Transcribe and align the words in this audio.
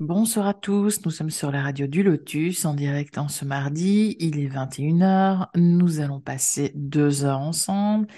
Bonsoir 0.00 0.48
à 0.48 0.54
tous, 0.54 1.04
nous 1.04 1.12
sommes 1.12 1.30
sur 1.30 1.52
la 1.52 1.62
radio 1.62 1.86
du 1.86 2.02
Lotus 2.02 2.64
en 2.64 2.74
direct 2.74 3.16
en 3.16 3.28
ce 3.28 3.44
mardi, 3.44 4.16
il 4.18 4.40
est 4.40 4.48
21h, 4.48 5.46
nous 5.54 6.00
allons 6.00 6.20
passer 6.20 6.72
deux 6.74 7.24
heures 7.24 7.38
ensemble. 7.38 8.08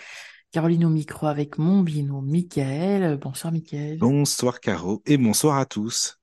Caroline 0.53 0.87
au 0.87 0.89
micro 0.89 1.27
avec 1.27 1.59
mon 1.59 1.83
binôme 1.83 2.31
Michael. 2.31 3.19
Bonsoir 3.19 3.53
Michael. 3.53 3.99
Bonsoir 3.99 4.61
Caro 4.61 5.03
et 5.05 5.19
bonsoir 5.19 5.59
à 5.59 5.67
tous. 5.67 6.19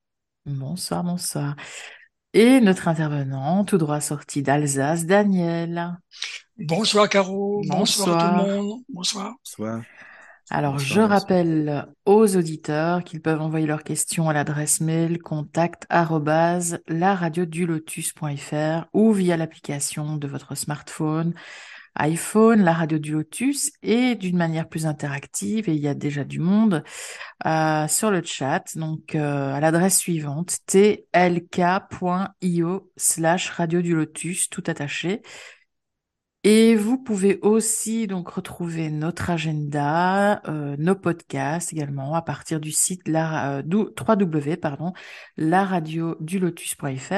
Bonsoir, 0.48 1.04
bonsoir. 1.04 1.56
Et 2.34 2.60
notre 2.60 2.88
intervenant, 2.88 3.64
tout 3.64 3.78
droit 3.78 4.02
sorti 4.02 4.42
d'Alsace, 4.42 5.06
Daniel. 5.06 6.00
Bonsoir 6.58 7.08
Caro, 7.08 7.62
bonsoir, 7.68 8.18
à 8.18 8.42
tout 8.42 8.48
le 8.48 8.56
monde, 8.56 8.82
bonsoir. 8.90 9.36
Bonsoir. 9.46 9.84
Alors, 10.50 10.78
je 10.78 11.00
rappelle 11.00 11.88
aux 12.06 12.36
auditeurs 12.36 13.02
qu'ils 13.04 13.22
peuvent 13.22 13.42
envoyer 13.42 13.66
leurs 13.66 13.84
questions 13.84 14.30
à 14.30 14.34
l'adresse 14.34 14.82
mail 14.82 15.20
contact 15.20 15.88
laradiodulotus.fr 15.90 18.86
ou 18.94 19.14
via 19.14 19.38
l'application 19.38 20.18
de 20.18 20.28
votre 20.28 20.56
smartphone, 20.56 21.34
iPhone, 21.96 22.64
la 22.64 22.74
radio 22.74 22.98
du 22.98 23.12
Lotus 23.12 23.72
et 23.84 24.16
d'une 24.16 24.38
manière 24.38 24.68
plus 24.68 24.86
interactive, 24.86 25.70
et 25.70 25.74
il 25.74 25.82
y 25.82 25.88
a 25.88 25.94
déjà 25.94 26.24
du 26.24 26.40
monde, 26.40 26.84
euh, 27.46 27.88
sur 27.88 28.10
le 28.10 28.24
chat, 28.24 28.64
donc 28.76 29.16
euh, 29.16 29.54
à 29.54 29.60
l'adresse 29.60 29.98
suivante, 29.98 30.58
tlk.io 30.66 31.02
slash 32.98 33.50
radio 33.50 33.82
du 33.82 33.96
Lotus, 33.96 34.50
tout 34.50 34.64
attaché. 34.68 35.22
Et 36.46 36.76
vous 36.76 36.98
pouvez 36.98 37.40
aussi 37.42 38.06
donc 38.06 38.30
retrouver 38.30 38.90
notre 38.90 39.30
agenda, 39.30 40.42
euh, 40.50 40.76
nos 40.78 40.96
podcasts 40.96 41.72
également 41.72 42.16
à 42.16 42.22
partir 42.22 42.60
du 42.60 42.72
site 42.72 43.08
la, 43.08 43.60
euh, 43.60 43.62
3w 43.62 44.58
pardon, 44.58 44.92
laradiodulotus.fr. 45.38 47.14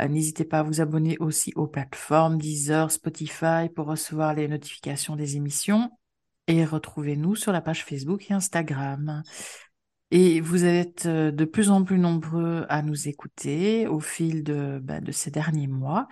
Euh, 0.00 0.08
N'hésitez 0.08 0.44
pas 0.44 0.58
à 0.58 0.62
vous 0.62 0.82
abonner 0.82 1.16
aussi 1.18 1.52
aux 1.56 1.66
plateformes 1.66 2.36
Deezer, 2.36 2.90
Spotify 2.90 3.70
pour 3.74 3.86
recevoir 3.86 4.34
les 4.34 4.46
notifications 4.48 5.16
des 5.16 5.36
émissions 5.36 5.90
et 6.46 6.64
retrouvez-nous 6.64 7.36
sur 7.36 7.52
la 7.52 7.60
page 7.60 7.84
Facebook 7.84 8.30
et 8.30 8.34
Instagram. 8.34 9.22
Et 10.10 10.40
vous 10.40 10.64
êtes 10.64 11.06
euh, 11.06 11.30
de 11.30 11.44
plus 11.44 11.70
en 11.70 11.82
plus 11.82 11.98
nombreux 11.98 12.66
à 12.68 12.82
nous 12.82 13.08
écouter 13.08 13.86
au 13.86 14.00
fil 14.00 14.44
de, 14.44 14.78
bah, 14.82 15.00
de 15.00 15.12
ces 15.12 15.30
derniers 15.30 15.66
mois. 15.66 16.08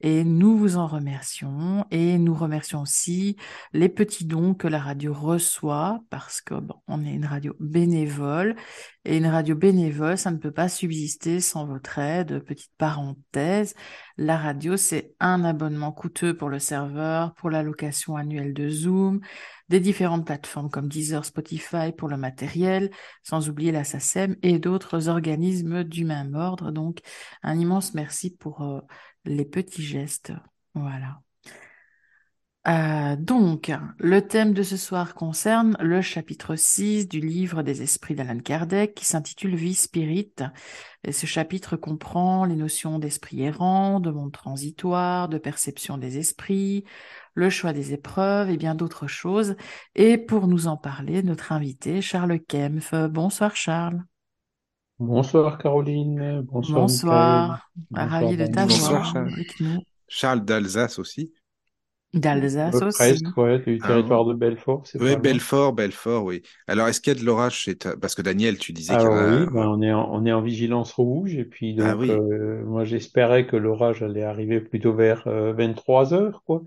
Et 0.00 0.22
nous 0.22 0.56
vous 0.56 0.76
en 0.76 0.86
remercions 0.86 1.84
et 1.90 2.18
nous 2.18 2.34
remercions 2.34 2.82
aussi 2.82 3.36
les 3.72 3.88
petits 3.88 4.26
dons 4.26 4.54
que 4.54 4.68
la 4.68 4.78
radio 4.78 5.12
reçoit 5.12 6.00
parce 6.08 6.40
que 6.40 6.54
bon, 6.54 6.76
on 6.86 7.04
est 7.04 7.12
une 7.12 7.24
radio 7.24 7.56
bénévole 7.58 8.54
et 9.04 9.16
une 9.16 9.26
radio 9.26 9.56
bénévole, 9.56 10.16
ça 10.16 10.30
ne 10.30 10.36
peut 10.36 10.52
pas 10.52 10.68
subsister 10.68 11.40
sans 11.40 11.66
votre 11.66 11.98
aide. 11.98 12.44
Petite 12.44 12.72
parenthèse, 12.78 13.74
la 14.16 14.36
radio 14.36 14.76
c'est 14.76 15.14
un 15.18 15.42
abonnement 15.44 15.90
coûteux 15.90 16.36
pour 16.36 16.48
le 16.48 16.60
serveur, 16.60 17.34
pour 17.34 17.50
la 17.50 17.64
location 17.64 18.16
annuelle 18.16 18.54
de 18.54 18.68
Zoom, 18.68 19.20
des 19.68 19.80
différentes 19.80 20.26
plateformes 20.26 20.70
comme 20.70 20.88
Deezer, 20.88 21.24
Spotify 21.24 21.92
pour 21.96 22.08
le 22.08 22.16
matériel, 22.16 22.90
sans 23.22 23.48
oublier 23.48 23.72
la 23.72 23.84
SACEM 23.84 24.36
et 24.42 24.58
d'autres 24.58 25.08
organismes 25.08 25.84
du 25.84 26.04
même 26.04 26.34
ordre. 26.34 26.70
Donc 26.70 27.00
un 27.42 27.58
immense 27.58 27.94
merci 27.94 28.30
pour 28.30 28.62
euh, 28.62 28.80
les 29.24 29.44
petits 29.44 29.82
gestes. 29.82 30.32
Voilà. 30.74 31.20
Euh, 32.68 33.16
donc, 33.16 33.72
le 33.98 34.26
thème 34.26 34.52
de 34.52 34.62
ce 34.62 34.76
soir 34.76 35.14
concerne 35.14 35.74
le 35.80 36.02
chapitre 36.02 36.54
6 36.54 37.08
du 37.08 37.20
livre 37.20 37.62
des 37.62 37.80
esprits 37.82 38.14
d'Alan 38.14 38.40
Kardec 38.40 38.94
qui 38.94 39.06
s'intitule 39.06 39.56
Vie 39.56 39.74
Spirit. 39.74 40.34
Et 41.02 41.12
ce 41.12 41.24
chapitre 41.24 41.76
comprend 41.76 42.44
les 42.44 42.56
notions 42.56 42.98
d'esprit 42.98 43.42
errant, 43.42 44.00
de 44.00 44.10
monde 44.10 44.32
transitoire, 44.32 45.30
de 45.30 45.38
perception 45.38 45.96
des 45.96 46.18
esprits, 46.18 46.84
le 47.32 47.48
choix 47.48 47.72
des 47.72 47.94
épreuves 47.94 48.50
et 48.50 48.58
bien 48.58 48.74
d'autres 48.74 49.06
choses. 49.06 49.56
Et 49.94 50.18
pour 50.18 50.46
nous 50.46 50.66
en 50.66 50.76
parler, 50.76 51.22
notre 51.22 51.52
invité, 51.52 52.02
Charles 52.02 52.38
Kempf. 52.40 52.92
Bonsoir 53.08 53.56
Charles. 53.56 54.02
Bonsoir 55.00 55.58
Caroline, 55.58 56.42
bonsoir 56.42 56.88
Bonsoir. 56.88 57.70
Michael. 57.90 58.10
Ravi 58.10 58.36
de 58.36 58.46
Bonsoir, 58.46 58.46
t'avoir 58.46 59.02
Bonsoir, 59.02 59.04
Charles. 59.04 59.32
avec 59.34 59.58
nous. 59.60 59.82
Charles 60.08 60.44
d'Alsace 60.44 60.98
aussi. 60.98 61.34
D'Alsace 62.12 62.82
Euh, 62.82 62.82
aussi. 62.82 63.32
Presque, 63.32 63.34
ouais, 63.38 63.60
du 63.60 63.80
Ah, 63.80 63.86
territoire 63.86 64.26
de 64.26 64.34
Belfort, 64.34 64.86
c'est 64.86 65.00
Oui, 65.00 65.06
pas 65.06 65.18
loin. 65.18 65.40
Belfort, 65.40 65.72
Belfort, 65.74 66.24
oui. 66.24 66.42
Alors, 66.66 66.88
est-ce 66.88 67.00
qu'il 67.00 67.12
y 67.14 67.16
a 67.16 67.20
de 67.20 67.24
l'orage 67.24 67.56
chez 67.58 67.76
toi? 67.78 67.96
Parce 68.00 68.14
que 68.14 68.22
Daniel, 68.22 68.58
tu 68.58 68.72
disais 68.72 68.96
qu'il 68.96 69.06
y 69.10 69.12
en 69.12 69.16
a. 69.16 69.26
oui, 69.26 69.46
ben, 69.46 69.66
on 69.68 69.82
est 69.82 69.92
en, 69.92 70.10
on 70.12 70.24
est 70.26 70.32
en 70.32 70.40
vigilance 70.42 70.92
rouge 70.92 71.34
et 71.36 71.44
puis 71.44 71.74
Ah 71.78 71.94
donc 71.94 71.96
oui. 71.96 72.20
euh, 72.20 72.64
moi 72.64 72.84
j'espérais 72.84 73.46
que 73.46 73.56
l'orage 73.56 74.02
allait 74.02 74.22
arriver 74.24 74.60
plutôt 74.60 74.92
vers 74.94 75.26
euh, 75.28 75.52
23 75.52 76.14
heures 76.14 76.42
quoi. 76.44 76.62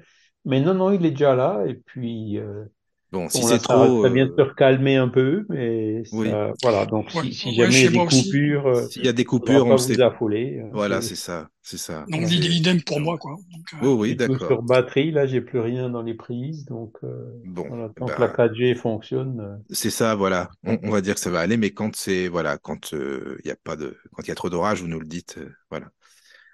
Mais 0.46 0.62
non 0.62 0.74
non, 0.74 0.92
il 0.92 1.06
est 1.06 1.12
déjà 1.12 1.36
là 1.36 1.64
et 1.68 1.74
puis 1.76 2.38
euh, 2.40 2.66
Bon, 3.12 3.28
si 3.30 3.44
c'est 3.44 3.60
trop, 3.60 4.04
ça 4.04 4.10
vient 4.10 4.26
de 4.26 4.32
se 4.38 4.42
euh, 4.42 4.46
recalmer 4.46 4.96
un 4.96 5.10
peu 5.10 5.46
mais 5.50 6.04
oui. 6.14 6.30
ça 6.30 6.54
voilà 6.64 6.86
donc 6.86 7.14
Ouais, 7.14 7.24
si, 7.32 7.54
jamais 7.56 7.72
il 7.74 7.84
y 7.84 7.88
a 7.88 7.90
des 7.92 8.06
coupures, 8.06 8.68
euh, 8.68 8.88
S'il 8.88 9.06
y 9.06 9.08
a 9.10 9.14
des 9.14 9.26
coupures, 9.26 9.66
on 9.66 9.78
sait. 9.78 9.96
vous 9.96 10.02
affoler. 10.02 10.60
euh, 10.60 10.70
Voilà, 10.72 11.02
c'est 11.02 11.16
ça, 11.16 11.50
c'est 11.62 11.78
ça. 11.78 12.06
Donc 12.08 12.24
C'est. 12.28 12.36
idem 12.36 12.82
pour 12.82 13.00
moi, 13.02 13.18
quoi. 13.18 13.32
Donc, 13.52 13.74
euh, 13.74 13.78
Oh 13.88 13.96
oui, 14.00 14.16
d'accord. 14.16 14.48
sur 14.48 14.62
batterie, 14.62 15.12
là 15.12 15.28
j'ai 15.28 15.42
plus 15.42 15.60
rien 15.60 15.90
dans 15.90 16.02
les 16.02 16.14
prises 16.14 16.66
donc 16.66 16.96
euh, 17.04 17.26
Bon, 17.44 17.68
voilà 17.68 17.90
eh 17.92 18.00
tant 18.00 18.06
que 18.06 18.22
la 18.22 18.28
ben, 18.28 18.34
4G 18.48 18.76
fonctionne. 18.76 19.40
euh, 19.42 19.58
c'est 19.70 19.90
ça, 19.90 20.16
voilà. 20.16 20.50
On, 20.66 20.78
on 20.84 20.90
va 20.92 21.02
dire 21.02 21.16
que 21.16 21.20
ça 21.20 21.30
va 21.30 21.40
aller, 21.40 21.58
mais 21.58 21.72
quand 21.72 21.96
c'est, 21.96 22.28
voilà, 22.28 22.58
quand 22.58 22.94
euh, 22.94 23.38
il 23.44 23.48
y 23.48 23.52
a 23.52 23.56
pas 23.56 23.76
de, 23.76 23.98
quand 24.14 24.24
il 24.24 24.28
y 24.30 24.32
a 24.32 24.36
trop 24.36 24.50
d'orage, 24.50 24.82
vous 24.82 24.88
nous 24.88 25.00
le 25.00 25.06
dites, 25.08 25.36
euh, 25.38 25.50
voilà. 25.70 25.90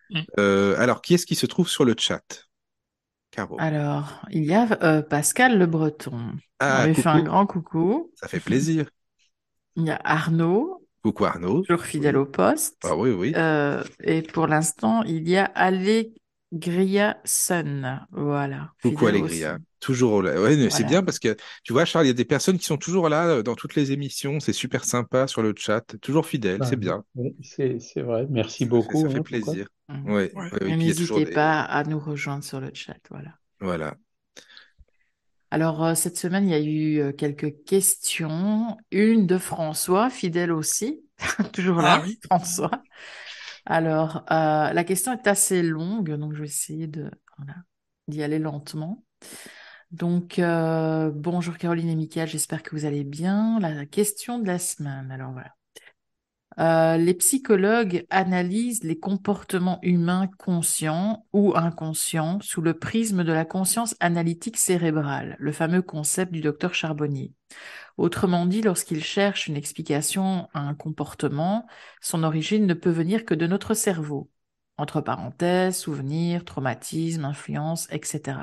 mm. 0.09 0.27
Euh, 0.39 0.75
alors, 0.79 1.01
qui 1.01 1.13
est-ce 1.13 1.25
qui 1.25 1.35
se 1.35 1.45
trouve 1.45 1.69
sur 1.69 1.85
le 1.85 1.95
chat? 1.97 2.46
Caro. 3.37 3.57
Alors, 3.57 4.21
il 4.31 4.45
y 4.45 4.53
a 4.53 4.67
euh, 4.83 5.01
Pascal 5.01 5.57
Le 5.59 5.65
Breton. 5.67 6.37
On 6.65 6.65
Ah, 6.65 6.85
lui 6.85 6.95
fait 6.95 7.09
un 7.09 7.21
grand 7.23 7.45
coucou. 7.47 8.11
Ça 8.15 8.27
fait 8.27 8.39
plaisir. 8.39 8.89
Il 9.75 9.85
y 9.85 9.91
a 9.91 9.99
Arnaud, 10.03 10.85
Coucou 11.03 11.25
Arnaud. 11.25 11.63
toujours 11.63 11.85
fidèle 11.85 12.17
Oui. 12.17 12.17
au 12.17 12.25
poste. 12.25 12.83
Ah 12.83 12.95
oui, 12.97 13.11
oui. 13.11 13.33
Euh, 13.35 13.83
et 14.01 14.21
pour 14.23 14.47
l'instant, 14.47 15.03
il 15.03 15.27
y 15.29 15.37
a 15.37 15.45
Allegria 15.45 17.19
Sun. 17.25 18.05
Voilà, 18.11 18.73
Coucou. 18.81 19.07
Allégria. 19.07 19.59
Toujours 19.79 20.23
là. 20.23 20.41
Ouais, 20.41 20.55
mais 20.57 20.69
c'est 20.69 20.83
bien 20.85 21.03
parce 21.03 21.19
que 21.19 21.35
tu 21.63 21.73
vois, 21.73 21.85
Charles, 21.85 22.05
il 22.05 22.09
y 22.09 22.11
a 22.11 22.13
des 22.15 22.25
personnes 22.25 22.57
qui 22.57 22.65
sont 22.65 22.77
toujours 22.77 23.09
là 23.09 23.27
euh, 23.27 23.43
dans 23.43 23.55
toutes 23.55 23.75
les 23.75 23.91
émissions. 23.91 24.39
C'est 24.39 24.53
super 24.53 24.85
sympa 24.85 25.27
sur 25.27 25.41
le 25.41 25.53
chat. 25.55 25.83
Toujours 26.01 26.25
fidèles, 26.25 26.61
c'est 26.63 26.77
ben, 26.77 27.03
bien. 27.15 27.33
c'est 27.41 27.79
c'est 27.79 28.01
vrai. 28.01 28.25
Merci 28.29 28.65
beaucoup 28.65 29.01
ça 29.03 29.09
fait 29.09 29.19
hein, 29.19 29.23
plaisir. 29.23 29.67
Ouais, 30.05 30.29
toujours 30.29 30.77
n'hésitez 30.77 31.25
des. 31.25 31.31
pas 31.31 31.61
à 31.61 31.83
nous 31.83 31.99
rejoindre 31.99 32.43
sur 32.43 32.59
le 32.59 32.71
chat. 32.73 32.97
Voilà. 33.09 33.35
Voilà. 33.59 33.95
Alors, 35.49 35.83
euh, 35.83 35.95
cette 35.95 36.17
semaine, 36.17 36.45
il 36.45 36.51
y 36.51 36.53
a 36.53 36.59
eu 36.59 36.99
euh, 36.99 37.11
quelques 37.13 37.63
questions. 37.63 38.77
Une 38.91 39.27
de 39.27 39.37
François, 39.37 40.09
fidèle 40.09 40.51
aussi. 40.51 41.01
Toujours 41.53 41.79
Ah 41.79 41.83
là, 41.99 42.03
oui. 42.03 42.19
François. 42.25 42.71
Alors, 43.65 44.23
euh, 44.31 44.73
la 44.73 44.83
question 44.83 45.13
est 45.13 45.27
assez 45.27 45.61
longue, 45.63 46.15
donc 46.15 46.33
je 46.33 46.39
vais 46.39 46.45
essayer 46.47 46.87
de, 46.87 47.09
voilà, 47.37 47.55
d'y 48.07 48.23
aller 48.23 48.39
lentement. 48.39 49.03
Donc, 49.91 50.37
euh, 50.39 51.11
bonjour 51.13 51.57
Caroline 51.57 51.89
et 51.89 51.95
Mickaël, 51.95 52.27
j'espère 52.27 52.61
que 52.61 52.75
vous 52.75 52.85
allez 52.85 53.05
bien. 53.05 53.59
La 53.59 53.85
question 53.85 54.37
de 54.37 54.45
la 54.45 54.59
semaine, 54.59 55.11
alors 55.11 55.31
voilà. 55.31 55.53
Euh, 56.59 56.97
les 56.97 57.13
psychologues 57.13 58.05
analysent 58.09 58.83
les 58.83 58.97
comportements 58.97 59.79
humains 59.83 60.27
conscients 60.39 61.25
ou 61.31 61.55
inconscients 61.55 62.39
sous 62.41 62.61
le 62.61 62.73
prisme 62.73 63.23
de 63.23 63.31
la 63.31 63.45
conscience 63.45 63.95
analytique 63.99 64.57
cérébrale, 64.57 65.35
le 65.39 65.51
fameux 65.51 65.83
concept 65.83 66.31
du 66.31 66.41
docteur 66.41 66.73
Charbonnier. 66.73 67.31
Autrement 67.97 68.47
dit, 68.47 68.61
lorsqu'ils 68.63 69.03
cherchent 69.03 69.47
une 69.47 69.55
explication 69.55 70.49
à 70.53 70.61
un 70.61 70.73
comportement, 70.73 71.67
son 72.01 72.23
origine 72.23 72.65
ne 72.65 72.73
peut 72.73 72.89
venir 72.89 73.23
que 73.23 73.35
de 73.35 73.47
notre 73.47 73.75
cerveau. 73.75 74.29
Entre 74.77 74.99
parenthèses, 74.99 75.77
souvenirs, 75.77 76.43
traumatismes, 76.43 77.25
influences, 77.25 77.87
etc. 77.91 78.39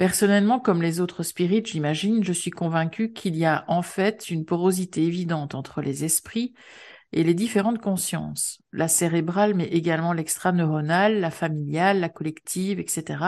Personnellement, 0.00 0.60
comme 0.60 0.80
les 0.80 0.98
autres 1.02 1.22
spirites, 1.22 1.66
j'imagine, 1.66 2.24
je 2.24 2.32
suis 2.32 2.50
convaincu 2.50 3.12
qu'il 3.12 3.36
y 3.36 3.44
a 3.44 3.66
en 3.68 3.82
fait 3.82 4.30
une 4.30 4.46
porosité 4.46 5.02
évidente 5.02 5.54
entre 5.54 5.82
les 5.82 6.06
esprits 6.06 6.54
et 7.12 7.22
les 7.22 7.34
différentes 7.34 7.82
consciences, 7.82 8.62
la 8.72 8.88
cérébrale, 8.88 9.52
mais 9.52 9.66
également 9.66 10.14
l'extraneuronale, 10.14 11.20
la 11.20 11.30
familiale, 11.30 12.00
la 12.00 12.08
collective, 12.08 12.80
etc., 12.80 13.24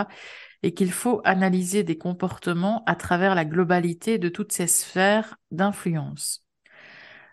et 0.63 0.73
qu'il 0.73 0.93
faut 0.93 1.21
analyser 1.25 1.83
des 1.83 1.99
comportements 1.99 2.83
à 2.87 2.95
travers 2.95 3.35
la 3.35 3.45
globalité 3.45 4.17
de 4.17 4.31
toutes 4.31 4.53
ces 4.53 4.67
sphères 4.67 5.37
d'influence. 5.51 6.43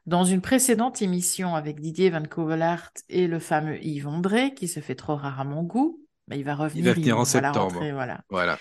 Dans 0.05 0.25
une 0.25 0.41
précédente 0.41 1.01
émission 1.01 1.55
avec 1.55 1.79
Didier 1.79 2.09
Van 2.09 2.23
Covelart 2.23 2.91
et 3.07 3.27
le 3.27 3.39
fameux 3.39 3.81
Yves 3.81 4.09
André, 4.09 4.53
qui 4.53 4.67
se 4.67 4.81
fait 4.81 4.95
trop 4.95 5.15
rare 5.15 5.39
à 5.39 5.45
mon 5.45 5.63
goût, 5.63 6.01
mais 6.27 6.37
il 6.37 6.43
va 6.43 6.51
Il 6.51 6.55
va 6.55 6.63
revenir, 6.63 6.93
venir 6.93 7.17
en 7.17 7.23
il 7.23 7.27
septembre. 7.27 7.71
rentrée, 7.71 7.93
voilà. 7.93 8.19
Voilà. 8.29 8.59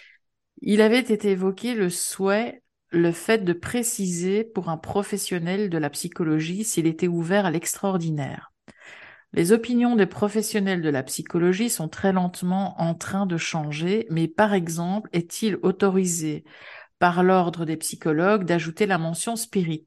Il 0.61 0.81
avait 0.81 1.01
été 1.01 1.31
évoqué 1.31 1.75
le 1.75 1.89
souhait, 1.91 2.63
le 2.91 3.13
fait 3.13 3.45
de 3.45 3.53
préciser 3.53 4.45
pour 4.45 4.71
un 4.71 4.77
professionnel 4.77 5.71
de 5.71 5.79
la 5.79 5.91
psychologie 5.91 6.65
s'il 6.65 6.87
était 6.87 7.09
ouvert 7.09 7.47
à 7.47 7.51
l'extraordinaire. 7.51 8.53
Les 9.35 9.53
opinions 9.53 9.95
des 9.95 10.07
professionnels 10.07 10.81
de 10.81 10.89
la 10.89 11.03
psychologie 11.03 11.69
sont 11.69 11.89
très 11.89 12.13
lentement 12.13 12.81
en 12.81 12.95
train 12.95 13.27
de 13.27 13.37
changer, 13.37 14.07
mais 14.11 14.27
par 14.27 14.55
exemple, 14.55 15.11
est-il 15.13 15.59
autorisé 15.63 16.45
par 16.99 17.23
l'ordre 17.23 17.65
des 17.65 17.77
psychologues 17.77 18.45
d'ajouter 18.45 18.87
la 18.87 18.99
mention 18.99 19.37
spirit? 19.37 19.85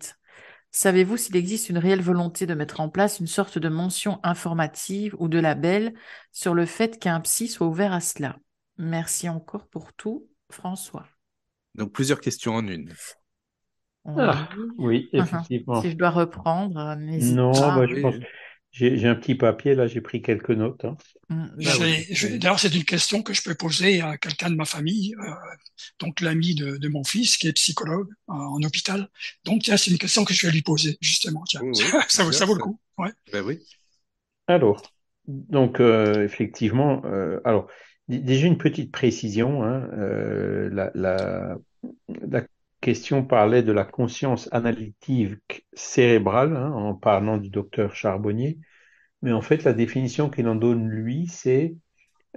Savez-vous 0.70 1.18
s'il 1.18 1.36
existe 1.36 1.70
une 1.70 1.80
réelle 1.80 2.02
volonté 2.02 2.46
de 2.46 2.54
mettre 2.54 2.80
en 2.80 2.88
place 2.88 3.20
une 3.20 3.28
sorte 3.28 3.58
de 3.58 3.68
mention 3.68 4.20
informative 4.24 5.16
ou 5.20 5.28
de 5.28 5.40
label 5.40 5.94
sur 6.32 6.54
le 6.54 6.66
fait 6.66 6.98
qu'un 6.98 7.20
psy 7.20 7.48
soit 7.50 7.68
ouvert 7.68 7.92
à 7.92 8.00
cela? 8.00 8.38
Merci 8.78 9.28
encore 9.28 9.68
pour 9.68 9.92
tout, 9.94 10.30
François. 10.52 11.08
Donc 11.76 11.92
plusieurs 11.94 12.20
questions 12.20 12.56
en 12.56 12.68
une. 12.68 12.94
Ah, 14.06 14.50
oui, 14.78 15.10
effectivement. 15.14 15.82
si 15.82 15.92
je 15.92 15.96
dois 15.96 16.10
reprendre, 16.10 16.96
n'hésite 16.96 17.36
non, 17.36 17.52
pas. 17.52 17.78
bah, 17.78 17.88
je 17.88 18.02
pense... 18.02 18.16
J'ai 18.74 19.06
un 19.06 19.16
petit 19.16 19.36
papier, 19.36 19.76
là, 19.76 19.86
j'ai 19.86 20.00
pris 20.00 20.22
quelques 20.22 20.52
notes. 20.52 20.86
Hein. 20.86 20.96
Mm, 21.28 21.48
Bah 21.58 21.72
D'ailleurs, 22.38 22.58
c'est 22.58 22.74
une 22.74 22.86
question 22.86 23.22
que 23.22 23.34
je 23.34 23.42
peux 23.42 23.54
poser 23.54 24.00
à 24.00 24.18
quelqu'un 24.18 24.50
de 24.50 24.56
ma 24.56 24.64
famille, 24.64 25.14
euh, 25.20 25.32
donc 26.00 26.22
l'ami 26.22 26.56
de, 26.56 26.78
de, 26.78 26.88
mon 26.88 27.04
fils 27.04 27.36
qui 27.36 27.50
est 27.50 27.54
psychologue 27.54 28.08
euh, 28.30 28.34
en 28.34 28.62
hôpital. 28.64 29.10
Donc, 29.44 29.64
tiens, 29.64 29.76
c'est 29.76 29.92
une 29.92 29.98
question 29.98 30.24
que 30.24 30.34
je 30.34 30.48
vais 30.48 30.54
lui 30.54 30.62
poser, 30.62 30.98
justement. 31.02 31.44
Tiens, 31.46 31.60
Oui, 31.64 31.72
oui, 31.76 31.84
ça, 32.08 32.24
vaut- 32.24 32.30
bien, 32.30 32.40
ça 32.40 32.46
vaut 32.46 32.56
le 32.56 32.62
coup. 32.62 32.80
Ouais. 32.98 33.12
Ben 33.34 33.44
oui. 33.44 33.60
Alors, 34.48 34.82
donc, 35.28 35.82
euh, 35.82 36.24
effectivement, 36.24 37.02
euh, 37.04 37.42
alors, 37.44 37.68
déjà 38.20 38.48
une 38.48 38.58
petite 38.58 38.92
précision, 38.92 39.64
hein, 39.64 39.90
euh, 39.94 40.70
la, 40.94 41.58
question 42.82 43.24
parlait 43.24 43.62
de 43.62 43.72
la 43.72 43.86
conscience 43.86 44.50
analytique 44.52 45.68
cérébrale, 45.74 46.56
hein, 46.56 46.72
en 46.72 46.96
parlant 46.96 47.38
du 47.38 47.50
docteur 47.50 47.96
Charbonnier, 47.96 48.58
mais 49.22 49.32
en 49.32 49.42
fait, 49.42 49.64
la 49.64 49.74
définition 49.74 50.30
qu'il 50.30 50.48
en 50.48 50.56
donne, 50.56 50.90
lui, 50.90 51.28
c'est 51.28 51.76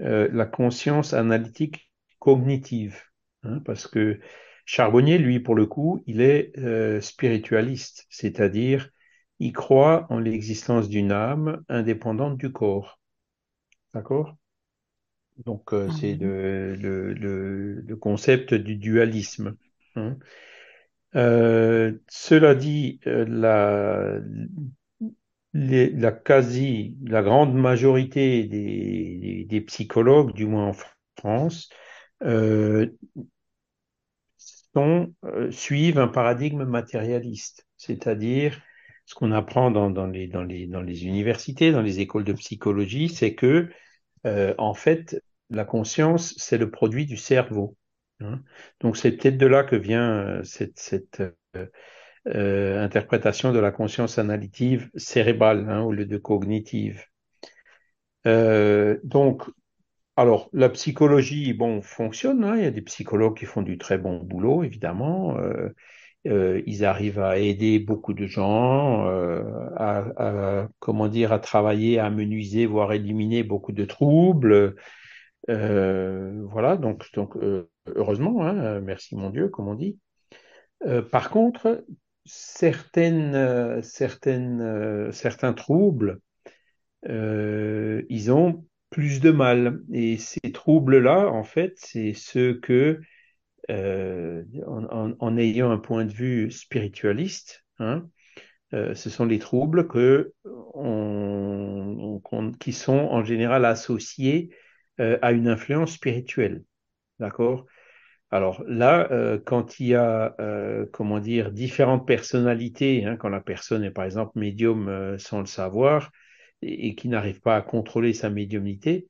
euh, 0.00 0.28
la 0.32 0.44
conscience 0.46 1.14
analytique 1.14 1.90
cognitive, 2.18 3.00
hein, 3.42 3.60
parce 3.64 3.86
que 3.86 4.20
Charbonnier, 4.66 5.18
lui, 5.18 5.40
pour 5.40 5.54
le 5.54 5.66
coup, 5.66 6.02
il 6.06 6.20
est 6.20 6.52
euh, 6.58 7.00
spiritualiste, 7.00 8.06
c'est-à-dire 8.10 8.90
il 9.38 9.52
croit 9.52 10.06
en 10.10 10.18
l'existence 10.18 10.88
d'une 10.88 11.12
âme 11.12 11.64
indépendante 11.68 12.38
du 12.38 12.52
corps. 12.52 13.00
D'accord? 13.94 14.36
Donc, 15.38 15.72
euh, 15.72 15.90
c'est 15.90 16.14
Mhm. 16.14 16.20
le, 16.20 16.74
le, 16.76 17.12
le, 17.12 17.80
le 17.80 17.96
concept 17.96 18.54
du 18.54 18.76
dualisme. 18.76 19.56
hein. 19.96 20.16
Euh, 21.16 21.92
cela 22.08 22.54
dit, 22.54 23.00
euh, 23.06 23.24
la, 23.28 24.20
les- 25.52 25.90
la 25.90 26.12
quasi, 26.12 26.96
la 27.04 27.22
grande 27.22 27.54
majorité 27.54 28.44
des, 28.44 29.18
des- 29.20 29.44
des 29.44 29.60
psychologues, 29.62 30.32
du 30.34 30.46
moins 30.46 30.68
en 30.68 30.74
France, 31.16 31.68
euh, 32.24 32.86
sont, 34.74 35.14
euh, 35.24 35.50
suivent 35.50 35.98
un 35.98 36.08
paradigme 36.08 36.64
matérialiste, 36.64 37.66
c'est-à-dire 37.76 38.60
ce 39.06 39.14
qu'on 39.14 39.32
apprend 39.32 39.70
dans, 39.70 39.90
dans 39.90 40.06
les, 40.06 40.26
dans 40.28 40.42
les, 40.42 40.66
dans 40.66 40.80
les 40.82 41.04
universités, 41.06 41.72
dans 41.72 41.82
les 41.82 42.00
écoles 42.00 42.24
de 42.24 42.32
psychologie, 42.32 43.08
c'est 43.08 43.34
que 43.34 43.68
euh, 44.26 44.54
en 44.58 44.74
fait, 44.74 45.22
la 45.50 45.64
conscience, 45.64 46.34
c'est 46.38 46.58
le 46.58 46.70
produit 46.70 47.06
du 47.06 47.16
cerveau. 47.16 47.76
hein. 48.20 48.42
Donc 48.80 48.96
c'est 48.96 49.12
peut-être 49.12 49.38
de 49.38 49.46
là 49.46 49.64
que 49.64 49.76
vient 49.76 50.40
euh, 50.40 50.42
cette, 50.44 51.22
euh, 52.28 52.82
interprétation 52.84 53.52
de 53.52 53.58
la 53.58 53.70
conscience 53.72 54.18
analytique 54.18 54.82
cérébrale 54.96 55.68
hein, 55.70 55.82
au 55.82 55.92
lieu 55.92 56.06
de 56.06 56.18
cognitive. 56.18 57.04
Donc, 59.04 59.42
alors, 60.16 60.50
la 60.52 60.68
psychologie, 60.70 61.54
bon, 61.54 61.82
fonctionne. 61.82 62.44
hein. 62.44 62.56
Il 62.56 62.64
y 62.64 62.66
a 62.66 62.70
des 62.72 62.82
psychologues 62.82 63.36
qui 63.38 63.46
font 63.46 63.62
du 63.62 63.78
très 63.78 63.98
bon 63.98 64.18
boulot, 64.22 64.64
évidemment. 64.64 65.36
Euh, 66.26 66.62
ils 66.66 66.84
arrivent 66.84 67.20
à 67.20 67.38
aider 67.38 67.78
beaucoup 67.78 68.14
de 68.14 68.26
gens, 68.26 69.06
euh, 69.08 69.42
à, 69.76 70.04
à, 70.16 70.68
comment 70.78 71.08
dire, 71.08 71.32
à 71.32 71.38
travailler, 71.38 71.98
à 71.98 72.06
amenuiser, 72.06 72.66
voire 72.66 72.92
éliminer 72.92 73.42
beaucoup 73.42 73.72
de 73.72 73.84
troubles. 73.84 74.76
Euh, 75.50 76.42
voilà, 76.50 76.76
donc, 76.76 77.04
donc 77.12 77.36
euh, 77.36 77.68
heureusement, 77.94 78.46
hein, 78.46 78.80
merci 78.80 79.16
mon 79.16 79.30
Dieu, 79.30 79.48
comme 79.48 79.68
on 79.68 79.74
dit. 79.74 79.98
Euh, 80.86 81.02
par 81.02 81.30
contre, 81.30 81.84
certaines, 82.24 83.82
certaines, 83.82 84.60
euh, 84.62 85.12
certains 85.12 85.52
troubles, 85.52 86.20
ils 87.06 88.32
ont 88.32 88.64
plus 88.88 89.20
de 89.20 89.30
mal. 89.30 89.80
Et 89.92 90.16
ces 90.16 90.52
troubles-là, 90.52 91.28
en 91.28 91.44
fait, 91.44 91.74
c'est 91.76 92.14
ceux 92.14 92.54
que, 92.54 93.00
euh, 93.70 94.44
en, 94.66 95.36
ayant 95.38 95.70
un 95.70 95.78
point 95.78 96.04
de 96.04 96.12
vue 96.12 96.50
spiritualiste, 96.50 97.64
hein, 97.78 98.08
euh, 98.74 98.94
ce 98.94 99.08
sont 99.08 99.24
les 99.24 99.38
troubles 99.38 99.88
qui 102.58 102.72
sont 102.72 102.92
en 102.92 103.24
général 103.24 103.64
associés 103.64 104.50
euh, 105.00 105.18
à 105.22 105.32
une 105.32 105.48
influence 105.48 105.92
spirituelle. 105.92 106.62
D'accord? 107.20 107.66
Alors 108.30 108.64
là, 108.66 109.08
quand 109.44 109.78
il 109.78 109.86
y 109.88 109.94
a, 109.94 110.34
comment 110.92 111.20
dire, 111.20 111.52
différentes 111.52 112.04
personnalités, 112.04 113.04
hein, 113.04 113.16
quand 113.16 113.28
la 113.28 113.40
personne 113.40 113.84
est 113.84 113.92
par 113.92 114.04
exemple 114.04 114.36
médium 114.36 115.16
sans 115.18 115.38
le 115.38 115.46
savoir 115.46 116.10
et 116.60 116.96
qui 116.96 117.06
n'arrive 117.08 117.40
pas 117.40 117.54
à 117.54 117.62
contrôler 117.62 118.12
sa 118.12 118.30
médiumnité, 118.30 119.06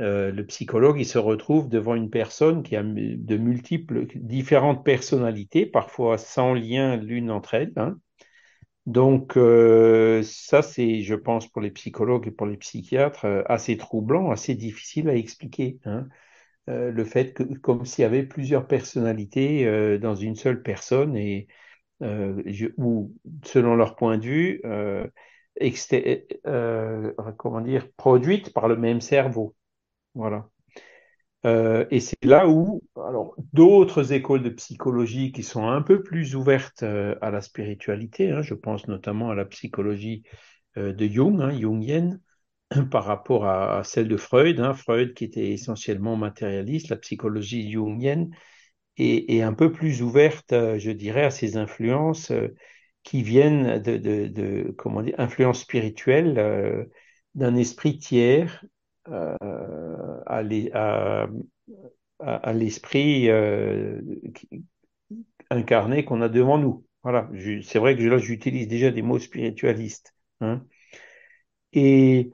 euh, 0.00 0.30
le 0.32 0.46
psychologue, 0.46 0.98
il 1.00 1.06
se 1.06 1.18
retrouve 1.18 1.68
devant 1.68 1.94
une 1.94 2.10
personne 2.10 2.62
qui 2.62 2.76
a 2.76 2.82
de 2.84 3.36
multiples, 3.36 4.06
différentes 4.16 4.84
personnalités, 4.84 5.66
parfois 5.66 6.18
sans 6.18 6.54
lien 6.54 6.96
l'une 6.96 7.30
entre 7.30 7.54
elles. 7.54 7.72
hein. 7.76 7.98
Donc 8.86 9.36
euh, 9.36 10.22
ça, 10.22 10.62
c'est, 10.62 11.02
je 11.02 11.14
pense, 11.14 11.46
pour 11.48 11.62
les 11.62 11.70
psychologues 11.70 12.28
et 12.28 12.30
pour 12.30 12.46
les 12.46 12.56
psychiatres, 12.56 13.26
euh, 13.26 13.42
assez 13.46 13.76
troublant, 13.76 14.30
assez 14.30 14.54
difficile 14.54 15.08
à 15.10 15.14
expliquer. 15.16 15.78
hein 15.84 16.08
le 16.68 17.04
fait 17.04 17.34
que 17.34 17.42
comme 17.44 17.84
s'il 17.86 18.02
y 18.02 18.06
avait 18.06 18.22
plusieurs 18.24 18.66
personnalités 18.66 19.98
dans 20.00 20.14
une 20.14 20.36
seule 20.36 20.62
personne 20.62 21.16
et 21.16 21.48
ou 22.78 23.14
selon 23.44 23.76
leur 23.76 23.96
point 23.96 24.18
de 24.18 24.24
vue 24.26 24.62
comment 27.38 27.60
dire 27.60 27.90
produites 27.96 28.52
par 28.52 28.68
le 28.68 28.76
même 28.76 29.00
cerveau 29.00 29.54
voilà. 30.14 30.48
Euh, 31.46 31.86
et 31.92 32.00
c'est 32.00 32.24
là 32.24 32.48
où 32.48 32.82
alors 32.96 33.36
d'autres 33.52 34.12
écoles 34.12 34.42
de 34.42 34.50
psychologie 34.50 35.30
qui 35.30 35.44
sont 35.44 35.68
un 35.68 35.82
peu 35.82 36.02
plus 36.02 36.34
ouvertes 36.34 36.82
euh, 36.82 37.14
à 37.22 37.30
la 37.30 37.40
spiritualité 37.40 38.32
hein, 38.32 38.42
je 38.42 38.54
pense 38.54 38.88
notamment 38.88 39.30
à 39.30 39.36
la 39.36 39.44
psychologie 39.44 40.24
euh, 40.76 40.92
de 40.92 41.06
Jung 41.06 41.40
hein, 41.40 41.56
jungienne 41.56 42.20
par 42.90 43.04
rapport 43.04 43.46
à, 43.46 43.84
celle 43.84 44.08
de 44.08 44.16
Freud, 44.16 44.58
hein, 44.58 44.74
Freud 44.74 45.14
qui 45.14 45.24
était 45.24 45.52
essentiellement 45.52 46.16
matérialiste, 46.16 46.88
la 46.90 46.96
psychologie 46.96 47.70
jungienne 47.70 48.34
est, 48.96 49.32
est 49.32 49.42
un 49.42 49.54
peu 49.54 49.72
plus 49.72 50.02
ouverte, 50.02 50.52
je 50.52 50.90
dirais, 50.90 51.24
à 51.24 51.30
ces 51.30 51.56
influences 51.56 52.32
qui 53.04 53.22
viennent 53.22 53.80
de, 53.80 53.96
de, 53.96 54.74
comment 54.76 55.02
dire, 55.02 55.14
influences 55.18 55.62
spirituelles 55.62 56.88
d'un 57.34 57.54
esprit 57.56 57.98
tiers 57.98 58.64
à 60.26 60.42
l'es- 60.42 60.70
à- 60.72 61.28
l'esprit 62.52 63.28
euh, 63.30 64.00
incarné 65.50 66.04
qu'on 66.04 66.22
a 66.22 66.28
devant 66.28 66.58
nous. 66.58 66.84
Voilà, 67.02 67.28
c'est 67.62 67.78
vrai 67.78 67.96
que 67.96 68.02
là 68.02 68.18
j'utilise 68.18 68.68
déjà 68.68 68.90
des 68.90 69.02
mots 69.02 69.18
spiritualistes. 69.18 70.14
hein. 70.40 70.62
Et 71.72 72.30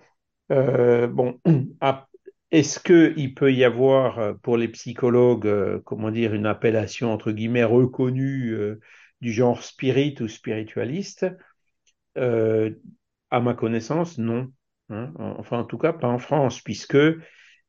euh, 0.52 1.07
bon, 1.09 1.40
est-ce 2.50 2.81
qu'il 2.81 3.35
peut 3.35 3.52
y 3.52 3.64
avoir 3.64 4.19
euh, 4.19 4.35
pour 4.35 4.57
les 4.57 4.69
psychologues, 4.69 5.47
euh, 5.47 5.81
comment 5.85 6.11
dire, 6.11 6.35
une 6.35 6.47
appellation 6.47 7.12
entre 7.12 7.33
guillemets 7.33 7.64
reconnue 7.64 8.52
euh, 8.54 8.81
du 9.21 9.33
genre 9.33 9.62
spirit 9.62 10.16
ou 10.21 10.28
spiritualiste? 10.28 11.26
Euh, 12.19 12.73
à 13.31 13.40
ma 13.40 13.54
connaissance, 13.54 14.19
non. 14.19 14.52
Hein. 14.91 15.12
Enfin, 15.19 15.59
en 15.61 15.64
tout 15.64 15.79
cas, 15.79 15.93
pas 15.93 16.09
en 16.09 16.19
France, 16.19 16.61
puisque, 16.61 16.97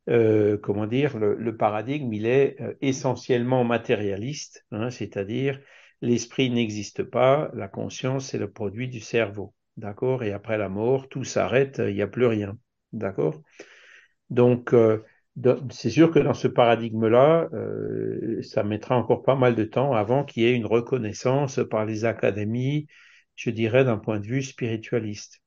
euh, 0.09 0.57
comment 0.57 0.87
dire, 0.87 1.17
le, 1.17 1.57
paradigme, 1.57 2.13
il 2.13 2.25
est 2.25 2.61
euh, 2.61 2.73
essentiellement 2.81 3.63
matérialiste, 3.63 4.65
hein, 4.71 4.89
c'est-à-dire 4.89 5.59
l'esprit 6.01 6.49
n'existe 6.49 7.03
pas, 7.03 7.49
la 7.53 7.67
conscience, 7.67 8.27
c'est 8.27 8.37
le 8.37 8.51
produit 8.51 8.87
du 8.89 8.99
cerveau. 8.99 9.53
D'accord? 9.77 10.23
Et 10.23 10.31
après 10.31 10.57
la 10.57 10.69
mort, 10.69 11.09
tout 11.09 11.23
s'arrête, 11.23 11.81
il 11.85 11.95
n'y 11.95 12.01
a 12.01 12.07
plus 12.07 12.27
rien. 12.27 12.57
D'accord? 12.93 13.41
Donc, 14.29 14.73
euh, 14.73 15.03
c'est 15.71 15.89
sûr 15.89 16.11
que 16.11 16.19
dans 16.19 16.33
ce 16.33 16.47
paradigme-là, 16.47 17.49
ça 18.41 18.63
mettra 18.63 18.95
encore 18.95 19.23
pas 19.23 19.35
mal 19.35 19.55
de 19.55 19.65
temps 19.65 19.93
avant 19.93 20.23
qu'il 20.23 20.43
y 20.43 20.45
ait 20.45 20.55
une 20.55 20.65
reconnaissance 20.65 21.59
par 21.69 21.85
les 21.85 22.05
académies, 22.05 22.87
je 23.35 23.49
dirais, 23.49 23.83
d'un 23.83 23.97
point 23.97 24.19
de 24.19 24.25
vue 24.25 24.43
spiritualiste. 24.43 25.41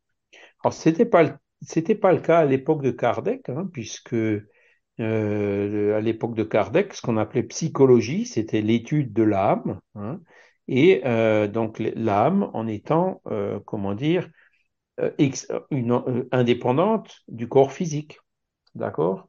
Alors, 0.63 0.75
c'était 0.75 1.07
pas 1.07 1.23
le 1.23 1.31
c'était 1.63 1.95
pas 1.95 2.13
le 2.13 2.21
cas 2.21 2.39
à 2.41 2.45
l'époque 2.45 2.83
de 2.83 2.91
Kardec, 2.91 3.49
hein, 3.49 3.69
puisque 3.73 4.15
euh, 4.15 5.97
à 5.97 6.01
l'époque 6.01 6.35
de 6.35 6.45
Kardec, 6.45 6.95
ce 6.95 7.03
qu'on 7.03 7.17
appelait 7.17 7.43
psychologie, 7.45 8.27
c'était 8.27 8.61
l'étude 8.61 9.13
de 9.13 9.23
l'âme, 9.23 9.81
hein, 9.95 10.21
et 10.67 11.03
euh, 11.07 11.49
donc 11.49 11.79
l'âme 11.79 12.51
en 12.53 12.67
étant, 12.67 13.23
euh, 13.29 13.61
comment 13.65 13.95
dire, 13.95 14.29
euh, 15.01 15.13
une, 15.71 15.93
euh, 15.93 16.29
indépendante 16.33 17.19
du 17.29 17.49
corps 17.49 17.73
physique, 17.73 18.19
d'accord? 18.75 19.29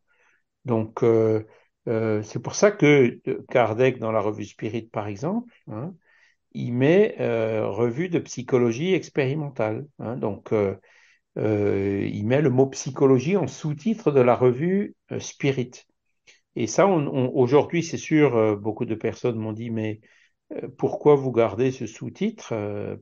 Donc 0.66 1.04
c'est 1.88 2.42
pour 2.44 2.56
ça 2.56 2.72
que 2.72 3.20
Kardec, 3.50 4.00
dans 4.00 4.12
la 4.12 4.20
revue 4.22 4.46
Spirit, 4.46 4.84
par 4.84 5.08
exemple, 5.08 5.54
hein, 5.72 5.94
il 6.54 6.74
met 6.74 7.16
revue 7.20 8.10
de 8.10 8.20
psychologie 8.20 8.94
expérimentale. 8.94 9.88
Hein, 10.00 10.18
donc 10.18 10.54
euh, 11.38 12.08
il 12.12 12.26
met 12.26 12.42
le 12.42 12.50
mot 12.50 12.68
psychologie 12.68 13.38
en 13.38 13.48
sous-titre 13.48 14.12
de 14.12 14.22
la 14.22 14.36
revue 14.36 14.96
euh, 15.12 15.20
Spirit. 15.20 15.72
Et 16.56 16.68
ça, 16.68 16.88
aujourd'hui, 16.88 17.84
c'est 17.84 17.98
sûr, 17.98 18.36
euh, 18.36 18.56
beaucoup 18.56 18.86
de 18.86 18.96
personnes 18.96 19.38
m'ont 19.38 19.54
dit, 19.54 19.70
mais 19.70 20.02
pourquoi 20.78 21.16
vous 21.16 21.32
gardez 21.32 21.72
ce 21.72 21.86
sous-titre 21.86 22.56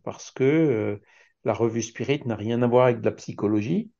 Parce 0.04 0.32
que 0.32 1.00
la 1.46 1.54
revue 1.54 1.82
Spirit 1.82 2.22
n'a 2.26 2.36
rien 2.36 2.62
à 2.62 2.68
voir 2.68 2.88
avec 2.88 3.00
de 3.00 3.06
la 3.06 3.14
psychologie. 3.14 3.92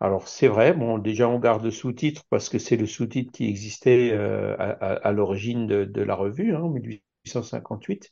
Alors 0.00 0.26
c'est 0.26 0.48
vrai, 0.48 0.72
bon, 0.74 0.98
déjà 0.98 1.28
on 1.28 1.38
garde 1.38 1.62
le 1.62 1.70
sous-titre 1.70 2.24
parce 2.28 2.48
que 2.48 2.58
c'est 2.58 2.76
le 2.76 2.86
sous-titre 2.86 3.30
qui 3.32 3.48
existait 3.48 4.12
à, 4.12 5.12
l'origine 5.12 5.68
de, 5.68 5.84
de, 5.84 6.02
la 6.02 6.16
revue, 6.16 6.56
hein, 6.56 6.62
en 6.62 6.70
1858. 6.70 8.10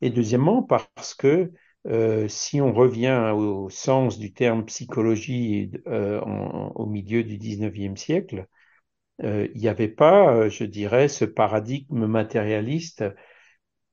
Et 0.00 0.10
deuxièmement, 0.10 0.64
parce 0.64 1.14
que 1.14 1.52
euh, 1.86 2.28
si 2.28 2.60
on 2.60 2.72
revient 2.72 3.32
au, 3.34 3.70
sens 3.70 4.18
du 4.18 4.32
terme 4.32 4.64
psychologie 4.66 5.72
euh, 5.86 6.20
en, 6.20 6.72
au 6.74 6.86
milieu 6.86 7.24
du 7.24 7.38
19e 7.38 7.96
siècle, 7.96 8.46
euh, 9.24 9.48
il 9.54 9.60
n'y 9.60 9.68
avait 9.68 9.88
pas, 9.88 10.34
euh, 10.34 10.48
je 10.48 10.64
dirais, 10.64 11.08
ce 11.08 11.24
paradigme 11.24 12.06
matérialiste 12.06 13.04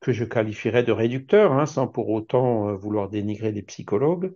que 0.02 0.12
je 0.14 0.26
qualifierais 0.26 0.84
de 0.84 0.92
réducteur, 0.92 1.54
hein, 1.54 1.66
sans 1.66 1.88
pour 1.88 2.10
autant 2.10 2.70
euh, 2.70 2.76
vouloir 2.76 3.10
dénigrer 3.10 3.52
les 3.52 3.64
psychologues, 3.64 4.34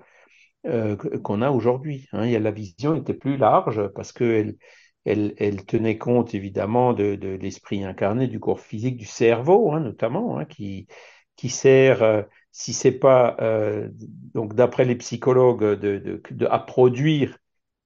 qu'on 1.23 1.41
a 1.41 1.49
aujourd'hui. 1.51 2.07
Hein. 2.11 2.27
La 2.39 2.51
vision 2.51 2.95
était 2.95 3.15
plus 3.15 3.37
large 3.37 3.87
parce 3.95 4.11
qu'elle 4.11 4.57
elle, 5.05 5.33
elle, 5.37 5.65
tenait 5.65 5.97
compte 5.97 6.35
évidemment 6.35 6.93
de, 6.93 7.15
de 7.15 7.29
l'esprit 7.29 7.83
incarné, 7.83 8.27
du 8.27 8.39
corps 8.39 8.59
physique, 8.59 8.97
du 8.97 9.05
cerveau 9.05 9.71
hein, 9.71 9.79
notamment, 9.79 10.37
hein, 10.37 10.45
qui, 10.45 10.87
qui 11.35 11.49
sert 11.49 12.25
si 12.51 12.73
c'est 12.73 12.91
pas, 12.91 13.37
euh, 13.41 13.89
donc 14.33 14.55
d'après 14.55 14.85
les 14.85 14.95
psychologues, 14.95 15.63
de, 15.79 15.97
de, 15.99 16.21
de, 16.31 16.45
à 16.47 16.59
produire 16.59 17.37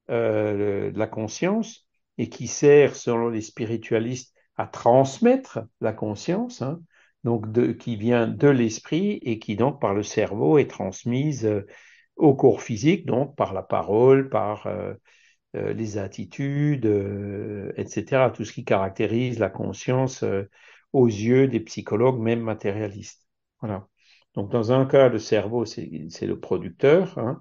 euh, 0.09 0.91
la 0.95 1.07
conscience 1.07 1.87
et 2.17 2.29
qui 2.29 2.47
sert, 2.47 2.95
selon 2.95 3.29
les 3.29 3.41
spiritualistes, 3.41 4.33
à 4.57 4.67
transmettre 4.67 5.59
la 5.81 5.93
conscience, 5.93 6.61
hein, 6.61 6.81
donc 7.23 7.51
de, 7.51 7.71
qui 7.73 7.95
vient 7.97 8.27
de 8.27 8.47
l'esprit 8.47 9.19
et 9.23 9.39
qui 9.39 9.55
donc 9.55 9.81
par 9.81 9.93
le 9.93 10.03
cerveau 10.03 10.57
est 10.57 10.69
transmise 10.69 11.45
euh, 11.45 11.65
au 12.15 12.35
corps 12.35 12.61
physique, 12.61 13.05
donc 13.05 13.35
par 13.35 13.53
la 13.53 13.63
parole, 13.63 14.29
par 14.29 14.67
les 15.53 15.97
attitudes, 15.97 16.85
etc., 17.77 18.29
tout 18.31 18.45
ce 18.45 18.53
qui 18.53 18.63
caractérise 18.65 19.39
la 19.39 19.49
conscience 19.49 20.23
aux 20.93 21.07
yeux 21.07 21.47
des 21.47 21.59
psychologues, 21.59 22.19
même 22.19 22.41
matérialistes. 22.41 23.27
Voilà. 23.61 23.87
Donc, 24.35 24.51
dans 24.51 24.71
un 24.71 24.85
cas, 24.85 25.09
le 25.09 25.19
cerveau, 25.19 25.65
c'est 25.65 25.87
le 26.21 26.39
producteur, 26.39 27.17
hein, 27.17 27.39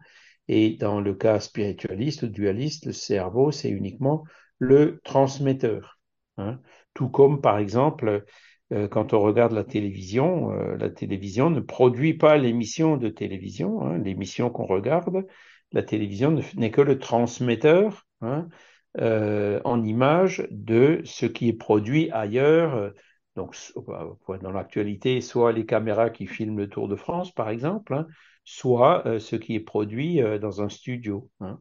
et 0.49 0.77
dans 0.77 1.01
le 1.01 1.15
cas 1.15 1.41
spiritualiste 1.41 2.23
ou 2.25 2.29
dualiste, 2.29 2.87
le 2.87 2.93
cerveau, 2.93 3.51
c'est 3.51 3.71
uniquement 3.71 4.25
le 4.59 5.01
transmetteur. 5.05 5.99
Hein. 6.37 6.61
Tout 6.95 7.09
comme, 7.09 7.41
par 7.41 7.59
exemple, 7.59 8.25
euh, 8.73 8.89
quand 8.89 9.13
on 9.13 9.21
regarde 9.21 9.53
la 9.53 9.65
télévision, 9.65 10.53
euh, 10.53 10.77
la 10.77 10.91
télévision 10.91 11.51
ne 11.51 11.61
produit 11.61 12.15
pas 12.15 12.37
l'émission 12.37 12.97
de 12.97 13.09
télévision, 13.09 13.83
hein, 13.83 13.99
l'émission 13.99 14.51
qu'on 14.51 14.67
regarde, 14.67 15.25
la 15.73 15.83
télévision 15.83 16.39
n'est 16.57 16.71
que 16.71 16.81
le 16.81 16.99
transmetteur 16.99 18.07
hein, 18.21 18.49
euh, 19.01 19.61
en 19.65 19.83
image 19.83 20.47
de 20.51 21.03
ce 21.05 21.27
qui 21.27 21.49
est 21.49 21.55
produit 21.55 22.11
ailleurs 22.13 22.93
donc, 23.37 23.57
dans 24.41 24.53
l'actualité, 24.53 25.21
soit 25.21 25.53
les 25.53 25.67
caméras 25.67 26.11
qui 26.11 26.27
filment 26.27 26.59
le 26.59 26.69
Tour 26.69 26.89
de 26.89 26.97
France, 26.97 27.33
par 27.33 27.49
exemple, 27.49 27.95
hein, 27.95 28.07
soit 28.45 29.07
euh, 29.07 29.19
ce 29.19 29.37
qui 29.37 29.55
est 29.55 29.61
produit 29.61 30.23
euh, 30.23 30.39
dans 30.39 30.63
un 30.63 30.69
studio, 30.69 31.31
hein, 31.41 31.61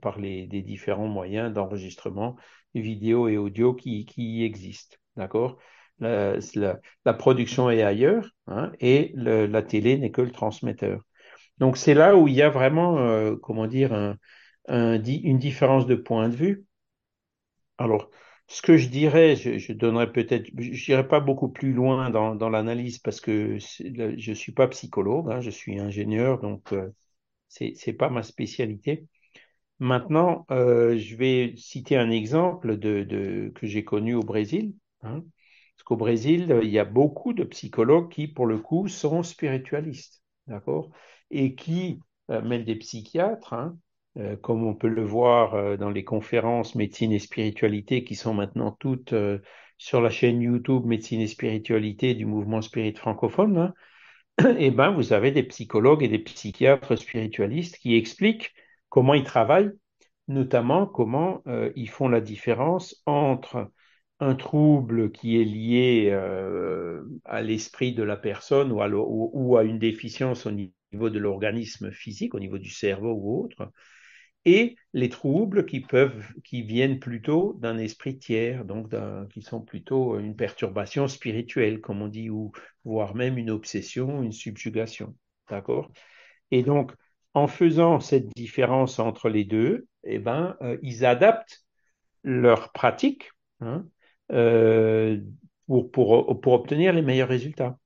par 0.00 0.18
les, 0.18 0.46
différents 0.46 1.08
moyens 1.08 1.52
d'enregistrement 1.52 2.36
vidéo 2.74 3.28
et 3.28 3.36
audio 3.36 3.74
qui, 3.74 4.44
existent. 4.44 4.96
D'accord? 5.16 5.58
La, 5.98 7.14
production 7.18 7.70
est 7.70 7.82
ailleurs 7.82 8.30
hein, 8.46 8.70
et 8.80 9.12
la 9.16 9.62
télé 9.62 9.98
n'est 9.98 10.10
que 10.10 10.20
le 10.20 10.30
transmetteur. 10.30 11.00
Donc, 11.58 11.76
c'est 11.78 11.94
là 11.94 12.16
où 12.16 12.28
il 12.28 12.34
y 12.34 12.42
a 12.42 12.50
vraiment, 12.50 12.98
euh, 12.98 13.36
comment 13.36 13.66
dire, 13.66 13.92
un, 13.94 14.16
un, 14.68 15.02
une 15.02 15.38
différence 15.38 15.86
de 15.86 15.94
point 15.96 16.28
de 16.28 16.36
vue. 16.36 16.66
Alors, 17.78 18.10
ce 18.48 18.62
que 18.62 18.76
je 18.76 18.88
dirais, 18.88 19.36
je, 19.36 19.58
je 19.58 19.72
donnerais 19.72 20.12
peut-être, 20.12 20.48
je 20.58 20.92
n'irai 20.92 21.06
pas 21.08 21.20
beaucoup 21.20 21.48
plus 21.48 21.72
loin 21.72 22.10
dans, 22.10 22.34
dans 22.34 22.48
l'analyse 22.50 22.98
parce 22.98 23.20
que 23.20 23.58
je 23.58 24.32
suis 24.32 24.52
pas 24.52 24.68
psychologue, 24.68 25.30
hein, 25.32 25.40
je 25.40 25.50
suis 25.50 25.78
ingénieur, 25.80 26.40
donc 26.40 26.72
euh, 26.72 26.90
c'est 27.48 27.74
c'est 27.76 27.92
pas 27.94 28.10
ma 28.10 28.22
spécialité. 28.24 29.06
Maintenant, 29.78 30.46
euh, 30.50 30.98
je 30.98 31.16
vais 31.16 31.54
citer 31.56 31.96
un 31.96 32.10
exemple 32.10 32.78
de, 32.78 33.02
de 33.04 33.52
que 33.54 33.66
j'ai 33.66 33.84
connu 33.84 34.14
au 34.14 34.22
Brésil. 34.22 34.74
Hein, 35.02 35.22
parce 35.76 35.84
qu'au 35.84 35.96
Brésil, 35.96 36.58
il 36.62 36.70
y 36.70 36.78
a 36.78 36.84
beaucoup 36.86 37.32
de 37.34 37.44
psychologues 37.44 38.10
qui, 38.10 38.28
pour 38.28 38.46
le 38.46 38.58
coup, 38.58 38.88
sont 38.88 39.22
spiritualistes, 39.22 40.22
d'accord, 40.46 40.90
et 41.30 41.54
qui, 41.54 42.00
euh, 42.30 42.64
des 42.64 42.76
psychiatres, 42.76 43.52
hein, 43.52 43.78
comme 44.42 44.64
on 44.66 44.74
peut 44.74 44.88
le 44.88 45.04
voir 45.04 45.54
euh, 45.54 45.76
dans 45.76 45.90
les 45.90 46.04
conférences 46.04 46.74
médecine 46.74 47.12
et 47.12 47.18
spiritualité 47.18 48.04
qui 48.04 48.14
sont 48.14 48.34
maintenant 48.34 48.72
toutes 48.72 49.12
euh, 49.12 49.40
sur 49.78 50.00
la 50.00 50.10
chaîne 50.10 50.40
YouTube 50.40 50.84
médecine 50.86 51.20
et 51.20 51.26
spiritualité 51.26 52.14
du 52.14 52.24
mouvement 52.24 52.62
spirit 52.62 52.94
francophone, 52.94 53.58
hein, 53.58 53.74
et 54.38 54.56
eh 54.66 54.70
ben 54.70 54.90
vous 54.90 55.12
avez 55.12 55.30
des 55.32 55.42
psychologues 55.42 56.02
et 56.02 56.08
des 56.08 56.18
psychiatres 56.18 56.96
spiritualistes 56.96 57.78
qui 57.78 57.94
expliquent 57.96 58.54
comment 58.88 59.14
ils 59.14 59.24
travaillent, 59.24 59.72
notamment 60.28 60.86
comment 60.86 61.42
euh, 61.46 61.72
ils 61.76 61.90
font 61.90 62.08
la 62.08 62.20
différence 62.20 63.02
entre 63.06 63.70
un 64.20 64.34
trouble 64.34 65.12
qui 65.12 65.40
est 65.40 65.44
lié 65.44 66.08
euh, 66.10 67.02
à 67.24 67.42
l'esprit 67.42 67.92
de 67.94 68.02
la 68.02 68.16
personne 68.16 68.72
ou 68.72 69.56
à 69.56 69.64
une 69.64 69.78
déficience 69.78 70.46
au 70.46 70.52
niveau 70.52 71.10
de 71.10 71.18
l'organisme 71.18 71.90
physique, 71.92 72.34
au 72.34 72.40
niveau 72.40 72.58
du 72.58 72.70
cerveau 72.70 73.12
ou 73.12 73.44
autre, 73.44 73.70
et 74.46 74.76
les 74.94 75.08
troubles 75.08 75.66
qui 75.66 75.80
peuvent, 75.80 76.24
qui 76.44 76.62
viennent 76.62 77.00
plutôt 77.00 77.54
d'un 77.60 77.76
esprit 77.78 78.16
tiers, 78.16 78.64
donc 78.64 78.94
qui 79.30 79.42
sont 79.42 79.60
plutôt 79.60 80.18
une 80.18 80.36
perturbation 80.36 81.08
spirituelle, 81.08 81.80
comme 81.80 82.00
on 82.00 82.08
dit, 82.08 82.30
ou 82.30 82.52
voire 82.84 83.16
même 83.16 83.36
une 83.38 83.50
obsession, 83.50 84.22
une 84.22 84.32
subjugation. 84.32 85.16
D'accord? 85.50 85.90
Et 86.52 86.62
donc, 86.62 86.92
en 87.34 87.48
faisant 87.48 87.98
cette 87.98 88.28
différence 88.36 89.00
entre 89.00 89.28
les 89.28 89.44
deux, 89.44 89.88
eh 90.04 90.20
ben, 90.20 90.56
euh, 90.62 90.78
ils 90.80 91.04
adaptent 91.04 91.64
leur 92.22 92.72
pratique 92.72 93.30
hein, 93.60 93.84
euh, 94.30 95.20
pour, 95.66 95.90
pour, 95.90 96.40
pour 96.40 96.52
obtenir 96.52 96.92
les 96.92 97.02
meilleurs 97.02 97.28
résultats. 97.28 97.78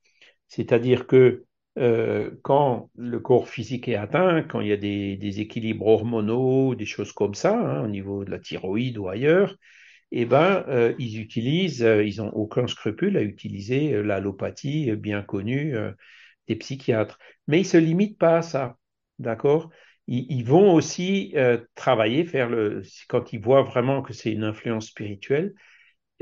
C'est-à-dire 0.46 1.06
que 1.06 1.46
euh, 1.78 2.30
quand 2.42 2.90
le 2.96 3.20
corps 3.20 3.48
physique 3.48 3.88
est 3.88 3.96
atteint, 3.96 4.42
quand 4.42 4.60
il 4.60 4.68
y 4.68 4.72
a 4.72 4.76
des, 4.76 5.16
des 5.16 5.40
équilibres 5.40 5.86
hormonaux, 5.86 6.74
des 6.74 6.86
choses 6.86 7.12
comme 7.12 7.34
ça, 7.34 7.58
hein, 7.58 7.84
au 7.84 7.88
niveau 7.88 8.24
de 8.24 8.30
la 8.30 8.38
thyroïde 8.38 8.98
ou 8.98 9.08
ailleurs, 9.08 9.56
eh 10.12 10.24
ben, 10.26 10.64
euh, 10.68 10.94
ils 10.98 11.20
utilisent, 11.20 11.82
euh, 11.84 12.04
ils 12.04 12.18
n'ont 12.18 12.30
aucun 12.30 12.66
scrupule 12.66 13.16
à 13.16 13.22
utiliser 13.22 13.94
euh, 13.94 14.02
l'allopathie 14.02 14.92
bien 14.96 15.22
connue 15.22 15.76
euh, 15.76 15.92
des 16.48 16.56
psychiatres. 16.56 17.18
Mais 17.46 17.60
ils 17.60 17.66
se 17.66 17.76
limitent 17.76 18.18
pas 18.18 18.38
à 18.38 18.42
ça, 18.42 18.78
d'accord? 19.18 19.70
Ils, 20.08 20.26
ils, 20.30 20.44
vont 20.44 20.74
aussi 20.74 21.34
travailler, 21.76 22.24
faire 22.24 22.48
le, 22.50 22.82
quand 23.08 23.32
ils 23.32 23.40
voient 23.40 23.62
vraiment 23.62 24.02
que 24.02 24.12
c'est 24.12 24.32
une 24.32 24.44
influence 24.44 24.88
spirituelle, 24.88 25.54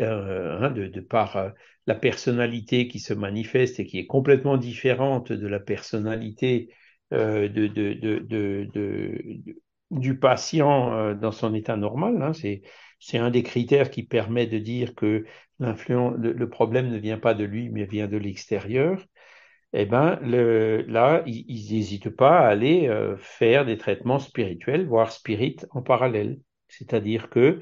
hein, 0.01 0.71
de, 0.71 0.87
de, 0.87 1.01
par 1.01 1.53
la 1.87 1.95
personnalité 1.95 2.89
qui 2.89 2.99
se 3.01 3.15
manifeste 3.15 3.81
et 3.81 3.87
qui 3.87 3.99
est 3.99 4.07
complètement 4.07 4.57
différente 4.57 5.33
de 5.33 5.47
la 5.49 5.61
personnalité 5.61 6.71
euh, 7.15 7.49
de, 7.49 7.67
de, 7.69 9.43
du 9.91 10.19
patient 10.19 10.93
euh, 10.93 11.15
dans 11.15 11.33
son 11.33 11.55
état 11.55 11.77
normal. 11.77 12.21
Hein. 12.23 12.33
C'est 13.01 13.19
un 13.19 13.31
des 13.31 13.43
critères 13.43 13.91
qui 13.91 14.03
permet 14.03 14.47
de 14.47 14.59
dire 14.59 14.95
que 14.95 15.25
le, 15.59 16.33
le, 16.33 16.51
problème 16.51 16.91
ne 16.91 16.99
vient 16.99 17.19
pas 17.19 17.33
de 17.33 17.45
lui, 17.45 17.71
mais 17.71 17.87
vient 17.87 18.09
de 18.09 18.19
l'extérieur. 18.19 19.03
eh 19.73 19.87
ben, 19.87 20.19
le, 20.23 20.83
là, 20.89 21.23
ils 21.27 21.73
n'hésitent 21.73 22.11
pas 22.11 22.41
à 22.41 22.49
aller 22.49 22.89
euh, 22.89 23.17
faire 23.19 23.65
des 23.67 23.79
traitements 23.79 24.19
spirituels, 24.19 24.87
voire 24.87 25.13
spirit 25.13 25.57
en 25.71 25.83
parallèle. 25.83 26.39
C'est-à-dire 26.69 27.31
que 27.31 27.61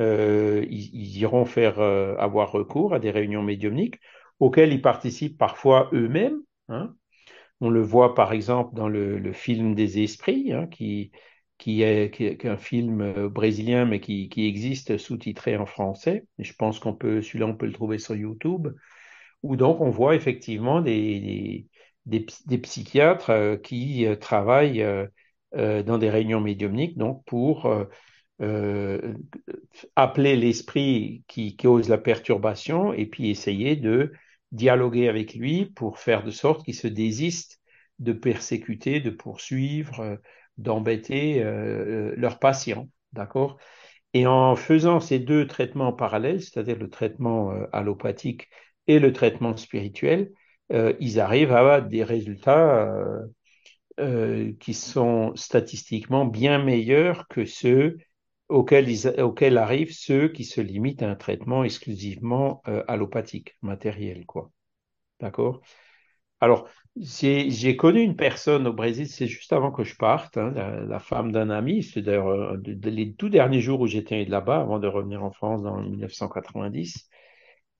euh, 0.00 0.64
ils, 0.70 1.18
iront 1.18 1.44
faire 1.44 1.80
euh, 1.80 2.16
avoir 2.16 2.52
recours 2.52 2.94
à 2.94 2.98
des 2.98 3.10
réunions 3.10 3.42
médiumniques 3.42 4.00
auxquelles 4.40 4.72
ils 4.72 4.82
participent 4.82 5.38
parfois 5.38 5.90
eux-mêmes. 5.92 6.40
Hein. 6.68 6.94
On 7.60 7.70
le 7.70 7.82
voit 7.82 8.14
par 8.14 8.32
exemple 8.32 8.74
dans 8.74 8.88
le, 8.88 9.32
film 9.32 9.74
des 9.74 10.02
esprits, 10.02 10.52
hein, 10.52 10.66
qui, 10.66 11.12
est, 11.82 12.44
un 12.46 12.56
film 12.56 13.28
brésilien 13.28 13.84
mais 13.84 14.00
qui, 14.00 14.30
existe 14.36 14.96
sous-titré 14.96 15.56
en 15.56 15.66
français. 15.66 16.26
Je 16.38 16.52
pense 16.54 16.78
qu'on 16.78 16.94
peut, 16.94 17.22
celui-là, 17.22 17.46
on 17.46 17.54
peut 17.56 17.66
le 17.66 17.72
trouver 17.72 17.98
sur 17.98 18.16
YouTube 18.16 18.68
où 19.42 19.56
donc 19.56 19.80
on 19.80 19.90
voit 19.90 20.14
effectivement 20.14 20.80
des, 20.80 21.66
des, 22.06 22.58
psychiatres 22.58 23.30
euh, 23.30 23.56
qui 23.56 24.06
euh, 24.06 24.16
travaillent 24.16 24.82
euh, 24.82 25.82
dans 25.82 25.98
des 25.98 26.10
réunions 26.10 26.40
médiumniques 26.40 26.96
donc 26.96 27.24
pour 27.24 27.68
euh, 28.40 29.14
appeler 29.96 30.36
l'esprit 30.36 31.24
qui 31.28 31.56
cause 31.56 31.88
la 31.88 31.98
perturbation 31.98 32.92
et 32.92 33.06
puis 33.06 33.30
essayer 33.30 33.76
de 33.76 34.12
dialoguer 34.52 35.08
avec 35.08 35.34
lui 35.34 35.66
pour 35.66 35.98
faire 35.98 36.24
de 36.24 36.30
sorte 36.30 36.64
qu'il 36.64 36.74
se 36.74 36.88
désiste 36.88 37.60
de 37.98 38.12
persécuter, 38.12 39.00
de 39.00 39.10
poursuivre, 39.10 40.18
d'embêter 40.56 41.42
euh, 41.42 42.14
leurs 42.16 42.38
patients. 42.38 42.88
D'accord? 43.12 43.58
Et 44.14 44.26
en 44.26 44.56
faisant 44.56 45.00
ces 45.00 45.18
deux 45.18 45.46
traitements 45.46 45.88
en 45.88 45.92
parallèle, 45.92 46.40
c'est-à-dire 46.40 46.78
le 46.78 46.90
traitement 46.90 47.52
allopathique 47.72 48.48
et 48.86 48.98
le 48.98 49.12
traitement 49.12 49.56
spirituel, 49.56 50.32
euh, 50.72 50.94
ils 51.00 51.20
arrivent 51.20 51.52
à 51.52 51.80
des 51.80 52.04
résultats 52.04 52.86
euh, 52.86 53.26
euh, 53.98 54.52
qui 54.60 54.74
sont 54.74 55.34
statistiquement 55.36 56.24
bien 56.24 56.62
meilleurs 56.62 57.26
que 57.28 57.44
ceux 57.44 57.98
auxquels, 58.50 58.90
ils, 58.90 59.08
auxquels 59.20 59.58
arrivent 59.58 59.94
ceux 59.94 60.28
qui 60.28 60.44
se 60.44 60.60
limitent 60.60 61.02
à 61.02 61.10
un 61.10 61.16
traitement 61.16 61.64
exclusivement 61.64 62.62
euh, 62.68 62.84
allopathique, 62.88 63.56
matériel, 63.62 64.26
quoi. 64.26 64.50
D'accord? 65.20 65.60
Alors, 66.40 66.68
j'ai 66.96 67.76
connu 67.76 68.00
une 68.00 68.16
personne 68.16 68.66
au 68.66 68.72
Brésil, 68.72 69.08
c'est 69.08 69.26
juste 69.26 69.52
avant 69.52 69.70
que 69.72 69.84
je 69.84 69.96
parte, 69.96 70.38
hein, 70.38 70.50
la, 70.88 70.98
femme 70.98 71.32
d'un 71.32 71.50
ami, 71.50 71.82
c'est 71.82 72.02
d'ailleurs 72.02 72.56
les 72.64 73.14
tout 73.14 73.28
derniers 73.28 73.60
jours 73.60 73.80
où 73.80 73.86
j'étais 73.86 74.24
là-bas, 74.24 74.60
avant 74.60 74.78
de 74.78 74.88
revenir 74.88 75.22
en 75.22 75.30
France 75.32 75.62
dans 75.62 75.78
1990. 75.82 77.08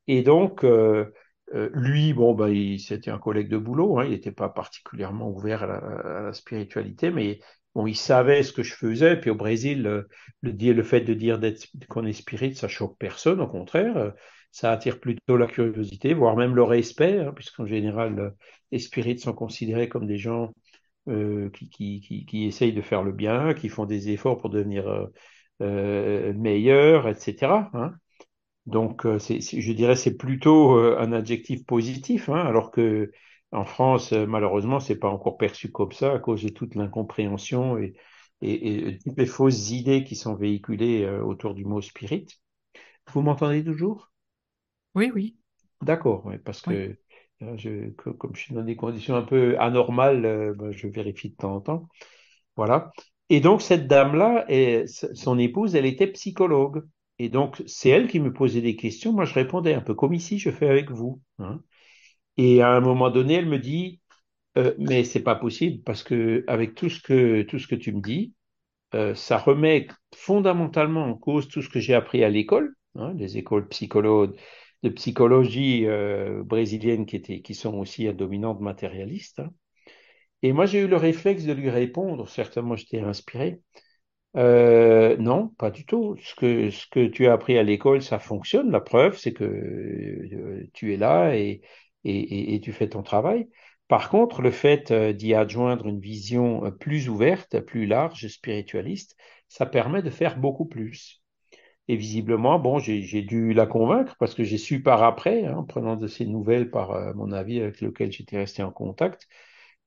Et 0.09 0.23
donc, 0.23 0.65
euh, 0.65 1.13
euh, 1.55 1.71
lui, 1.75 2.13
bon, 2.13 2.35
bah, 2.35 2.49
c'était 2.79 3.11
un 3.11 3.19
collègue 3.19 3.49
de 3.49 3.59
boulot, 3.59 3.99
hein, 3.99 4.05
il 4.05 4.11
n'était 4.11 4.33
pas 4.33 4.49
particulièrement 4.49 5.31
ouvert 5.31 5.65
à 5.65 5.67
la, 5.67 5.77
à 5.77 6.23
la, 6.23 6.33
spiritualité, 6.33 7.11
mais 7.11 7.41
bon, 7.75 7.87
il 7.87 7.97
savait 7.97 8.43
ce 8.43 8.53
que 8.53 8.63
je 8.63 8.75
faisais. 8.75 9.17
Puis 9.17 9.31
au 9.31 9.35
Brésil, 9.35 9.83
le, 9.83 10.09
le, 10.43 10.83
fait 10.83 11.01
de 11.03 11.15
dire 11.15 11.41
qu'on 11.89 12.07
est 12.07 12.13
spirit, 12.13 12.55
ça 12.55 12.69
choque 12.69 12.97
personne, 12.99 13.41
au 13.41 13.49
contraire, 13.49 13.97
euh, 13.97 14.11
ça 14.53 14.73
attire 14.73 15.01
plutôt 15.01 15.37
la 15.37 15.47
curiosité, 15.47 16.15
voire 16.15 16.37
même 16.37 16.55
le 16.55 16.63
respect, 16.65 17.19
hein, 17.19 17.33
puisqu'en 17.35 17.67
général, 17.67 18.35
les 18.73 18.79
spirites 18.79 19.21
sont 19.21 19.33
considérés 19.33 19.89
comme 19.89 20.07
des 20.07 20.19
gens 20.19 20.53
euh, 21.09 21.51
qui, 21.51 21.69
qui, 21.71 22.01
qui, 22.01 22.27
qui, 22.27 22.45
essayent 22.47 22.73
de 22.73 22.83
faire 22.83 23.03
le 23.03 23.13
bien, 23.13 23.55
qui 23.55 23.69
font 23.69 23.87
des 23.87 24.11
efforts 24.11 24.39
pour 24.39 24.51
devenir 24.51 24.89
euh, 24.89 25.07
euh 25.63 26.33
meilleurs, 26.35 27.09
etc. 27.09 27.71
Hein. 27.75 27.95
Donc, 28.67 29.07
euh, 29.07 29.19
je 29.19 29.73
dirais 29.73 29.97
c'est 29.97 30.17
plutôt 30.17 30.77
euh, 30.79 30.97
un 31.01 31.13
adjectif 31.13 31.65
positif, 31.67 32.29
hein, 32.29 32.41
alors 32.47 32.71
que 32.71 33.11
en 33.53 33.65
France, 33.65 34.13
euh, 34.13 34.27
malheureusement, 34.27 34.81
c'est 34.81 34.99
pas 34.99 35.09
encore 35.09 35.37
perçu 35.37 35.71
comme 35.71 35.93
ça 35.93 36.13
à 36.13 36.19
cause 36.19 36.43
de 36.43 36.49
toute 36.51 36.75
l'incompréhension 36.75 37.79
et, 37.79 37.95
et, 38.43 38.89
et, 38.89 38.99
toutes 38.99 39.19
les 39.19 39.27
fausses 39.27 39.71
idées 39.71 40.05
qui 40.05 40.17
sont 40.17 40.35
véhiculées 40.35 41.09
autour 41.09 41.55
du 41.55 41.65
mot 41.65 41.81
spirit. 41.81 42.27
Vous 43.13 43.23
m'entendez 43.23 43.65
toujours? 43.65 44.13
Oui, 44.95 45.11
oui. 45.15 45.37
D'accord, 45.83 46.31
parce 46.45 46.63
que 46.63 46.97
oui. 47.41 47.59
je, 47.59 47.91
comme 47.91 48.35
je 48.35 48.41
suis 48.41 48.55
dans 48.55 48.63
des 48.63 48.77
conditions 48.77 49.17
un 49.17 49.23
peu 49.23 49.59
anormales, 49.59 50.55
ben, 50.57 50.71
je 50.71 50.87
vérifie 50.87 51.31
de 51.31 51.37
temps 51.37 51.57
en 51.57 51.61
temps. 51.61 51.89
Voilà. 52.57 52.93
Et 53.31 53.41
donc, 53.41 53.63
cette 53.63 53.87
dame-là, 53.87 54.47
son 55.15 55.39
épouse, 55.39 55.75
elle 55.75 55.87
était 55.87 56.09
psychologue. 56.09 56.85
Et 57.19 57.29
donc, 57.29 57.63
c'est 57.67 57.91
elle 57.91 58.09
qui 58.09 58.19
me 58.19 58.33
posait 58.33 58.61
des 58.61 58.77
questions. 58.77 59.13
Moi, 59.13 59.25
je 59.25 59.35
répondais 59.35 59.75
un 59.75 59.81
peu 59.81 59.95
comme 59.95 60.15
ici, 60.15 60.39
je 60.39 60.51
fais 60.51 60.69
avec 60.69 60.91
vous. 60.91 61.21
Hein. 61.39 61.63
Et 62.43 62.63
à 62.63 62.71
un 62.71 62.81
moment 62.81 63.11
donné, 63.11 63.35
elle 63.35 63.47
me 63.47 63.59
dit, 63.59 64.01
euh, 64.59 64.75
mais 64.79 65.05
c'est 65.05 65.23
pas 65.23 65.35
possible 65.37 65.83
parce 65.85 66.03
que 66.03 66.43
avec 66.49 66.75
tout 66.75 66.89
ce 66.89 67.01
que 67.03 67.43
tout 67.43 67.59
ce 67.59 67.69
que 67.69 67.75
tu 67.75 67.93
me 67.93 68.01
dis, 68.01 68.35
euh, 68.95 69.15
ça 69.15 69.39
remet 69.39 69.89
fondamentalement 70.15 71.05
en 71.05 71.15
cause 71.17 71.49
tout 71.49 71.63
ce 71.63 71.69
que 71.69 71.81
j'ai 71.81 71.95
appris 71.95 72.25
à 72.25 72.31
l'école, 72.31 72.75
hein, 72.97 73.13
les 73.17 73.39
écoles 73.39 73.69
de 74.83 74.89
psychologie 74.91 75.87
euh, 75.87 76.43
brésilienne 76.45 77.07
qui 77.07 77.17
étaient 77.17 77.43
qui 77.43 77.55
sont 77.55 77.75
aussi 77.79 78.09
à 78.09 78.15
dominante 78.15 78.61
matérialiste. 78.61 79.41
Hein. 79.41 79.51
Et 80.43 80.53
moi, 80.53 80.67
j'ai 80.67 80.81
eu 80.81 80.89
le 80.89 80.97
réflexe 80.97 81.45
de 81.45 81.53
lui 81.53 81.71
répondre. 81.71 82.29
Certainement, 82.29 82.77
j'étais 82.77 83.01
inspiré. 83.01 83.61
Euh, 84.37 85.17
non, 85.19 85.49
pas 85.59 85.71
du 85.71 85.85
tout. 85.85 86.17
Ce 86.23 86.35
que, 86.35 86.71
ce 86.71 86.87
que 86.91 87.07
tu 87.07 87.27
as 87.27 87.33
appris 87.35 87.59
à 87.59 87.63
l'école, 87.63 88.03
ça 88.03 88.19
fonctionne. 88.19 88.71
La 88.71 88.81
preuve, 88.81 89.19
c'est 89.19 89.33
que 89.33 89.45
euh, 89.45 90.69
tu 90.73 90.95
es 90.95 90.97
là 90.97 91.37
et, 91.37 91.63
et, 92.05 92.61
tu 92.63 92.73
fais 92.73 92.89
ton 92.89 93.03
travail. 93.03 93.49
Par 93.89 94.09
contre, 94.11 94.43
le 94.43 94.51
fait 94.51 94.91
euh, 94.91 95.13
d'y 95.13 95.35
adjoindre 95.35 95.87
une 95.87 96.01
vision 96.01 96.65
euh, 96.65 96.71
plus 96.71 97.09
ouverte, 97.09 97.61
plus 97.61 97.87
large, 97.87 98.27
spiritualiste, 98.29 99.17
ça 99.49 99.67
permet 99.67 100.03
de 100.03 100.11
faire 100.11 100.39
beaucoup 100.39 100.67
plus. 100.67 101.23
Et 101.89 101.97
visiblement, 101.97 102.61
bon, 102.61 102.79
j'ai 102.79 103.23
dû 103.23 103.53
la 103.53 103.67
convaincre 103.67 104.15
parce 104.21 104.35
que 104.35 104.45
j'ai 104.45 104.59
su 104.59 104.83
par 104.83 105.03
après, 105.03 105.45
hein, 105.45 105.57
en 105.57 105.65
prenant 105.65 105.97
de 105.97 106.07
ces 106.07 106.25
nouvelles 106.25 106.71
par 106.71 106.93
euh, 106.93 107.13
mon 107.15 107.33
avis 107.33 107.61
avec 107.61 107.81
lequel 107.81 108.13
j'étais 108.13 108.37
resté 108.39 108.63
en 108.63 108.71
contact, 108.71 109.27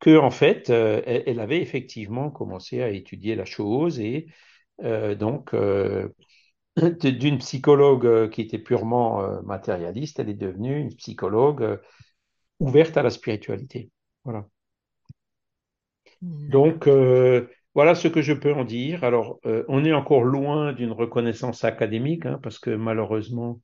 que 0.02 0.17
en 0.17 0.32
fait, 0.32 0.69
elle 0.69 1.39
avait 1.39 1.62
effectivement 1.62 2.30
commencé 2.30 2.82
à 2.82 2.89
étudier 2.89 3.36
la 3.36 3.45
chose 3.45 4.02
et 4.02 4.28
donc 4.82 5.54
d'une 6.77 7.38
psychologue 7.38 8.29
qui 8.29 8.41
était 8.41 8.59
purement 8.59 9.41
matérialiste, 9.43 10.19
elle 10.19 10.29
est 10.29 10.33
devenue 10.33 10.79
une 10.79 10.95
psychologue 10.95 11.79
ouverte 12.59 12.97
à 12.97 13.03
la 13.03 13.09
spiritualité. 13.09 13.91
Voilà. 14.23 14.45
Donc 16.21 16.88
voilà 17.75 17.95
ce 17.95 18.07
que 18.07 18.21
je 18.21 18.33
peux 18.33 18.53
en 18.53 18.63
dire. 18.63 19.03
Alors, 19.03 19.39
on 19.67 19.83
est 19.86 19.93
encore 19.93 20.23
loin 20.23 20.73
d'une 20.73 20.91
reconnaissance 20.91 21.63
académique, 21.63 22.25
hein, 22.25 22.39
parce 22.41 22.59
que 22.59 22.69
malheureusement, 22.71 23.62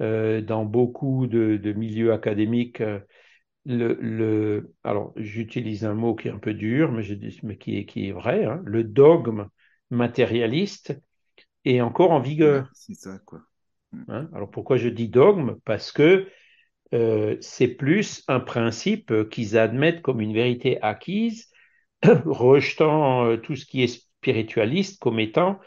dans 0.00 0.64
beaucoup 0.64 1.26
de, 1.26 1.56
de 1.56 1.72
milieux 1.72 2.12
académiques, 2.12 2.82
le, 3.66 3.94
le, 4.00 4.72
alors 4.82 5.12
j'utilise 5.16 5.84
un 5.84 5.94
mot 5.94 6.14
qui 6.14 6.28
est 6.28 6.30
un 6.30 6.38
peu 6.38 6.54
dur, 6.54 6.90
mais, 6.90 7.02
je 7.02 7.14
dis, 7.14 7.38
mais 7.42 7.58
qui, 7.58 7.76
est, 7.76 7.84
qui 7.84 8.08
est 8.08 8.12
vrai, 8.12 8.44
hein, 8.46 8.62
le 8.64 8.82
dogme 8.82 9.48
matérialiste 9.90 10.98
est 11.76 11.80
encore 11.80 12.10
en 12.10 12.20
vigueur. 12.20 12.68
C'est 12.72 12.94
ça, 12.94 13.18
quoi. 13.24 13.40
Mm. 13.92 14.02
Hein? 14.08 14.30
Alors 14.34 14.50
pourquoi 14.50 14.76
je 14.76 14.88
dis 14.88 15.08
dogme? 15.08 15.56
Parce 15.64 15.92
que 15.92 16.28
euh, 16.94 17.36
c'est 17.40 17.68
plus 17.68 18.24
un 18.28 18.40
principe 18.40 19.28
qu'ils 19.30 19.58
admettent 19.58 20.02
comme 20.02 20.20
une 20.20 20.32
vérité 20.32 20.80
acquise, 20.82 21.50
rejetant 22.24 23.26
euh, 23.26 23.36
tout 23.36 23.56
ce 23.56 23.66
qui 23.66 23.82
est 23.82 23.88
spiritualiste 23.88 25.00
comme 25.00 25.20
étant 25.20 25.58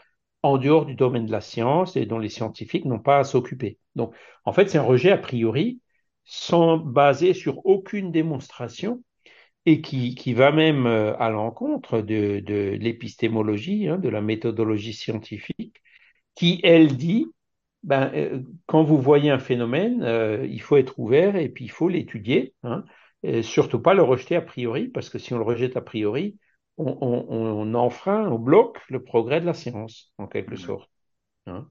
en 0.43 0.57
dehors 0.57 0.85
du 0.85 0.95
domaine 0.95 1.27
de 1.27 1.31
la 1.31 1.41
science 1.41 1.95
et 1.95 2.05
dont 2.05 2.17
les 2.17 2.29
scientifiques 2.29 2.85
n'ont 2.85 2.99
pas 2.99 3.19
à 3.19 3.23
s'occuper. 3.23 3.77
Donc, 3.95 4.15
en 4.45 4.53
fait, 4.53 4.69
c'est 4.69 4.79
un 4.79 4.83
rejet 4.83 5.11
a 5.11 5.17
priori 5.17 5.81
sont 6.23 6.77
basés 6.77 7.33
sur 7.33 7.65
aucune 7.65 8.11
démonstration 8.11 9.03
et 9.65 9.81
qui, 9.81 10.15
qui 10.15 10.33
va 10.33 10.51
même 10.51 10.87
euh, 10.87 11.15
à 11.17 11.29
l'encontre 11.29 12.01
de, 12.01 12.39
de 12.39 12.77
l'épistémologie, 12.79 13.87
hein, 13.87 13.97
de 13.97 14.09
la 14.09 14.21
méthodologie 14.21 14.93
scientifique, 14.93 15.81
qui, 16.35 16.59
elle, 16.63 16.97
dit, 16.97 17.27
ben, 17.83 18.11
euh, 18.13 18.41
quand 18.67 18.83
vous 18.83 18.99
voyez 19.01 19.31
un 19.31 19.39
phénomène, 19.39 20.03
euh, 20.03 20.45
il 20.47 20.61
faut 20.61 20.77
être 20.77 20.99
ouvert 20.99 21.35
et 21.35 21.49
puis 21.49 21.65
il 21.65 21.71
faut 21.71 21.89
l'étudier, 21.89 22.53
hein, 22.63 22.85
et 23.23 23.43
surtout 23.43 23.81
pas 23.81 23.93
le 23.93 24.03
rejeter 24.03 24.35
a 24.35 24.41
priori, 24.41 24.87
parce 24.87 25.09
que 25.09 25.19
si 25.19 25.33
on 25.33 25.37
le 25.37 25.43
rejette 25.43 25.77
a 25.77 25.81
priori, 25.81 26.37
on, 26.77 26.97
on, 27.01 27.27
on 27.29 27.73
enfreint, 27.75 28.29
on 28.31 28.39
bloque 28.39 28.79
le 28.89 29.03
progrès 29.03 29.41
de 29.41 29.45
la 29.45 29.53
science, 29.53 30.13
en 30.17 30.27
quelque 30.27 30.55
sorte. 30.55 30.89
Hein. 31.47 31.69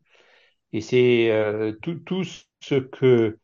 Et 0.73 0.81
c'est 0.81 1.31
euh, 1.31 1.73
tout, 1.83 1.97
tout 1.97 2.25
ce 2.61 2.75
que 2.77 3.39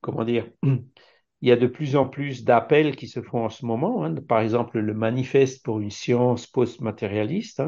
comment 0.00 0.24
dire, 0.24 0.48
il 0.62 1.48
y 1.48 1.52
a 1.52 1.56
de 1.56 1.66
plus 1.66 1.96
en 1.96 2.08
plus 2.08 2.44
d'appels 2.44 2.96
qui 2.96 3.08
se 3.08 3.22
font 3.22 3.44
en 3.44 3.48
ce 3.48 3.66
moment. 3.66 4.04
Hein. 4.04 4.14
Par 4.28 4.40
exemple, 4.40 4.78
le 4.78 4.94
manifeste 4.94 5.64
pour 5.64 5.80
une 5.80 5.90
science 5.90 6.46
post-matérialiste. 6.46 7.62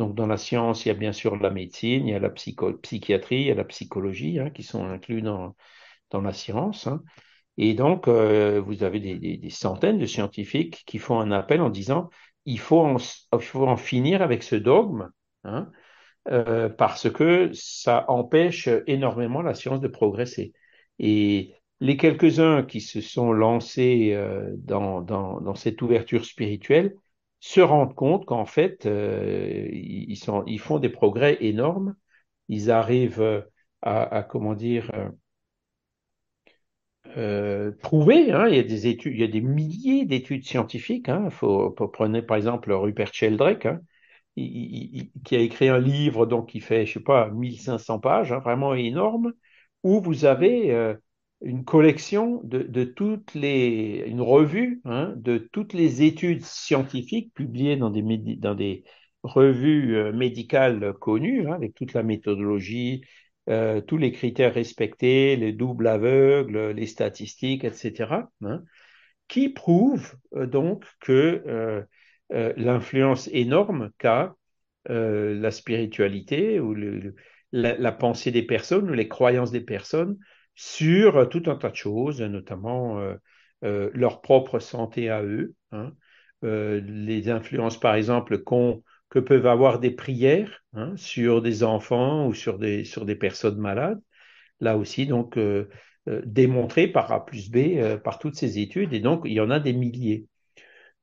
Donc, 0.00 0.14
dans 0.14 0.26
la 0.26 0.38
science, 0.38 0.86
il 0.86 0.88
y 0.88 0.92
a 0.92 0.94
bien 0.94 1.12
sûr 1.12 1.36
la 1.36 1.50
médecine, 1.50 2.08
il 2.08 2.12
y 2.12 2.14
a 2.14 2.18
la 2.18 2.30
psychiatrie, 2.30 3.42
il 3.42 3.46
y 3.48 3.50
a 3.50 3.54
la 3.54 3.64
psychologie 3.64 4.38
hein, 4.38 4.48
qui 4.48 4.62
sont 4.62 4.82
inclus 4.86 5.20
dans, 5.20 5.54
dans 6.10 6.22
la 6.22 6.32
science. 6.32 6.86
Hein. 6.86 7.02
Et 7.58 7.74
donc, 7.74 8.08
euh, 8.08 8.62
vous 8.62 8.82
avez 8.82 8.98
des, 8.98 9.50
centaines 9.50 9.98
de 9.98 10.06
scientifiques 10.06 10.84
qui 10.86 10.98
font 10.98 11.20
un 11.20 11.30
appel 11.32 11.60
en 11.60 11.68
disant 11.68 12.08
il 12.46 12.58
faut 12.58 12.80
en, 12.80 12.96
il 13.34 13.42
faut 13.42 13.66
en 13.66 13.76
finir 13.76 14.22
avec 14.22 14.42
ce 14.42 14.56
dogme, 14.56 15.10
hein, 15.44 15.70
euh, 16.30 16.70
parce 16.70 17.10
que 17.10 17.50
ça 17.52 18.06
empêche 18.08 18.70
énormément 18.86 19.42
la 19.42 19.54
science 19.54 19.80
de 19.80 19.88
progresser. 19.88 20.54
Et 20.98 21.54
les 21.80 21.98
quelques-uns 21.98 22.62
qui 22.62 22.80
se 22.80 23.02
sont 23.02 23.32
lancés 23.32 24.12
euh, 24.14 24.48
dans, 24.56 25.02
dans, 25.02 25.54
cette 25.54 25.82
ouverture 25.82 26.24
spirituelle 26.24 26.94
se 27.40 27.60
rendent 27.60 27.94
compte 27.94 28.26
qu'en 28.26 28.44
fait, 28.46 28.86
euh, 28.86 29.68
ils, 29.72 30.16
sont, 30.16 30.44
ils 30.46 30.60
font 30.60 30.78
des 30.78 30.88
progrès 30.90 31.38
énormes. 31.40 31.96
Ils 32.48 32.70
arrivent 32.70 33.44
à, 33.82 34.02
à 34.16 34.22
comment 34.22 34.54
dire, 34.54 34.90
euh, 37.16 37.72
prouver. 37.82 38.32
Hein, 38.32 38.48
il 38.48 38.56
y 38.56 38.58
a 38.58 38.62
des 38.62 38.86
études, 38.86 39.14
il 39.14 39.20
y 39.20 39.24
a 39.24 39.26
des 39.28 39.40
milliers 39.40 40.04
d'études 40.06 40.44
scientifiques. 40.44 41.08
Hein, 41.08 41.30
faut, 41.30 41.70
prenez 41.70 42.22
par 42.22 42.36
exemple 42.36 42.72
Rupert 42.72 43.12
Sheldrake, 43.14 43.66
hein, 43.66 43.80
il, 44.36 44.96
il, 44.96 45.12
qui 45.24 45.36
a 45.36 45.40
écrit 45.40 45.68
un 45.68 45.78
livre 45.80 46.26
donc 46.26 46.50
qui 46.50 46.60
fait, 46.60 46.86
je 46.86 46.94
sais 46.94 47.00
pas, 47.00 47.30
1500 47.30 48.00
pages, 48.00 48.32
hein, 48.32 48.38
vraiment 48.40 48.74
énorme, 48.74 49.32
où 49.82 50.00
vous 50.00 50.24
avez 50.24 50.72
euh, 50.72 50.94
une 51.42 51.64
collection 51.64 52.40
de, 52.44 52.84
toutes 52.84 53.34
les, 53.34 54.04
une 54.06 54.20
revue 54.20 54.80
hein, 54.84 55.14
de 55.16 55.38
toutes 55.38 55.72
les 55.72 56.02
études 56.02 56.44
scientifiques 56.44 57.32
publiées 57.34 57.76
dans 57.76 57.90
des, 57.90 58.02
dans 58.36 58.54
des 58.54 58.84
revues 59.22 59.96
euh, 59.96 60.12
médicales 60.12 60.92
connues, 60.94 61.48
hein, 61.48 61.54
avec 61.54 61.74
toute 61.74 61.94
la 61.94 62.02
méthodologie, 62.02 63.02
euh, 63.48 63.80
tous 63.80 63.96
les 63.96 64.12
critères 64.12 64.54
respectés, 64.54 65.36
les 65.36 65.52
doubles 65.52 65.86
aveugles, 65.86 66.70
les 66.70 66.86
statistiques, 66.86 67.64
etc., 67.64 68.28
hein, 68.42 68.62
qui 69.28 69.48
prouvent 69.48 70.16
euh, 70.34 70.46
donc 70.46 70.84
que 71.00 71.86
l'influence 72.56 73.28
énorme 73.32 73.90
qu'a 73.98 74.36
la 74.86 75.50
spiritualité 75.50 76.60
ou 76.60 76.74
la, 77.52 77.92
pensée 77.92 78.30
des 78.30 78.44
personnes 78.44 78.88
ou 78.88 78.94
les 78.94 79.08
croyances 79.08 79.50
des 79.50 79.60
personnes 79.60 80.16
sur 80.62 81.28
tout 81.30 81.42
un 81.46 81.56
tas 81.56 81.70
de 81.70 81.76
choses, 81.76 82.20
notamment 82.20 83.00
leur 83.62 84.20
propre 84.20 84.58
santé 84.58 85.08
à 85.08 85.22
eux, 85.22 85.54
hein, 85.72 85.92
les 86.42 87.30
influences 87.30 87.80
par 87.80 87.94
exemple 87.94 88.42
que 89.10 89.18
peuvent 89.18 89.46
avoir 89.46 89.80
des 89.80 89.90
prières 89.90 90.62
hein, 90.74 90.92
sur 90.96 91.40
des 91.40 91.64
enfants 91.64 92.26
ou 92.26 92.34
sur 92.34 92.58
des, 92.58 92.84
sur 92.84 93.06
des 93.06 93.16
personnes 93.16 93.58
malades. 93.58 94.00
Là 94.60 94.76
aussi, 94.76 95.06
donc, 95.06 95.38
euh, 95.38 95.68
euh, 96.08 96.20
démontré 96.26 96.88
par 96.88 97.10
A 97.10 97.24
plus 97.24 97.50
B, 97.50 97.76
euh, 97.76 97.96
par 97.96 98.18
toutes 98.18 98.36
ces 98.36 98.58
études, 98.58 98.92
et 98.92 99.00
donc 99.00 99.22
il 99.24 99.32
y 99.32 99.40
en 99.40 99.50
a 99.50 99.60
des 99.60 99.72
milliers. 99.72 100.26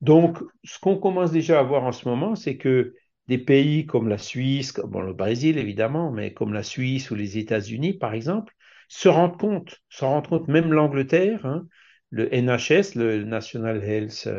Donc, 0.01 0.37
ce 0.63 0.79
qu'on 0.79 0.97
commence 0.97 1.31
déjà 1.31 1.59
à 1.59 1.63
voir 1.63 1.83
en 1.83 1.91
ce 1.91 2.07
moment, 2.07 2.35
c'est 2.35 2.57
que 2.57 2.93
des 3.27 3.39
pays 3.39 3.85
comme 3.87 4.07
la 4.07 4.19
Suisse, 4.19 4.73
bon, 4.85 5.01
le 5.01 5.13
Brésil 5.13 5.57
évidemment, 5.57 6.11
mais 6.11 6.33
comme 6.33 6.53
la 6.53 6.63
Suisse 6.63 7.11
ou 7.11 7.15
les 7.15 7.37
États-Unis, 7.39 7.93
par 7.93 8.13
exemple, 8.13 8.53
se 8.87 9.09
rendent 9.09 9.37
compte, 9.39 9.81
se 9.89 10.05
rendent 10.05 10.27
compte, 10.27 10.47
même 10.47 10.73
l'Angleterre, 10.73 11.45
hein, 11.45 11.67
le 12.09 12.33
NHS, 12.33 12.95
le 12.95 13.23
National 13.23 13.83
Health 13.83 14.29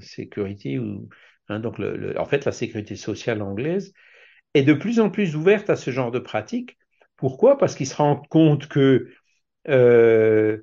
Security, 0.00 0.78
ou 0.78 1.08
Hein, 1.48 1.60
donc, 1.60 1.80
en 1.80 2.24
fait, 2.24 2.44
la 2.44 2.52
sécurité 2.52 2.96
sociale 2.96 3.42
anglaise 3.42 3.92
est 4.54 4.62
de 4.62 4.74
plus 4.74 5.00
en 5.00 5.10
plus 5.10 5.36
ouverte 5.36 5.70
à 5.70 5.76
ce 5.76 5.90
genre 5.90 6.10
de 6.10 6.18
pratiques. 6.18 6.78
Pourquoi? 7.16 7.58
Parce 7.58 7.74
qu'ils 7.74 7.88
se 7.88 7.96
rendent 7.96 8.28
compte 8.28 8.68
que 8.68 9.10
euh, 9.68 10.58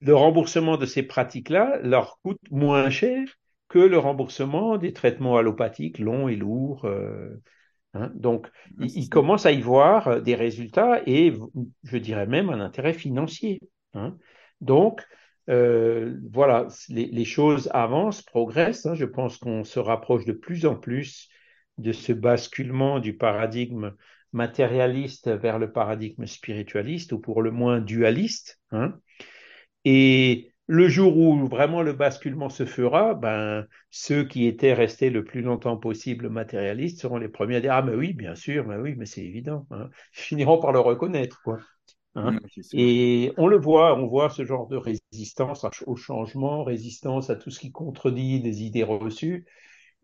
le 0.00 0.14
remboursement 0.14 0.76
de 0.76 0.86
ces 0.86 1.02
pratiques-là 1.02 1.78
leur 1.82 2.18
coûte 2.22 2.40
moins 2.50 2.90
cher 2.90 3.28
que 3.68 3.78
le 3.78 3.98
remboursement 3.98 4.78
des 4.78 4.92
traitements 4.92 5.36
allopathiques 5.36 5.98
longs 5.98 6.28
et 6.28 6.36
lourds. 6.36 6.84
Euh, 6.84 7.42
hein. 7.96 8.12
Donc, 8.14 8.48
ils, 8.78 8.96
ils, 8.96 9.08
commencent 9.08 9.46
à 9.46 9.52
y 9.52 9.60
voir 9.60 10.22
des 10.22 10.34
résultats 10.34 11.00
et, 11.06 11.32
je 11.82 11.98
dirais 11.98 12.26
même, 12.26 12.50
un 12.50 12.60
intérêt 12.60 12.92
financier. 12.92 13.60
Hein. 13.94 14.16
Donc, 14.60 15.02
euh, 15.48 16.16
voilà, 16.32 16.68
les, 16.88 17.06
les, 17.06 17.24
choses 17.24 17.70
avancent, 17.72 18.22
progressent. 18.22 18.86
Hein. 18.86 18.94
Je 18.94 19.04
pense 19.04 19.38
qu'on 19.38 19.64
se 19.64 19.78
rapproche 19.78 20.24
de 20.24 20.32
plus 20.32 20.66
en 20.66 20.74
plus 20.74 21.28
de 21.78 21.92
ce 21.92 22.12
basculement 22.12 22.98
du 23.00 23.16
paradigme 23.16 23.92
matérialiste 24.32 25.28
vers 25.30 25.58
le 25.58 25.72
paradigme 25.72 26.26
spiritualiste, 26.26 27.12
ou 27.12 27.18
pour 27.18 27.42
le 27.42 27.50
moins 27.50 27.80
dualiste. 27.80 28.60
Et 29.84 30.52
le 30.66 30.88
jour 30.88 31.16
où 31.16 31.46
vraiment 31.46 31.82
le 31.82 31.92
basculement 31.92 32.48
se 32.48 32.66
fera, 32.66 33.14
ben, 33.14 33.66
ceux 33.90 34.24
qui 34.24 34.46
étaient 34.46 34.74
restés 34.74 35.10
le 35.10 35.24
plus 35.24 35.42
longtemps 35.42 35.76
possible 35.76 36.28
matérialistes 36.28 37.00
seront 37.00 37.18
les 37.18 37.28
premiers 37.28 37.56
à 37.56 37.60
dire 37.60 37.72
Ah, 37.74 37.82
mais 37.82 37.94
oui, 37.94 38.12
bien 38.12 38.34
sûr, 38.34 38.66
mais 38.66 38.76
oui, 38.76 38.94
mais 38.96 39.06
c'est 39.06 39.24
évident. 39.24 39.66
Hein. 39.70 39.90
Ils 40.16 40.20
finiront 40.20 40.58
par 40.58 40.72
le 40.72 40.80
reconnaître. 40.80 41.40
Quoi. 41.42 41.58
Hein 42.16 42.38
et 42.72 43.32
on 43.36 43.46
le 43.46 43.58
voit, 43.58 43.96
on 43.98 44.06
voit 44.06 44.30
ce 44.30 44.44
genre 44.44 44.66
de 44.68 44.76
résistance 44.76 45.66
au 45.86 45.96
changement, 45.96 46.64
résistance 46.64 47.30
à 47.30 47.36
tout 47.36 47.50
ce 47.50 47.60
qui 47.60 47.70
contredit 47.70 48.40
les 48.40 48.62
idées 48.62 48.84
reçues. 48.84 49.44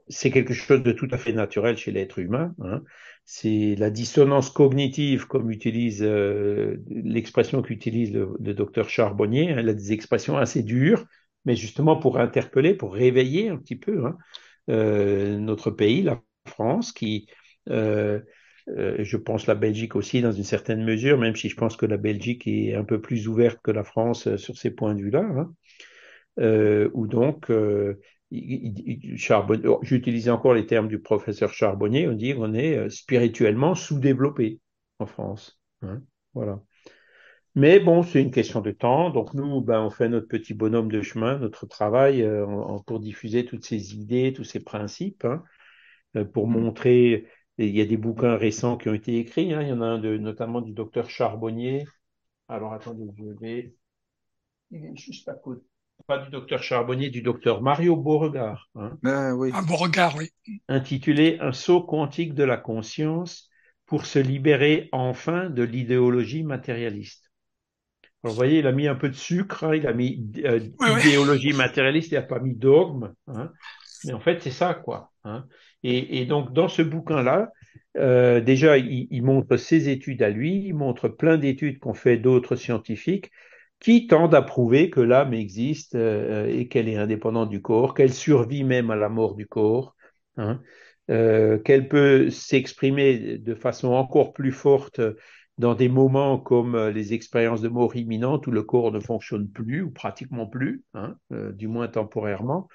C'est 0.09 0.31
quelque 0.31 0.55
chose 0.55 0.83
de 0.83 0.93
tout 0.93 1.09
à 1.11 1.19
fait 1.19 1.33
naturel 1.33 1.77
chez 1.77 1.93
l'être 1.93 2.19
humain. 2.19 2.55
Hein. 2.63 2.83
C'est 3.25 3.77
la 3.77 3.91
dissonance 3.91 4.51
cognitive, 4.51 5.27
comme 5.27 5.51
utilise 5.51 6.03
euh, 6.03 6.77
l'expression 6.89 7.63
qu'utilise 7.63 8.13
le, 8.13 8.55
docteur 8.55 8.89
Charbonnier. 8.89 9.53
Hein. 9.53 9.57
Elle 9.59 9.69
a 9.69 9.75
des 9.75 9.93
expressions 9.93 10.37
assez 10.37 10.63
dures, 10.63 11.05
mais 11.45 11.55
justement 11.55 11.97
pour 11.97 12.19
interpeller, 12.19 12.75
pour 12.75 12.95
réveiller 12.95 13.49
un 13.49 13.57
petit 13.57 13.77
peu 13.77 14.07
hein, 14.07 14.19
euh, 14.71 15.39
notre 15.39 15.71
pays, 15.71 16.03
la 16.03 16.21
France, 16.47 16.93
qui 16.93 17.29
euh, 17.71 18.21
je 18.67 19.17
pense 19.17 19.47
la 19.47 19.55
Belgique 19.55 19.97
aussi 19.97 20.21
dans 20.21 20.33
une 20.33 20.45
certaine 20.45 20.85
mesure, 20.85 21.19
même 21.19 21.37
si 21.37 21.49
je 21.49 21.57
pense 21.57 21.77
que 21.77 21.87
la 21.87 21.97
Belgique 21.97 22.47
est 22.47 22.75
un 22.75 22.85
peu 22.85 23.01
plus 23.01 23.29
ouverte 23.29 23.59
que 23.63 23.71
la 23.71 23.85
France 23.85 24.37
sur 24.37 24.57
ces 24.57 24.71
points 24.71 24.95
de 24.95 25.03
vue-là. 25.03 25.49
Donc, 26.39 27.51
j'utilisais 29.83 30.31
encore 30.31 30.55
les 30.55 30.67
termes 30.67 30.89
du 30.89 31.01
professeur 31.01 31.53
Charbonnier, 31.53 32.09
on 32.09 32.13
dit 32.13 32.35
qu'on 32.35 32.55
est 32.55 32.77
euh, 32.77 32.89
spirituellement 32.89 33.75
sous-développé 33.75 34.61
en 34.99 35.07
France. 35.07 35.61
Hein. 35.83 36.03
Voilà. 36.35 36.61
Mais 37.55 37.81
bon, 37.81 38.03
c'est 38.03 38.23
une 38.23 38.31
question 38.31 38.63
de 38.63 38.71
temps. 38.71 39.11
Donc 39.11 39.35
nous, 39.35 39.61
ben, 39.61 39.81
on 39.83 39.91
fait 39.91 40.09
notre 40.09 40.29
petit 40.29 40.55
bonhomme 40.55 40.91
de 40.91 41.03
chemin, 41.03 41.39
notre 41.39 41.67
travail 41.67 42.23
euh, 42.23 42.47
en, 42.47 42.81
pour 42.81 43.01
diffuser 43.01 43.45
toutes 43.45 43.65
ces 43.65 43.95
idées, 43.95 44.33
tous 44.33 44.45
ces 44.45 44.61
principes, 44.61 45.27
hein, 45.27 45.45
pour 46.33 46.49
mmh. 46.49 46.53
montrer 46.53 47.29
il 47.59 47.77
y 47.77 47.81
a 47.81 47.87
des 47.87 47.97
bouquins 47.97 48.37
récents 48.37 48.77
qui 48.77 48.89
ont 48.89 48.95
été 48.95 49.19
écrits. 49.19 49.53
Hein. 49.53 49.63
Il 49.63 49.69
y 49.69 49.73
en 49.73 49.83
a 49.83 49.87
un 49.87 49.99
de, 49.99 50.17
notamment 50.17 50.61
du 50.61 50.73
docteur 50.73 51.11
Charbonnier. 51.11 51.85
Alors 52.49 52.73
attendez, 52.73 53.05
je 53.17 53.25
vais. 53.41 53.75
Il 54.71 54.85
est 54.87 54.97
juste 54.97 55.29
à 55.29 55.35
côté. 55.35 55.72
Pas 56.07 56.19
du 56.19 56.31
docteur 56.31 56.63
Charbonnier, 56.63 57.11
du 57.11 57.23
docteur 57.23 57.63
Mario 57.63 57.97
Beauregard. 57.97 58.69
Hein. 58.75 58.99
Ah, 59.05 59.35
oui. 59.35 59.51
Un 59.55 59.63
Beauregard, 59.63 60.17
oui. 60.17 60.31
Intitulé 60.69 61.39
Un 61.41 61.53
saut 61.53 61.83
quantique 61.83 62.35
de 62.35 62.45
la 62.45 62.57
conscience 62.57 63.51
pour 63.87 64.07
se 64.07 64.19
libérer 64.19 64.89
enfin 64.93 65.51
de 65.51 65.63
l'idéologie 65.63 66.45
matérialiste. 66.45 67.31
Alors, 68.25 68.35
vous 68.35 68.37
voyez, 68.37 68.61
il 68.61 68.67
a 68.67 68.73
mis 68.73 68.87
un 68.87 68.95
peu 68.95 69.09
de 69.09 69.15
sucre, 69.15 69.65
hein. 69.65 69.75
il 69.75 69.87
a 69.87 69.93
mis 69.93 70.31
euh, 70.45 70.61
idéologie 71.01 71.53
matérialiste, 71.53 72.13
il 72.13 72.15
n'a 72.15 72.23
pas 72.23 72.39
mis 72.39 72.55
dogme. 72.55 73.13
Hein. 73.27 73.51
Mais 74.05 74.13
en 74.13 74.21
fait, 74.21 74.41
c'est 74.41 74.51
ça, 74.51 74.75
quoi. 74.75 75.11
Hein. 75.25 75.45
Et, 75.83 76.21
et, 76.21 76.27
donc, 76.27 76.53
dans 76.53 76.69
ce 76.69 76.83
bouquin-là, 76.83 77.51
euh, 77.97 78.41
déjà, 78.41 78.79
il, 78.79 79.09
il, 79.11 79.23
montre 79.23 79.57
ses 79.57 79.89
études 79.89 80.23
à 80.23 80.31
lui, 80.31 80.65
il 80.67 80.75
montre 80.75 81.09
plein 81.09 81.37
d'études 81.37 81.79
qu'ont 81.79 81.95
fait 81.95 82.17
d'autres 82.17 82.57
scientifiques 82.57 83.31
qui 83.83 84.07
tendent 84.07 84.35
à 84.35 84.43
prouver 84.43 84.91
que 84.91 85.01
l'âme 85.01 85.35
existe 85.35 85.97
euh, 85.97 86.47
et 86.47 86.69
qu'elle 86.69 86.89
est 86.89 86.97
indépendante 86.97 87.51
du 87.51 87.61
corps, 87.61 87.95
qu'elle 87.95 88.13
survit 88.13 88.63
même 88.63 88.93
à 88.93 88.97
la 88.97 89.09
mort 89.09 89.35
du 89.35 89.47
corps, 89.47 89.97
hein, 90.37 90.63
euh, 91.11 91.59
qu'elle 91.59 91.89
peut 91.89 92.31
s'exprimer 92.31 93.39
de 93.39 93.55
façon 93.57 93.89
encore 93.89 94.33
plus 94.33 94.53
forte 94.53 95.01
dans 95.59 95.75
des 95.75 95.89
moments 95.89 96.39
comme 96.39 96.89
les 96.89 97.13
expériences 97.13 97.61
de 97.61 97.69
mort 97.69 97.97
imminente 97.97 98.47
où 98.47 98.53
le 98.53 98.63
corps 98.63 98.93
ne 98.93 99.01
fonctionne 99.01 99.49
plus 99.49 99.83
ou 99.83 99.91
pratiquement 99.91 100.47
plus, 100.47 100.85
hein, 100.95 101.17
euh, 101.33 101.51
du 101.51 101.67
moins 101.67 101.89
temporairement. 101.89 102.69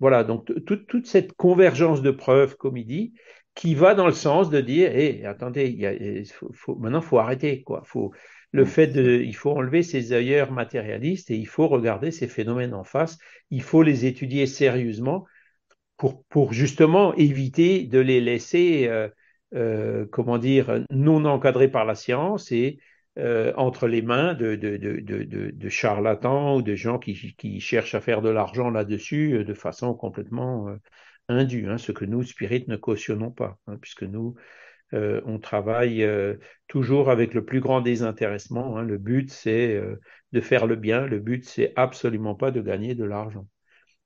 Voilà, 0.00 0.22
donc 0.22 0.50
toute 0.66 1.06
cette 1.06 1.32
convergence 1.32 2.02
de 2.02 2.10
preuves, 2.10 2.56
comme 2.56 2.76
il 2.76 2.86
dit, 2.86 3.14
qui 3.54 3.74
va 3.74 3.94
dans 3.94 4.06
le 4.06 4.12
sens 4.12 4.50
de 4.50 4.60
dire, 4.60 4.90
hé, 4.90 5.18
hey, 5.18 5.26
attendez, 5.26 5.68
il 5.68 6.26
faut, 6.26 6.50
faut, 6.52 6.74
maintenant, 6.76 7.00
faut 7.00 7.18
arrêter, 7.18 7.62
quoi. 7.62 7.82
Faut, 7.84 8.12
le 8.52 8.64
fait 8.64 8.86
de, 8.86 9.20
il 9.22 9.34
faut 9.34 9.50
enlever 9.50 9.82
ces 9.82 10.12
ailleurs 10.12 10.52
matérialistes 10.52 11.30
et 11.30 11.36
il 11.36 11.46
faut 11.46 11.68
regarder 11.68 12.10
ces 12.10 12.28
phénomènes 12.28 12.74
en 12.74 12.84
face. 12.84 13.18
Il 13.50 13.62
faut 13.62 13.82
les 13.82 14.06
étudier 14.06 14.46
sérieusement 14.46 15.26
pour, 15.96 16.24
pour 16.26 16.52
justement 16.52 17.14
éviter 17.14 17.84
de 17.84 17.98
les 17.98 18.20
laisser, 18.20 18.86
euh, 18.88 19.08
euh, 19.54 20.06
comment 20.10 20.38
dire, 20.38 20.84
non 20.90 21.24
encadrés 21.24 21.70
par 21.70 21.84
la 21.84 21.94
science 21.94 22.52
et 22.52 22.78
euh, 23.18 23.52
entre 23.56 23.88
les 23.88 24.00
mains 24.00 24.32
de, 24.32 24.56
de, 24.56 24.78
de, 24.78 25.50
de, 25.50 25.68
charlatans 25.68 26.56
ou 26.56 26.62
de 26.62 26.74
gens 26.74 26.98
qui, 26.98 27.34
qui 27.36 27.60
cherchent 27.60 27.94
à 27.94 28.00
faire 28.00 28.22
de 28.22 28.30
l'argent 28.30 28.70
là-dessus 28.70 29.34
euh, 29.34 29.44
de 29.44 29.52
façon 29.52 29.92
complètement 29.94 30.68
euh, 30.68 30.76
indue, 31.28 31.68
hein, 31.68 31.76
ce 31.76 31.92
que 31.92 32.06
nous, 32.06 32.22
spirites, 32.22 32.68
ne 32.68 32.76
cautionnons 32.76 33.30
pas, 33.30 33.58
hein, 33.66 33.76
puisque 33.76 34.04
nous, 34.04 34.34
on 34.92 35.38
travaille 35.38 36.06
toujours 36.68 37.10
avec 37.10 37.34
le 37.34 37.44
plus 37.44 37.60
grand 37.60 37.80
désintéressement. 37.80 38.76
Hein. 38.76 38.82
Le 38.82 38.98
but, 38.98 39.30
c'est 39.30 39.80
de 40.32 40.40
faire 40.40 40.66
le 40.66 40.76
bien, 40.76 41.06
le 41.06 41.18
but, 41.18 41.44
c'est 41.44 41.72
absolument 41.76 42.34
pas 42.34 42.50
de 42.50 42.60
gagner 42.60 42.94
de 42.94 43.04
l'argent. 43.04 43.46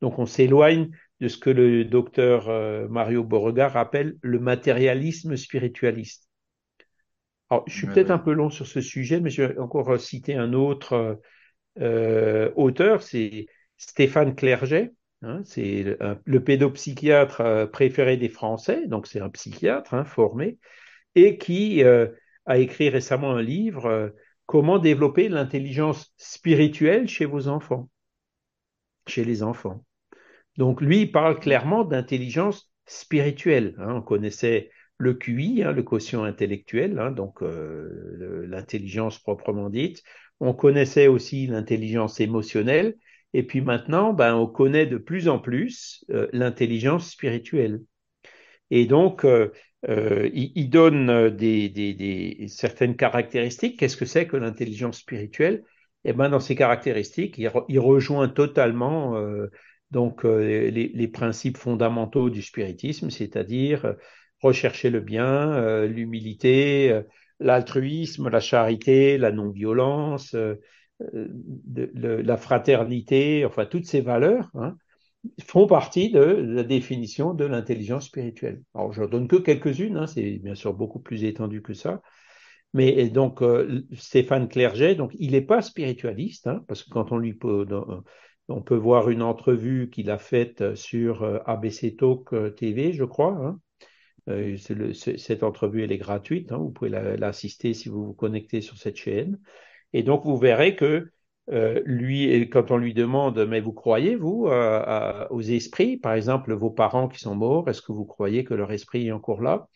Donc 0.01 0.18
on 0.18 0.27
s'éloigne 0.27 0.90
de 1.20 1.29
ce 1.29 1.38
que 1.38 1.51
le 1.51 1.85
docteur 1.85 2.49
Mario 2.88 3.25
Beauregard 3.25 3.77
appelle 3.77 4.16
le 4.22 4.38
matérialisme 4.38 5.37
spiritualiste. 5.37 6.29
Alors, 7.51 7.64
je 7.68 7.77
suis 7.77 7.87
peut-être 7.87 8.11
un 8.11 8.18
peu 8.18 8.33
long 8.33 8.51
sur 8.51 8.66
ce 8.66 8.81
sujet, 8.81 9.20
mais 9.20 9.31
je 9.31 9.42
vais 9.42 9.59
encore 9.59 9.99
citer 10.01 10.35
un 10.35 10.53
autre 10.53 11.20
euh, 11.81 12.51
auteur, 12.57 13.03
c'est 13.03 13.46
Stéphane 13.77 14.35
Clerget. 14.35 14.92
Hein, 15.27 15.43
c'est 15.45 15.97
le, 16.25 16.41
pédopsychiatre 16.45 17.41
euh, 17.41 17.67
préféré 17.67 18.17
des 18.17 18.29
Français, 18.29 18.87
donc 18.87 19.07
c'est 19.07 19.21
un 19.21 19.29
psychiatre 19.29 19.93
hein, 19.95 20.05
formé, 20.05 20.59
et 21.17 21.37
qui 21.37 21.83
euh, 21.83 22.07
a 22.47 22.59
écrit 22.59 22.89
récemment 22.89 23.33
un 23.33 23.43
livre, 23.43 24.12
Comment 24.47 24.79
développer 24.79 25.29
l'intelligence 25.29 26.15
spirituelle 26.17 27.09
chez 27.09 27.25
vos 27.25 27.49
enfants, 27.49 27.91
chez 29.09 29.25
les 29.25 29.43
enfants. 29.43 29.85
Donc 30.57 30.81
lui, 30.81 31.03
il 31.03 31.12
parle 31.12 31.41
clairement 31.41 31.85
d'intelligence 31.85 32.73
spirituelle. 32.87 33.75
Hein. 33.79 33.97
on 33.97 34.03
connaissait 34.03 34.71
le 34.99 35.15
QI, 35.15 35.65
le 35.65 35.83
quotient 35.83 36.23
intellectuel, 36.23 37.12
donc 37.17 37.43
euh, 37.43 38.47
l'intelligence 38.49 39.19
proprement 39.19 39.69
dite. 39.69 40.05
On 40.39 40.55
connaissait 40.55 41.09
aussi 41.09 41.49
l'intelligence 41.49 42.21
émotionnelle, 42.21 42.97
et 43.37 43.42
puis 43.42 43.61
maintenant, 43.61 44.12
ben, 44.12 44.35
on 44.35 44.46
connaît 44.46 44.87
de 44.87 44.99
plus 44.99 45.29
en 45.29 45.38
plus 45.38 46.05
euh, 46.11 46.29
l'intelligence 46.33 47.11
spirituelle. 47.11 47.83
Et 48.70 48.87
donc, 48.87 49.25
euh, 49.25 49.51
il, 50.33 50.68
donne 50.70 51.31
des, 51.31 52.46
certaines 52.49 52.96
caractéristiques. 52.96 53.79
Qu'est-ce 53.79 53.96
que 53.96 54.05
c'est 54.07 54.27
que 54.27 54.37
l'intelligence 54.37 54.99
spirituelle? 54.99 55.64
Eh 56.05 56.12
ben, 56.12 56.29
dans 56.29 56.40
ces 56.40 56.57
caractéristiques, 56.57 57.38
il, 57.38 57.79
rejoint 57.79 58.29
totalement 58.29 59.14
donc 59.92 60.25
les, 60.25 61.09
principes 61.12 61.59
fondamentaux 61.59 62.31
du 62.31 62.42
spiritisme, 62.42 63.11
c'est-à-dire 63.11 63.94
rechercher 64.42 64.90
le 64.90 65.01
bien, 65.01 65.53
euh, 65.55 65.87
l'humilité, 65.87 66.90
euh, 66.90 67.03
l'altruisme, 67.40 68.29
la 68.29 68.40
charité, 68.40 69.18
la 69.18 69.33
non-violence, 69.33 70.35
euh, 71.03 72.23
la 72.23 72.37
fraternité, 72.37 73.45
enfin 73.45 73.67
toutes 73.67 73.87
ces 73.87 74.01
valeurs 74.01 74.51
hein, 74.55 74.77
font 75.45 75.67
partie 75.67 76.11
de 76.11 76.21
la 76.21 76.63
définition 76.63 77.35
de 77.35 77.45
l'intelligence 77.45 78.07
spirituelle. 78.07 78.63
Alors 78.75 78.93
je 78.93 79.03
ne 79.03 79.07
donne 79.07 79.29
que 79.29 79.37
quelques-unes, 79.37 79.97
hein, 79.97 80.07
c'est 80.07 80.39
bien 80.39 80.55
sûr 80.55 80.75
beaucoup 80.75 81.01
plus 81.01 81.25
étendu 81.25 81.63
que 81.63 81.75
ça. 81.75 82.03
Mais 82.75 83.09
donc 83.09 83.43
Stéphane 83.95 84.49
Clerget, 84.49 84.97
donc 84.97 85.13
il 85.19 85.33
n'est 85.33 85.41
pas 85.41 85.63
spiritualiste, 85.63 86.47
hein, 86.47 86.63
parce 86.69 86.83
que 86.83 86.91
quand 86.91 87.11
on 87.11 87.17
lui 87.17 87.33
peut, 87.33 87.67
on 88.49 88.63
peut 88.63 88.77
voir 88.77 89.09
une 89.09 89.23
entrevue 89.23 89.89
qu'il 89.89 90.11
a 90.11 90.19
faite 90.19 90.75
sur 90.75 91.25
ABC 91.49 91.97
Talk 91.97 92.55
TV, 92.57 92.93
je 92.93 93.05
crois, 93.05 93.57
euh, 94.29 94.57
cette 94.93 95.43
entrevue, 95.43 95.85
elle 95.85 95.93
est 95.93 95.99
gratuite. 95.99 96.53
Hein, 96.53 96.59
vous 96.59 96.71
pouvez 96.71 96.91
l'assister 96.91 97.75
si 97.75 97.89
vous 97.89 98.05
vous 98.05 98.15
connectez 98.15 98.61
sur 98.61 98.77
cette 98.77 98.97
chaîne. 98.97 99.39
Et 99.97 100.03
donc, 100.03 100.27
vous 100.27 100.37
verrez 100.37 100.77
que 100.77 101.11
euh, 101.51 101.81
lui, 101.87 102.51
quand 102.51 102.71
on 102.71 102.77
lui 102.77 102.93
demande, 102.93 103.47
mais 103.49 103.61
vous 103.61 103.73
croyez, 103.73 104.15
vous, 104.15 104.47
aux 105.31 105.41
esprits, 105.41 105.97
par 105.97 106.13
exemple, 106.13 106.53
vos 106.53 106.69
parents 106.69 107.09
qui 107.09 107.19
sont 107.19 107.35
morts, 107.35 107.71
est-ce 107.71 107.81
que 107.81 107.93
vous 107.93 108.05
croyez 108.05 108.45
que 108.45 108.53
leur 108.53 108.73
esprit 108.73 109.07
est 109.07 109.13
encore 109.13 109.41
là? 109.41 109.69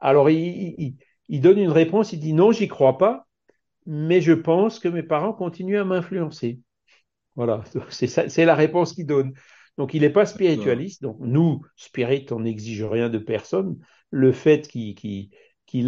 Alors, 0.00 0.30
il, 0.30 0.96
il, 1.28 1.40
donne 1.40 1.58
une 1.58 1.70
réponse, 1.70 2.12
il 2.12 2.18
dit 2.18 2.32
non, 2.32 2.50
j'y 2.50 2.66
crois 2.66 2.98
pas, 2.98 3.28
mais 3.86 4.20
je 4.20 4.32
pense 4.32 4.80
que 4.80 4.88
mes 4.88 5.04
parents 5.04 5.32
continuent 5.32 5.78
à 5.78 5.84
m'influencer. 5.84 6.58
Voilà, 7.36 7.62
c'est 7.90 8.44
la 8.44 8.56
réponse 8.56 8.94
qu'il 8.94 9.06
donne. 9.06 9.32
Donc, 9.78 9.94
il 9.94 10.00
n'est 10.00 10.10
pas 10.10 10.26
spiritualiste. 10.26 11.02
Donc, 11.02 11.18
nous, 11.20 11.60
spirit, 11.76 12.26
on 12.32 12.40
n'exige 12.40 12.82
rien 12.82 13.10
de 13.10 13.18
personne. 13.18 13.78
Le 14.10 14.32
fait 14.32 14.66
qu'il 14.66 15.30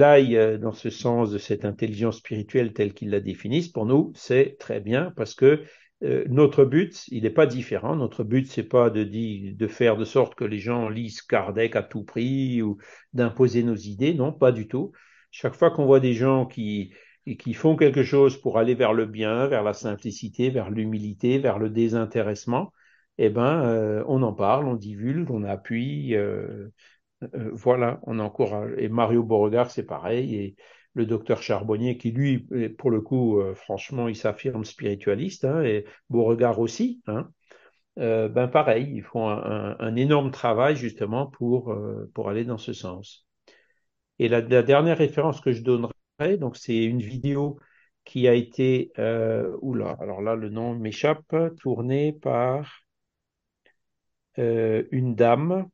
aille 0.02 0.36
euh, 0.36 0.58
dans 0.58 0.72
ce 0.72 0.90
sens 0.90 1.30
de 1.30 1.38
cette 1.38 1.64
intelligence 1.64 2.18
spirituelle 2.18 2.72
telle 2.72 2.94
qu'il 2.94 3.10
la 3.10 3.20
définisse, 3.20 3.68
pour 3.68 3.86
nous, 3.86 4.12
c'est 4.14 4.56
très 4.58 4.80
bien 4.80 5.12
parce 5.16 5.34
que 5.34 5.62
euh, 6.04 6.24
notre 6.28 6.64
but, 6.64 7.04
il 7.08 7.24
n'est 7.24 7.30
pas 7.30 7.46
différent. 7.46 7.96
Notre 7.96 8.24
but, 8.24 8.46
c'est 8.46 8.62
pas 8.62 8.90
de, 8.90 9.04
de 9.04 9.66
faire 9.66 9.96
de 9.96 10.04
sorte 10.04 10.34
que 10.34 10.44
les 10.44 10.58
gens 10.58 10.88
lisent 10.88 11.22
Kardec 11.22 11.74
à 11.76 11.82
tout 11.82 12.04
prix 12.04 12.62
ou 12.62 12.78
d'imposer 13.12 13.62
nos 13.62 13.74
idées. 13.74 14.14
Non, 14.14 14.32
pas 14.32 14.52
du 14.52 14.68
tout. 14.68 14.92
Chaque 15.30 15.54
fois 15.54 15.70
qu'on 15.70 15.86
voit 15.86 16.00
des 16.00 16.14
gens 16.14 16.46
qui, 16.46 16.92
qui 17.36 17.54
font 17.54 17.76
quelque 17.76 18.02
chose 18.02 18.40
pour 18.40 18.58
aller 18.58 18.74
vers 18.74 18.92
le 18.92 19.06
bien, 19.06 19.46
vers 19.48 19.62
la 19.64 19.74
simplicité, 19.74 20.50
vers 20.50 20.70
l'humilité, 20.70 21.38
vers 21.38 21.58
le 21.58 21.70
désintéressement, 21.70 22.72
eh 23.18 23.30
ben, 23.30 23.62
euh, 23.64 24.04
on 24.06 24.22
en 24.22 24.32
parle, 24.32 24.66
on 24.66 24.74
divulgue, 24.74 25.30
on 25.30 25.42
appuie, 25.42 26.14
euh, 26.14 26.68
euh, 27.22 27.50
voilà, 27.52 28.00
on 28.04 28.18
encourage. 28.18 28.72
Et 28.78 28.88
Mario 28.88 29.22
Beauregard, 29.22 29.70
c'est 29.70 29.86
pareil, 29.86 30.34
et 30.36 30.56
le 30.94 31.06
docteur 31.06 31.42
Charbonnier, 31.42 31.96
qui 31.98 32.10
lui, 32.10 32.46
pour 32.78 32.90
le 32.90 33.00
coup, 33.00 33.40
franchement, 33.54 34.08
il 34.08 34.16
s'affirme 34.16 34.64
spiritualiste, 34.64 35.44
hein, 35.44 35.62
et 35.62 35.84
Beauregard 36.10 36.58
aussi, 36.58 37.02
hein, 37.06 37.30
ben 37.96 38.48
pareil, 38.48 38.90
ils 38.94 39.02
font 39.02 39.28
un, 39.28 39.96
énorme 39.96 40.32
travail 40.32 40.76
justement 40.76 41.26
pour, 41.26 41.76
pour 42.14 42.28
aller 42.28 42.44
dans 42.44 42.58
ce 42.58 42.72
sens. 42.72 43.26
Et 44.18 44.28
la, 44.28 44.42
dernière 44.42 44.98
référence 44.98 45.40
que 45.40 45.52
je 45.52 45.62
donnerai, 45.62 45.92
donc 46.38 46.56
c'est 46.56 46.84
une 46.84 47.00
vidéo 47.00 47.60
qui 48.04 48.26
a 48.26 48.34
été, 48.34 48.90
oula, 49.60 49.96
alors 50.00 50.20
là 50.20 50.34
le 50.34 50.48
nom 50.48 50.74
m'échappe, 50.74 51.36
tournée 51.60 52.12
par 52.12 52.82
euh, 54.38 54.84
une 54.92 55.14
dame, 55.16 55.68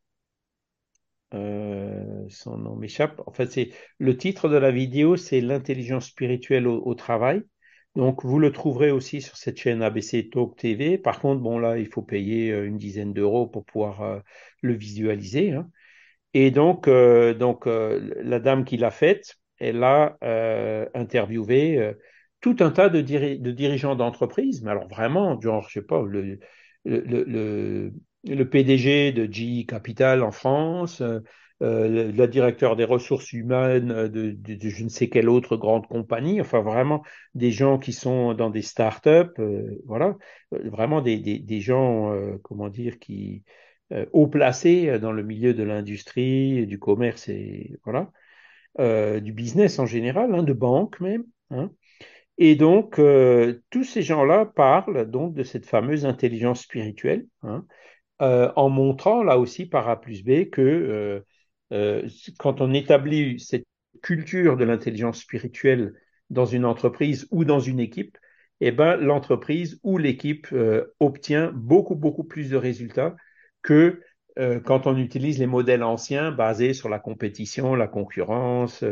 euh, 1.33 2.25
son 2.29 2.59
nom 2.59 2.77
m'échappe. 2.77 3.23
En 3.27 3.33
fait, 3.33 3.51
c'est 3.51 3.71
le 3.99 4.17
titre 4.17 4.49
de 4.49 4.57
la 4.57 4.71
vidéo, 4.71 5.17
c'est 5.17 5.41
l'intelligence 5.41 6.07
spirituelle 6.07 6.67
au, 6.67 6.95
travail. 6.95 7.43
Donc, 7.97 8.25
vous 8.25 8.39
le 8.39 8.53
trouverez 8.53 8.91
aussi 8.91 9.23
sur 9.23 9.37
cette 9.37 9.59
chaîne 9.59 9.83
ABC 9.83 10.29
Talk 10.31 10.57
TV. 10.57 10.99
Par 10.99 11.21
contre, 11.21 11.41
bon, 11.41 11.59
là, 11.59 11.79
il 11.79 11.87
faut 11.87 12.03
payer 12.03 12.53
euh, 12.53 12.67
une 12.67 12.79
dizaine 12.79 13.13
d'euros 13.13 13.47
pour 13.47 13.65
pouvoir 13.65 14.23
le 14.63 14.75
visualiser. 14.75 15.53
Hein. 15.53 15.69
Et 16.35 16.51
donc, 16.51 16.89
donc 16.89 17.67
la 17.67 18.41
dame 18.41 18.65
qui 18.65 18.77
l'a 18.77 18.91
faite, 18.91 19.37
elle 19.59 19.85
a 19.85 20.19
interviewé 20.95 21.95
tout 22.41 22.57
un 22.59 22.71
tas 22.71 22.89
de, 22.89 23.01
de 23.01 23.51
dirigeants 23.53 23.95
d'entreprise, 23.95 24.63
mais 24.63 24.73
alors 24.73 24.89
vraiment, 24.89 25.41
genre, 25.41 25.67
je 25.69 25.81
sais 25.81 25.87
pas, 25.87 26.03
le, 26.03 26.41
le, 26.85 27.25
le 27.25 27.93
PDG 28.25 29.13
de 29.13 29.31
GE 29.31 29.67
Capital 29.67 30.23
en 30.23 30.33
France, 30.33 31.01
euh, 31.01 31.21
euh 31.63 32.13
le 32.13 32.27
directeur 32.27 32.77
des 32.77 32.85
ressources 32.85 33.33
humaines 33.33 34.09
de, 34.09 34.37
je 34.61 34.85
ne 34.85 34.89
sais 34.89 35.09
quelle 35.09 35.29
autre 35.29 35.57
grande 35.57 35.87
compagnie, 35.87 36.41
enfin 36.41 36.63
vraiment 36.63 37.03
des 37.35 37.51
gens 37.53 37.79
qui 37.79 37.93
sont 37.93 38.35
dans 38.35 38.51
des 38.51 38.63
startups, 38.63 39.39
euh, 39.39 39.81
voilà, 39.87 40.17
euh, 40.53 40.69
vraiment 40.71 41.01
des, 41.01 41.19
des, 41.19 41.39
des 41.39 41.61
gens, 41.61 42.13
euh, 42.13 42.39
comment 42.43 42.69
dire, 42.69 42.99
qui 42.99 43.45
haut 44.13 44.27
placés 44.27 44.99
dans 44.99 45.13
le 45.13 45.23
milieu 45.23 45.55
de 45.55 45.63
l'industrie, 45.63 46.67
du 46.67 46.79
commerce 46.81 47.29
et 47.29 47.79
voilà, 47.85 48.11
du 49.21 49.33
business 49.33 49.79
en 49.79 49.87
général, 49.87 50.35
hein, 50.35 50.43
de 50.43 50.53
banque 50.53 51.01
même. 51.01 51.25
Hein. 51.51 51.71
Et 52.39 52.57
donc, 52.57 53.01
tous 53.71 53.85
ces 53.85 54.03
gens-là 54.03 54.47
parlent 54.47 55.09
donc 55.09 55.35
de 55.35 55.45
cette 55.45 55.67
fameuse 55.67 56.07
intelligence 56.07 56.63
spirituelle. 56.63 57.27
Hein, 57.43 57.67
euh, 58.23 58.53
en 58.55 58.69
montrant 58.69 59.25
là 59.25 59.39
aussi 59.39 59.67
par 59.67 59.89
A 59.89 60.01
plus 60.01 60.23
B 60.23 60.49
que 60.49 60.61
euh, 60.61 61.21
euh, 61.73 62.09
quand 62.39 62.61
on 62.61 62.73
établit 62.73 63.41
cette 63.41 63.67
culture 64.03 64.57
de 64.57 64.65
l'intelligence 64.65 65.21
spirituelle 65.21 65.95
dans 66.31 66.47
une 66.47 66.65
entreprise 66.65 67.27
ou 67.33 67.45
dans 67.45 67.59
une 67.61 67.81
équipe, 67.81 68.17
eh 68.61 68.71
ben, 68.71 68.97
l'entreprise 68.97 69.81
ou 69.83 69.99
l'équipe 69.99 70.47
obtient 71.01 71.51
beaucoup, 71.53 71.97
beaucoup 71.97 72.25
plus 72.25 72.51
de 72.51 72.57
résultats 72.57 73.17
que 73.63 74.01
quand 74.65 74.87
on 74.87 74.97
utilise 74.97 75.39
les 75.39 75.47
modèles 75.47 75.83
anciens 75.83 76.33
basés 76.33 76.75
sur 76.75 76.89
la 76.89 76.99
compétition, 76.99 77.75
la 77.75 77.89
concurrence, 77.89 78.85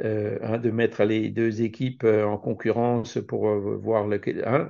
hein, 0.00 0.58
de 0.58 0.70
mettre 0.70 1.04
les 1.04 1.30
deux 1.30 1.62
équipes 1.62 2.04
en 2.04 2.38
concurrence 2.38 3.18
pour 3.26 3.48
voir 3.48 4.08
hein, 4.46 4.68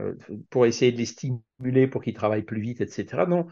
pour 0.50 0.66
essayer 0.66 0.92
de 0.92 0.96
les 0.96 1.06
stimuler 1.06 1.86
pour 1.86 2.02
qu'ils 2.02 2.14
travaillent 2.14 2.42
plus 2.42 2.60
vite, 2.60 2.80
etc. 2.80 3.26
Non, 3.26 3.46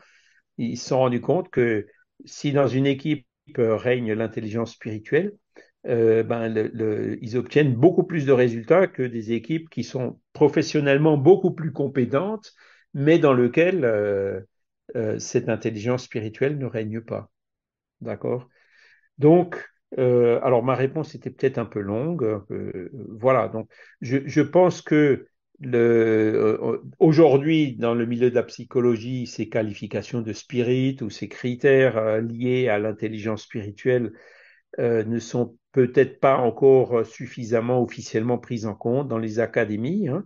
ils 0.58 0.78
se 0.78 0.88
sont 0.88 0.98
rendus 0.98 1.20
compte 1.20 1.50
que 1.50 1.86
si 2.24 2.52
dans 2.52 2.68
une 2.68 2.86
équipe 2.86 3.26
règne 3.56 4.12
l'intelligence 4.12 4.72
spirituelle, 4.72 5.32
euh, 5.86 6.24
ben, 6.24 6.52
ils 7.22 7.36
obtiennent 7.36 7.74
beaucoup 7.74 8.04
plus 8.04 8.26
de 8.26 8.32
résultats 8.32 8.88
que 8.88 9.02
des 9.02 9.32
équipes 9.32 9.70
qui 9.70 9.84
sont 9.84 10.20
professionnellement 10.32 11.16
beaucoup 11.16 11.52
plus 11.52 11.72
compétentes, 11.72 12.54
mais 12.92 13.18
dans 13.18 13.34
lesquelles 13.34 13.84
euh, 13.84 14.40
euh, 14.96 15.18
cette 15.18 15.48
intelligence 15.48 16.04
spirituelle 16.04 16.58
ne 16.58 16.66
règne 16.66 17.00
pas. 17.00 17.30
D'accord? 18.00 18.48
Donc, 19.18 19.64
euh, 19.98 20.40
alors 20.42 20.62
ma 20.62 20.74
réponse 20.74 21.14
était 21.14 21.30
peut-être 21.30 21.58
un 21.58 21.64
peu 21.64 21.80
longue. 21.80 22.24
Euh, 22.50 22.90
voilà, 23.08 23.48
donc 23.48 23.68
je, 24.00 24.40
pense 24.42 24.82
que 24.82 25.26
le, 25.60 26.60
aujourd'hui, 26.98 27.76
dans 27.76 27.94
le 27.94 28.06
milieu 28.06 28.30
de 28.30 28.34
la 28.34 28.42
psychologie, 28.42 29.26
ces 29.26 29.48
qualifications 29.48 30.20
de 30.20 30.32
spirit 30.32 30.98
ou 31.02 31.10
ces 31.10 31.28
critères 31.28 32.20
liés 32.20 32.68
à 32.68 32.78
l'intelligence 32.78 33.44
spirituelle 33.44 34.12
euh, 34.78 35.04
ne 35.04 35.18
sont 35.18 35.56
peut-être 35.72 36.20
pas 36.20 36.36
encore 36.36 37.06
suffisamment 37.06 37.82
officiellement 37.82 38.38
prises 38.38 38.66
en 38.66 38.74
compte 38.74 39.08
dans 39.08 39.18
les 39.18 39.40
académies, 39.40 40.08
hein. 40.08 40.24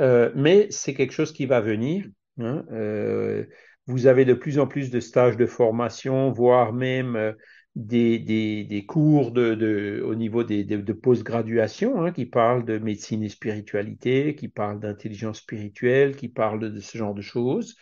euh, 0.00 0.30
mais 0.34 0.66
c'est 0.70 0.94
quelque 0.94 1.12
chose 1.12 1.32
qui 1.32 1.46
va 1.46 1.60
venir. 1.60 2.06
Hein. 2.38 2.64
Euh, 2.72 3.46
vous 3.86 4.06
avez 4.06 4.24
de 4.24 4.34
plus 4.34 4.58
en 4.58 4.66
plus 4.66 4.90
de 4.90 5.00
stages 5.00 5.36
de 5.36 5.46
formation, 5.46 6.30
voire 6.30 6.72
même 6.72 7.16
euh, 7.16 7.32
des, 7.74 8.18
des, 8.18 8.64
des, 8.64 8.86
cours 8.86 9.32
de, 9.32 9.54
de, 9.54 10.02
au 10.04 10.14
niveau 10.14 10.44
des, 10.44 10.64
de, 10.64 10.76
de 10.76 10.92
post-graduation 10.92 12.02
hein, 12.04 12.12
qui 12.12 12.26
parlent 12.26 12.64
de 12.64 12.78
médecine 12.78 13.22
et 13.22 13.28
spiritualité, 13.28 14.34
qui 14.34 14.48
parlent 14.48 14.80
d'intelligence 14.80 15.38
spirituelle, 15.38 16.16
qui 16.16 16.28
parlent 16.28 16.60
de 16.60 16.80
ce 16.80 16.98
genre 16.98 17.14
de 17.14 17.22
choses. 17.22 17.76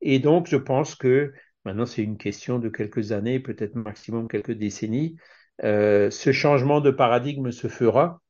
Et 0.00 0.18
donc, 0.18 0.48
je 0.48 0.56
pense 0.56 0.94
que 0.94 1.32
Maintenant, 1.64 1.84
c'est 1.84 2.02
une 2.02 2.16
question 2.16 2.58
de 2.58 2.70
quelques 2.70 3.12
années, 3.12 3.40
peut-être 3.40 3.74
maximum 3.74 4.26
quelques 4.26 4.52
décennies. 4.52 5.16
Euh, 5.64 6.10
ce 6.10 6.32
changement 6.32 6.80
de 6.80 6.90
paradigme 6.90 7.50
se 7.50 7.68
fera 7.68 8.22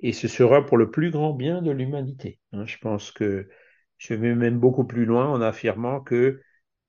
et 0.00 0.12
ce 0.12 0.28
sera 0.28 0.64
pour 0.64 0.76
le 0.76 0.90
plus 0.92 1.10
grand 1.10 1.32
bien 1.32 1.62
de 1.62 1.72
l'humanité. 1.72 2.38
Hein. 2.52 2.66
Je 2.66 2.78
pense 2.78 3.10
que 3.10 3.48
je 3.98 4.14
vais 4.14 4.34
même 4.36 4.58
beaucoup 4.60 4.84
plus 4.84 5.06
loin 5.06 5.26
en 5.28 5.40
affirmant 5.40 6.00
que 6.00 6.40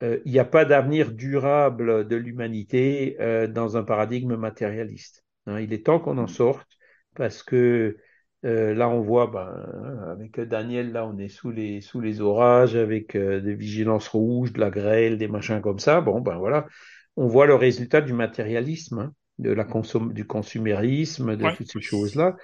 il 0.02 0.32
n'y 0.32 0.40
a 0.40 0.46
pas 0.46 0.66
d'avenir 0.66 1.12
durable 1.12 2.08
de 2.08 2.16
l'humanité 2.16 3.18
euh, 3.20 3.48
dans 3.48 3.78
un 3.78 3.84
paradigme 3.84 4.36
matérialiste. 4.36 5.24
Hein. 5.48 5.60
Il 5.60 5.74
est 5.74 5.86
temps 5.86 6.00
qu'on 6.00 6.18
en 6.18 6.28
sorte 6.28 6.68
parce 7.16 7.44
que 7.44 7.98
euh, 8.46 8.76
là, 8.76 8.90
on 8.90 9.02
voit, 9.02 9.28
ben, 9.28 9.66
avec 10.12 10.40
Daniel, 10.40 10.92
là, 10.92 11.06
on 11.08 11.18
est 11.18 11.30
sous 11.30 11.50
les, 11.50 11.82
sous 11.82 12.00
les 12.00 12.22
orages, 12.22 12.76
avec 12.76 13.16
euh, 13.16 13.40
des 13.40 13.56
vigilances 13.56 14.08
rouges, 14.08 14.54
de 14.54 14.60
la 14.60 14.70
grêle, 14.70 15.18
des 15.18 15.28
machins 15.28 15.62
comme 15.62 15.80
ça. 15.80 16.02
Bon, 16.02 16.22
ben 16.22 16.38
voilà, 16.38 16.68
on 17.16 17.28
voit 17.28 17.48
le 17.48 17.56
résultat 17.56 18.02
du 18.02 18.14
matérialisme, 18.14 19.00
hein, 19.00 19.14
de 19.40 19.52
la 19.52 19.64
consom 19.64 20.14
du 20.14 20.28
consumérisme, 20.28 21.36
de 21.36 21.46
Ouais. 21.46 21.56
toutes 21.56 21.72
ces 21.72 21.82
choses-là. 21.82 22.36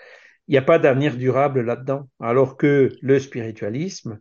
Il 0.47 0.53
n'y 0.53 0.57
a 0.57 0.63
pas 0.63 0.79
d'avenir 0.79 1.17
durable 1.17 1.61
là-dedans. 1.61 2.09
Alors 2.19 2.57
que 2.57 2.89
le 3.01 3.19
spiritualisme, 3.19 4.19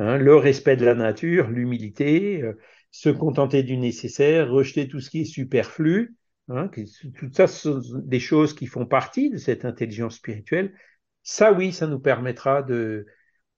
hein, 0.00 0.18
le 0.18 0.36
respect 0.36 0.76
de 0.76 0.84
la 0.84 0.94
nature, 0.94 1.48
l'humilité, 1.50 2.42
euh, 2.42 2.54
se 2.90 3.08
contenter 3.10 3.62
du 3.62 3.76
nécessaire, 3.76 4.50
rejeter 4.50 4.88
tout 4.88 5.00
ce 5.00 5.10
qui 5.10 5.20
est 5.22 5.24
superflu, 5.24 6.16
hein, 6.48 6.68
que- 6.68 6.82
tout 7.18 7.30
ça, 7.32 7.46
ce 7.46 7.80
sont 7.82 7.98
des 8.00 8.20
choses 8.20 8.54
qui 8.54 8.66
font 8.66 8.86
partie 8.86 9.30
de 9.30 9.36
cette 9.38 9.64
intelligence 9.64 10.16
spirituelle. 10.16 10.74
Ça, 11.22 11.52
oui, 11.52 11.72
ça 11.72 11.86
nous 11.86 12.00
permettra 12.00 12.62
de, 12.62 13.06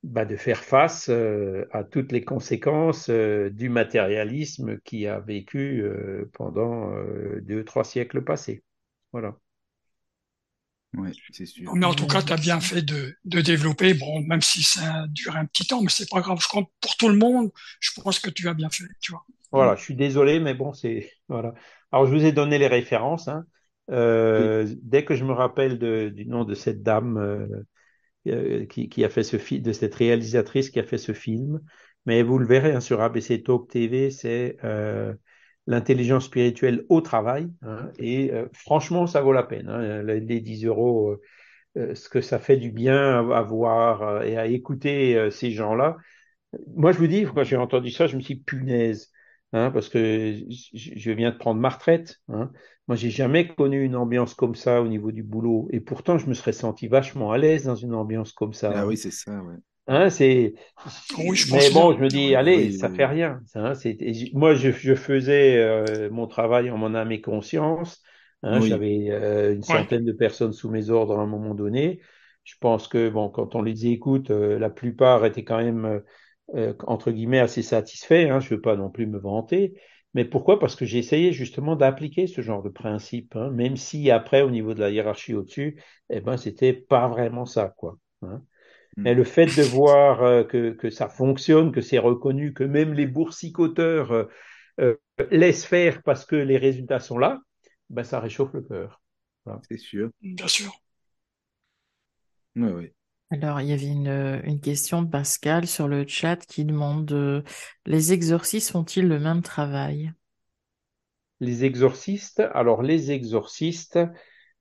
bah, 0.03 0.27
faire 0.39 0.65
face 0.65 1.09
euh, 1.11 1.67
à 1.73 1.85
toutes 1.85 2.13
les 2.13 2.25
conséquences 2.25 3.09
euh, 3.11 3.51
du 3.51 3.69
matérialisme 3.71 4.79
qui 4.81 5.07
a 5.07 5.21
vécu 5.21 5.85
pendant 6.35 6.93
deux, 7.43 7.65
trois 7.65 7.85
siècles 7.85 8.23
passés. 8.25 8.65
Voilà. 9.13 9.37
Ouais, 10.95 11.13
c'est 11.31 11.47
sûr. 11.47 11.75
Mais 11.75 11.87
en 11.87 11.95
tout 11.95 12.07
cas, 12.07 12.23
tu 12.23 12.33
as 12.33 12.37
bien 12.37 12.61
fait 12.61 12.83
de, 12.83 13.17
de 13.25 13.41
développer, 13.41 13.95
bon, 13.95 14.21
même 14.23 14.43
si 14.43 14.63
ça 14.63 15.07
dure 15.09 15.37
un 15.37 15.47
petit 15.47 15.67
temps, 15.67 15.81
mais 15.83 15.91
c'est 15.91 16.09
pas 16.11 16.21
grave. 16.21 16.39
Je 16.43 16.49
crois 16.49 16.65
que 16.65 16.71
pour 16.81 16.97
tout 16.97 17.09
le 17.09 17.17
monde, 17.17 17.51
je 17.81 17.91
pense 18.01 18.19
que 18.19 18.31
tu 18.31 18.49
as 18.49 18.55
bien 18.55 18.69
fait, 18.71 18.85
tu 19.01 19.13
vois. 19.13 19.25
Voilà, 19.51 19.77
je 19.77 19.83
suis 19.83 19.95
désolé, 19.95 20.41
mais 20.41 20.55
bon, 20.55 20.73
c'est 20.73 21.11
voilà. 21.29 21.55
Alors, 21.93 22.07
je 22.07 22.13
vous 22.15 22.25
ai 22.25 22.33
donné 22.33 22.59
les 22.59 22.67
références. 22.69 23.29
Hein. 23.29 23.45
Euh, 23.91 24.67
dès 24.83 25.05
que 25.05 25.15
je 25.15 25.25
me 25.25 25.33
rappelle 25.33 25.79
de- 25.79 26.09
du 26.15 26.27
nom 26.27 26.45
de 26.45 26.55
cette 26.55 26.83
dame 26.83 27.19
euh, 27.19 27.47
euh, 28.29 28.67
qui, 28.67 28.89
qui 28.89 29.05
a 29.05 29.11
fait 29.11 29.23
ce 29.25 29.39
film, 29.39 29.63
de 29.63 29.73
cette 29.73 29.95
réalisatrice 29.97 30.71
qui 30.71 30.81
a 30.81 30.85
fait 30.85 30.99
ce 30.99 31.13
film, 31.15 31.61
mais 32.07 32.23
vous 32.25 32.39
le 32.39 32.47
verrez 32.47 32.73
hein, 32.75 32.81
sur 32.81 33.01
ABC 33.03 33.43
Talk 33.43 33.69
TV, 33.71 34.11
c'est 34.11 34.59
euh, 34.65 35.15
l'intelligence 35.67 36.27
spirituelle 36.27 36.85
au 36.89 37.01
travail. 37.01 37.49
hein, 37.63 37.91
et 37.99 38.33
euh, 38.33 38.47
franchement, 38.55 39.07
ça 39.07 39.21
vaut 39.23 39.33
la 39.33 39.43
peine. 39.45 39.69
hein, 39.69 40.03
les, 40.03 40.21
les 40.21 40.41
10 40.41 40.65
euros, 40.65 41.13
euh, 41.13 41.21
euh, 41.79 41.95
ce 41.95 42.09
que 42.11 42.21
ça 42.23 42.39
fait 42.41 42.57
du 42.59 42.73
bien 42.73 42.97
à, 43.31 43.39
à 43.39 43.43
voir 43.43 44.03
euh, 44.03 44.23
et 44.23 44.37
à 44.39 44.47
écouter 44.47 45.17
euh, 45.17 45.31
ces 45.31 45.53
gens-là. 45.53 45.97
Moi, 46.77 46.93
je 46.93 46.99
vous 46.99 47.07
dis, 47.07 47.25
quand 47.25 47.45
j'ai 47.45 47.57
entendu 47.57 47.91
ça, 47.91 48.07
je 48.07 48.17
me 48.17 48.21
suis 48.21 48.37
dit, 48.37 48.43
punaise, 48.43 49.11
hein, 49.53 49.71
parce 49.71 49.89
que 49.89 50.35
je 50.51 50.71
je 50.97 51.11
viens 51.13 51.31
de 51.33 51.37
prendre 51.39 51.61
ma 51.61 51.71
retraite. 51.71 52.21
Hein. 52.29 52.53
Moi, 52.89 52.97
j'ai 52.97 53.11
jamais 53.11 53.47
connu 53.49 53.83
une 53.85 53.97
ambiance 53.97 54.35
comme 54.35 54.55
ça 54.55 54.83
au 54.83 54.89
niveau 54.89 55.13
du 55.13 55.23
boulot. 55.23 55.69
Et 55.73 55.81
pourtant, 55.81 56.19
je 56.19 56.27
me 56.29 56.35
serais 56.35 56.53
senti 56.53 56.89
vachement 56.89 57.33
à 57.33 57.39
l'aise 57.39 57.65
dans 57.65 57.77
une 57.77 57.95
ambiance 57.95 58.33
comme 58.33 58.53
ça. 58.53 58.75
Ah 58.75 58.87
oui, 58.87 58.97
c'est 58.97 59.11
ça, 59.11 59.41
ouais. 59.43 59.57
Hein, 59.89 60.11
c'est... 60.11 60.55
Oui, 61.19 61.37
je 61.37 61.47
Mais 61.47 61.49
pense 61.49 61.71
bon, 61.71 61.93
bien. 61.93 61.97
je 61.97 61.99
me 62.01 62.11
dis, 62.11 62.35
Oui. 62.35 62.37
allez, 62.37 62.71
Oui, 62.71 62.73
ça 62.73 62.89
oui, 62.89 62.91
fait 62.91 63.07
rien. 63.07 63.41
Hein, 63.55 63.73
Moi, 64.35 64.55
je, 64.55 64.71
je 64.71 64.95
faisais 64.95 65.59
euh, 65.59 66.11
mon 66.11 66.27
travail 66.27 66.71
en 66.71 66.79
mon 66.79 66.95
âme 66.95 67.13
et 67.13 67.21
conscience. 67.21 68.03
Hein, 68.43 68.61
Oui. 68.61 68.61
J'avais 68.61 69.11
euh, 69.11 69.55
une 69.55 69.63
Ouais. 69.69 69.87
centaine 69.87 70.05
de 70.05 70.13
personnes 70.13 70.53
sous 70.53 70.71
mes 70.71 70.91
ordres 70.91 71.19
à 71.19 71.23
un 71.23 71.27
moment 71.27 71.55
donné. 71.55 72.01
Je 72.45 72.55
pense 72.61 72.89
que, 72.89 73.09
bon, 73.09 73.29
quand 73.31 73.55
on 73.55 73.63
les 73.63 73.87
écoute, 73.89 74.31
euh, 74.31 74.59
la 74.59 74.71
plupart 74.71 75.25
étaient 75.27 75.45
quand 75.45 75.59
même, 75.59 75.85
euh, 75.85 76.01
euh, 76.55 76.75
entre 76.87 77.11
guillemets, 77.13 77.39
assez 77.41 77.63
satisfaits. 77.63 78.29
Hein, 78.31 78.41
je 78.41 78.47
ne 78.53 78.57
veux 78.57 78.61
pas 78.63 78.77
non 78.77 78.91
plus 78.91 79.07
me 79.07 79.19
vanter. 79.19 79.75
Mais 80.15 80.25
pourquoi? 80.25 80.59
Parce 80.59 80.77
que 80.77 80.85
j'ai 80.85 80.99
essayé 80.99 81.33
justement 81.33 81.77
d'appliquer 81.77 82.27
ce 82.27 82.41
genre 82.43 82.63
de 82.63 82.69
principe, 82.69 83.35
hein, 83.37 83.51
même 83.51 83.77
si 83.77 84.11
après, 84.11 84.43
au 84.43 84.51
niveau 84.51 84.75
de 84.75 84.81
la 84.81 84.91
hiérarchie 84.91 85.35
au-dessus, 85.35 85.81
eh 86.11 86.21
ben, 86.21 86.37
c'était 86.37 86.73
pas 86.75 87.09
vraiment 87.09 87.47
ça, 87.47 87.73
quoi. 87.77 87.99
hein. 88.23 88.43
Mm. 88.97 89.03
Mais 89.03 89.15
le 89.15 89.25
fait 89.25 89.47
de 89.47 89.63
voir 89.63 90.23
euh, 90.23 90.45
que, 90.45 90.71
que 90.71 90.91
ça 90.91 91.09
fonctionne, 91.09 91.73
que 91.73 91.81
c'est 91.81 91.99
reconnu, 91.99 92.53
que 92.53 92.65
même 92.65 92.93
les 92.95 93.07
boursicoteurs 93.07 94.13
euh, 94.13 94.25
euh, 94.81 94.97
laissent 95.31 95.65
faire 95.65 96.03
parce 96.03 96.25
que 96.25 96.37
les 96.37 96.59
résultats 96.59 97.01
sont 97.01 97.19
là, 97.19 97.41
ben, 97.91 98.05
ça 98.05 98.21
réchauffe 98.21 98.53
le 98.55 98.63
cœur. 98.63 99.03
Voilà. 99.45 99.61
C'est 99.69 99.79
sûr. 99.79 100.11
Bien 100.21 100.49
sûr. 100.49 100.73
Ouais, 102.57 102.73
ouais. 102.73 102.95
Alors, 103.31 103.63
il 103.63 103.69
y 103.69 103.73
avait 103.73 103.87
une, 103.87 104.43
une 104.45 104.61
question 104.61 105.03
de 105.03 105.09
Pascal 105.09 105.67
sur 105.67 105.89
le 105.89 106.07
chat 106.07 106.37
qui 106.45 106.67
demande 106.67 107.11
euh, 107.13 107.43
les 107.87 108.13
exorcistes 108.13 108.71
font-ils 108.71 109.09
le 109.09 109.19
même 109.19 109.41
travail? 109.41 110.13
Les 111.41 111.65
exorcistes, 111.65 112.43
alors 112.53 112.83
les 112.83 113.11
exorcistes, 113.11 113.99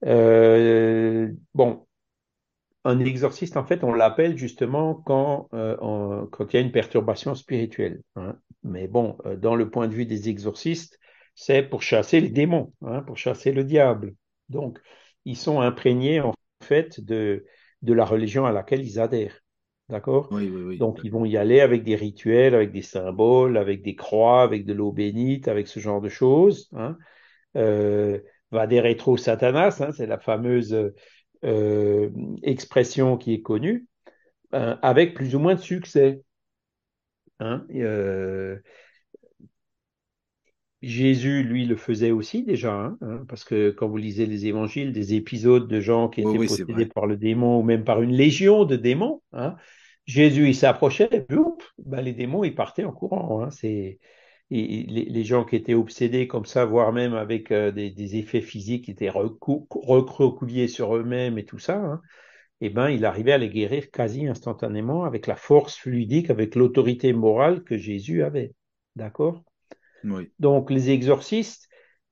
euh, 0.05 1.29
bon, 1.53 1.85
un 2.83 2.99
exorciste, 2.99 3.57
en 3.57 3.63
fait, 3.65 3.83
on 3.83 3.93
l'appelle 3.93 4.37
justement 4.37 4.95
quand, 4.95 5.47
euh, 5.53 5.77
on- 5.81 6.27
quand 6.31 6.51
il 6.53 6.57
y 6.57 6.59
a 6.59 6.61
une 6.65 6.71
perturbation 6.71 7.35
spirituelle. 7.35 8.01
hein. 8.15 8.35
Mais 8.63 8.87
bon, 8.87 9.17
euh, 9.25 9.35
dans 9.35 9.55
le 9.55 9.69
point 9.69 9.87
de 9.87 9.93
vue 9.93 10.05
des 10.05 10.29
exorcistes, 10.29 10.99
c'est 11.35 11.63
pour 11.63 11.81
chasser 11.83 12.19
les 12.19 12.29
démons, 12.29 12.73
hein, 12.85 13.01
pour 13.01 13.17
chasser 13.17 13.51
le 13.51 13.63
diable. 13.63 14.13
Donc, 14.49 14.79
ils 15.25 15.37
sont 15.37 15.61
imprégnés, 15.61 16.21
en 16.21 16.33
fait, 16.63 16.99
de, 17.03 17.45
de 17.81 17.93
la 17.93 18.05
religion 18.05 18.45
à 18.45 18.51
laquelle 18.51 18.83
ils 18.83 18.99
adhèrent. 18.99 19.39
D'accord? 19.89 20.29
Oui, 20.31 20.49
oui, 20.53 20.61
oui. 20.63 20.77
Donc, 20.77 20.99
ils 21.03 21.11
vont 21.11 21.25
y 21.25 21.37
aller 21.37 21.59
avec 21.59 21.83
des 21.83 21.95
rituels, 21.95 22.55
avec 22.55 22.71
des 22.71 22.81
symboles, 22.81 23.57
avec 23.57 23.81
des 23.81 23.95
croix, 23.95 24.41
avec 24.43 24.65
de 24.65 24.73
l'eau 24.73 24.91
bénite, 24.91 25.47
avec 25.47 25.67
ce 25.67 25.79
genre 25.79 26.01
de 26.01 26.09
choses. 26.09 26.69
Hein. 26.73 26.97
Euh, 27.57 28.19
va 28.51 28.67
des 28.67 28.79
rétro 28.79 29.17
Satanas, 29.17 29.81
hein, 29.81 29.91
c'est 29.91 30.07
la 30.07 30.19
fameuse 30.19 30.93
euh, 31.43 32.09
expression 32.43 33.17
qui 33.17 33.33
est 33.33 33.41
connue, 33.41 33.87
euh, 34.53 34.75
avec 34.81 35.13
plus 35.13 35.35
ou 35.35 35.39
moins 35.39 35.55
de 35.55 35.61
succès. 35.61 36.21
Hein. 37.39 37.65
Euh, 37.73 38.57
Jésus, 40.81 41.43
lui, 41.43 41.65
le 41.65 41.75
faisait 41.75 42.11
aussi 42.11 42.43
déjà, 42.43 42.73
hein, 42.73 42.97
hein, 43.01 43.23
parce 43.27 43.43
que 43.43 43.69
quand 43.69 43.87
vous 43.87 43.97
lisez 43.97 44.25
les 44.25 44.47
évangiles, 44.47 44.93
des 44.93 45.13
épisodes 45.13 45.67
de 45.67 45.79
gens 45.79 46.09
qui 46.09 46.21
étaient 46.21 46.29
oui, 46.29 46.47
possédés 46.47 46.87
par 46.87 47.05
le 47.05 47.17
démon 47.17 47.59
ou 47.59 47.63
même 47.63 47.83
par 47.83 48.01
une 48.01 48.13
légion 48.13 48.65
de 48.65 48.75
démons, 48.75 49.21
hein, 49.33 49.55
Jésus, 50.05 50.47
il 50.47 50.55
s'approchait, 50.55 51.09
et 51.11 51.19
boum, 51.19 51.55
ben, 51.77 52.01
les 52.01 52.13
démons, 52.13 52.43
ils 52.43 52.55
partaient 52.55 52.83
en 52.83 52.91
courant. 52.91 53.49
C'est 53.51 53.99
et 54.51 54.85
les, 54.87 55.05
les 55.05 55.23
gens 55.23 55.45
qui 55.45 55.55
étaient 55.55 55.73
obsédés 55.73 56.27
comme 56.27 56.45
ça, 56.45 56.65
voire 56.65 56.91
même 56.91 57.13
avec 57.13 57.51
euh, 57.51 57.71
des, 57.71 57.89
des 57.89 58.17
effets 58.17 58.41
physiques 58.41 58.85
qui 58.85 58.91
étaient 58.91 59.09
recroquevillés 59.09 60.67
sur 60.67 60.95
eux-mêmes 60.95 61.37
et 61.37 61.45
tout 61.45 61.59
ça, 61.59 61.77
hein, 61.77 62.01
eh 62.61 62.69
ben, 62.69 62.89
il 62.89 63.05
arrivait 63.05 63.31
à 63.31 63.37
les 63.39 63.49
guérir 63.49 63.89
quasi 63.89 64.27
instantanément 64.27 65.03
avec 65.03 65.25
la 65.25 65.35
force 65.35 65.77
fluidique, 65.77 66.29
avec 66.29 66.55
l'autorité 66.55 67.11
morale 67.11 67.63
que 67.63 67.77
Jésus 67.77 68.23
avait. 68.23 68.53
D'accord? 68.95 69.41
Oui. 70.03 70.29
Donc, 70.37 70.69
les 70.69 70.91
exorcistes, 70.91 71.69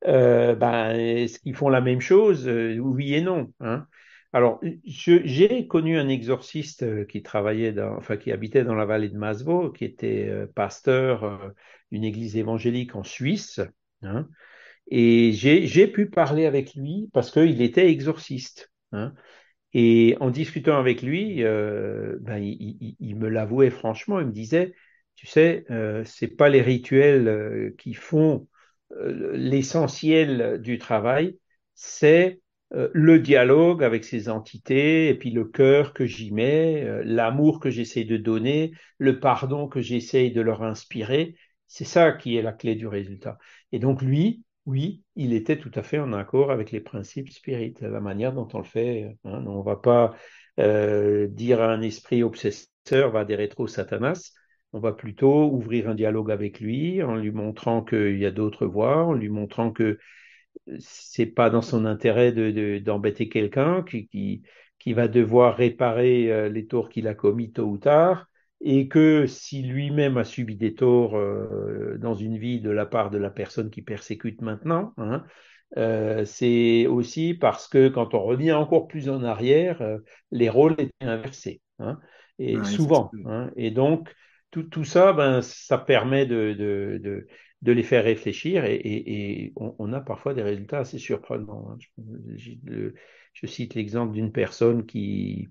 euh, 0.07 0.55
ben, 0.55 0.91
est-ce 0.91 1.39
qu'ils 1.39 1.55
font 1.55 1.69
la 1.69 1.81
même 1.81 2.01
chose 2.01 2.47
euh, 2.47 2.77
Oui 2.79 3.13
et 3.13 3.21
non. 3.21 3.53
Hein. 3.59 3.85
Alors, 4.33 4.59
j'ai 4.85 5.67
connu 5.67 5.99
un 5.99 6.07
exorciste 6.07 6.83
euh, 6.83 7.05
qui 7.05 7.21
travaillait, 7.21 7.73
dans, 7.73 7.97
enfin, 7.97 8.17
qui 8.17 8.31
habitait 8.31 8.63
dans 8.63 8.75
la 8.75 8.85
vallée 8.85 9.09
de 9.09 9.17
Masvo, 9.17 9.71
qui 9.71 9.85
était 9.85 10.31
pasteur 10.55 11.53
d'une 11.91 12.03
église 12.03 12.37
évangélique 12.37 12.95
en 12.95 13.03
Suisse. 13.03 13.61
Hein, 14.01 14.27
et 14.87 15.31
j'ai 15.33 15.87
pu 15.87 16.09
parler 16.09 16.45
avec 16.45 16.73
lui 16.75 17.09
parce 17.13 17.31
qu'il 17.31 17.61
était 17.61 17.89
exorciste. 17.89 18.71
Hein, 18.91 19.13
et 19.73 20.17
en 20.19 20.31
discutant 20.31 20.79
avec 20.79 21.01
lui, 21.03 21.43
ben, 21.43 22.37
il, 22.37 22.95
il, 22.99 23.15
me 23.15 23.29
l'avouait 23.29 23.69
franchement. 23.69 24.19
Il 24.19 24.27
me 24.27 24.31
disait, 24.31 24.73
tu 25.15 25.27
sais, 25.27 25.65
euh, 25.69 26.03
c'est 26.05 26.27
pas 26.27 26.49
les 26.49 26.61
rituels 26.61 27.75
qui 27.77 27.93
font 27.93 28.47
euh, 28.93 29.31
l'essentiel 29.35 30.59
du 30.61 30.79
travail, 30.79 31.37
c'est 31.75 32.41
euh, 32.73 32.89
le 32.93 33.19
dialogue 33.19 33.83
avec 33.83 34.03
ces 34.03 34.29
entités 34.29 35.09
et 35.09 35.15
puis 35.15 35.31
le 35.31 35.45
cœur 35.45 35.93
que 35.93 36.05
j'y 36.05 36.31
mets, 36.31 36.83
euh, 36.85 37.03
l'amour 37.05 37.59
que 37.59 37.69
j'essaie 37.69 38.03
de 38.03 38.17
donner, 38.17 38.71
le 38.97 39.19
pardon 39.19 39.67
que 39.67 39.81
j'essaie 39.81 40.29
de 40.31 40.41
leur 40.41 40.63
inspirer. 40.63 41.35
C'est 41.69 41.85
ça 41.85 42.11
qui 42.11 42.35
est 42.35 42.41
la 42.41 42.51
clé 42.51 42.75
du 42.75 42.87
résultat. 42.87 43.37
Et 43.71 43.79
donc 43.79 44.01
lui, 44.01 44.43
oui, 44.65 45.03
il 45.15 45.33
était 45.33 45.57
tout 45.57 45.71
à 45.75 45.83
fait 45.83 45.99
en 45.99 46.11
accord 46.11 46.51
avec 46.51 46.71
les 46.71 46.81
principes 46.81 47.29
spirites, 47.29 47.79
la 47.81 48.01
manière 48.01 48.33
dont 48.33 48.47
on 48.53 48.57
le 48.57 48.65
fait. 48.65 49.17
Hein. 49.23 49.43
On 49.47 49.59
ne 49.59 49.63
va 49.63 49.77
pas 49.77 50.15
euh, 50.59 51.27
dire 51.27 51.61
à 51.61 51.71
un 51.71 51.81
esprit 51.81 52.23
obsesseur 52.23 53.11
va 53.11 53.23
des 53.23 53.35
rétro 53.35 53.67
Satanas 53.67 54.33
on 54.73 54.79
va 54.79 54.91
plutôt 54.93 55.49
ouvrir 55.51 55.89
un 55.89 55.95
dialogue 55.95 56.31
avec 56.31 56.59
lui 56.59 57.01
en 57.03 57.15
lui 57.15 57.31
montrant 57.31 57.83
qu'il 57.83 58.17
y 58.17 58.25
a 58.25 58.31
d'autres 58.31 58.65
voies, 58.65 59.03
en 59.03 59.13
lui 59.13 59.29
montrant 59.29 59.71
que 59.71 59.97
c'est 60.79 61.25
pas 61.25 61.49
dans 61.49 61.61
son 61.61 61.85
intérêt 61.85 62.31
d'embêter 62.81 63.25
de, 63.25 63.31
quelqu'un 63.31 63.83
qui, 63.83 64.07
qui, 64.07 64.43
qui, 64.77 64.93
va 64.93 65.07
devoir 65.07 65.55
réparer 65.57 66.31
euh, 66.31 66.49
les 66.49 66.67
torts 66.67 66.89
qu'il 66.89 67.07
a 67.07 67.15
commis 67.15 67.51
tôt 67.51 67.65
ou 67.65 67.77
tard, 67.77 68.28
et 68.61 68.87
que 68.87 69.25
si 69.25 69.61
lui-même 69.63 70.17
a 70.17 70.23
subi 70.23 70.55
des 70.55 70.73
torts 70.73 71.17
euh, 71.17 71.97
dans 71.99 72.13
une 72.13 72.37
vie 72.37 72.59
de 72.59 72.69
la 72.69 72.85
part 72.85 73.09
de 73.09 73.17
la 73.17 73.29
personne 73.29 73.69
qui 73.69 73.81
persécute 73.81 74.41
maintenant, 74.41 74.93
hein, 74.97 75.23
euh, 75.77 76.25
c'est 76.25 76.87
aussi 76.87 77.33
parce 77.33 77.67
que 77.67 77.87
quand 77.87 78.13
on 78.13 78.23
revient 78.23 78.53
encore 78.53 78.87
plus 78.87 79.09
en 79.09 79.23
arrière, 79.23 79.81
euh, 79.81 79.99
les 80.31 80.49
rôles 80.49 80.75
étaient 80.77 81.05
inversés, 81.05 81.61
hein, 81.79 81.99
et 82.37 82.57
ouais, 82.57 82.65
souvent. 82.65 83.11
Hein, 83.25 83.51
et 83.55 83.71
donc, 83.71 84.13
tout, 84.51 84.63
tout, 84.63 84.83
ça, 84.83 85.13
ben, 85.13 85.41
ça 85.41 85.77
permet 85.77 86.25
de, 86.25 86.53
de, 86.53 86.99
de, 87.01 87.27
de 87.61 87.71
les 87.71 87.83
faire 87.83 88.03
réfléchir 88.03 88.65
et, 88.65 88.75
et, 88.75 89.43
et 89.43 89.53
on, 89.55 89.75
on, 89.79 89.93
a 89.93 90.01
parfois 90.01 90.33
des 90.33 90.41
résultats 90.41 90.79
assez 90.79 90.97
surprenants. 90.97 91.71
Hein. 91.71 91.77
Je, 92.35 92.91
je, 93.33 93.47
cite 93.47 93.75
l'exemple 93.75 94.13
d'une 94.13 94.31
personne 94.31 94.85
qui, 94.85 95.49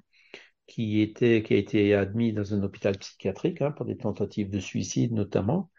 qui, 0.68 1.00
était, 1.00 1.42
qui 1.42 1.54
a 1.54 1.56
été 1.56 1.94
admise 1.94 2.34
dans 2.34 2.54
un 2.54 2.62
hôpital 2.62 2.96
psychiatrique 2.98 3.62
hein, 3.62 3.72
pour 3.72 3.86
des 3.86 3.96
tentatives 3.96 4.50
de 4.50 4.60
suicide 4.60 5.12
notamment. 5.12 5.70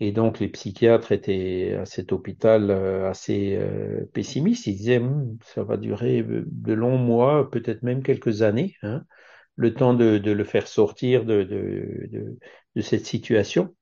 Et 0.00 0.12
donc 0.12 0.40
les 0.40 0.48
psychiatres 0.48 1.12
étaient 1.12 1.76
à 1.80 1.86
cet 1.86 2.12
hôpital 2.12 2.70
euh, 2.70 3.08
assez 3.10 3.56
euh, 3.56 4.04
pessimistes. 4.12 4.66
Ils 4.66 4.76
disaient 4.76 4.98
hm, 4.98 5.38
ça 5.44 5.62
va 5.62 5.76
durer 5.76 6.24
de 6.26 6.72
longs 6.72 6.98
mois, 6.98 7.50
peut-être 7.50 7.82
même 7.82 8.02
quelques 8.02 8.42
années. 8.42 8.76
Hein 8.82 9.04
le 9.56 9.74
temps 9.74 9.94
de, 9.94 10.18
de, 10.18 10.32
le 10.32 10.44
faire 10.44 10.66
sortir 10.66 11.24
de, 11.24 11.42
de, 11.44 12.38
de, 12.74 12.80
cette 12.80 13.06
situation. 13.06 13.74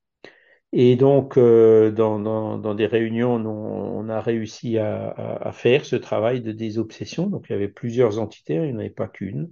Et 0.72 0.96
donc, 0.96 1.38
euh, 1.38 1.90
dans, 1.92 2.18
dans, 2.20 2.58
dans, 2.58 2.74
des 2.74 2.86
réunions, 2.86 3.36
on, 3.36 4.00
on 4.00 4.08
a 4.08 4.20
réussi 4.20 4.78
à, 4.78 5.08
à, 5.08 5.48
à, 5.48 5.52
faire 5.52 5.84
ce 5.86 5.96
travail 5.96 6.42
de 6.42 6.52
désobsession. 6.52 7.28
Donc, 7.28 7.46
il 7.48 7.52
y 7.52 7.56
avait 7.56 7.68
plusieurs 7.68 8.18
entités, 8.18 8.54
il 8.56 8.62
n'y 8.62 8.72
en 8.74 8.78
avait 8.80 8.90
pas 8.90 9.08
qu'une. 9.08 9.50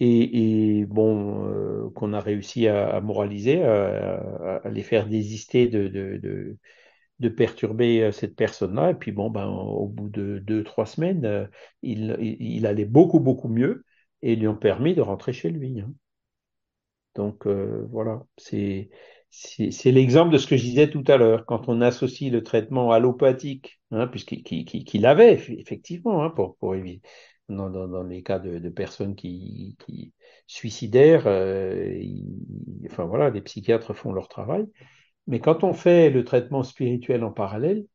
Et, 0.00 0.78
et, 0.80 0.86
bon, 0.86 1.46
euh, 1.46 1.90
qu'on 1.94 2.12
a 2.14 2.20
réussi 2.20 2.66
à, 2.68 2.88
à 2.88 3.00
moraliser, 3.02 3.62
à, 3.62 4.60
à, 4.64 4.68
les 4.70 4.82
faire 4.82 5.06
désister 5.06 5.68
de, 5.68 5.88
de, 5.88 6.16
de, 6.16 6.56
de 7.20 7.28
perturber 7.28 8.02
euh, 8.02 8.12
cette 8.12 8.36
personne-là. 8.36 8.90
Et 8.92 8.94
puis, 8.94 9.12
bon, 9.12 9.30
ben, 9.30 9.46
au 9.48 9.88
bout 9.88 10.08
de 10.10 10.38
deux, 10.40 10.64
trois 10.64 10.86
semaines, 10.86 11.24
euh, 11.26 11.46
il, 11.82 12.16
il 12.40 12.66
allait 12.66 12.86
beaucoup, 12.86 13.20
beaucoup 13.20 13.48
mieux 13.48 13.84
et 14.22 14.36
lui 14.36 14.48
ont 14.48 14.56
permis 14.56 14.94
de 14.94 15.02
rentrer 15.02 15.32
chez 15.32 15.50
lui. 15.50 15.80
Hein. 15.80 15.92
Donc 17.14 17.46
euh, 17.46 17.86
voilà, 17.90 18.22
c'est 18.36 18.90
c'est 19.32 19.92
l'exemple 19.92 20.32
de 20.32 20.38
ce 20.38 20.46
que 20.48 20.56
je 20.56 20.62
disais 20.64 20.90
tout 20.90 21.04
à 21.06 21.16
l'heure, 21.16 21.46
quand 21.46 21.68
on 21.68 21.80
associe 21.82 22.32
le 22.32 22.42
traitement 22.42 22.90
allopathique, 22.90 23.80
hein, 23.92 24.08
puisqu'il 24.08 24.42
qu 24.42 24.64
qu 24.64 24.98
l'avait 24.98 25.34
effectivement, 25.34 26.24
hein, 26.24 26.30
pour, 26.30 26.56
pour 26.56 26.74
dans, 27.56 27.70
dans, 27.70 27.88
dans, 27.88 28.02
les 28.02 28.22
cas 28.22 28.38
de, 28.38 28.58
de 28.58 28.68
personnes 28.68 29.14
qui, 29.14 29.76
qui 29.80 30.12
suicidaires, 30.46 31.24
euh, 31.26 32.02
enfin 32.86 33.04
voilà, 33.04 33.30
les 33.30 33.40
psychiatres 33.40 33.94
font 33.94 34.12
leur 34.12 34.28
travail, 34.28 34.66
mais 35.26 35.40
quand 35.40 35.64
on 35.64 35.72
fait 35.74 36.10
le 36.10 36.24
traitement 36.24 36.62
spirituel 36.62 37.24
en 37.24 37.30
parallèle, 37.30 37.86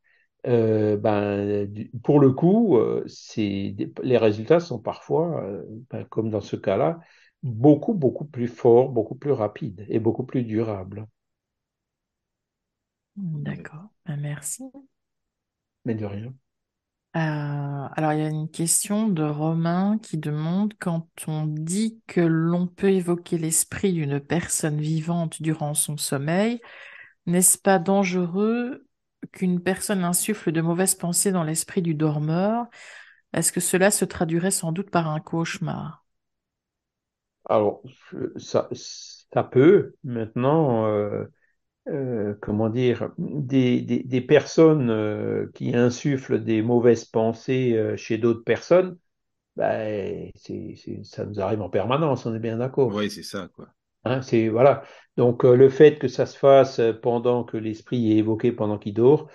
euh, 0.47 0.97
ben, 0.97 1.67
pour 2.03 2.19
le 2.19 2.31
coup, 2.31 2.77
euh, 2.77 3.05
les 3.37 4.17
résultats 4.17 4.59
sont 4.59 4.79
parfois, 4.79 5.43
ben, 5.89 6.05
comme 6.05 6.29
dans 6.29 6.41
ce 6.41 6.55
cas-là, 6.55 6.99
beaucoup, 7.43 7.93
beaucoup 7.93 8.25
plus 8.25 8.47
forts, 8.47 8.89
beaucoup 8.89 9.15
plus 9.15 9.31
rapides 9.31 9.85
et 9.89 9.99
beaucoup 9.99 10.25
plus 10.25 10.43
durables. 10.43 11.07
D'accord, 13.17 13.89
ben, 14.05 14.17
merci. 14.17 14.63
Mais 15.85 15.95
de 15.95 16.05
rien. 16.05 16.33
Euh, 17.15 17.19
alors, 17.93 18.11
il 18.13 18.19
y 18.19 18.23
a 18.23 18.27
une 18.27 18.49
question 18.51 19.07
de 19.07 19.23
Romain 19.23 19.97
qui 20.03 20.17
demande 20.17 20.73
quand 20.79 21.07
on 21.27 21.45
dit 21.47 22.01
que 22.07 22.19
l'on 22.19 22.67
peut 22.67 22.91
évoquer 22.91 23.37
l'esprit 23.37 23.93
d'une 23.93 24.19
personne 24.19 24.81
vivante 24.81 25.41
durant 25.41 25.73
son 25.75 25.95
sommeil, 25.95 26.59
n'est-ce 27.27 27.57
pas 27.57 27.79
dangereux 27.79 28.87
qu'une 29.33 29.61
personne 29.61 30.03
insuffle 30.05 30.51
de 30.51 30.61
mauvaises 30.61 30.95
pensées 30.95 31.31
dans 31.31 31.43
l'esprit 31.43 31.81
du 31.81 31.95
dormeur, 31.95 32.67
est-ce 33.33 33.51
que 33.53 33.61
cela 33.61 33.91
se 33.91 34.05
traduirait 34.05 34.51
sans 34.51 34.71
doute 34.73 34.91
par 34.91 35.09
un 35.09 35.19
cauchemar? 35.21 36.05
Alors, 37.49 37.81
ça, 38.37 38.67
ça 38.71 39.43
peut. 39.43 39.95
Maintenant, 40.03 40.85
euh, 40.87 41.25
euh, 41.87 42.33
comment 42.41 42.69
dire, 42.69 43.11
des, 43.17 43.81
des, 43.81 44.03
des 44.03 44.21
personnes 44.21 44.89
euh, 44.89 45.47
qui 45.53 45.75
insufflent 45.75 46.39
des 46.43 46.61
mauvaises 46.61 47.05
pensées 47.05 47.73
euh, 47.73 47.95
chez 47.97 48.17
d'autres 48.17 48.43
personnes, 48.43 48.97
ben, 49.55 50.31
c'est, 50.35 50.75
ça 51.03 51.25
nous 51.25 51.39
arrive 51.41 51.61
en 51.61 51.69
permanence, 51.69 52.25
on 52.25 52.35
est 52.35 52.39
bien 52.39 52.57
d'accord. 52.57 52.93
Oui, 52.93 53.09
c'est 53.09 53.23
ça, 53.23 53.49
quoi. 53.55 53.67
Hein, 54.03 54.21
c'est 54.21 54.49
voilà. 54.49 54.83
Donc 55.17 55.45
euh, 55.45 55.55
le 55.55 55.69
fait 55.69 55.97
que 55.99 56.07
ça 56.07 56.25
se 56.25 56.37
fasse 56.37 56.79
pendant 57.01 57.43
que 57.43 57.57
l'esprit 57.57 58.11
est 58.11 58.17
évoqué 58.17 58.51
pendant 58.51 58.77
qu'il 58.77 58.93
dort, 58.93 59.29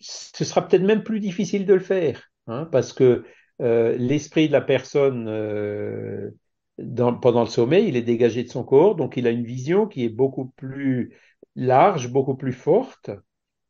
ce 0.00 0.44
sera 0.44 0.66
peut-être 0.66 0.82
même 0.82 1.02
plus 1.02 1.20
difficile 1.20 1.66
de 1.66 1.74
le 1.74 1.80
faire, 1.80 2.30
hein, 2.46 2.66
parce 2.72 2.92
que 2.92 3.24
euh, 3.60 3.96
l'esprit 3.96 4.48
de 4.48 4.52
la 4.52 4.60
personne 4.60 5.28
euh, 5.28 6.30
dans, 6.78 7.14
pendant 7.14 7.42
le 7.42 7.48
sommeil, 7.48 7.88
il 7.88 7.96
est 7.96 8.02
dégagé 8.02 8.44
de 8.44 8.48
son 8.50 8.64
corps, 8.64 8.96
donc 8.96 9.16
il 9.16 9.26
a 9.26 9.30
une 9.30 9.44
vision 9.44 9.86
qui 9.86 10.04
est 10.04 10.08
beaucoup 10.08 10.46
plus 10.56 11.16
large, 11.56 12.10
beaucoup 12.10 12.36
plus 12.36 12.52
forte 12.52 13.10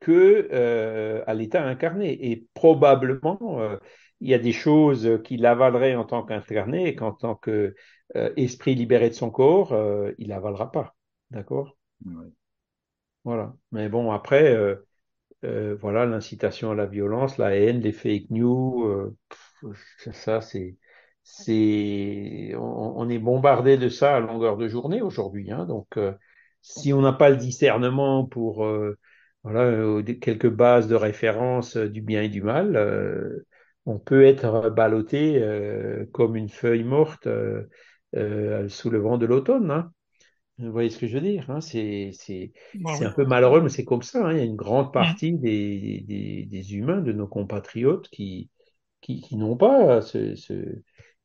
que 0.01 0.49
euh, 0.53 1.22
à 1.26 1.35
l'état 1.35 1.64
incarné. 1.64 2.30
Et 2.33 2.47
probablement, 2.55 3.39
euh, 3.61 3.76
il 4.20 4.30
y 4.30 4.35
a 4.35 4.39
des 4.39 4.53
choses 4.53 5.20
qu'il 5.24 5.47
avalerait 5.47 5.95
en 5.97 6.05
tant 6.05 6.24
qu'incarné 6.24 6.89
et 6.89 6.95
qu'en 6.97 7.12
tant 7.12 7.35
que 7.37 7.74
euh, 8.16 8.33
esprit 8.37 8.74
libéré 8.74 9.09
de 9.11 9.14
son 9.14 9.30
corps, 9.30 9.72
euh, 9.72 10.12
il 10.18 10.33
avalera 10.33 10.70
pas. 10.70 10.95
D'accord? 11.30 11.76
Oui. 12.05 12.33
Voilà. 13.24 13.55
Mais 13.70 13.89
bon, 13.89 14.11
après, 14.11 14.55
euh, 14.55 14.76
euh, 15.45 15.76
voilà, 15.80 16.07
l'incitation 16.07 16.72
à 16.72 16.74
la 16.74 16.87
violence, 16.87 17.39
la 17.39 17.57
haine, 17.57 17.80
les 17.80 17.93
fake 17.93 18.30
news, 18.30 18.85
euh, 18.87 19.16
pff, 19.64 20.14
ça, 20.14 20.41
c'est, 20.41 20.76
c'est, 21.24 22.55
on, 22.57 22.95
on 23.01 23.09
est 23.11 23.18
bombardé 23.18 23.78
de 23.78 23.89
ça 23.89 24.16
à 24.16 24.20
longueur 24.20 24.57
de 24.57 24.68
journée 24.68 25.03
aujourd'hui. 25.03 25.51
Hein, 25.53 25.66
donc, 25.66 25.97
euh, 25.99 26.12
si 26.62 26.92
on 26.92 27.02
n'a 27.02 27.12
pas 27.12 27.30
le 27.30 27.36
discernement 27.36 28.24
pour, 28.26 28.64
euh, 28.64 28.98
voilà, 29.44 29.62
euh, 29.62 30.02
quelques 30.20 30.48
bases 30.50 30.88
de 30.88 30.94
référence 30.94 31.76
euh, 31.76 31.88
du 31.88 32.00
bien 32.02 32.22
et 32.22 32.28
du 32.28 32.42
mal, 32.42 32.76
euh, 32.76 33.46
on 33.86 33.98
peut 33.98 34.24
être 34.24 34.70
ballotté 34.70 35.42
euh, 35.42 36.06
comme 36.12 36.36
une 36.36 36.48
feuille 36.48 36.84
morte 36.84 37.28
sous 38.68 38.90
le 38.90 38.98
vent 38.98 39.18
de 39.18 39.26
l'automne. 39.26 39.70
Hein. 39.70 39.92
Vous 40.58 40.72
voyez 40.72 40.90
ce 40.90 40.98
que 40.98 41.06
je 41.06 41.14
veux 41.14 41.20
dire 41.22 41.50
hein? 41.50 41.60
C'est 41.60 42.10
c'est 42.14 42.52
Bah 42.74 42.96
c'est 42.96 43.04
oui. 43.04 43.06
un 43.06 43.12
peu 43.12 43.24
malheureux, 43.26 43.62
mais 43.62 43.68
c'est 43.70 43.84
comme 43.84 44.02
ça. 44.02 44.26
Hein. 44.26 44.32
Il 44.32 44.38
y 44.38 44.42
a 44.42 44.44
une 44.44 44.56
grande 44.56 44.92
Mm. 44.98 45.16
partie 45.16 45.32
des, 45.34 46.04
des, 46.08 46.46
des 46.46 46.74
humains, 46.76 47.00
de 47.02 47.12
nos 47.12 47.28
compatriotes, 47.28 48.08
qui, 48.10 48.50
qui, 49.02 49.20
qui 49.22 49.36
n'ont 49.36 49.56
pas 49.56 50.02
ce, 50.02 50.34
ce... 50.36 50.54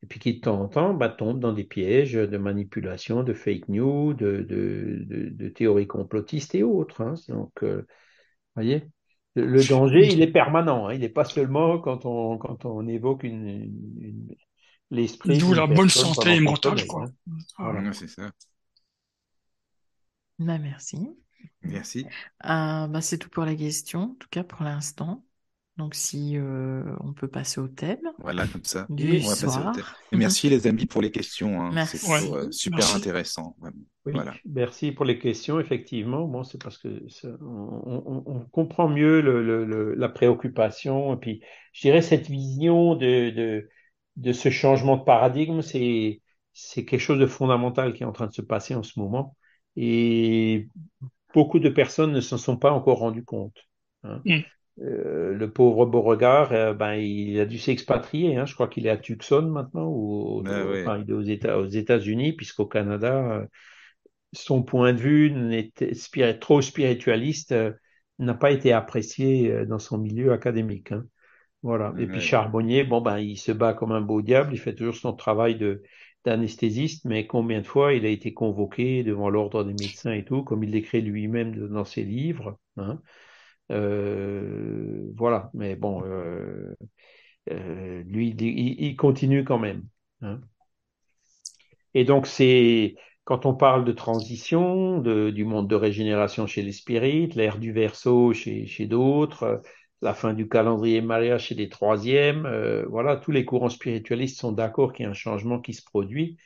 Et 0.02 0.06
puis 0.06 0.20
qui 0.20 0.34
de 0.34 0.40
temps 0.40 0.60
en 0.62 0.68
temps 0.68 0.94
bah, 0.94 1.08
tombent 1.08 1.40
dans 1.40 1.52
des 1.52 1.64
pièges 1.64 2.12
de 2.14 2.38
manipulation, 2.38 3.22
de 3.24 3.34
fake 3.34 3.68
news, 3.68 4.14
de, 4.14 4.42
de, 4.42 5.04
de, 5.06 5.28
de 5.30 5.48
théories 5.48 5.86
complotistes 5.88 6.54
et 6.54 6.62
autres. 6.62 7.00
Hein. 7.02 7.14
Donc, 7.28 7.52
euh, 7.64 7.86
voyez 8.56 8.84
Le 9.36 9.64
danger, 9.64 10.12
il 10.12 10.22
est 10.22 10.32
permanent. 10.32 10.88
Hein. 10.88 10.94
Il 10.94 11.00
n'est 11.00 11.08
pas 11.10 11.24
seulement 11.24 11.78
quand 11.80 12.06
on, 12.06 12.38
quand 12.38 12.64
on 12.66 12.86
évoque 12.88 13.24
une, 13.24 13.48
une- 14.00 14.36
l'esprit 14.90 15.38
D'où 15.38 15.54
la 15.54 15.68
bonne 15.68 15.90
santé 15.90 16.40
mentale, 16.40 16.84
quoi. 16.88 17.04
hein. 17.04 17.38
Voilà. 17.60 17.84
Ouais, 17.84 17.92
c'est 17.92 18.08
ça. 18.08 18.32
Bah, 20.38 20.58
merci. 20.58 20.96
Merci. 21.62 22.08
Euh, 22.44 22.86
bah, 22.88 23.00
c'est 23.00 23.18
tout 23.18 23.28
pour 23.30 23.44
la 23.44 23.54
question, 23.56 24.02
en 24.12 24.14
tout 24.14 24.28
cas 24.30 24.44
pour 24.44 24.62
l'instant. 24.62 25.24
Donc 25.78 25.94
si 25.94 26.36
euh, 26.36 26.82
on 27.00 27.12
peut 27.12 27.28
passer 27.28 27.60
au 27.60 27.68
thème 27.68 28.00
Voilà, 28.18 28.46
comme 28.48 28.64
ça. 28.64 28.86
du 28.90 29.20
On 29.24 29.28
va 29.28 29.36
passer 29.36 29.46
au 29.46 29.50
thème. 29.72 29.74
soir. 29.74 29.96
Et 30.12 30.16
merci 30.16 30.50
les 30.50 30.66
amis 30.66 30.86
pour 30.86 31.00
les 31.00 31.12
questions. 31.12 31.62
hein. 31.62 31.70
Merci. 31.72 31.98
C'est 31.98 32.10
euh, 32.32 32.46
Ouais, 32.46 32.52
super 32.52 32.78
merci. 32.78 32.96
intéressant. 32.96 33.56
vraiment. 33.60 33.76
Oui, 34.04 34.12
Voilà. 34.12 34.34
merci 34.44 34.90
pour 34.90 35.04
les 35.04 35.18
questions. 35.20 35.60
Effectivement, 35.60 36.26
bon, 36.26 36.42
c'est 36.42 36.60
parce 36.60 36.78
que 36.78 37.08
ça- 37.08 37.28
on, 37.40 38.02
on- 38.06 38.22
on 38.26 38.40
comprend 38.46 38.88
mieux 38.88 39.20
le, 39.20 39.44
le- 39.44 39.64
le- 39.64 39.94
la 39.94 40.08
préoccupation. 40.08 41.14
Et 41.14 41.16
puis, 41.18 41.42
je 41.72 41.82
dirais 41.82 42.02
cette 42.02 42.28
vision 42.28 42.96
de, 42.96 43.30
de, 43.30 43.68
de 44.16 44.32
ce 44.32 44.50
changement 44.50 44.96
de 44.96 45.04
paradigme, 45.04 45.62
c'est, 45.62 46.22
c'est 46.54 46.84
quelque 46.84 47.00
chose 47.00 47.20
de 47.20 47.26
fondamental 47.26 47.92
qui 47.94 48.02
est 48.02 48.06
en 48.06 48.12
train 48.12 48.26
de 48.26 48.32
se 48.34 48.42
passer 48.42 48.74
en 48.74 48.82
ce 48.82 48.98
moment. 48.98 49.36
Et 49.76 50.68
beaucoup 51.34 51.60
de 51.60 51.68
personnes 51.68 52.10
ne 52.12 52.20
s'en 52.20 52.36
sont 52.38 52.56
pas 52.56 52.72
encore 52.72 52.98
rendues 52.98 53.24
compte. 53.24 53.56
hein. 54.02 54.20
Mm. 54.24 54.40
Euh, 54.80 55.34
le 55.34 55.50
pauvre 55.50 55.86
Beauregard, 55.86 56.52
euh, 56.52 56.72
ben, 56.72 56.94
il 56.94 57.38
a 57.40 57.46
dû 57.46 57.58
s'expatrier. 57.58 58.36
hein. 58.36 58.46
Je 58.46 58.54
crois 58.54 58.68
qu'il 58.68 58.86
est 58.86 58.90
à 58.90 58.96
Tucson 58.96 59.42
maintenant, 59.42 59.88
ou 59.88 60.42
Ah 60.46 60.62
enfin, 60.80 61.02
il 61.04 61.10
est 61.10 61.14
aux 61.14 61.22
États, 61.22 61.58
aux 61.58 61.66
États-Unis, 61.66 62.32
puisqu'au 62.34 62.66
Canada, 62.66 63.32
euh, 63.40 63.46
son 64.32 64.62
point 64.62 64.92
de 64.92 64.98
vue 64.98 65.30
n'était 65.32 65.92
spiri- 65.94 66.38
trop 66.38 66.60
spiritualiste 66.62 67.54
n'a 68.18 68.34
pas 68.34 68.50
été 68.50 68.72
apprécié 68.72 69.66
dans 69.66 69.78
son 69.78 69.98
milieu 69.98 70.32
académique. 70.32 70.92
hein. 70.92 71.04
Voilà. 71.62 71.92
Et 71.98 72.06
puis. 72.06 72.20
Charbonnier, 72.20 72.84
bon 72.84 73.00
ben, 73.00 73.18
il 73.18 73.36
se 73.36 73.50
bat 73.52 73.74
comme 73.74 73.92
un 73.92 74.00
beau 74.00 74.22
diable, 74.22 74.50
il 74.52 74.58
fait 74.58 74.74
toujours 74.74 74.96
son 74.96 75.12
travail 75.12 75.56
de 75.56 75.82
d'anesthésiste, 76.24 77.04
mais 77.04 77.26
combien 77.26 77.60
de 77.60 77.66
fois 77.66 77.94
il 77.94 78.04
a 78.04 78.08
été 78.08 78.34
convoqué 78.34 79.02
devant 79.04 79.30
l'ordre 79.30 79.64
des 79.64 79.72
médecins 79.72 80.12
et 80.12 80.24
tout, 80.24 80.42
comme 80.42 80.64
il 80.64 80.70
l'écrit 80.70 81.00
lui-même 81.00 81.68
dans 81.68 81.84
ses 81.84 82.02
livres. 82.02 82.58
hein. 82.76 83.00
Euh, 83.70 85.10
voilà. 85.16 85.50
Mais 85.54 85.76
bon, 85.76 86.02
euh, 86.04 86.74
euh, 87.52 88.02
lui, 88.04 88.30
il, 88.30 88.42
il- 88.42 88.96
continue 88.96 89.44
quand 89.44 89.58
même. 89.60 89.84
hein. 90.22 90.40
Et 91.94 92.04
donc, 92.04 92.26
c'est 92.26 92.96
quand 93.24 93.46
on 93.46 93.54
parle 93.54 93.84
de 93.84 93.92
transition, 93.92 94.98
de- 95.00 95.30
du 95.30 95.44
monde 95.44 95.68
de 95.68 95.74
régénération 95.74 96.46
chez 96.46 96.62
les 96.62 96.72
spirites, 96.72 97.34
l'ère 97.34 97.58
du 97.58 97.72
verso 97.72 98.32
chez, 98.32 98.66
chez 98.66 98.86
d'autres, 98.86 99.62
la 100.00 100.14
fin 100.14 100.32
du 100.32 100.48
calendrier 100.48 101.00
Maya 101.02 101.38
chez 101.38 101.54
les 101.54 101.68
troisièmes, 101.68 102.46
euh, 102.46 102.84
voilà, 102.88 103.16
tous 103.16 103.32
les 103.32 103.44
courants 103.44 103.68
spiritualistes 103.68 104.38
sont 104.40 104.52
d'accord 104.52 104.92
qu'il 104.92 105.04
y 105.04 105.06
a 105.06 105.10
un 105.10 105.14
changement 105.14 105.60
qui 105.60 105.74
se 105.74 105.82
produit. 105.84 106.36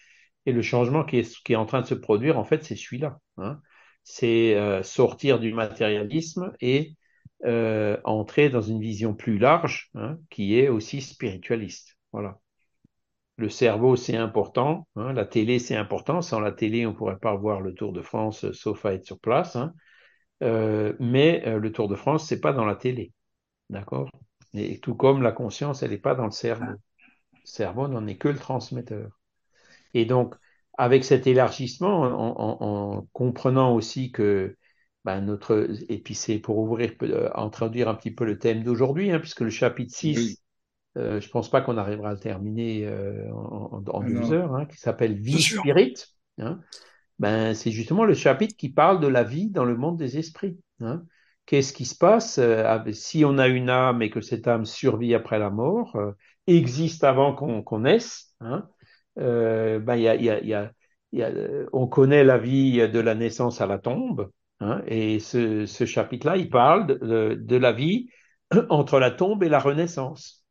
Et 0.47 0.53
le 0.53 0.63
changement 0.63 1.05
qui 1.05 1.19
est, 1.19 1.43
qui 1.45 1.55
est 1.55 1.57
en 1.57 1.67
train 1.67 1.83
de 1.83 1.87
se 1.89 1.95
produire, 1.95 2.39
en 2.39 2.45
fait, 2.45 2.65
c'est 2.65 2.77
celui-là. 2.77 3.21
hein. 3.39 3.61
C'est 4.05 4.55
euh, 4.57 4.83
sortir 4.85 5.41
du 5.41 5.53
matérialisme 5.55 6.53
et 6.61 6.97
euh, 7.45 7.99
entrer 8.05 8.51
dans 8.51 8.63
une 8.63 8.81
vision 8.81 9.15
plus 9.15 9.39
large, 9.39 9.91
hein, 9.95 10.19
qui 10.31 10.59
est 10.59 10.69
aussi 10.69 11.01
spiritualiste. 11.03 11.97
Voilà. 12.13 12.39
Le 13.37 13.49
cerveau, 13.49 13.97
c'est 13.97 14.17
important. 14.17 14.87
hein, 14.97 15.13
la 15.13 15.25
télé, 15.27 15.59
c'est 15.59 15.77
important. 15.77 16.23
Sans 16.23 16.41
la 16.41 16.53
télé, 16.53 16.87
on 16.87 16.91
ne 16.93 16.97
pourrait 16.97 17.19
pas 17.19 17.35
voir 17.35 17.61
le 17.61 17.75
Tour 17.75 17.93
de 17.93 18.03
France, 18.03 18.51
sauf 18.53 18.85
à 18.87 18.95
être 18.95 19.07
sur 19.07 19.19
place. 19.19 19.57
hein. 19.57 19.75
Euh, 20.43 20.95
mais 21.01 21.43
euh, 21.49 21.59
le 21.59 21.73
Tour 21.73 21.89
de 21.89 21.97
France, 21.97 22.27
c'est 22.29 22.41
pas 22.41 22.53
dans 22.55 22.67
la 22.67 22.77
télé. 22.77 23.13
D'accord? 23.71 24.11
Et 24.55 24.81
tout 24.81 24.95
comme 24.97 25.23
la 25.23 25.33
conscience, 25.33 25.83
elle 25.83 25.93
n'est 25.93 25.99
pas 25.99 26.15
dans 26.17 26.27
le 26.27 26.33
cerveau. 26.33 26.65
Le 26.73 26.79
cerveau 27.45 27.89
n'en 27.89 28.07
est 28.07 28.17
que 28.19 28.29
le 28.29 28.39
transmetteur. 28.39 29.21
Et 29.95 30.05
donc, 30.05 30.35
avec 30.79 31.05
cet 31.05 31.27
élargissement, 31.27 32.03
en, 32.03 32.37
en- 32.39 32.97
en 32.99 33.09
comprenant 33.13 33.75
aussi 33.75 34.13
que 34.13 34.57
ben, 35.05 35.21
notre, 35.23 35.69
et 35.89 35.99
puis 35.99 36.15
c'est 36.15 36.39
pour 36.39 36.59
ouvrir, 36.59 36.93
euh, 37.03 37.31
introduire 37.35 37.89
un 37.89 37.95
petit 37.95 38.11
peu 38.13 38.25
le 38.25 38.39
thème 38.39 38.63
d'aujourd'hui, 38.63 39.11
hein, 39.11 39.19
puisque 39.21 39.41
le 39.41 39.51
chapitre 39.51 39.95
6, 39.95 40.19
Oui. 40.19 40.39
euh, 40.97 41.21
je 41.21 41.29
pense 41.31 41.51
pas 41.51 41.61
qu'on 41.63 41.79
arrivera 41.79 42.11
à 42.11 42.13
le 42.15 42.19
terminer 42.21 42.87
euh, 42.87 43.33
en, 43.35 43.83
en- 43.89 44.01
Ah 44.01 44.05
deux 44.05 44.33
heures, 44.33 44.55
hein, 44.55 44.67
qui 44.67 44.77
s'appelle 44.79 45.15
Vie. 45.19 45.41
Spirit. 45.41 45.95
hein. 46.39 46.61
Ben, 47.19 47.55
c'est 47.55 47.71
justement 47.71 48.05
le 48.05 48.15
chapitre 48.15 48.57
qui 48.57 48.69
parle 48.71 49.01
de 49.01 49.07
la 49.07 49.23
vie 49.25 49.51
dans 49.51 49.65
le 49.65 49.77
monde 49.77 49.97
des 49.99 50.19
esprits. 50.19 50.59
hein. 50.81 51.05
Qu'est-ce 51.47 51.73
qui 51.73 51.85
se 51.87 51.97
passe 51.97 52.39
euh, 52.39 52.81
si 52.93 53.25
on 53.25 53.39
a 53.39 53.49
une 53.49 53.69
âme 53.71 54.03
et 54.03 54.11
que 54.11 54.21
cette 54.21 54.47
âme 54.49 54.65
survit 54.65 55.15
après 55.15 55.39
la 55.39 55.51
mort, 55.51 55.97
euh, 55.97 56.13
existe 56.47 57.05
avant 57.05 57.35
qu'on 57.35 57.63
qu'on 57.63 57.81
naisse 57.81 58.35
hein, 58.41 58.69
euh, 59.19 59.79
ben, 59.81 59.97
il 59.97 60.03
y 60.03 60.09
a, 60.09 60.15
y 60.17 60.31
a, 60.31 60.41
y 60.45 60.55
a, 60.55 60.73
il 61.13 61.19
y 61.21 61.23
a, 61.23 61.31
on 61.73 61.87
connaît 61.87 62.25
la 62.25 62.39
vie 62.39 62.79
de 62.89 63.01
la 63.01 63.15
naissance 63.15 63.61
à 63.61 63.67
la 63.67 63.79
tombe, 63.79 64.31
hein, 64.63 64.83
et 64.87 65.21
ce, 65.21 65.67
ce 65.67 65.85
chapitre-là, 65.87 66.37
il 66.39 66.51
parle 66.51 66.87
de, 66.89 67.35
de 67.35 67.57
la 67.57 67.73
vie 67.73 68.09
entre 68.71 68.99
la 69.01 69.11
tombe 69.11 69.43
et 69.45 69.49
la 69.51 69.59
renaissance. 69.61 70.45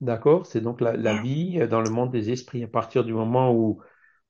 D'accord? 0.00 0.46
C'est 0.46 0.60
donc 0.60 0.80
la, 0.80 0.96
la 0.96 1.14
vie 1.22 1.58
dans 1.68 1.80
le 1.80 1.90
monde 1.90 2.10
des 2.12 2.30
esprits. 2.30 2.62
À 2.64 2.68
partir 2.68 3.04
du 3.04 3.12
moment 3.14 3.52
où, 3.54 3.80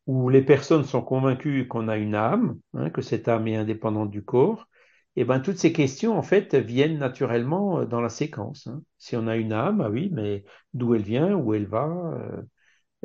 où 0.06 0.28
les 0.30 0.42
personnes 0.42 0.84
sont 0.84 1.02
convaincues 1.02 1.68
qu'on 1.68 1.88
a 1.88 1.96
une 1.96 2.14
âme, 2.16 2.58
hein, 2.74 2.90
que 2.90 3.02
cette 3.02 3.28
âme 3.28 3.48
est 3.48 3.56
indépendante 3.56 4.10
du 4.10 4.24
corps, 4.24 4.68
et 5.16 5.24
ben 5.24 5.40
toutes 5.40 5.58
ces 5.58 5.72
questions 5.72 6.18
en 6.18 6.22
fait 6.22 6.54
viennent 6.56 6.98
naturellement 6.98 7.80
euh, 7.80 7.86
dans 7.86 8.00
la 8.02 8.10
séquence. 8.10 8.66
hein. 8.68 8.82
Si 8.98 9.16
on 9.16 9.26
a 9.28 9.36
une 9.36 9.52
âme, 9.52 9.80
ah 9.82 9.90
oui, 9.90 10.10
mais 10.12 10.44
d'où 10.74 10.94
elle 10.94 11.02
vient, 11.02 11.34
où 11.34 11.54
elle 11.54 11.66
va, 11.66 11.86
euh, 11.86 12.42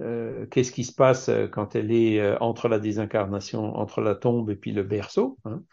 euh, 0.02 0.46
qu'est-ce 0.48 0.72
qui 0.72 0.84
se 0.84 0.94
passe 0.94 1.30
euh, 1.30 1.48
quand 1.48 1.76
elle 1.76 1.92
est 1.92 2.20
euh, 2.20 2.38
entre 2.42 2.68
la 2.68 2.80
désincarnation, 2.80 3.76
entre 3.78 4.02
la 4.02 4.16
tombe 4.16 4.50
et 4.52 4.56
puis 4.56 4.72
le 4.72 4.84
berceau. 4.84 5.38
hein? 5.46 5.64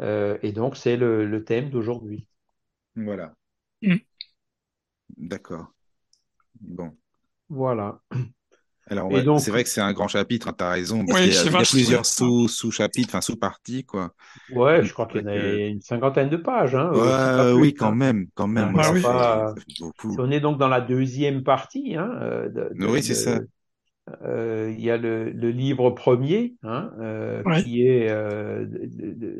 Euh, 0.00 0.38
et 0.42 0.52
donc, 0.52 0.76
c'est 0.76 0.96
le, 0.96 1.26
le 1.26 1.44
thème 1.44 1.70
d'aujourd'hui. 1.70 2.28
Voilà. 2.96 3.34
Mm. 3.82 3.98
D'accord. 5.16 5.68
Bon. 6.60 6.96
Voilà. 7.48 8.00
Alors, 8.88 9.10
Et 9.10 9.14
ouais, 9.14 9.22
donc- 9.22 9.40
c'est 9.40 9.50
vrai 9.52 9.62
que 9.62 9.70
c'est 9.70 9.80
un 9.80 9.92
grand 9.92 10.08
chapitre, 10.08 10.48
hein, 10.48 10.54
t'as 10.56 10.70
raison, 10.70 11.06
parce 11.06 11.20
Oui, 11.20 11.26
qu'il 11.26 11.34
y 11.34 11.38
a, 11.38 11.44
il 11.44 11.52
y 11.52 11.56
a 11.56 11.62
plusieurs 11.64 12.00
ouais. 12.00 12.04
sous, 12.04 12.48
sous-chapitres, 12.48 13.10
enfin 13.10 13.20
sous-parties, 13.20 13.84
quoi. 13.84 14.12
Ouais, 14.50 14.84
je 14.84 14.92
crois 14.92 15.06
qu'il 15.06 15.20
y 15.20 15.24
en 15.24 15.28
a 15.28 15.36
une 15.36 15.80
cinquantaine 15.80 16.28
de 16.28 16.36
pages. 16.36 16.74
Hein, 16.74 16.90
Ouais, 16.92 16.98
euh, 17.00 17.54
oui, 17.54 17.70
plus, 17.70 17.78
quand 17.78 17.88
hein. 17.88 17.94
même, 17.94 18.26
quand 18.34 18.48
même. 18.48 18.68
Ah, 18.76 18.82
bah 18.82 18.90
oui. 18.92 19.02
pas-. 19.02 19.54
On 20.18 20.30
est 20.30 20.40
donc 20.40 20.58
dans 20.58 20.68
la 20.68 20.80
deuxième 20.80 21.42
partie. 21.44 21.96
Hein, 21.96 22.08
de- 22.48 22.72
de- 22.74 22.86
Oui, 22.86 23.02
c'est 23.02 23.14
de- 23.14 23.14
ça. 23.14 23.40
Euh, 24.22 24.72
il 24.76 24.80
y 24.84 24.90
a 24.90 24.96
le, 24.96 25.30
le 25.30 25.50
livre 25.50 25.90
premier, 25.90 26.56
hein, 26.62 26.92
euh, 27.00 27.44
Ouais. 27.44 27.64
qui 27.64 27.82
est 27.86 28.08
euh, 28.10 28.66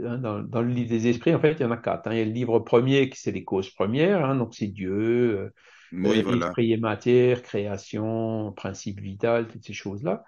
hein, 0.06 0.18
dans, 0.18 0.40
dans 0.42 0.62
le 0.62 0.68
livre 0.68 0.88
des 0.90 1.08
esprits. 1.08 1.34
En 1.34 1.40
fait, 1.40 1.52
il 1.54 1.60
y 1.62 1.64
en 1.64 1.70
a 1.70 1.76
quatre. 1.76 2.06
hein. 2.08 2.12
Il 2.14 2.18
y 2.18 2.22
a 2.22 2.24
le 2.24 2.30
livre 2.32 2.58
premier 2.60 3.10
qui 3.10 3.18
c'est 3.20 3.32
les 3.32 3.44
causes 3.44 3.70
premières, 3.70 4.24
hein, 4.24 4.36
donc 4.36 4.54
c'est 4.54 4.68
Dieu, 4.68 4.92
euh, 4.92 5.50
Oui, 5.92 6.22
voilà. 6.22 6.56
esprit 6.56 6.72
et 6.72 6.76
matière, 6.76 7.42
création, 7.42 8.52
principe 8.52 9.00
vital, 9.00 9.48
toutes 9.48 9.64
ces 9.64 9.72
choses-là. 9.72 10.24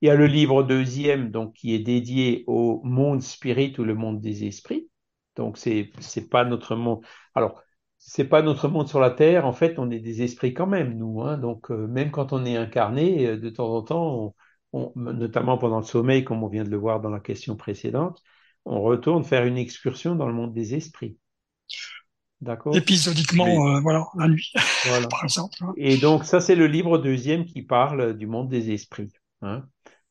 Il 0.00 0.06
y 0.08 0.10
a 0.10 0.14
le 0.14 0.26
livre 0.26 0.62
deuxième, 0.62 1.30
donc 1.30 1.54
qui 1.54 1.74
est 1.74 1.78
dédié 1.80 2.44
au 2.46 2.80
monde 2.84 3.22
spirit 3.22 3.74
ou 3.78 3.84
le 3.84 3.94
monde 3.94 4.20
des 4.20 4.44
esprits. 4.44 4.88
Donc 5.36 5.58
c'est 5.58 5.90
c'est 6.00 6.28
pas 6.28 6.44
notre 6.44 6.76
monde. 6.76 7.04
Alors 7.34 7.62
c'est 7.98 8.28
pas 8.28 8.42
notre 8.42 8.68
monde 8.68 8.88
sur 8.88 9.00
la 9.00 9.10
terre. 9.10 9.46
En 9.46 9.52
fait, 9.52 9.78
on 9.78 9.90
est 9.90 10.00
des 10.00 10.22
esprits 10.22 10.54
quand 10.54 10.66
même, 10.66 10.94
nous. 10.96 11.22
Hein. 11.22 11.38
Donc 11.38 11.70
euh, 11.70 11.86
même 11.86 12.10
quand 12.10 12.32
on 12.32 12.44
est 12.44 12.56
incarné, 12.56 13.26
euh, 13.28 13.36
de 13.38 13.50
temps 13.50 13.74
en 13.74 13.82
temps, 13.82 14.34
on- 14.72 14.92
on- 14.96 15.12
notamment 15.12 15.58
pendant 15.58 15.78
le 15.80 15.84
sommeil, 15.84 16.24
comme 16.24 16.42
on 16.42 16.48
vient 16.48 16.64
de 16.64 16.70
le 16.70 16.76
voir 16.76 17.00
dans 17.00 17.10
la 17.10 17.20
question 17.20 17.56
précédente, 17.56 18.22
on 18.64 18.80
retourne 18.82 19.24
faire 19.24 19.44
une 19.46 19.58
excursion 19.58 20.14
dans 20.16 20.26
le 20.28 20.34
monde 20.34 20.52
des 20.54 20.74
esprits. 20.74 21.18
D'accord? 22.40 22.82
Épisodiquement, 22.82 23.66
euh, 23.68 23.80
voilà, 23.80 24.06
la 24.16 24.26
nuit, 24.28 24.52
Voilà. 24.84 25.08
par 25.10 25.24
exemple. 25.24 25.56
hein. 25.62 25.74
Et 25.74 25.98
donc, 25.98 26.24
ça, 26.24 26.40
c'est 26.40 26.54
le 26.56 26.66
livre 26.66 26.98
deuxième 26.98 27.44
qui 27.46 27.62
parle 27.62 28.16
du 28.16 28.26
monde 28.26 28.48
des 28.48 28.72
esprits. 28.72 29.12
hein. 29.42 29.68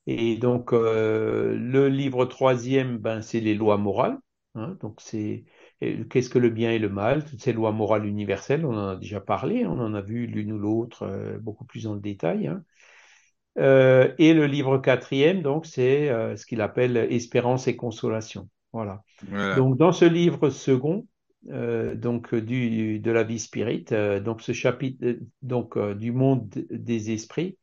Et 0.07 0.37
donc, 0.37 0.71
le 0.73 1.89
livre 1.89 2.25
troisième, 2.25 2.97
ben, 2.97 3.21
c'est 3.21 3.39
les 3.41 3.55
lois 3.55 3.77
morales. 3.77 4.17
hein. 4.55 4.77
Donc, 4.81 5.01
c'est 5.01 5.45
qu'est-ce 5.79 6.29
que 6.29 6.39
le 6.39 6.49
bien 6.49 6.71
et 6.71 6.79
le 6.79 6.89
mal, 6.89 7.25
toutes 7.25 7.41
ces 7.41 7.53
lois 7.53 7.71
morales 7.71 8.05
universelles, 8.05 8.65
on 8.65 8.75
en 8.75 8.87
a 8.89 8.95
déjà 8.95 9.21
parlé, 9.21 9.65
on 9.65 9.79
en 9.79 9.93
a 9.93 10.01
vu 10.01 10.27
l'une 10.27 10.53
ou 10.53 10.59
l'autre 10.59 11.03
euh, 11.03 11.37
beaucoup 11.39 11.65
plus 11.65 11.83
dans 11.83 11.93
le 11.93 11.99
détail. 11.99 12.47
hein. 12.47 12.63
Euh, 13.57 14.13
et 14.19 14.33
le 14.33 14.45
livre 14.45 14.77
quatrième, 14.77 15.41
donc, 15.41 15.65
c'est 15.65 16.09
euh, 16.09 16.35
ce 16.35 16.45
qu'il 16.45 16.61
appelle 16.61 16.95
espérance 16.97 17.67
et 17.67 17.75
consolation. 17.75 18.49
Voilà. 18.71 19.03
Voilà. 19.21 19.55
Donc, 19.55 19.77
dans 19.77 19.91
ce 19.91 20.05
livre 20.05 20.49
second, 20.49 21.07
euh, 21.49 21.95
donc 21.95 22.35
du, 22.35 22.99
de 22.99 23.11
la 23.11 23.23
vie 23.23 23.39
spirit, 23.39 23.85
euh, 23.91 24.19
donc 24.19 24.41
ce 24.41 24.51
chapitre 24.51 25.17
donc 25.41 25.77
du 25.95 26.11
monde 26.11 26.49
des 26.69 27.11
esprits, 27.11 27.57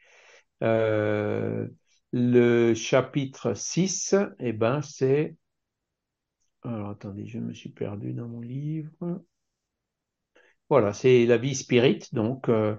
le 2.12 2.74
chapitre 2.74 3.54
6, 3.54 4.14
eh 4.38 4.52
ben 4.52 4.80
c'est 4.82 5.36
alors 6.64 6.90
attendez, 6.90 7.26
je 7.26 7.38
me 7.38 7.52
suis 7.54 7.70
perdu 7.70 8.12
dans 8.12 8.28
mon 8.28 8.40
livre. 8.42 8.90
Voilà, 10.68 10.92
c'est 10.92 11.26
la 11.26 11.36
vie 11.36 11.54
spirit. 11.54 12.00
Donc, 12.12 12.48
euh, 12.48 12.76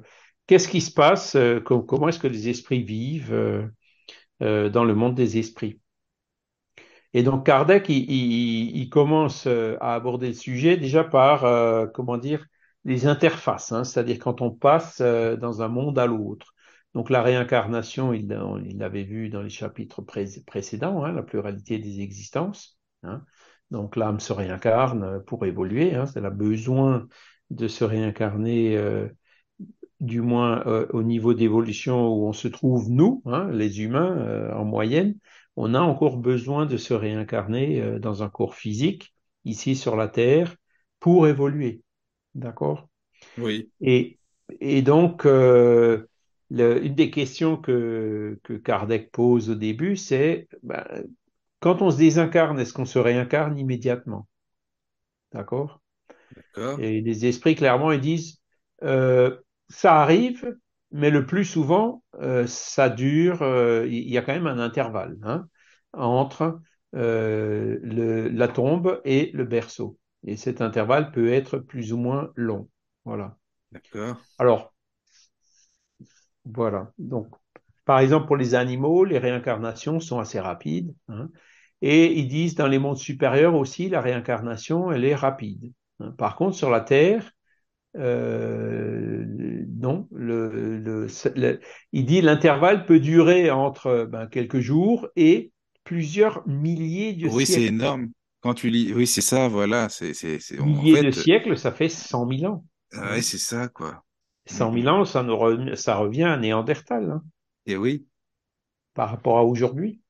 qu'est-ce 0.48 0.68
qui 0.68 0.82
se 0.82 0.92
passe? 0.92 1.36
euh, 1.36 1.60
co- 1.62 1.84
comment 1.84 2.08
est-ce 2.10 2.20
que 2.20 2.28
les 2.28 2.50
esprits 2.50 2.84
vivent 2.84 3.34
euh, 4.42 4.70
dans 4.70 4.86
le 4.86 4.96
monde 4.96 5.16
des 5.16 5.38
esprits? 5.40 5.80
Et 7.14 7.24
donc, 7.24 7.46
Kardec, 7.46 7.86
il, 7.90 8.90
commence 8.90 9.48
à 9.48 9.96
aborder 9.96 10.28
le 10.28 10.34
sujet 10.34 10.78
déjà 10.78 11.04
par, 11.04 11.92
comment 11.94 12.18
dire, 12.18 12.46
les 12.84 13.08
interfaces, 13.08 13.72
hein, 13.72 13.84
c'est-à-dire 13.84 14.20
quand 14.20 14.42
on 14.42 14.52
passe 14.52 15.02
dans 15.02 15.62
un 15.62 15.68
monde 15.68 15.98
à 16.00 16.06
l'autre. 16.08 16.54
Donc, 16.94 17.10
la 17.10 17.22
réincarnation, 17.22 18.14
il, 18.14 18.28
l'avait 18.78 19.04
vu 19.04 19.30
dans 19.30 19.42
les 19.42 19.50
chapitres 19.50 20.02
pré- 20.02 20.28
précédents, 20.46 21.04
hein, 21.04 21.12
la 21.14 21.24
pluralité 21.24 21.80
des 21.80 22.02
existences. 22.02 22.78
hein. 23.04 23.24
Donc, 23.72 23.96
l'âme 23.96 24.20
se 24.20 24.34
réincarne 24.34 25.24
pour 25.26 25.46
évoluer. 25.46 25.96
Hein, 25.96 26.06
elle 26.16 26.26
a 26.26 26.30
besoin 26.30 27.08
de 27.50 27.68
se 27.68 27.84
réincarner, 27.84 28.78
euh, 28.78 29.08
du 30.00 30.22
moins 30.22 30.66
euh, 30.68 30.88
au 30.94 31.04
niveau 31.04 31.34
d'évolution 31.34 32.08
où 32.10 32.28
on 32.28 32.34
se 32.34 32.48
trouve, 32.48 32.90
nous, 32.90 33.22
hein, 33.26 33.50
les 33.52 33.82
humains, 33.82 34.18
euh, 34.20 34.54
en 34.56 34.66
moyenne 34.66 35.16
on 35.58 35.74
a 35.74 35.80
encore 35.80 36.18
besoin 36.18 36.66
de 36.66 36.76
se 36.76 36.94
réincarner 36.94 37.98
dans 38.00 38.24
un 38.24 38.30
corps 38.30 38.56
physique, 38.56 39.14
ici 39.46 39.76
sur 39.78 39.96
la 39.96 40.10
Terre, 40.10 40.54
pour 41.00 41.28
évoluer. 41.28 41.82
D'accord? 42.36 42.90
Oui, 43.38 43.72
Et, 43.82 44.20
et 44.62 44.82
donc, 44.82 45.26
le- 46.50 46.84
une 46.86 46.96
des 46.96 47.12
questions 47.12 47.58
que, 47.58 48.40
que 48.44 48.54
Kardec 48.54 49.12
pose 49.12 49.50
au 49.50 49.56
début, 49.56 49.98
c'est 49.98 50.48
ben, 50.64 50.84
quand 51.66 51.82
on 51.82 51.92
se 51.92 51.98
désincarne, 51.98 52.62
est-ce 52.62 52.74
qu'on 52.74 52.86
se 52.86 53.00
réincarne 53.00 53.58
immédiatement? 53.60 54.28
D'accord? 55.34 55.82
Et 56.78 57.02
les 57.02 57.26
esprits, 57.26 57.56
clairement, 57.56 57.92
ils 57.92 58.02
disent, 58.02 58.42
euh, 58.84 59.38
ça 59.70 60.02
arrive, 60.02 60.58
mais 60.92 61.10
le 61.12 61.26
plus 61.26 61.46
souvent, 61.46 62.04
euh, 62.22 62.48
ça 62.48 62.90
dure, 62.90 63.42
euh, 63.44 63.88
il 63.88 64.10
y 64.10 64.18
a 64.18 64.22
quand 64.22 64.34
même 64.34 64.48
un 64.48 64.60
intervalle 64.60 65.18
hein, 65.24 65.48
entre 65.94 66.62
le- 66.94 68.30
la 68.30 68.48
tombe 68.48 69.02
et 69.06 69.32
le 69.34 69.46
berceau. 69.46 69.98
Et 70.24 70.38
cet 70.38 70.62
intervalle 70.62 71.12
peut 71.12 71.32
être 71.34 71.60
plus 71.60 71.94
ou 71.94 71.98
moins 71.98 72.32
long. 72.36 72.70
Voilà. 73.06 73.38
D'accord. 73.72 74.18
Alors, 74.38 74.74
voilà. 76.46 76.92
Donc, 76.98 77.28
par 77.86 78.00
exemple, 78.00 78.28
pour 78.28 78.38
les 78.38 78.56
animaux, 78.56 79.04
les 79.06 79.18
réincarnations 79.20 80.00
sont 80.00 80.20
assez 80.20 80.40
rapides. 80.40 80.94
hein. 81.08 81.30
Et 81.82 82.14
ils 82.20 82.28
disent, 82.28 82.56
dans 82.56 82.68
les 82.68 82.80
mondes 82.80 82.98
supérieurs 82.98 83.56
aussi, 83.56 83.90
la 83.90 84.02
réincarnation, 84.02 84.92
elle 84.92 85.06
est 85.06 85.16
rapide. 85.16 85.74
hein. 86.00 86.12
Par 86.18 86.36
contre, 86.36 86.56
sur 86.58 86.70
la 86.70 86.82
Terre, 86.82 87.32
euh, 87.98 89.26
non, 89.80 90.08
le, 90.12 90.78
le- 90.80 91.08
le- 91.36 91.60
il 91.94 92.06
dit 92.06 92.22
l'intervalle 92.22 92.86
peut 92.86 93.00
durer 93.00 93.52
entre 93.52 94.06
ben, 94.12 94.28
quelques 94.28 94.60
jours 94.60 95.08
et 95.16 95.52
plusieurs 95.86 96.48
milliers 96.48 97.14
de 97.14 97.30
Oui, 97.30 97.46
c'est 97.46 97.64
siècles. 97.64 97.66
énorme. 97.66 98.12
Quand 98.42 98.54
tu 98.54 98.70
lis, 98.70 98.94
oui, 98.94 99.08
c'est 99.08 99.22
ça, 99.22 99.48
voilà. 99.48 99.90
C'est, 99.90 100.14
c'est, 100.14 100.40
c'est, 100.40 100.60
en 100.60 100.84
Milliers 100.84 100.98
de 100.98 101.12
fait, 101.12 101.12
siècles, 101.12 101.58
ça 101.58 101.72
fait 101.72 101.88
100 101.88 102.26
000 102.26 102.46
ans. 102.46 102.66
ah 102.94 103.12
ouais, 103.12 103.22
c'est 103.22 103.38
ça, 103.38 103.68
quoi. 103.70 104.04
100 104.48 104.72
Mm, 104.72 104.72
000 104.74 104.90
mm. 104.90 104.90
ans, 104.90 105.06
ça, 105.06 105.24
nous 105.24 105.36
re- 105.36 105.76
ça 105.78 105.96
revient 105.96 106.24
à 106.24 106.36
Néandertal 106.38 107.10
hein, 107.10 107.24
Et 107.68 107.76
oui, 107.78 108.08
par 108.96 109.10
rapport 109.12 109.38
à 109.38 109.44
aujourd'hui. 109.46 110.02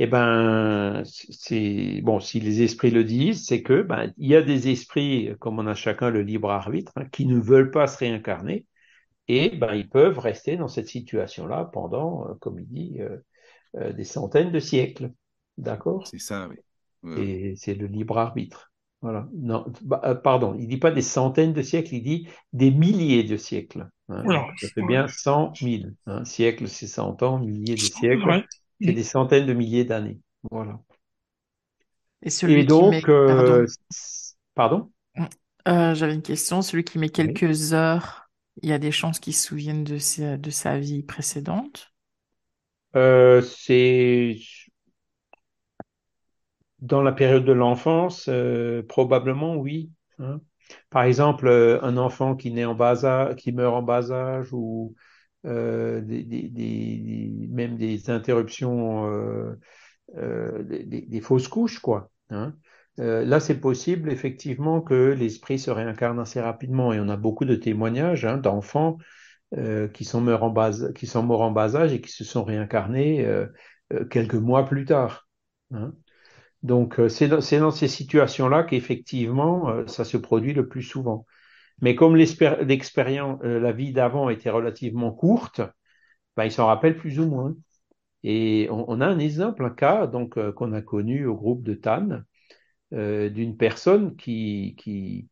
Eh 0.00 0.06
ben, 0.06 1.02
c'est 1.04 2.00
bon, 2.02 2.20
si 2.20 2.38
les 2.40 2.62
esprits 2.62 2.90
le 2.92 3.02
disent, 3.04 3.44
c'est 3.46 3.62
que 3.62 3.82
ben, 3.82 4.12
il 4.16 4.28
y 4.28 4.36
a 4.36 4.42
des 4.42 4.68
esprits, 4.68 5.30
comme 5.40 5.58
on 5.58 5.66
a 5.66 5.74
chacun 5.74 6.10
le 6.10 6.22
libre 6.22 6.50
arbitre, 6.50 6.92
hein, 6.96 7.06
qui 7.06 7.26
ne 7.26 7.38
veulent 7.40 7.72
pas 7.72 7.88
se 7.88 7.98
réincarner 7.98 8.66
et 9.28 9.56
ben, 9.56 9.74
ils 9.74 9.88
peuvent 9.90 10.18
rester 10.18 10.56
dans 10.56 10.68
cette 10.68 10.88
situation-là 10.88 11.66
pendant, 11.72 12.28
euh, 12.30 12.34
comme 12.40 12.60
il 12.60 12.68
dit, 12.68 12.96
euh, 13.00 13.18
euh, 13.76 13.92
des 13.92 14.04
centaines 14.04 14.52
de 14.52 14.60
siècles. 14.60 15.12
D'accord? 15.58 16.10
c'est 16.10 16.18
ça, 16.18 16.48
oui. 16.48 16.56
Et 17.14 17.54
c'est 17.56 17.74
le 17.74 17.86
libre 17.86 18.18
arbitre. 18.18 18.72
Voilà. 19.00 19.28
Non, 19.34 19.64
bah, 19.82 20.00
euh, 20.04 20.14
pardon, 20.14 20.54
il 20.58 20.66
dit 20.68 20.76
pas 20.78 20.90
des 20.90 21.02
centaines 21.02 21.52
de 21.52 21.62
siècles, 21.62 21.94
il 21.94 22.02
dit 22.02 22.28
des 22.52 22.70
milliers 22.70 23.24
de 23.24 23.36
siècles. 23.36 23.88
hein. 24.08 24.24
Voilà. 24.24 24.46
Donc, 24.46 24.58
ça 24.58 24.68
fait 24.70 24.82
Ouais. 24.82 24.86
bien 24.88 25.06
cent 25.08 25.56
mille. 25.60 25.94
Hein. 26.06 26.24
Siècle, 26.24 26.68
c'est 26.68 26.86
100 26.88 27.22
ans, 27.22 27.38
milliers 27.38 27.76
de 27.76 27.88
siècles, 27.88 28.28
Ouais. 28.28 28.44
C'est 28.80 28.92
des 28.92 29.04
centaines 29.04 29.46
de 29.46 29.52
milliers 29.54 29.84
d'années. 29.84 30.20
Voilà. 30.50 30.80
Et 32.22 32.30
celui 32.30 32.62
Et 32.62 32.64
qui 32.64 32.84
met, 32.84 33.02
donc, 33.02 33.08
euh, 33.08 33.66
pardon, 33.66 33.66
pardon? 34.54 34.92
Euh, 35.68 35.94
j'avais 35.94 36.14
une 36.14 36.22
question. 36.22 36.62
Celui 36.62 36.82
qui 36.84 36.98
met 36.98 37.10
Oui. 37.16 37.38
quelques 37.38 37.72
heures, 37.72 38.28
il 38.62 38.68
y 38.68 38.72
a 38.72 38.78
des 38.78 38.90
chances 38.92 39.20
qu'il 39.20 39.34
se 39.34 39.46
souvienne 39.48 39.84
de 39.84 39.98
sa, 39.98 40.36
de 40.36 40.50
sa 40.50 40.78
vie 40.78 41.02
précédente? 41.04 41.92
Euh, 42.96 43.42
c'est 43.42 44.38
dans 46.80 47.02
la 47.02 47.12
période 47.12 47.44
de 47.44 47.52
l'enfance, 47.52 48.26
euh, 48.28 48.82
probablement 48.88 49.56
oui. 49.56 49.90
hein. 50.18 50.40
Par 50.90 51.02
exemple, 51.04 51.46
euh, 51.48 51.82
un 51.82 51.96
enfant 51.96 52.36
qui 52.36 52.50
naît 52.52 52.64
en 52.64 52.74
bas 52.74 53.04
âge, 53.04 53.36
qui 53.36 53.52
meurt 53.52 53.74
en 53.74 53.82
bas 53.82 54.12
âge 54.12 54.48
ou 54.52 54.94
euh, 54.96 55.00
des- 55.44 57.48
même 57.50 57.76
des 57.76 58.10
interruptions, 58.10 59.06
euh, 59.12 59.54
euh, 60.16 60.62
des, 60.64 61.20
fausses 61.20 61.48
couches, 61.48 61.78
quoi. 61.80 62.10
hein. 62.30 62.54
Euh, 63.00 63.24
là, 63.24 63.38
c'est 63.40 63.60
possible 63.60 64.10
effectivement 64.10 64.80
que 64.80 65.14
l'esprit 65.18 65.58
se 65.58 65.70
réincarne 65.70 66.18
assez 66.18 66.40
rapidement 66.40 66.92
et 66.92 66.98
on 67.00 67.08
a 67.08 67.16
beaucoup 67.16 67.44
de 67.44 67.54
témoignages 67.54 68.24
hein, 68.24 68.38
d'enfants 68.38 68.98
euh, 69.56 69.88
qui 69.88 70.04
sont 70.04 70.20
morts 70.20 70.42
en 70.44 70.50
bas, 70.50 71.76
âge 71.76 71.92
et 71.92 72.00
qui 72.00 72.10
se 72.10 72.24
sont 72.24 72.44
réincarnés 72.44 73.24
euh, 73.26 73.46
euh, 73.92 74.04
quelques 74.06 74.34
mois 74.34 74.64
plus 74.66 74.84
tard. 74.84 75.28
hein. 75.74 75.92
Donc, 76.62 76.98
euh, 76.98 77.08
c'est 77.08 77.28
dans, 77.28 77.70
ces 77.70 77.88
situations-là 77.88 78.64
qu'effectivement, 78.64 79.68
euh, 79.70 79.86
ça 79.86 80.04
se 80.04 80.16
produit 80.16 80.54
le 80.54 80.68
plus 80.68 80.82
souvent. 80.82 81.26
Mais 81.82 81.94
comme 81.94 82.16
l'expérience, 82.16 83.40
euh, 83.44 83.60
la 83.60 83.72
vie 83.72 83.92
d'avant 83.92 84.30
était 84.30 84.50
relativement 84.50 85.12
courte, 85.12 85.60
ben, 86.36 86.44
ils 86.44 86.52
s'en 86.52 86.66
rappellent 86.66 86.96
plus 86.96 87.20
ou 87.20 87.26
moins. 87.28 87.56
Et 88.24 88.68
on, 88.70 89.00
a 89.00 89.06
un 89.06 89.18
exemple, 89.18 89.64
un 89.64 89.70
cas 89.70 90.06
donc 90.06 90.38
euh, 90.38 90.52
qu'on 90.52 90.72
a 90.72 90.82
connu 90.82 91.26
au 91.26 91.36
groupe 91.36 91.62
de 91.62 91.74
Tannes, 91.74 92.24
euh, 92.94 93.30
d'une 93.30 93.56
personne 93.56 94.16
qui, 94.16 94.76
qui 94.78 95.28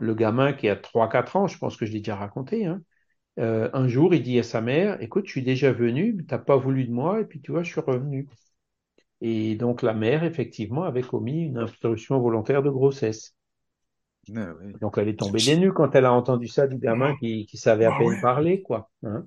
le 0.00 0.14
gamin 0.14 0.52
qui 0.52 0.68
a 0.68 0.76
trois 0.76 1.08
quatre 1.08 1.36
ans, 1.36 1.46
je 1.46 1.58
pense 1.58 1.76
que 1.76 1.86
je 1.86 1.92
l'ai 1.92 2.00
déjà 2.00 2.16
raconté, 2.16 2.66
hein, 2.66 2.82
euh, 3.38 3.70
un 3.72 3.88
jour, 3.88 4.14
il 4.14 4.22
dit 4.22 4.38
à 4.38 4.42
sa 4.42 4.60
mère, 4.60 5.00
écoute, 5.02 5.26
je 5.26 5.32
suis 5.32 5.42
déjà 5.42 5.72
venu, 5.72 6.24
t'as 6.26 6.38
pas 6.38 6.56
voulu 6.56 6.84
de 6.84 6.92
moi, 6.92 7.20
et 7.20 7.24
puis 7.24 7.40
tu 7.40 7.52
vois, 7.52 7.62
je 7.62 7.70
suis 7.72 7.80
revenu. 7.80 8.28
Et 9.20 9.56
donc 9.56 9.82
la 9.82 9.94
mère, 9.94 10.24
effectivement, 10.24 10.84
avait 10.84 11.02
commis 11.02 11.44
une 11.46 11.58
interruption 11.58 12.20
volontaire 12.20 12.62
de 12.62 12.70
grossesse. 12.70 13.33
Ah, 14.36 14.52
oui. 14.60 14.72
Donc 14.80 14.98
elle 14.98 15.08
est 15.08 15.18
tombée 15.18 15.40
des 15.40 15.56
nues 15.56 15.72
quand 15.72 15.94
elle 15.94 16.04
a 16.06 16.12
entendu 16.12 16.48
ça 16.48 16.66
du 16.66 16.78
gamin 16.78 17.16
qui, 17.16 17.46
qui 17.46 17.56
savait 17.56 17.84
à 17.84 17.92
Ah 17.92 17.98
peine 17.98 18.20
parler, 18.20 18.62
quoi. 18.62 18.90
hein. 19.04 19.26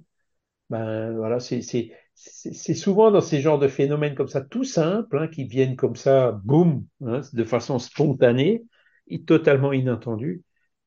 Ben 0.69 1.15
voilà, 1.15 1.39
c'est 1.39 2.73
souvent 2.73 3.09
dans 3.11 3.21
ces 3.21 3.39
genres 3.39 3.59
de 3.59 3.67
phénomènes 3.69 4.15
comme 4.15 4.27
ça, 4.27 4.41
tout 4.41 4.65
simples, 4.65 5.17
hein, 5.17 5.27
qui 5.27 5.45
viennent 5.45 5.75
comme 5.77 5.95
ça, 5.95 6.33
boum, 6.43 6.85
hein, 7.05 7.21
de 7.31 7.43
façon 7.45 7.79
spontanée 7.79 8.63
et 9.07 9.23
totalement 9.23 9.71
inattendue, 9.71 10.43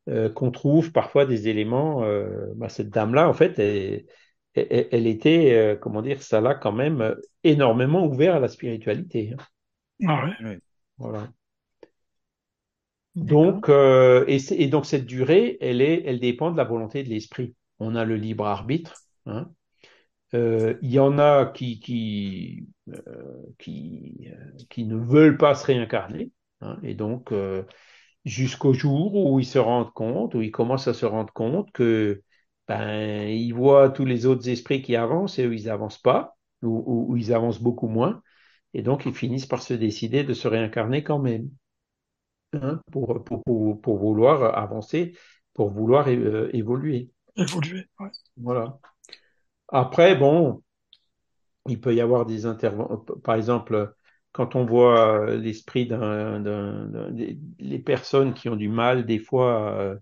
euh, 0.08 0.28
qu'on 0.28 0.50
trouve 0.50 0.92
parfois 0.92 1.24
des 1.24 1.48
éléments. 1.48 2.04
Euh, 2.04 2.52
ben, 2.56 2.68
cette 2.68 2.90
dame-là, 2.90 3.28
en 3.28 3.32
fait, 3.32 3.58
elle, 3.58 4.04
elle, 4.54 4.88
elle 4.92 5.06
était, 5.06 5.54
euh, 5.54 5.76
comment 5.76 6.02
dire, 6.02 6.22
ça 6.22 6.42
l'a 6.42 6.54
quand 6.54 6.72
même 6.72 7.16
énormément 7.42 8.04
ouvert 8.06 8.34
à 8.34 8.40
la 8.40 8.48
spiritualité. 8.48 9.34
Ah 10.06 10.24
ouais. 10.24 10.34
Oui. 10.40 10.58
Voilà. 10.98 11.32
Donc, 13.16 13.68
euh, 13.68 14.24
et, 14.28 14.68
donc 14.68 14.86
cette 14.86 15.06
durée, 15.06 15.58
elle 15.61 15.82
est, 15.82 16.02
elle 16.06 16.20
dépend 16.20 16.50
de 16.52 16.56
la 16.56 16.64
volonté 16.64 17.02
de 17.02 17.08
l'esprit. 17.08 17.54
On 17.78 17.94
a 17.96 18.04
le 18.04 18.16
libre 18.16 18.46
arbitre. 18.46 19.02
hein. 19.26 19.50
Euh, 20.34 20.76
il 20.82 20.90
y 20.92 20.98
en 21.00 21.18
a 21.18 21.46
qui, 21.46 21.80
qui, 21.80 22.68
euh, 22.90 23.44
qui, 23.58 24.28
euh, 24.32 24.52
qui 24.70 24.84
ne 24.84 24.96
veulent 24.96 25.38
pas 25.38 25.54
se 25.54 25.66
réincarner. 25.66 26.30
hein. 26.62 26.78
et 26.84 26.94
donc, 26.94 27.32
euh, 27.32 27.64
jusqu'au 28.24 28.72
jour 28.74 29.14
où 29.16 29.40
ils 29.40 29.46
se 29.46 29.58
rendent 29.58 29.92
compte, 29.92 30.34
où 30.34 30.42
ils 30.42 30.50
commencent 30.52 30.88
à 30.88 30.94
se 30.94 31.06
rendre 31.06 31.32
compte 31.32 31.72
que 31.72 32.22
ben, 32.68 33.28
ils 33.28 33.52
voient 33.52 33.90
tous 33.90 34.04
les 34.06 34.26
autres 34.26 34.48
esprits 34.48 34.82
qui 34.82 34.96
avancent 34.96 35.38
et 35.38 35.46
eux, 35.46 35.54
ils 35.54 35.70
avancent 35.70 35.98
pas, 35.98 36.36
ou- 36.62 37.06
ou 37.12 37.16
ils 37.16 37.32
avancent 37.34 37.61
beaucoup 37.62 37.88
moins. 37.88 38.22
Et 38.74 38.82
donc, 38.82 39.06
ils 39.06 39.14
finissent 39.14 39.46
par 39.46 39.62
se 39.62 39.74
décider 39.74 40.24
de 40.24 40.34
se 40.34 40.48
réincarner 40.48 41.02
quand 41.04 41.18
même 41.20 41.50
hein, 42.53 42.80
pour, 42.92 43.24
pour, 43.24 43.42
pour, 43.44 43.80
pour 43.80 43.98
vouloir 43.98 44.57
avancer, 44.59 45.16
pour 45.55 45.70
vouloir 45.70 46.09
euh, 46.09 46.51
évoluer. 46.53 47.11
Évoluer. 47.34 47.88
Ouais. 47.98 48.11
Voilà. 48.36 48.80
Après, 49.68 50.16
bon, 50.16 50.62
il 51.68 51.80
peut 51.80 51.94
y 51.94 52.01
avoir 52.01 52.26
des 52.26 52.46
interventions. 52.46 53.05
Par 53.22 53.34
exemple, 53.36 53.94
quand 54.32 54.57
on 54.57 54.64
voit 54.64 55.20
euh, 55.30 55.36
l'esprit 55.36 55.86
d'un, 55.86 56.40
les 57.59 57.78
personnes 57.78 58.34
qui 58.34 58.48
ont 58.48 58.57
du 58.57 58.68
mal, 58.68 59.07
des 59.07 59.18
fois, 59.18 59.72
euh, 59.78 59.96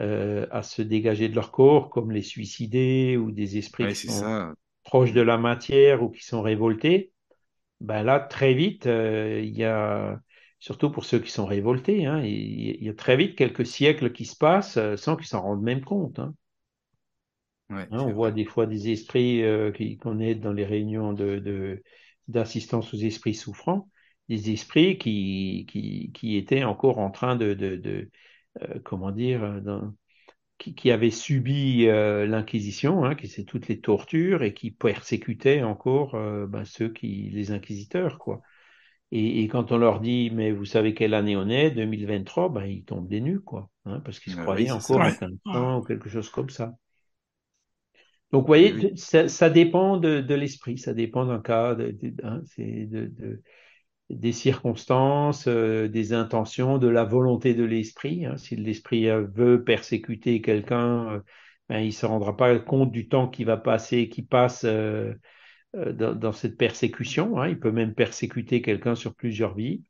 euh, 0.00 0.46
à 0.50 0.62
se 0.62 0.82
dégager 0.82 1.28
de 1.28 1.34
leur 1.36 1.52
corps, 1.52 1.90
comme 1.90 2.12
les 2.12 2.22
suicidés 2.22 3.16
ou 3.18 3.32
des 3.32 3.58
esprits 3.58 3.88
Ouais, 3.88 3.90
qui 3.90 3.94
c'est 3.94 4.08
sont 4.08 4.28
ça. 4.28 4.54
proches 4.84 5.12
de 5.12 5.22
la 5.22 5.38
matière 5.38 6.02
ou 6.02 6.10
qui 6.10 6.24
sont 6.24 6.42
révoltés, 6.42 7.12
ben 7.80 8.02
là, 8.04 8.20
très 8.20 8.54
vite, 8.54 8.86
euh, 8.86 9.40
il 9.44 9.56
y 9.56 9.64
a, 9.64 10.20
surtout 10.58 10.90
pour 10.90 11.04
ceux 11.04 11.18
qui 11.20 11.30
sont 11.30 11.46
révoltés, 11.46 12.06
hein, 12.06 12.20
il, 12.22 12.82
y 12.84 12.88
a 12.88 12.94
très 12.94 13.16
vite 13.16 13.36
quelques 13.36 13.66
siècles 13.66 14.12
qui 14.12 14.24
se 14.26 14.36
passent 14.36 14.76
euh, 14.78 14.96
sans 14.96 15.16
qu'ils 15.16 15.26
s'en 15.26 15.42
rendent 15.42 15.62
même 15.62 15.84
compte. 15.84 16.18
hein. 16.18 16.34
Ouais, 17.70 17.90
Hein, 17.90 18.00
on 18.02 18.12
voit 18.12 18.32
des 18.32 18.44
fois 18.44 18.66
des 18.66 18.90
esprits 18.90 19.42
euh, 19.42 19.72
qu'on 20.00 20.18
aide 20.20 20.40
dans 20.40 20.52
les 20.52 20.64
réunions 20.66 21.12
de, 21.14 21.38
de- 21.38 21.82
d'assistance 22.28 22.92
aux 22.92 22.98
esprits 22.98 23.34
souffrants, 23.34 23.90
des 24.28 24.50
esprits 24.50 24.98
qui, 24.98 25.64
qui, 25.70 26.12
qui 26.12 26.36
étaient 26.36 26.64
encore 26.64 26.98
en 26.98 27.10
train 27.10 27.34
de, 27.36 27.56
euh, 28.62 28.80
comment 28.84 29.10
dire, 29.12 29.62
dans- 29.62 29.94
qui, 30.58 30.74
qui 30.74 30.90
avaient 30.92 31.10
subi 31.12 31.86
euh, 31.88 32.26
l'Inquisition, 32.26 33.14
qui 33.16 33.28
c'est 33.28 33.44
toutes 33.44 33.68
les 33.68 33.80
tortures 33.80 34.42
et 34.44 34.54
qui 34.54 34.70
persécutaient 34.72 35.62
encore 35.62 36.12
ben, 36.48 36.64
ceux 36.66 36.90
qui, 36.92 37.30
les 37.30 37.52
inquisiteurs, 37.52 38.18
quoi. 38.18 38.42
Et, 39.12 39.42
et 39.42 39.48
quand 39.48 39.72
on 39.72 39.78
leur 39.78 40.00
dit, 40.00 40.30
mais 40.30 40.52
vous 40.52 40.64
savez 40.66 40.94
quelle 40.94 41.14
année 41.14 41.36
on 41.36 41.48
est, 41.48 41.70
2023, 41.70 42.48
ben, 42.50 42.64
ils 42.66 42.84
tombent 42.84 43.08
des 43.08 43.20
nues, 43.20 43.40
quoi, 43.40 43.70
hein, 43.86 44.00
parce 44.00 44.20
qu'ils 44.20 44.32
se 44.32 44.36
Ah 44.36 44.50
oui, 44.52 44.66
croyaient 44.66 44.70
encore 44.70 45.02
en 45.02 45.04
Ouais. 45.04 45.10
1500 45.10 45.78
ou 45.78 45.82
quelque 45.84 46.08
chose 46.10 46.30
comme 46.30 46.50
ça. 46.50 46.74
Donc, 48.32 48.42
vous 48.42 48.46
voyez, 48.48 48.76
oui. 48.76 48.92
ça, 48.96 49.28
ça 49.28 49.48
dépend 49.50 49.96
de, 49.96 50.20
de 50.20 50.34
l'esprit, 50.34 50.76
ça 50.78 50.92
dépend 50.94 51.24
d'un 51.26 51.40
cas, 51.40 51.74
de, 51.74 51.90
de- 51.92 52.14
hein, 52.24 52.42
c'est 52.46 52.84
de, 52.86 53.06
de- 53.06 53.42
des 54.10 54.32
circonstances, 54.32 55.48
euh, 55.48 55.88
des 55.88 56.12
intentions, 56.14 56.78
de 56.78 56.88
la 56.88 57.04
volonté 57.04 57.54
de 57.54 57.64
l'esprit. 57.64 58.26
hein. 58.26 58.36
Si 58.38 58.56
l'esprit 58.56 59.08
euh, 59.08 59.26
veut 59.34 59.64
persécuter 59.64 60.42
quelqu'un, 60.42 61.10
euh, 61.14 61.20
ben, 61.68 61.80
il 61.80 61.86
ne 61.88 61.92
se 61.92 62.06
rendra 62.06 62.36
pas 62.36 62.58
compte 62.60 62.92
du 62.92 63.08
temps 63.08 63.28
qui 63.28 63.44
va 63.44 63.56
passer, 63.58 64.08
qui 64.10 64.22
passe 64.22 64.64
euh, 64.64 65.14
dans, 65.92 66.14
dans 66.14 66.32
cette 66.32 66.56
persécution. 66.56 67.40
hein. 67.40 67.48
Il 67.48 67.58
peut 67.58 67.72
même 67.72 67.94
persécuter 67.94 68.62
quelqu'un 68.62 68.94
sur 68.94 69.14
plusieurs 69.14 69.54
vies. 69.54 69.82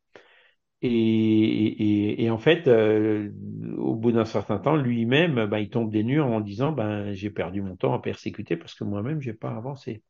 Et, 0.80 2.28
en 2.30 2.38
fait, 2.38 2.68
euh, 2.68 3.30
au 3.76 3.94
bout 3.96 4.12
d'un 4.12 4.24
certain 4.24 4.58
temps, 4.58 4.76
lui-même, 4.76 5.46
ben, 5.46 5.58
il 5.58 5.70
tombe 5.70 5.90
des 5.90 6.04
nues 6.04 6.20
en 6.20 6.40
disant, 6.40 6.72
ben, 6.72 7.12
j'ai 7.14 7.30
perdu 7.30 7.62
mon 7.62 7.76
temps 7.76 7.94
à 7.94 8.00
persécuter 8.00 8.56
parce 8.56 8.74
que 8.74 8.84
moi-même, 8.84 9.20
j'ai 9.20 9.32
pas 9.32 9.50
avancé. 9.50 10.02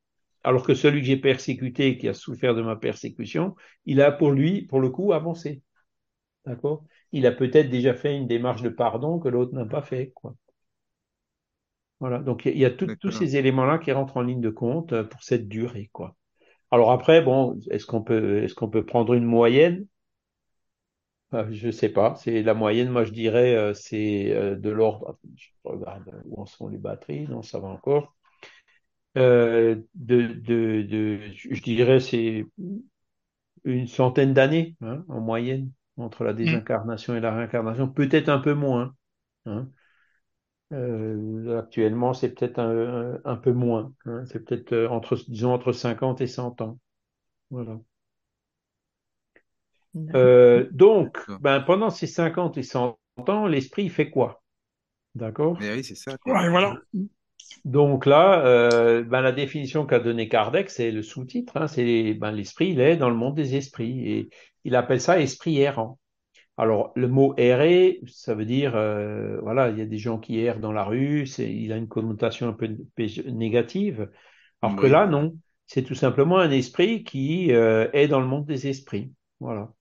Alors 0.44 0.64
que 0.66 0.74
celui 0.74 1.00
que 1.00 1.06
j'ai 1.06 1.16
persécuté, 1.16 1.96
qui 1.96 2.08
a 2.08 2.14
souffert 2.14 2.54
de 2.54 2.62
ma 2.62 2.76
persécution, 2.76 3.56
il 3.86 4.00
a 4.02 4.12
pour 4.12 4.30
lui, 4.30 4.62
pour 4.62 4.80
le 4.80 4.90
coup, 4.90 5.12
avancé. 5.12 5.62
D'accord? 6.46 6.84
Il 7.12 7.26
a 7.26 7.32
peut-être 7.32 7.70
déjà 7.70 7.94
fait 7.94 8.16
une 8.16 8.26
démarche 8.26 8.62
de 8.62 8.68
pardon 8.68 9.18
que 9.18 9.28
l'autre 9.28 9.54
n'a 9.54 9.64
pas 9.66 9.82
fait. 9.82 10.12
Voilà. 12.00 12.18
Donc 12.20 12.44
il 12.46 12.56
y 12.58 12.64
a, 12.64 12.70
tout- 12.70 12.94
tous 13.00 13.10
ces 13.10 13.36
éléments-là 13.36 13.78
qui 13.78 13.92
rentrent 13.92 14.16
en 14.16 14.22
ligne 14.22 14.40
de 14.40 14.50
compte 14.50 14.92
euh, 14.92 15.04
pour 15.04 15.22
cette 15.22 15.48
durée. 15.48 15.90
Quoi. 15.92 16.16
Alors 16.70 16.92
après, 16.92 17.22
bon, 17.22 17.58
est-ce 17.70 17.86
qu'on 17.86 18.02
peut, 18.02 18.42
est-ce 18.44 18.54
qu'on 18.54 18.70
peut 18.70 18.86
prendre 18.86 19.14
une 19.14 19.24
moyenne? 19.26 19.86
Euh, 21.34 21.46
Je 21.50 21.70
sais 21.70 21.88
pas. 21.90 22.14
C'est 22.16 22.42
la 22.42 22.54
moyenne. 22.54 22.88
Moi, 22.90 23.04
je 23.04 23.12
dirais, 23.12 23.54
euh, 23.54 23.74
c'est 23.74 24.30
de 24.56 24.70
l'ordre. 24.70 25.18
Je 25.36 25.48
regarde 25.64 26.10
où 26.26 26.40
en 26.40 26.46
sont 26.46 26.68
les 26.68 26.78
batteries. 26.78 27.26
Non, 27.28 27.42
ça 27.42 27.58
va 27.58 27.68
encore. 27.68 28.14
Euh, 29.16 29.76
de, 29.94 30.22
de, 30.28 30.82
de, 30.82 31.20
je 31.34 31.62
dirais, 31.62 31.98
c'est 32.00 32.44
une 33.64 33.86
centaine 33.86 34.34
d'années 34.34 34.76
hein, 34.80 35.04
en 35.08 35.20
moyenne 35.20 35.70
entre 35.96 36.24
la 36.24 36.32
Mm. 36.44 36.62
désincarnation 36.62 37.16
et 37.16 37.20
la 37.20 37.34
réincarnation, 37.34 37.88
peut-être 37.88 38.28
un 38.28 38.38
peu 38.38 38.54
moins. 38.54 38.94
hein. 39.46 39.68
Euh, 40.72 41.58
actuellement, 41.58 42.12
c'est 42.14 42.34
peut-être 42.34 42.58
un, 42.58 43.14
un- 43.16 43.20
un 43.24 43.36
peu 43.36 43.52
moins. 43.52 43.92
hein. 44.06 44.24
C'est 44.26 44.44
peut-être 44.44 44.72
euh, 44.72 44.88
entre, 44.88 45.16
disons, 45.28 45.52
entre 45.52 45.72
50 45.72 46.20
et 46.20 46.26
100 46.26 46.60
ans. 46.60 46.78
Voilà. 47.50 47.80
Euh, 50.14 50.68
donc, 50.72 51.18
ben, 51.38 51.60
pendant 51.60 51.90
ces 51.90 52.06
50 52.06 52.56
et 52.58 52.62
100 52.62 52.98
ans, 53.28 53.46
l'esprit 53.46 53.88
fait 53.88 54.10
quoi? 54.10 54.42
D'accord? 55.14 55.58
Mais 55.60 55.74
oui, 55.74 55.84
c'est 55.84 55.94
ça, 55.96 56.18
quoi. 56.18 56.34
Ouais, 56.34 56.50
voilà. 56.50 56.78
Donc 57.64 58.06
là, 58.06 58.46
euh, 58.46 59.02
ben, 59.04 59.20
la 59.22 59.32
définition 59.32 59.86
qu'a 59.86 60.00
donnée 60.00 60.28
Kardec, 60.28 60.70
c'est 60.70 60.90
le 60.90 61.02
sous-titre, 61.02 61.56
hein, 61.56 61.68
c'est 61.68 62.14
ben, 62.14 62.32
l'esprit, 62.32 62.70
il 62.70 62.80
est 62.80 62.96
dans 62.96 63.10
le 63.10 63.16
monde 63.16 63.36
des 63.36 63.56
esprits 63.56 64.08
et 64.10 64.30
il 64.64 64.76
appelle 64.76 65.00
ça 65.00 65.20
esprit 65.20 65.58
errant. 65.60 65.98
Alors, 66.60 66.92
le 66.96 67.06
mot 67.06 67.34
errer, 67.36 68.00
ça 68.08 68.34
veut 68.34 68.44
dire, 68.44 68.74
euh, 68.74 69.40
voilà, 69.42 69.70
il 69.70 69.78
y 69.78 69.80
a 69.80 69.86
des 69.86 69.98
gens 69.98 70.18
qui 70.18 70.40
errent 70.40 70.58
dans 70.58 70.72
la 70.72 70.82
rue, 70.82 71.24
c'est, 71.24 71.50
il 71.54 71.72
a 71.72 71.76
une 71.76 71.86
connotation 71.86 72.48
un 72.48 72.52
peu 72.52 72.68
négative. 73.26 74.10
Alors 74.60 74.74
que 74.74 74.86
là, 74.86 75.06
non, 75.06 75.38
c'est 75.66 75.84
tout 75.84 75.94
simplement 75.94 76.38
un 76.38 76.50
esprit 76.50 77.04
qui 77.04 77.52
euh, 77.52 77.88
est 77.92 78.08
dans 78.08 78.18
le 78.18 78.26
monde 78.26 78.44
des 78.44 78.66
esprits. 78.66 79.12
Voilà. 79.38 79.72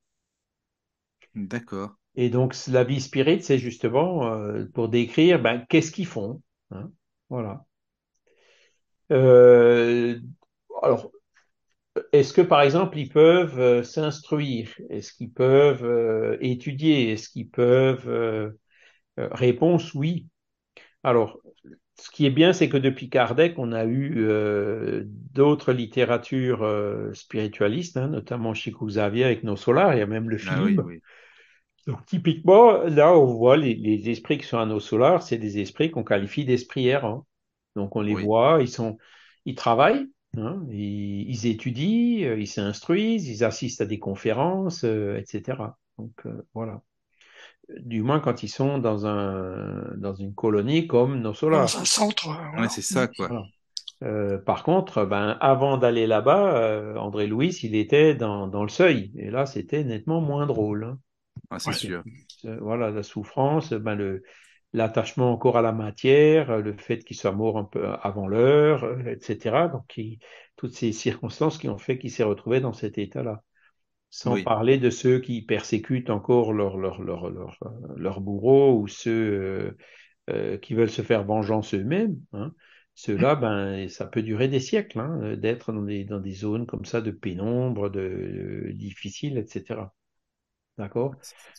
d'accord. 1.34 1.96
Et 2.14 2.30
donc, 2.30 2.56
la 2.68 2.84
vie 2.84 3.02
spirit, 3.02 3.42
c'est 3.42 3.58
justement 3.58 4.32
euh, 4.34 4.66
pour 4.72 4.88
décrire, 4.88 5.42
ben, 5.42 5.66
qu'est-ce 5.68 5.92
qu'ils 5.92 6.06
font. 6.06 6.44
hein. 6.70 6.92
Voilà. 7.30 7.66
Alors, 10.84 11.12
est-ce 12.12 12.34
que, 12.34 12.42
par 12.42 12.62
exemple, 12.62 12.98
ils 12.98 13.10
peuvent 13.10 13.60
euh, 13.60 13.84
s'instruire? 13.84 14.70
Est-ce 14.90 15.14
qu'ils 15.14 15.32
peuvent 15.32 15.84
euh, 15.86 16.38
étudier? 16.42 17.12
Est-ce 17.12 17.30
qu'ils 17.30 17.50
peuvent... 17.50 18.10
euh, 18.10 18.52
réponse, 19.18 19.94
oui. 19.94 20.28
Alors, 21.04 21.40
ce 22.00 22.12
qui 22.12 22.26
est 22.26 22.32
bien, 22.32 22.54
c'est 22.54 22.70
que 22.70 22.78
depuis 22.78 23.10
Kardec, 23.10 23.56
on 23.60 23.72
a 23.74 23.86
eu 23.86 24.28
d'autres 25.06 25.74
littératures 25.74 26.66
spiritualistes, 27.14 27.98
hein, 27.98 28.10
notamment 28.10 28.54
Chico 28.54 28.86
Xavier 28.88 29.26
avec 29.26 29.44
Nos 29.44 29.58
Solars, 29.58 29.96
il 29.96 30.00
y 30.00 30.02
a 30.02 30.08
même 30.08 30.30
le 30.30 30.38
Ah 30.46 30.64
oui, 30.64 30.78
film. 30.78 30.84
oui. 30.84 31.02
Donc, 31.88 32.06
typiquement, 32.06 32.84
là, 32.84 33.14
on 33.18 33.26
voit 33.26 33.58
les, 33.58 33.76
les 33.76 34.10
esprits 34.10 34.38
qui 34.38 34.46
sont 34.46 34.58
à 34.60 34.66
Nos 34.66 34.80
Solars, 34.80 35.24
c'est 35.24 35.38
des 35.38 35.60
esprits 35.60 35.90
qu'on 35.92 36.04
qualifie 36.04 36.46
d'esprits 36.46 36.88
errants. 36.88 37.26
Donc, 37.76 37.96
on 37.96 38.02
les 38.02 38.16
Oui. 38.16 38.16
voit, 38.16 38.60
ils 38.62 38.68
sont, 38.70 38.98
ils 39.46 39.56
travaillent, 39.56 40.08
hein, 40.40 40.66
ils, 40.72 41.30
ils 41.30 41.48
étudient, 41.48 42.28
euh, 42.30 42.40
ils 42.40 42.48
s'instruisent, 42.48 43.28
ils 43.28 43.44
assistent 43.44 43.82
à 43.82 43.86
des 43.86 44.00
conférences, 44.00 44.84
euh, 44.84 45.18
etc. 45.18 45.78
Donc, 45.98 46.14
euh, 46.26 46.44
voilà 46.54 46.82
du 47.80 48.02
moins 48.02 48.20
quand 48.20 48.44
ils 48.44 48.50
sont 48.50 48.78
dans, 48.78 49.06
un, 49.06 49.94
dans 49.98 50.14
une 50.16 50.34
colonie 50.34 50.88
comme 50.88 51.20
nos 51.22 51.34
Dans 51.34 51.78
un 51.78 51.86
centre, 51.86 52.28
Ouais, 52.28 52.38
voilà. 52.54 52.70
c'est 52.70 52.82
ça, 52.82 53.08
quoi. 53.08 53.28
Voilà. 53.30 53.46
Euh, 54.04 54.38
par 54.40 54.64
contre, 54.64 55.06
ben, 55.06 55.38
avant 55.42 55.78
d'aller 55.78 56.08
là-bas, 56.08 56.58
euh, 56.58 56.96
André 56.98 57.28
Louis, 57.28 57.50
il 57.64 57.76
était 57.76 58.16
dans, 58.16 58.48
dans 58.48 58.64
le 58.64 58.70
seuil. 58.70 59.12
Et 59.18 59.30
là, 59.32 59.46
c'était 59.46 59.84
nettement 59.84 60.22
moins 60.22 60.46
drôle. 60.46 60.84
hein. 60.86 61.00
Ah, 61.50 61.60
c'est 61.60 61.72
Ouais. 61.72 61.78
sûr. 61.78 62.04
Voilà, 62.62 62.92
la 62.92 63.04
souffrance, 63.04 63.74
ben, 63.74 63.96
le, 63.96 64.24
l'attachement 64.74 65.32
encore 65.34 65.58
à 65.58 65.62
la 65.62 65.72
matière, 65.72 66.58
le 66.60 66.74
fait 66.78 67.00
qu'il 67.04 67.18
soit 67.18 67.32
mort 67.32 67.58
un 67.58 67.64
peu 67.66 67.88
avant 68.02 68.28
l'heure, 68.28 69.00
etc. 69.08 69.68
Donc, 69.70 69.98
il- 69.98 70.20
toutes 70.58 70.74
ces 70.76 70.92
circonstances 70.94 71.58
qui 71.58 71.70
ont 71.70 71.78
fait 71.78 71.98
qu'il 72.00 72.12
s'est 72.12 72.24
retrouvé 72.24 72.60
dans 72.62 72.74
cet 72.74 72.98
état-là. 72.98 73.44
Sans 74.10 74.38
Oui. 74.38 74.42
parler 74.42 74.78
de 74.78 74.90
ceux 74.90 75.20
qui 75.20 75.42
persécutent 75.42 76.10
encore 76.10 76.54
leurs 76.54 76.78
leur, 76.78 77.02
leur, 77.02 77.30
leur, 77.30 77.58
leur 77.98 78.22
bourreaux 78.22 78.80
ou 78.80 78.88
ceux 78.88 79.12
euh, 79.12 79.78
euh, 80.32 80.58
qui 80.58 80.74
veulent 80.76 80.90
se 80.90 81.02
faire 81.04 81.26
vengeance 81.26 81.74
eux-mêmes. 81.76 82.18
Hein. 82.34 82.54
Ceux-là, 82.96 83.36
ben, 83.36 83.90
ça 83.90 84.06
peut 84.08 84.24
durer 84.24 84.48
des 84.50 84.60
siècles 84.62 85.00
hein, 85.00 85.36
d'être 85.38 85.74
dans 85.74 85.84
des, 85.84 86.06
dans 86.06 86.20
des 86.20 86.34
zones 86.34 86.66
comme 86.68 86.86
ça 86.86 87.02
de 87.02 87.12
pénombre, 87.12 87.90
de, 87.90 88.66
de 88.68 88.72
difficiles, 88.74 89.38
etc. 89.38 89.96
D'accord. 90.78 91.16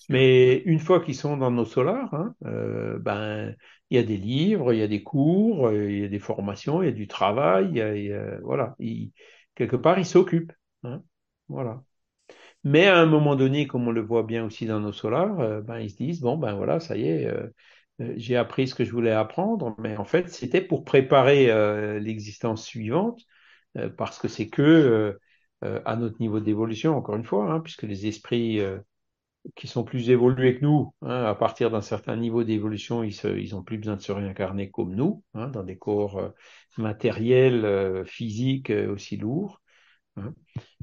Mais 0.09 0.59
une 0.65 0.79
fois 0.79 1.01
qu'ils 1.05 1.17
sont 1.17 1.37
dans 1.37 1.51
nos 1.51 1.65
solars, 1.65 2.15
hein, 2.15 2.35
euh, 2.47 2.99
ben, 3.01 3.55
il 3.91 3.97
y 3.97 4.01
a 4.01 4.03
des 4.05 4.17
livres, 4.17 4.73
il 4.73 4.79
y 4.79 4.83
a 4.83 4.89
des 4.89 5.03
cours, 5.03 5.69
euh, 5.69 5.91
il 5.91 5.99
y 6.01 6.05
a 6.05 6.09
des 6.09 6.19
formations, 6.21 6.83
il 6.83 6.87
y 6.87 6.89
a 6.89 6.93
du 6.93 7.09
travail, 7.09 7.69
il 7.71 7.77
y 7.77 7.83
a, 7.83 7.97
il 7.97 8.05
y 8.07 8.13
a- 8.13 8.39
voilà. 8.43 8.77
Quelque 9.57 9.77
part, 9.77 9.99
ils 9.99 10.07
s'occupent. 10.07 10.53
Hein, 10.85 11.03
voilà. 11.49 11.83
Mais 12.65 12.87
à 12.89 12.99
un 12.99 13.07
moment 13.07 13.37
donné, 13.37 13.67
comme 13.69 13.89
on 13.89 13.93
le 13.93 14.03
voit 14.03 14.25
bien 14.25 14.45
aussi 14.47 14.67
dans 14.67 14.81
nos 14.81 14.93
solars, 14.93 15.41
euh, 15.41 15.63
ben, 15.63 15.81
ils 15.81 15.91
se 15.91 15.97
disent, 15.97 16.21
bon, 16.21 16.39
ben 16.39 16.55
voilà, 16.55 16.81
ça 16.81 16.97
y 16.97 17.07
est, 17.09 17.27
euh, 17.27 17.49
j'ai 18.17 18.37
appris 18.37 18.69
ce 18.69 18.75
que 18.77 18.85
je 18.85 18.93
voulais 18.93 19.13
apprendre, 19.13 19.75
mais 19.79 19.97
en 19.97 20.05
fait, 20.05 20.29
c'était 20.31 20.61
pour 20.63 20.85
préparer 20.85 21.47
l'existence 22.01 22.65
suivante, 22.67 23.23
parce 23.97 24.19
que 24.19 24.29
c'est 24.29 24.49
que 24.49 25.19
à 25.63 25.97
notre 25.97 26.21
niveau 26.21 26.41
d'évolution, 26.41 26.97
encore 26.97 27.17
une 27.17 27.25
fois, 27.25 27.51
hein, 27.53 27.61
puisque 27.61 27.83
les 27.85 28.07
esprits 28.07 28.61
qui 29.57 29.67
sont 29.67 29.85
plus 29.85 30.11
évolués 30.11 30.59
que 30.59 30.65
nous, 30.65 30.95
hein, 31.03 31.25
à 31.25 31.35
partir 31.35 31.71
d'un 31.71 31.81
certain 31.81 32.17
niveau 32.17 32.45
d'évolution, 32.45 33.03
ils 33.03 33.55
ont 33.55 33.63
plus 33.63 33.79
besoin 33.79 33.97
de 33.97 34.03
se 34.03 34.13
réincarner 34.13 34.71
comme 34.71 34.95
nous, 34.95 35.23
hein, 35.35 35.49
dans 35.49 35.63
des 35.63 35.79
corps 35.79 36.19
euh, 36.19 36.29
matériels, 36.77 37.65
euh, 37.65 38.05
physiques 38.05 38.71
euh, 38.71 38.93
aussi 38.93 39.17
lourds. 39.17 39.61
hein. 40.17 40.35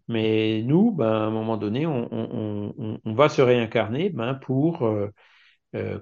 Mais 0.08 0.62
nous, 0.64 0.92
ben, 0.92 1.08
à 1.08 1.26
un 1.26 1.32
moment 1.32 1.58
donné, 1.58 1.88
on, 1.88 3.02
va 3.06 3.30
se 3.30 3.42
réincarner 3.42 4.12
ben, 4.12 4.36
pour, 4.36 4.88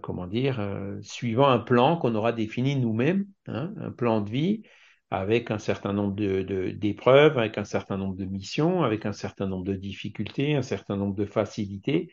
comment 0.01 0.28
dire, 0.28 0.59
suivant 1.01 1.47
un 1.47 1.59
plan 1.59 1.97
qu'on 1.97 2.14
aura 2.16 2.34
défini 2.34 2.76
nous-mêmes, 2.76 3.26
un 3.47 3.91
plan 3.91 4.22
de 4.22 4.30
vie 4.30 4.64
avec 5.09 5.51
un 5.51 5.59
certain 5.59 5.93
nombre 5.93 6.16
d'épreuves, 6.16 7.38
avec 7.38 7.57
un 7.57 7.64
certain 7.64 7.97
nombre 7.97 8.16
de 8.16 8.26
missions, 8.26 8.84
avec 8.84 9.05
un 9.05 9.14
certain 9.14 9.47
nombre 9.47 9.64
de 9.66 9.76
difficultés, 9.76 10.55
un 10.55 10.64
certain 10.64 10.97
nombre 10.97 11.16
de 11.16 11.26
facilités, 11.26 12.11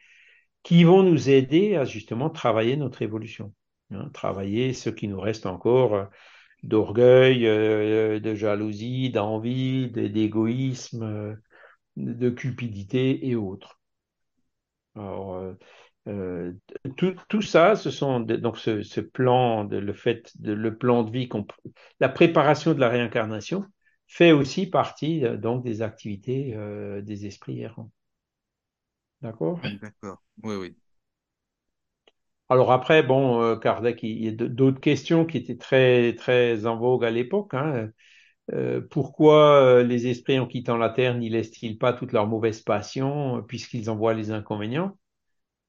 qui 0.63 0.85
vont 0.85 1.03
nous 1.03 1.31
aider 1.31 1.77
à 1.77 1.85
justement 1.85 2.31
travailler 2.31 2.77
notre 2.77 3.03
évolution, 3.03 3.55
hein, 3.93 4.11
travailler 4.13 4.73
ce 4.75 4.91
qui 4.91 5.09
nous 5.09 5.21
reste 5.21 5.47
encore 5.47 5.95
euh, 5.95 6.05
d'orgueil, 6.63 7.47
euh, 7.47 8.21
de 8.21 8.35
jalousie, 8.35 9.11
d'envie, 9.11 9.91
d'égoïsme, 9.91 11.03
euh, 11.03 11.35
de 11.97 12.31
cupidité 12.31 13.29
et 13.29 13.37
autres. 13.37 13.81
Alors, 14.95 15.57
euh, 16.09 16.53
tout, 16.97 17.43
ça, 17.43 17.77
ce 17.77 17.91
sont 17.91 18.21
donc 18.21 18.59
ce, 18.59 19.01
plan, 19.01 19.65
de, 19.65 19.77
le 19.77 19.93
fait 19.93 20.31
de 20.41 20.53
le 20.53 20.77
plan 20.77 21.03
de 21.03 21.11
vie, 21.11 21.29
la 22.01 22.09
préparation 22.09 22.75
de 22.75 22.81
la 22.81 22.89
réincarnation 22.89 23.65
fait 24.07 24.33
aussi 24.33 24.67
partie 24.67 25.25
euh, 25.25 25.37
donc 25.37 25.63
des 25.63 25.83
activités 25.83 26.55
euh, 26.57 27.03
des 27.03 27.27
esprits 27.27 27.61
errants. 27.61 27.91
D'accord? 29.23 29.61
D'accord. 29.81 30.23
Oui, 30.43 30.57
oui. 30.57 30.77
Alors 32.49 32.73
après, 32.73 33.03
bon, 33.03 33.41
euh, 33.43 33.57
Kardec, 33.57 34.03
il 34.03 34.25
y 34.25 34.29
a 34.29 34.33
d'autres 34.33 34.81
questions 34.81 35.25
qui 35.25 35.37
étaient 35.37 35.57
très 35.57 36.15
très 36.17 36.67
en 36.67 36.77
vogue 36.77 37.05
à 37.05 37.11
l'époque. 37.11 37.55
Hein. 37.55 37.91
Euh, 38.53 38.81
pourquoi 38.91 39.83
les 39.85 40.09
esprits 40.09 40.39
en 40.39 40.47
quittant 40.47 40.77
la 40.77 40.91
terre 40.91 41.17
n'y 41.17 41.29
laissent-ils 41.31 41.79
pas 41.79 41.93
toutes 41.93 42.13
leurs 42.13 42.27
mauvaises 42.27 42.63
passions 42.63 43.43
puisqu'ils 43.49 43.91
en 43.91 43.97
voient 43.97 44.15
les 44.15 44.33
inconvénients? 44.33 44.97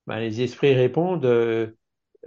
Ben, 0.07 0.19
les 0.19 0.41
esprits 0.41 0.73
répondent, 0.73 1.25
euh, 1.25 1.71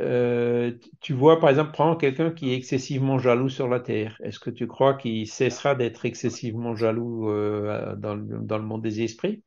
euh, 0.01 0.73
tu 1.01 1.13
vois, 1.13 1.41
par 1.41 1.51
exemple, 1.51 1.73
prends 1.73 1.97
quelqu'un 1.97 2.31
qui 2.31 2.51
est 2.51 2.57
excessivement 2.57 3.19
jaloux 3.19 3.49
sur 3.49 3.69
la 3.69 3.81
terre. 3.81 4.17
Est-ce 4.23 4.41
que 4.41 4.51
tu 4.51 4.67
crois 4.67 4.95
qu'il 4.95 5.27
cessera 5.29 5.75
d'être 5.75 6.05
excessivement 6.07 6.77
jaloux 6.77 7.31
euh, 7.31 7.97
dans, 7.97 8.17
dans, 8.17 8.59
le 8.59 8.65
monde 8.65 8.83
des 8.83 9.03
esprits? 9.03 9.43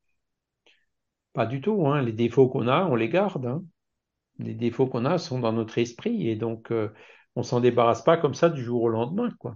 Pas 1.37 1.45
du 1.45 1.61
tout. 1.61 1.85
Hein. 1.85 2.01
Les 2.01 2.13
défauts 2.13 2.47
qu'on 2.47 2.67
a, 2.67 2.85
on 2.85 2.95
les 2.95 3.09
garde. 3.09 3.45
Hein. 3.45 3.61
Les 4.39 4.55
défauts 4.55 4.87
qu'on 4.87 5.05
a 5.05 5.19
sont 5.19 5.37
dans 5.37 5.53
notre 5.53 5.77
esprit 5.77 6.27
et 6.27 6.35
donc 6.35 6.71
euh, 6.71 6.89
on 7.35 7.43
s'en 7.43 7.59
débarrasse 7.59 8.01
pas 8.01 8.17
comme 8.17 8.33
ça 8.33 8.49
du 8.49 8.63
jour 8.63 8.81
au 8.81 8.89
lendemain, 8.89 9.29
quoi. 9.37 9.55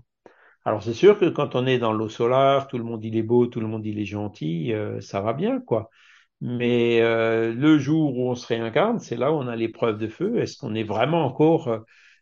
Alors 0.64 0.84
c'est 0.84 0.94
sûr 0.94 1.18
que 1.18 1.26
quand 1.26 1.56
on 1.56 1.66
est 1.66 1.80
dans 1.80 1.92
l'eau 1.92 2.08
solaire, 2.08 2.68
tout 2.68 2.78
le 2.78 2.84
monde 2.84 3.04
il 3.04 3.18
est 3.18 3.24
beau, 3.24 3.48
tout 3.48 3.60
le 3.60 3.66
monde 3.66 3.84
il 3.84 3.98
est 3.98 4.06
gentil, 4.06 4.74
euh, 4.74 5.02
ça 5.02 5.22
va 5.22 5.34
bien, 5.34 5.60
quoi. 5.60 5.90
Mais 6.40 7.02
euh, 7.02 7.52
le 7.52 7.80
jour 7.80 8.16
où 8.16 8.30
on 8.30 8.36
se 8.36 8.46
réincarne, 8.46 9.00
c'est 9.00 9.18
là 9.18 9.32
où 9.32 9.38
on 9.38 9.48
a 9.48 9.56
l'épreuve 9.56 9.98
de 9.98 10.08
feu. 10.08 10.38
Est-ce 10.40 10.58
qu'on 10.58 10.76
est 10.76 10.84
vraiment 10.84 11.26
encore 11.26 11.68
euh, 11.68 11.80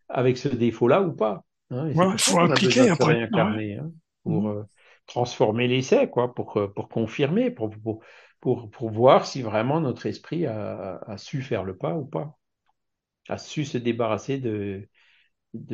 avec 0.07 0.37
ce 0.37 0.47
défaut-là 0.47 1.01
ou 1.01 1.11
pas 1.11 1.43
hein? 1.69 1.89
Il 1.89 2.17
faut 2.17 2.39
appliquer 2.39 2.89
après. 2.91 3.15
réincarner 3.15 3.75
hein, 3.75 3.91
pour 4.23 4.43
mmh. 4.43 4.47
euh, 4.47 4.63
transformer 5.05 5.67
l'essai, 5.67 6.09
quoi, 6.09 6.33
pour, 6.33 6.57
pour 6.73 6.87
confirmer, 6.87 7.51
pour, 7.51 7.71
pour, 7.71 7.99
pour, 8.41 8.69
voir 8.91 9.25
si 9.25 9.41
vraiment 9.41 9.81
notre 9.81 10.05
esprit 10.05 10.45
a, 10.45 11.15
su 11.17 11.41
faire 11.41 11.63
le 11.63 11.77
pas 11.77 11.95
ou 11.95 12.05
pas, 12.05 12.37
a 13.29 13.37
su 13.37 13.65
se 13.65 13.77
débarrasser 13.77 14.39
de, 14.39 14.89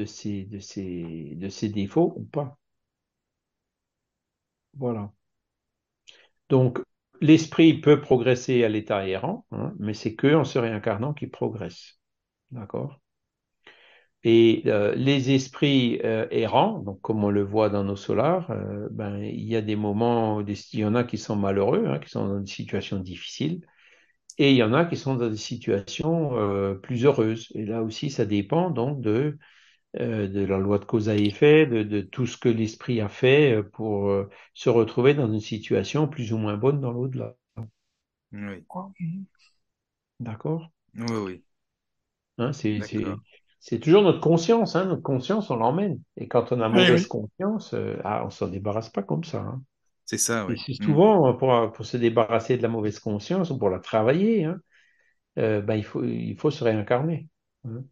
ces 0.06 1.70
défauts 1.70 2.14
ou 2.18 2.26
pas. 2.26 2.58
Voilà. 4.74 5.12
Donc, 6.50 6.80
l'esprit 7.22 7.80
peut 7.80 8.02
progresser 8.02 8.64
à 8.64 8.70
l'état 8.70 9.08
errant, 9.08 9.46
hein, 9.52 9.74
mais 9.80 9.94
c'est 9.94 10.16
que 10.16 10.34
en 10.36 10.44
se 10.44 10.60
réincarnant 10.60 11.14
qu'il 11.14 11.32
progresse. 11.32 12.00
D'accord? 12.52 13.00
Et 14.26 14.64
euh, 14.68 14.96
les 14.96 15.32
esprits 15.34 16.02
euh, 16.04 16.28
errants, 16.32 16.80
donc 16.80 17.02
comme 17.02 17.24
on 17.24 17.30
le 17.32 17.44
voit 17.44 17.70
dans 17.70 17.84
nos 17.86 17.96
solars, 17.98 18.52
euh, 18.52 18.90
ben, 18.92 19.20
il 19.24 19.46
y 19.46 19.56
a 19.56 19.62
des 19.62 19.78
moments, 19.78 20.42
il 20.42 20.80
y 20.80 20.86
en 20.86 20.96
a 20.96 21.04
qui 21.06 21.18
sont 21.20 21.38
malheureux, 21.38 21.86
hein, 21.88 22.00
qui 22.00 22.10
sont 22.10 22.28
dans 22.28 22.40
des 22.42 22.52
situations 22.52 23.00
difficiles, 23.00 23.62
et 24.38 24.52
il 24.52 24.58
y 24.58 24.64
en 24.64 24.74
a 24.74 24.86
qui 24.86 24.98
sont 24.98 25.16
dans 25.16 25.30
des 25.30 25.38
situations 25.38 26.38
euh, 26.38 26.76
plus 26.76 27.06
heureuses. 27.06 27.50
Et 27.56 27.66
là 27.66 27.84
aussi, 27.84 28.10
ça 28.12 28.26
dépend 28.26 28.72
donc 28.72 29.02
de 29.02 29.38
euh, 30.00 30.28
de 30.28 30.42
la 30.46 30.60
loi 30.60 30.80
de 30.80 30.86
cause 30.86 31.10
à 31.10 31.16
effet, 31.16 31.66
de, 31.68 31.84
de 31.84 32.02
tout 32.02 32.28
ce 32.28 32.38
que 32.38 32.50
l'esprit 32.50 33.02
a 33.02 33.10
fait 33.10 33.64
pour 33.74 34.10
euh, 34.10 34.30
se 34.54 34.70
retrouver 34.70 35.14
dans 35.16 35.32
une 35.32 35.40
situation 35.42 36.08
plus 36.08 36.34
ou 36.34 36.38
moins 36.38 36.58
bonne 36.58 36.82
dans 36.82 36.92
l'au-delà. 36.92 37.36
Oui. 38.34 38.66
D'accord? 40.20 40.72
Oui, 40.96 41.16
oui. 41.18 41.44
Hein, 42.38 42.54
c'est, 42.54 42.82
c'est, 43.66 43.80
toujours 43.80 44.02
notre 44.04 44.20
conscience. 44.22 44.76
Hein, 44.76 44.86
notre 44.86 45.02
conscience, 45.04 45.50
on 45.52 45.56
l'emmène. 45.58 46.02
Et 46.18 46.28
quand 46.28 46.52
on 46.52 46.62
a 46.62 46.70
mauvaise 46.70 47.06
oui, 47.06 47.08
conscience, 47.08 47.74
euh, 47.74 47.98
ah, 48.04 48.24
on 48.26 48.30
s'en 48.30 48.48
débarrasse 48.48 48.90
pas 48.90 49.04
comme 49.04 49.24
ça. 49.24 49.40
Hein. 49.42 49.62
C'est 50.06 50.18
ça, 50.18 50.46
oui. 50.46 50.56
Et 50.56 50.58
c'est 50.58 50.74
souvent 50.84 51.34
pour, 51.36 51.72
pour 51.74 51.86
se 51.86 51.98
débarrasser 51.98 52.58
de 52.58 52.64
la 52.64 52.70
mauvaise 52.70 53.00
conscience 53.00 53.52
ou 53.52 53.58
pour 53.60 53.70
la 53.70 53.80
travailler, 53.80 54.46
hein, 54.46 54.62
euh, 55.40 55.62
ben, 55.62 55.76
il, 55.76 55.86
faut, 55.86 56.04
il 56.06 56.38
faut 56.40 56.52
se 56.52 56.64
réincarner. 56.64 57.30
Hein. 57.66 57.84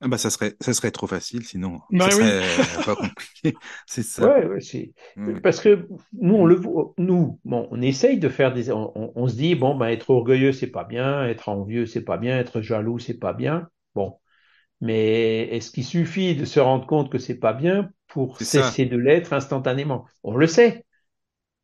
Ah 0.00 0.08
bah 0.08 0.18
ça 0.18 0.28
serait 0.30 0.54
ça 0.60 0.74
serait 0.74 0.90
trop 0.90 1.06
facile 1.06 1.46
sinon 1.46 1.80
bah 1.90 2.10
ça 2.10 2.10
oui. 2.14 2.34
serait 2.34 2.82
pas 2.84 2.96
compliqué 2.96 3.58
c'est 3.86 4.02
ça 4.02 4.28
ouais, 4.28 4.46
ouais 4.46 4.60
c'est 4.60 4.92
Oui. 5.16 5.40
parce 5.42 5.60
que 5.60 5.88
nous 6.12 6.34
on 6.34 6.46
le 6.46 6.54
voit 6.56 6.92
nous 6.98 7.40
bon 7.44 7.68
on 7.70 7.80
essaye 7.82 8.18
de 8.18 8.28
faire 8.28 8.52
des 8.52 8.70
on, 8.72 8.92
on- 8.98 9.12
on 9.16 9.28
se 9.28 9.34
dit 9.36 9.54
bon 9.54 9.74
ben 9.76 9.86
être 9.88 10.10
orgueilleux 10.10 10.52
c'est 10.52 10.70
pas 10.70 10.84
bien 10.84 11.24
être 11.26 11.48
envieux 11.48 11.86
c'est 11.86 12.04
pas 12.04 12.18
bien 12.18 12.38
être 12.38 12.60
jaloux 12.60 12.98
c'est 12.98 13.18
pas 13.18 13.32
bien 13.32 13.68
bon 13.94 14.18
mais 14.84 15.42
est-ce 15.56 15.72
qu'il 15.72 15.84
suffit 15.84 16.36
de 16.36 16.46
se 16.46 16.60
rendre 16.60 16.86
compte 16.86 17.10
que 17.12 17.18
c'est 17.18 17.38
pas 17.38 17.54
bien 17.54 17.90
pour 18.08 18.40
ça 18.40 18.42
cesser 18.42 18.86
de 18.86 18.98
l'être 18.98 19.32
instantanément? 19.34 20.06
On 20.24 20.36
le 20.36 20.46
sait 20.48 20.86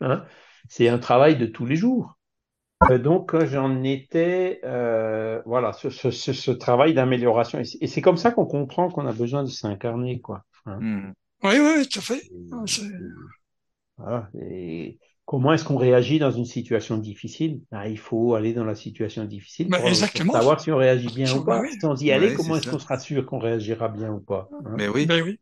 hein 0.00 0.24
c'est 0.68 0.88
un 0.88 0.98
travail 0.98 1.36
de 1.38 1.46
tous 1.46 1.66
les 1.66 1.76
jours 1.76 2.18
Euh, 2.90 2.98
donc 2.98 3.34
euh, 3.34 3.46
j'en 3.46 3.82
étais 3.84 4.60
euh, 4.64 5.42
voilà 5.46 5.72
ce, 5.74 5.90
ce, 5.90 6.10
ce, 6.10 6.32
ce 6.32 6.50
travail 6.52 6.94
d'amélioration 6.94 7.60
et 7.60 7.86
c'est 7.88 8.02
comme 8.02 8.16
ça 8.18 8.32
qu'on 8.32 8.46
comprend 8.46 8.90
qu'on 8.90 9.06
a 9.06 9.12
besoin 9.12 9.44
de 9.44 9.50
s'incarner 9.50 10.20
quoi 10.20 10.44
hein. 10.66 10.80
Hmm. 10.80 11.12
Oui, 11.42 11.58
oui, 11.58 11.88
tout 11.88 11.98
à 12.00 12.02
fait. 12.02 12.22
Et- 12.32 12.50
Ah, 12.52 12.64
et- 12.66 12.98
voilà. 13.96 14.30
Et 14.42 14.98
comment 15.30 15.52
est-ce 15.52 15.64
qu'on 15.64 15.76
réagit 15.76 16.18
dans 16.18 16.32
une 16.32 16.44
situation 16.44 16.98
difficile? 16.98 17.60
Ben, 17.70 17.84
il 17.84 17.98
faut 17.98 18.34
aller 18.34 18.52
dans 18.52 18.64
la 18.64 18.74
situation 18.74 19.24
difficile 19.24 19.68
bah, 19.70 19.78
pour, 19.78 19.94
savoir 20.32 20.60
si 20.60 20.72
on 20.72 20.76
réagit 20.76 21.06
bien 21.08 21.36
ou 21.36 21.44
Bah 21.44 21.60
pas. 21.60 21.62
oui, 21.62 21.78
Sans 21.80 22.02
y 22.02 22.10
aller, 22.10 22.26
ouais 22.26 22.34
comment 22.34 22.56
est-ce 22.56 22.68
qu'on 22.68 22.80
sera 22.80 22.98
sûr 22.98 23.24
qu'on 23.26 23.38
réagira 23.38 23.88
bien 23.88 24.10
ou 24.12 24.18
pas? 24.18 24.50
hein? 24.66 24.74
mais 24.76 24.88
oui 24.88 25.06
ben 25.06 25.22
oui. 25.22 25.38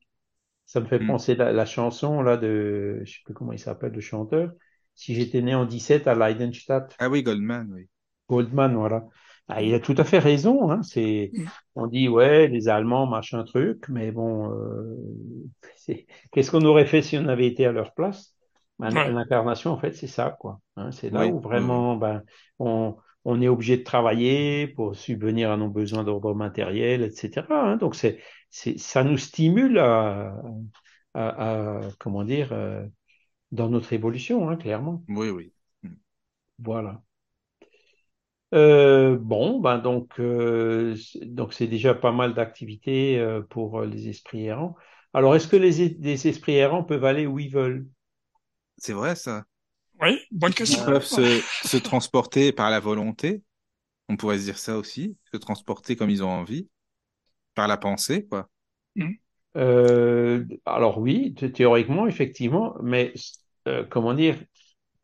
Ça 0.66 0.80
me 0.80 0.86
fait 0.86 0.98
Hmm. 0.98 1.06
penser 1.06 1.34
la, 1.36 1.52
la 1.52 1.64
chanson 1.64 2.20
là 2.20 2.36
de, 2.36 3.00
je 3.04 3.12
sais 3.12 3.18
plus 3.24 3.32
comment 3.32 3.52
il 3.52 3.58
s'appelle 3.58 3.92
le 3.92 4.00
chanteur. 4.00 4.52
Si 4.94 5.14
j'étais 5.14 5.40
né 5.40 5.54
en 5.54 5.64
17 5.64 6.06
à 6.06 6.14
Leidenstadt, 6.14 6.94
ah 6.98 7.08
oui 7.08 7.22
Goldman 7.22 7.68
oui 7.72 7.88
Goldman, 8.28 8.74
voilà. 8.76 9.06
Ah, 9.48 9.62
il 9.62 9.72
a 9.74 9.80
tout 9.80 9.94
à 9.96 10.04
fait 10.04 10.18
raison. 10.18 10.70
Hein. 10.70 10.82
C'est, 10.82 11.32
Mm. 11.32 11.48
on 11.74 11.86
dit 11.86 12.08
ouais, 12.08 12.48
les 12.48 12.68
Allemands, 12.68 13.06
machin 13.06 13.42
truc, 13.44 13.88
mais 13.88 14.12
bon, 14.12 14.52
euh, 14.52 14.96
c'est- 15.76 16.06
qu'est-ce 16.32 16.50
qu'on 16.50 16.64
aurait 16.64 16.86
fait 16.86 17.02
si 17.02 17.16
on 17.18 17.26
avait 17.28 17.46
été 17.46 17.64
à 17.66 17.72
leur 17.72 17.94
place? 17.94 18.34
Ouais. 18.94 19.14
L'incarnation, 19.14 19.72
en 19.72 19.78
fait, 19.78 19.92
c'est 19.94 20.06
ça, 20.06 20.36
quoi. 20.40 20.60
Hein, 20.76 20.92
c'est 20.92 21.10
là 21.10 21.26
oui 21.26 21.28
où 21.28 21.40
oui 21.52 21.80
vraiment, 21.80 21.96
ben, 21.96 22.22
on, 22.60 22.96
on 23.24 23.40
est 23.42 23.48
obligé 23.48 23.76
de 23.76 23.82
travailler 23.82 24.68
pour 24.68 24.94
subvenir 24.96 25.50
à 25.50 25.56
nos 25.56 25.68
besoins 25.68 26.04
d'ordre 26.04 26.34
matériel, 26.34 27.02
etc. 27.02 27.72
hein. 27.72 27.76
Donc 27.76 27.96
c'est, 27.96 28.20
c'est, 28.50 28.78
ça 28.78 29.02
nous 29.04 29.18
stimule 29.18 29.78
à, 29.78 30.32
à, 31.14 31.78
à, 31.88 31.92
comment 31.98 32.24
dire, 32.24 32.52
euh, 32.52 32.86
dans 33.52 33.68
notre 33.70 33.92
évolution, 33.94 34.48
hein, 34.50 34.56
clairement. 34.56 35.04
oui 35.08 35.30
oui 35.30 35.52
Voilà. 36.58 37.02
Euh, 38.54 39.18
bon, 39.18 39.60
ben 39.60 39.78
donc, 39.78 40.18
euh, 40.20 40.96
c'est- 40.96 41.24
donc 41.26 41.52
c'est 41.52 41.66
déjà 41.66 41.94
pas 41.94 42.12
mal 42.12 42.32
d'activités 42.34 43.22
pour 43.50 43.82
les 43.82 44.08
esprits 44.08 44.46
errants. 44.46 44.74
Alors, 45.12 45.36
est-ce 45.36 45.48
que 45.48 45.56
les, 45.56 45.82
es- 45.82 45.96
les 46.00 46.28
esprits 46.28 46.54
errants 46.54 46.82
peuvent 46.84 47.04
aller 47.04 47.26
où 47.26 47.38
ils 47.38 47.50
veulent? 47.52 47.86
C'est 48.78 48.92
vrai 48.92 49.14
ça 49.16 49.44
Oui, 50.00 50.20
bonne 50.30 50.54
ils 50.66 50.80
question. 50.80 50.82
peuvent 50.82 51.04
se 51.04 51.48
se 51.60 51.76
transporter 51.76 52.52
par 52.52 52.70
la 52.70 52.78
volonté 52.80 53.42
on 54.08 54.16
pourrait 54.16 54.38
se 54.38 54.44
dire 54.44 54.58
ça 54.58 54.78
aussi 54.78 55.16
se 55.32 55.38
transporter 55.38 55.96
comme 55.96 56.10
ils 56.10 56.24
ont 56.24 56.30
envie 56.30 56.68
par 57.54 57.68
la 57.68 57.76
pensée 57.78 58.26
quoi 58.26 58.50
Mm. 58.96 59.12
Euh, 59.56 60.44
alors 60.66 60.98
oui, 60.98 61.34
thé- 61.34 61.50
théoriquement, 61.52 62.06
effectivement, 62.06 62.74
mais 62.82 63.12
euh, 63.66 63.84
comment 63.84 64.14
dire, 64.14 64.36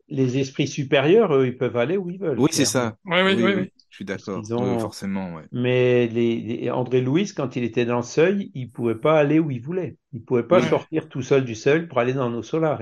les 0.09 0.37
esprits 0.39 0.67
supérieurs, 0.67 1.33
eux, 1.35 1.47
ils 1.47 1.57
peuvent 1.57 1.77
aller 1.77 1.97
où 1.97 2.09
ils 2.11 2.19
veulent, 2.19 2.37
oui 2.37 2.49
c'est 2.51 2.65
ça 2.65 2.95
Oui, 3.05 3.21
oui, 3.23 3.35
oui 3.35 3.43
oui, 3.43 3.53
oui 3.55 3.55
oui. 3.55 3.73
Je 3.95 4.03
suis 4.03 4.05
d'accord 4.05 4.43
ont. 4.51 4.77
forcément 4.77 5.35
ouais 5.35 5.47
Mais 5.51 6.07
les, 6.07 6.37
les- 6.41 6.71
André 6.71 7.01
Louis, 7.01 7.27
quand 7.35 7.55
il 7.55 7.63
était 7.63 7.85
dans 7.85 7.97
le 7.97 8.03
seuil, 8.03 8.51
il 8.55 8.71
pouvait 8.71 8.95
pas 8.95 9.19
aller 9.19 9.39
où 9.39 9.51
il 9.51 9.61
voulait. 9.61 9.97
Il 10.13 10.23
pouvait 10.23 10.43
pas 10.43 10.61
Ouais. 10.61 10.61
sortir 10.61 11.09
tout 11.09 11.21
seul 11.21 11.45
du 11.45 11.55
seuil 11.55 11.87
pour 11.87 11.99
aller 11.99 12.13
dans 12.13 12.29
nos 12.29 12.43
solars. 12.43 12.81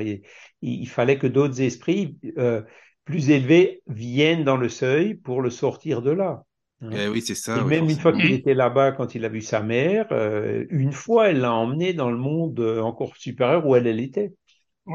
Il, 0.61 0.89
fallait 0.89 1.19
que 1.19 1.27
d'autres 1.27 1.61
esprits 1.61 2.17
euh, 2.37 2.63
plus 3.05 3.29
élevés 3.31 3.83
viennent 3.87 4.43
dans 4.43 4.57
le 4.57 4.69
seuil 4.69 5.15
pour 5.15 5.41
le 5.41 5.49
sortir 5.49 6.01
de 6.01 6.11
là. 6.11 6.43
hein. 6.81 6.89
Eh 6.91 7.07
oui, 7.07 7.21
c'est 7.21 7.35
ça. 7.35 7.59
Et 7.59 7.63
oui, 7.65 7.73
même 7.73 7.89
une 7.89 7.99
fois 7.99 8.13
qu'il 8.13 8.31
était 8.31 8.55
là-bas, 8.55 8.93
quand 8.93 9.15
il 9.15 9.25
a 9.25 9.29
vu 9.29 9.41
sa 9.41 9.61
mère, 9.61 10.07
euh, 10.11 10.65
une 10.69 10.91
fois, 10.91 11.29
elle 11.29 11.41
l'a 11.41 11.53
emmené 11.53 11.93
dans 11.93 12.09
le 12.11 12.17
monde 12.17 12.59
euh, 12.59 12.81
encore 12.81 13.15
supérieur 13.17 13.65
où 13.67 13.75
elle, 13.75 13.87
elle 13.87 13.99
était. 13.99 14.33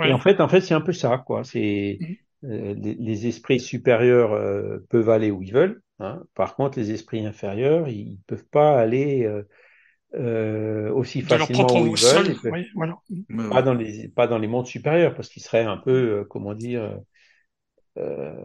Et 0.03 0.13
en 0.13 0.19
Ouais. 0.19 0.21
fait, 0.21 0.41
en 0.41 0.49
fait, 0.49 0.61
c'est 0.61 0.75
un 0.75 0.81
peu 0.81 0.93
ça, 0.93 1.19
quoi. 1.27 1.45
C'est 1.45 2.01
Mhm. 2.01 2.17
euh, 2.45 2.75
les, 2.75 2.95
les 2.95 3.27
esprits 3.27 3.61
supérieurs 3.61 4.33
euh, 4.33 4.79
peuvent 4.91 5.11
aller 5.11 5.31
où 5.31 5.43
ils 5.43 5.53
veulent. 5.53 5.83
Hein. 6.01 6.23
Par 6.35 6.57
contre, 6.57 6.79
les 6.79 6.91
esprits 6.93 7.25
inférieurs, 7.27 7.89
ils 7.89 8.19
peuvent 8.27 8.47
pas 8.47 8.79
aller 8.81 9.25
euh, 9.25 9.43
euh, 10.15 10.93
aussi 10.93 11.21
De 11.21 11.27
facilement 11.29 11.81
où 11.81 11.87
ils 11.87 11.97
veulent. 11.97 12.17
sol. 12.17 12.31
Ils 12.31 12.41
peuvent 12.41 12.53
Oui, 12.53 12.67
voilà. 12.75 12.99
Ouais, 13.31 13.45
pas 13.51 13.63
dans 13.63 13.75
les 13.75 14.09
pas 14.09 14.27
dans 14.29 14.39
les 14.39 14.49
mondes 14.49 14.67
supérieurs 14.67 15.15
parce 15.15 15.29
qu'ils 15.29 15.43
seraient 15.43 15.65
un 15.65 15.79
peu, 15.79 16.21
euh, 16.21 16.25
comment 16.25 16.55
dire, 16.55 17.01
euh, 17.99 18.37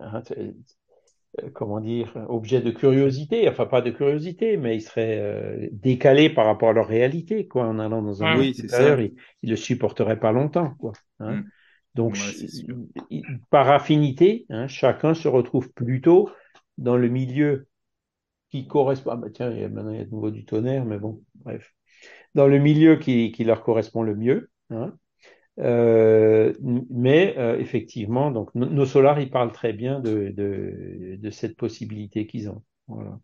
hein, 0.00 0.22
c'est- 0.26 0.54
euh, 1.42 1.50
comment 1.54 1.80
dire, 1.80 2.12
objet 2.28 2.60
de 2.62 2.70
curiosité. 2.70 3.48
Enfin, 3.48 3.66
pas 3.66 3.82
de 3.82 3.90
curiosité, 3.90 4.56
mais 4.56 4.76
ils 4.76 4.82
seraient 4.82 5.18
euh, 5.20 5.68
décalés 5.72 6.30
par 6.30 6.46
rapport 6.46 6.70
à 6.70 6.72
leur 6.72 6.88
réalité, 6.88 7.48
quoi. 7.48 7.66
En 7.66 7.78
allant 7.78 8.02
dans 8.02 8.22
un 8.24 8.28
monde. 8.28 8.48
Oui, 8.48 8.54
supérieur, 8.54 9.00
ils, 9.00 9.16
ils 9.42 9.50
le 9.50 9.56
supporteraient 9.56 10.20
pas 10.20 10.32
longtemps, 10.32 10.74
quoi. 10.76 10.92
hein. 11.20 11.42
Mm. 11.42 11.50
Donc, 11.94 12.16
Ouais, 12.16 12.32
par 13.50 13.70
affinité, 13.70 14.46
hein, 14.50 14.66
chacun 14.68 15.14
se 15.14 15.28
retrouve 15.28 15.70
plutôt 15.72 16.30
dans 16.78 16.96
le 16.96 17.08
milieu 17.08 17.68
qui 18.50 18.66
correspond. 18.68 19.12
Ah, 19.12 19.16
bah, 19.16 19.28
tiens, 19.32 19.50
il 19.52 19.60
y 19.60 19.64
a- 19.64 19.68
maintenant 19.68 19.92
il 19.92 19.98
y 19.98 20.00
a 20.02 20.04
de 20.04 20.10
nouveau 20.10 20.30
du 20.30 20.44
tonnerre, 20.44 20.84
mais 20.84 20.98
bon, 20.98 21.22
bref. 21.36 21.74
Dans 22.34 22.48
le 22.48 22.58
milieu 22.58 22.96
qui, 22.98 23.32
qui 23.32 23.44
leur 23.44 23.62
correspond 23.64 24.02
le 24.02 24.16
mieux. 24.16 24.50
hein. 24.70 24.94
Euh, 25.60 26.54
mais 26.90 27.36
euh, 27.38 27.58
effectivement, 27.58 28.30
donc 28.30 28.54
no- 28.54 28.66
nos 28.66 28.86
solars, 28.86 29.20
ils 29.20 29.30
parlent 29.30 29.52
très 29.52 29.72
bien 29.74 30.00
de, 30.00 30.30
de, 30.36 31.16
de 31.18 31.30
cette 31.30 31.56
possibilité 31.56 32.26
qu'ils 32.26 32.50
ont. 32.50 32.62
Voilà. 32.88 33.20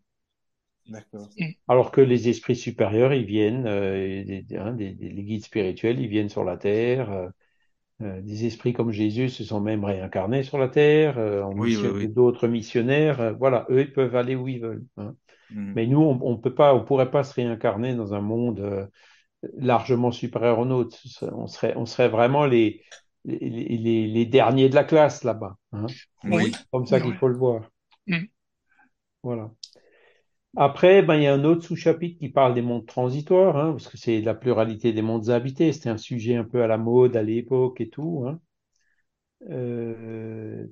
D'accord. 0.86 1.30
Alors 1.68 1.90
que 1.92 2.00
les 2.00 2.28
esprits 2.28 2.56
supérieurs, 2.56 3.12
ils 3.12 3.24
viennent, 3.26 3.66
euh, 3.66 4.24
des, 4.24 4.44
hein, 4.56 4.72
des- 4.72 4.92
des- 4.94 5.10
les 5.10 5.22
guides 5.24 5.44
spirituels, 5.44 6.00
ils 6.00 6.08
viennent 6.08 6.28
sur 6.28 6.44
la 6.44 6.56
terre. 6.56 7.30
Euh, 8.02 8.20
des 8.22 8.46
esprits 8.46 8.72
comme 8.72 8.92
Jésus 8.92 9.28
se 9.28 9.44
sont 9.44 9.60
même 9.60 9.84
réincarnés 9.84 10.42
sur 10.42 10.58
la 10.58 10.68
terre, 10.68 11.18
euh, 11.18 11.42
en 11.42 11.52
Oui, 11.54 11.76
oui, 11.76 11.88
mission, 11.88 11.92
oui. 11.94 12.08
d'autres 12.08 12.48
missionnaires. 12.48 13.20
euh, 13.20 13.32
voilà, 13.32 13.66
eux, 13.70 13.80
ils 13.82 13.92
peuvent 13.92 14.16
aller 14.16 14.36
où 14.36 14.48
ils 14.48 14.60
veulent. 14.60 14.84
hein. 14.96 15.14
Mm. 15.50 15.72
Mais 15.74 15.86
nous, 15.86 16.00
on, 16.00 16.18
on 16.22 16.36
peut 16.36 16.54
pas, 16.54 16.74
on 16.74 16.84
pourrait 16.84 17.10
pas 17.10 17.24
se 17.24 17.34
réincarner 17.34 17.94
dans 17.94 18.14
un 18.14 18.20
monde 18.20 18.60
euh, 18.60 18.86
largement 19.58 20.12
supérieur 20.12 20.58
au 20.58 20.64
nôtre. 20.66 20.98
On 21.32 21.46
serait, 21.46 21.74
on 21.76 21.86
serait 21.86 22.08
vraiment 22.08 22.46
les, 22.46 22.82
les, 23.24 23.38
les, 23.78 24.06
les 24.08 24.26
derniers 24.26 24.68
de 24.68 24.74
la 24.74 24.84
classe 24.84 25.24
là-bas. 25.24 25.56
hein. 25.72 25.86
Oui. 26.24 26.52
Comme 26.72 26.86
ça 26.86 27.00
qu'il 27.00 27.14
faut 27.14 27.28
le 27.28 27.36
voir. 27.36 27.70
Mm. 28.06 28.26
Voilà. 29.22 29.50
Après, 30.58 31.00
ben, 31.00 31.14
il 31.16 31.22
y 31.22 31.26
a 31.26 31.32
un 31.32 31.44
autre 31.44 31.62
sous-chapitre 31.64 32.18
qui 32.18 32.28
parle 32.28 32.52
des 32.52 32.60
mondes 32.60 32.84
transitoires, 32.84 33.56
hein, 33.56 33.70
parce 33.72 33.88
que 33.88 33.96
c'est 33.96 34.20
la 34.20 34.34
pluralité 34.34 34.92
des 34.92 35.00
mondes 35.00 35.30
habités. 35.30 35.72
C'était 35.72 35.88
un 35.88 35.96
sujet 35.96 36.36
un 36.36 36.44
peu 36.44 36.62
à 36.62 36.66
la 36.66 36.76
mode 36.76 37.16
à 37.16 37.22
l'époque 37.22 37.80
et 37.80 37.88
tout. 37.88 38.24
Hein. 38.28 38.38
Euh, 39.50 40.66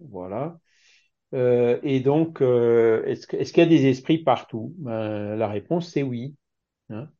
voilà. 0.00 0.58
Euh, 1.34 1.80
et 1.82 2.00
donc, 2.00 2.42
euh, 2.42 3.04
est-ce 3.06 3.26
qu'il 3.52 3.62
y 3.62 3.66
a 3.66 3.70
des 3.70 3.86
esprits 3.86 4.18
partout? 4.18 4.74
Ben, 4.78 5.36
la 5.36 5.48
réponse, 5.48 5.92
c'est 5.92 6.02
oui. 6.02 6.36
hein. 6.90 7.10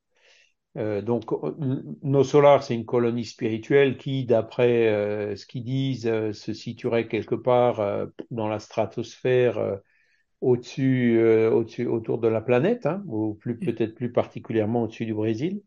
Euh, 0.78 1.02
donc, 1.02 1.32
euh, 1.32 1.82
nos 2.02 2.24
solars, 2.24 2.62
c'est 2.64 2.74
une 2.76 2.86
colonie 2.86 3.24
spirituelle 3.26 3.98
qui, 3.98 4.24
d'après 4.26 4.88
euh, 4.88 5.36
ce 5.36 5.46
qu'ils 5.46 5.64
disent, 5.64 6.10
se 6.32 6.52
situerait 6.54 7.08
quelque 7.08 7.34
part 7.36 8.08
dans 8.30 8.48
la 8.48 8.58
stratosphère 8.60 9.80
au-dessus, 10.40 11.18
euh, 11.20 11.50
au-dessus, 11.50 11.86
autour 11.86 12.18
de 12.18 12.28
la 12.28 12.40
planète, 12.40 12.86
hein, 12.86 13.02
ou 13.06 13.34
plus 13.34 13.60
peut-être 13.60 13.94
plus 13.94 14.12
particulièrement 14.12 14.84
au-dessus 14.84 15.06
du 15.06 15.14
Brésil. 15.14 15.62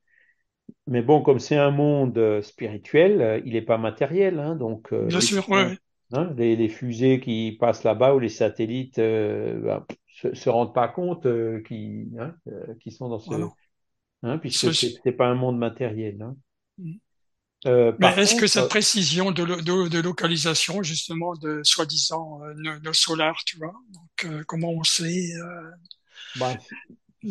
Mais 0.88 1.02
bon, 1.02 1.22
comme 1.24 1.40
c'est 1.40 1.58
un 1.58 1.72
monde 1.72 2.18
euh, 2.18 2.42
spirituel, 2.42 3.22
euh, 3.22 3.42
il 3.46 3.54
n'est 3.54 3.62
pas 3.62 3.78
matériel, 3.78 4.40
hein, 4.40 4.56
donc 4.56 4.94
euh, 4.94 5.10
Bien 5.10 5.20
les, 5.20 5.22
sûr, 5.22 5.48
ouais, 5.50 5.78
hein, 6.14 6.34
les, 6.38 6.56
les 6.56 6.70
fusées 6.70 7.20
qui 7.22 7.58
passent 7.60 7.84
là-bas 7.84 8.16
ou 8.16 8.20
les 8.20 8.30
satellites 8.30 9.00
euh, 9.00 9.60
ben, 9.62 9.86
se, 10.08 10.34
se 10.36 10.50
rendent 10.50 10.74
pas 10.76 10.88
compte 10.90 11.26
euh, 11.28 11.62
qui, 11.64 12.10
hein, 12.20 12.36
euh, 12.48 12.76
qui 12.82 12.92
sont 12.92 13.10
dans 13.10 13.20
ce, 13.20 13.36
Voilà. 13.36 13.56
hein, 14.24 14.38
puisque 14.40 14.72
Ce- 14.72 14.74
c'est 14.74 15.00
c'est 15.04 15.14
pas 15.14 15.28
un 15.28 15.36
monde 15.36 15.58
matériel. 15.60 16.22
Hein. 16.24 16.38
Mm. 16.80 17.00
Euh, 17.66 17.94
Mais 18.00 18.08
est-ce 18.18 18.36
que 18.36 18.48
cette 18.48 18.68
précision 18.70 19.32
de, 19.32 19.44
lo- 19.44 19.62
de, 19.62 19.88
de 19.88 20.00
localisation, 20.00 20.82
justement, 20.84 21.36
de 21.36 21.62
soi-disant 21.64 22.42
euh, 22.44 22.54
nos, 22.56 22.80
nos 22.80 22.94
solars, 22.94 23.44
tu 23.46 23.58
vois, 23.58 23.74
donc 23.94 24.26
euh, 24.26 24.44
comment 24.48 24.70
on 24.72 24.84
sait 24.84 25.34
euh, 25.36 25.72
bah, 26.36 26.58
c'est 26.60 26.78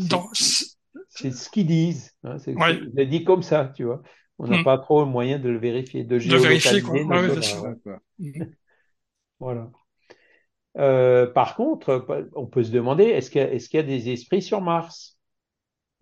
dans 0.08 0.30
c'est 1.08 1.32
ce 1.32 1.50
qu'ils 1.50 1.66
disent. 1.66 2.14
Hein, 2.24 2.38
c'est 2.38 2.54
Ouais. 2.54 2.80
dit 3.06 3.24
comme 3.24 3.42
ça, 3.42 3.72
tu 3.76 3.84
vois. 3.84 4.02
On 4.38 4.46
n'a 4.48 4.58
Mm. 4.58 4.60
pas 4.60 4.78
trop 4.78 5.00
le 5.04 5.10
moyen 5.10 5.38
de 5.38 5.48
le 5.50 5.58
vérifier, 5.58 6.04
de 6.04 6.16
de 6.24 6.36
vérifier 6.36 6.82
quoi. 6.82 7.04
solars. 7.30 7.66
Voilà. 9.40 9.70
Euh, 10.78 11.26
par 11.32 11.54
contre, 11.56 12.06
on 12.34 12.46
peut 12.46 12.64
se 12.64 12.70
demander, 12.70 13.04
est-ce 13.04 13.30
qu'il 13.30 13.40
y, 13.42 13.44
a- 13.44 13.52
y 13.80 13.84
des 13.84 14.10
esprits 14.10 14.42
sur 14.42 14.60
Mars? 14.62 15.18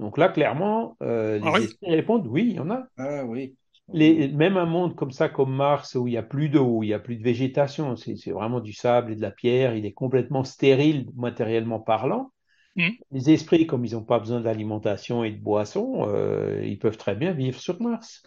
Donc 0.00 0.18
là, 0.18 0.28
clairement, 0.30 0.96
euh, 1.02 1.38
les 1.38 1.48
Ah 1.48 1.52
oui. 1.52 1.66
esprits 1.66 1.90
répondent 1.94 2.26
oui, 2.28 2.46
il 2.50 2.56
y 2.56 2.60
en 2.60 2.70
a. 2.70 2.88
Ah 2.96 3.24
oui. 3.24 3.56
Les, 3.92 4.28
même 4.28 4.56
un 4.56 4.66
monde 4.66 4.94
comme 4.94 5.10
ça, 5.10 5.28
comme 5.28 5.54
Mars, 5.54 5.94
où 5.94 6.06
il 6.06 6.12
n'y 6.12 6.16
a 6.16 6.22
plus 6.22 6.48
d'eau, 6.48 6.78
où 6.78 6.82
il 6.82 6.88
n'y 6.88 6.94
a 6.94 6.98
plus 6.98 7.16
de 7.16 7.22
végétation, 7.22 7.96
c'est 7.96 8.30
vraiment 8.30 8.60
du 8.60 8.72
sable 8.72 9.12
et 9.12 9.16
de 9.16 9.20
la 9.20 9.30
pierre, 9.30 9.74
il 9.74 9.84
est 9.84 9.92
complètement 9.92 10.44
stérile 10.44 11.08
matériellement 11.16 11.80
parlant. 11.80 12.32
Mm. 12.76 12.90
Les 13.10 13.30
esprits, 13.30 13.66
comme 13.66 13.84
ils 13.84 13.94
n'ont 13.94 14.04
pas 14.04 14.18
besoin 14.18 14.40
d'alimentation 14.40 15.24
et 15.24 15.32
de 15.32 15.40
boissons, 15.40 16.06
euh, 16.08 16.62
ils 16.64 16.78
peuvent 16.78 16.96
très 16.96 17.14
bien 17.14 17.32
vivre 17.32 17.58
sur 17.58 17.80
Mars. 17.82 18.22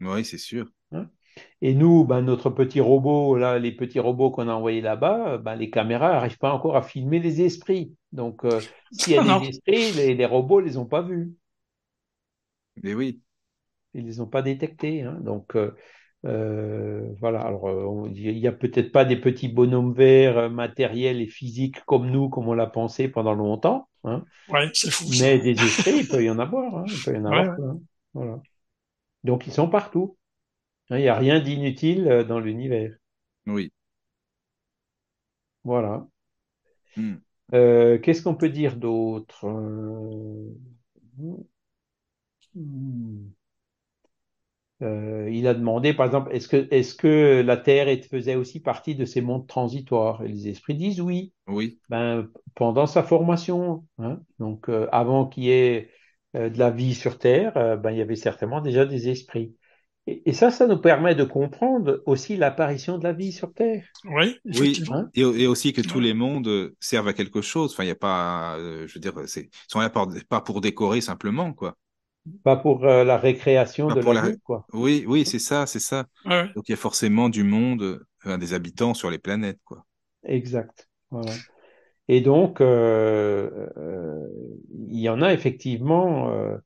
Oui, 0.00 0.24
c'est 0.24 0.38
sûr. 0.38 0.66
Et 1.60 1.74
nous, 1.74 2.04
ben, 2.04 2.22
notre 2.22 2.48
petit 2.48 2.80
robot, 2.80 3.36
là, 3.36 3.58
les 3.58 3.72
petits 3.72 4.00
robots 4.00 4.30
qu'on 4.30 4.48
a 4.48 4.54
envoyés 4.54 4.80
là-bas, 4.80 5.38
ben, 5.38 5.54
les 5.54 5.68
caméras 5.68 6.12
n'arrivent 6.12 6.38
pas 6.38 6.52
encore 6.52 6.76
à 6.76 6.82
filmer 6.82 7.18
les 7.18 7.42
esprits. 7.42 7.94
Donc, 8.12 8.44
euh, 8.44 8.60
s'il 8.92 9.14
y 9.14 9.18
a 9.18 9.24
non. 9.24 9.40
des 9.40 9.48
esprits, 9.48 9.92
les, 9.92 10.14
les 10.14 10.26
robots 10.26 10.60
les 10.60 10.78
ont 10.78 10.86
pas 10.86 11.02
vus. 11.02 11.34
Mais 12.82 12.94
oui. 12.94 13.20
Ils 13.96 14.04
les 14.04 14.20
ont 14.20 14.26
pas 14.26 14.42
détectés. 14.42 15.02
hein. 15.02 15.18
Donc, 15.22 15.56
euh, 15.56 15.74
euh, 16.24 17.02
voilà. 17.18 17.40
Alors, 17.40 17.68
euh, 17.68 18.08
il 18.14 18.38
y 18.38 18.46
a 18.46 18.52
peut-être 18.52 18.92
pas 18.92 19.04
des 19.04 19.16
petits 19.16 19.48
bonhommes 19.48 19.94
verts 19.94 20.50
matériels 20.50 21.20
et 21.20 21.26
physiques 21.26 21.82
comme 21.86 22.10
nous, 22.10 22.28
comme 22.28 22.48
on 22.48 22.54
l'a 22.54 22.66
pensé 22.66 23.08
pendant 23.08 23.34
longtemps. 23.34 23.88
hein. 24.04 24.24
Ouais, 24.48 24.68
c'est 24.74 24.90
fou 24.90 25.04
ça. 25.12 25.24
Mais 25.24 25.38
des 25.38 25.52
esprits, 25.52 26.00
il 26.00 26.08
peut 26.08 26.22
y 26.22 26.30
en 26.30 26.38
avoir. 26.38 26.76
hein. 26.76 26.84
Il 26.88 27.02
peut 27.02 27.14
y 27.14 27.18
en 27.18 27.24
avoir 27.24 27.48
ouais. 27.48 27.54
plein. 27.56 27.80
Voilà. 28.14 28.40
Donc, 29.24 29.46
ils 29.46 29.52
sont 29.52 29.68
partout. 29.68 30.16
Hein, 30.90 30.98
Il 30.98 31.02
n'y 31.02 31.08
a 31.08 31.16
rien 31.16 31.40
d'inutile 31.40 32.24
dans 32.28 32.38
l'univers. 32.38 32.94
Oui. 33.46 33.72
Voilà. 35.64 36.06
Mm. 36.96 37.14
Euh, 37.54 37.98
qu'est-ce 37.98 38.22
qu'on 38.22 38.34
peut 38.34 38.48
dire 38.48 38.76
d'autre? 38.76 39.46
Euh, 39.46 40.50
hmm. 42.54 43.30
Euh, 44.82 45.28
il 45.30 45.46
a 45.46 45.54
demandé, 45.54 45.94
par 45.94 46.06
exemple, 46.06 46.30
est-ce 46.34 46.48
que, 46.94 47.40
la 47.40 47.56
Terre 47.56 47.88
est- 47.88 48.08
faisait 48.08 48.34
aussi 48.36 48.60
partie 48.60 48.94
de 48.94 49.04
ces 49.04 49.20
mondes 49.22 49.46
transitoires? 49.46 50.22
Et 50.22 50.28
les 50.28 50.48
esprits 50.48 50.74
disent 50.74 51.00
oui. 51.00 51.32
Oui. 51.46 51.78
Ben, 51.88 52.28
pendant 52.54 52.86
sa 52.86 53.02
formation, 53.02 53.86
hein. 53.98 54.20
Donc, 54.40 54.68
euh, 54.68 54.88
avant 54.92 55.26
qu'il 55.26 55.44
y 55.44 55.50
ait 55.50 55.90
euh, 56.36 56.50
de 56.50 56.58
la 56.58 56.70
vie 56.70 56.94
sur 56.94 57.18
Terre, 57.18 57.56
euh, 57.56 57.76
ben, 57.76 57.92
il 57.92 57.98
y 57.98 58.02
avait 58.02 58.16
certainement 58.16 58.60
déjà 58.60 58.84
des 58.84 59.08
esprits. 59.08 59.54
Et, 60.06 60.28
et 60.28 60.32
ça, 60.32 60.50
ça 60.50 60.66
nous 60.66 60.78
permet 60.78 61.14
de 61.14 61.24
comprendre 61.24 62.02
aussi 62.06 62.36
l'apparition 62.36 62.98
de 62.98 63.04
la 63.04 63.12
vie 63.12 63.32
sur 63.32 63.52
Terre. 63.54 63.84
Oui, 64.04 64.38
Oui. 64.44 64.82
Hein? 64.90 65.10
Et, 65.14 65.20
et 65.20 65.46
aussi 65.46 65.72
que 65.72 65.80
tous 65.80 66.00
les 66.00 66.14
mondes 66.14 66.72
servent 66.80 67.08
à 67.08 67.12
quelque 67.12 67.40
chose. 67.40 67.72
Enfin, 67.72 67.84
il 67.84 67.86
n'y 67.86 67.92
a 67.92 67.96
pas, 67.96 68.56
euh, 68.58 68.86
je 68.86 68.94
veux 68.94 69.00
dire, 69.00 69.14
c'est, 69.26 69.42
ils 69.42 69.50
sont 69.68 69.80
là 69.80 69.90
pas 69.90 70.40
pour 70.40 70.60
décorer 70.60 71.00
simplement, 71.00 71.52
quoi. 71.52 71.76
Pas 72.44 72.56
pour 72.56 72.84
euh, 72.86 73.04
la 73.04 73.18
récréation 73.18 73.90
Pas 73.90 73.96
de 73.96 74.00
pour 74.00 74.12
la 74.12 74.14
la- 74.14 74.30
vie, 74.30 74.38
quoi. 74.40 74.68
Oui, 74.72 75.04
oui, 75.08 75.24
c'est 75.26 75.38
ça, 75.38 75.66
c'est 75.66 75.80
ça. 75.80 76.06
Ouais, 76.24 76.54
Donc 76.54 76.68
il 76.68 76.72
y 76.72 76.74
a 76.74 76.76
forcément 76.76 77.28
du 77.28 77.42
monde, 77.44 77.82
euh, 77.82 78.06
enfin, 78.24 78.38
des 78.38 78.52
habitants 78.54 78.94
sur 78.94 79.10
les 79.10 79.18
planètes, 79.18 79.60
quoi. 79.64 79.84
Exact. 80.24 80.88
Voilà. 81.10 81.40
Et 82.08 82.20
donc, 82.22 82.60
euh, 82.60 83.68
euh, 83.78 84.28
il 84.88 85.00
y 85.00 85.08
en 85.10 85.22
a 85.22 85.32
effectivement 85.34 86.30
euh, 86.32 86.58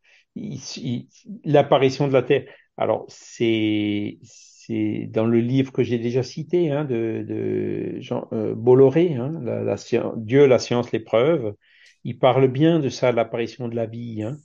l'apparition 1.44 2.08
de 2.08 2.12
la 2.12 2.22
Terre. 2.22 2.44
Alors, 2.76 3.06
c'est 3.08 4.18
c'est 4.22 5.08
dans 5.10 5.26
le 5.26 5.40
livre 5.40 5.72
que 5.72 5.82
j'ai 5.82 5.98
déjà 5.98 6.22
cité 6.22 6.70
hein, 6.70 6.84
de, 6.84 7.24
de 7.26 8.00
Jean 8.00 8.28
euh, 8.32 8.54
Bolloré, 8.54 9.14
hein, 9.14 9.34
la, 9.42 9.62
la 9.62 9.76
science- 9.76 10.14
Dieu, 10.16 10.46
la 10.46 10.58
science, 10.60 10.92
l'épreuve. 10.92 11.54
Il 12.04 12.18
parle 12.20 12.46
bien 12.48 12.78
de 12.78 12.88
ça, 12.88 13.10
l'apparition 13.12 13.66
de 13.68 13.74
la 13.74 13.86
vie. 13.86 14.22
Hein, 14.22 14.36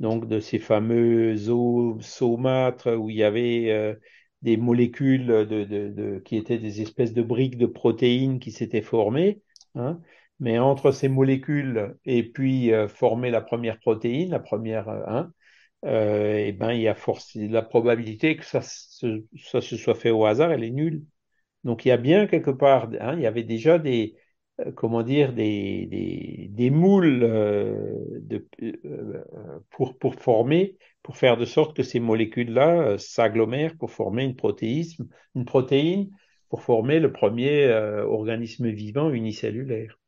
donc 0.00 0.26
de 0.28 0.40
ces 0.40 0.58
fameux 0.58 1.50
eaux 1.50 1.98
saumâtres 2.00 2.88
où 2.96 3.10
il 3.10 3.16
y 3.16 3.22
avait 3.24 3.70
euh, 3.70 3.94
des 4.42 4.56
molécules 4.56 5.26
de, 5.28 5.44
de, 5.44 5.64
de- 5.88 6.18
qui 6.24 6.36
étaient 6.36 6.58
des 6.58 6.80
espèces 6.82 7.12
de 7.14 7.22
briques 7.22 7.58
de 7.58 7.66
protéines 7.66 8.40
qui 8.40 8.52
s'étaient 8.52 8.82
formées. 8.82 9.42
hein. 9.74 10.00
mais 10.40 10.58
entre 10.58 10.92
ces 10.92 11.08
molécules 11.08 11.94
et 12.06 12.22
puis 12.24 12.72
euh, 12.72 12.88
former 12.88 13.30
la 13.30 13.40
première 13.42 13.78
protéine, 13.80 14.30
la 14.30 14.40
première, 14.40 14.88
euh, 14.88 15.02
hein, 15.06 15.32
euh, 15.86 16.36
et 16.38 16.52
ben 16.52 16.72
il 16.72 16.82
y 16.82 16.88
a 16.88 16.94
force, 16.94 17.34
la 17.36 17.62
probabilité 17.62 18.36
que 18.36 18.44
ça, 18.44 18.60
se, 18.62 19.24
ça 19.38 19.60
se 19.60 19.76
soit 19.76 19.94
fait 19.94 20.10
au 20.10 20.26
hasard, 20.26 20.52
elle 20.52 20.64
est 20.64 20.70
nulle. 20.70 21.04
Donc 21.64 21.84
il 21.84 21.88
y 21.88 21.92
a 21.92 21.96
bien 21.96 22.26
quelque 22.26 22.50
part, 22.50 22.90
hein, 23.00 23.14
il 23.16 23.22
y 23.22 23.26
avait 23.26 23.44
déjà 23.44 23.78
des, 23.78 24.16
euh, 24.16 24.19
comment 24.76 25.02
dire, 25.02 25.32
des, 25.32 25.86
des, 25.86 26.48
des 26.50 26.70
moules 26.70 27.22
euh, 27.22 27.96
de, 28.20 28.46
euh, 28.62 29.24
pour, 29.70 29.98
pour 29.98 30.14
former, 30.16 30.76
pour 31.02 31.16
faire 31.16 31.36
de 31.36 31.44
sorte 31.44 31.76
que 31.76 31.82
ces 31.82 32.00
molécules-là 32.00 32.80
euh, 32.82 32.98
s'agglomèrent 32.98 33.76
pour 33.78 33.90
former 33.90 34.24
une 34.24 34.36
protéisme, 34.36 35.08
une 35.34 35.44
protéine, 35.44 36.10
pour 36.48 36.62
former 36.62 37.00
le 37.00 37.12
premier 37.12 37.64
euh, 37.64 38.04
organisme 38.06 38.68
vivant 38.70 39.10
unicellulaire. 39.10 39.98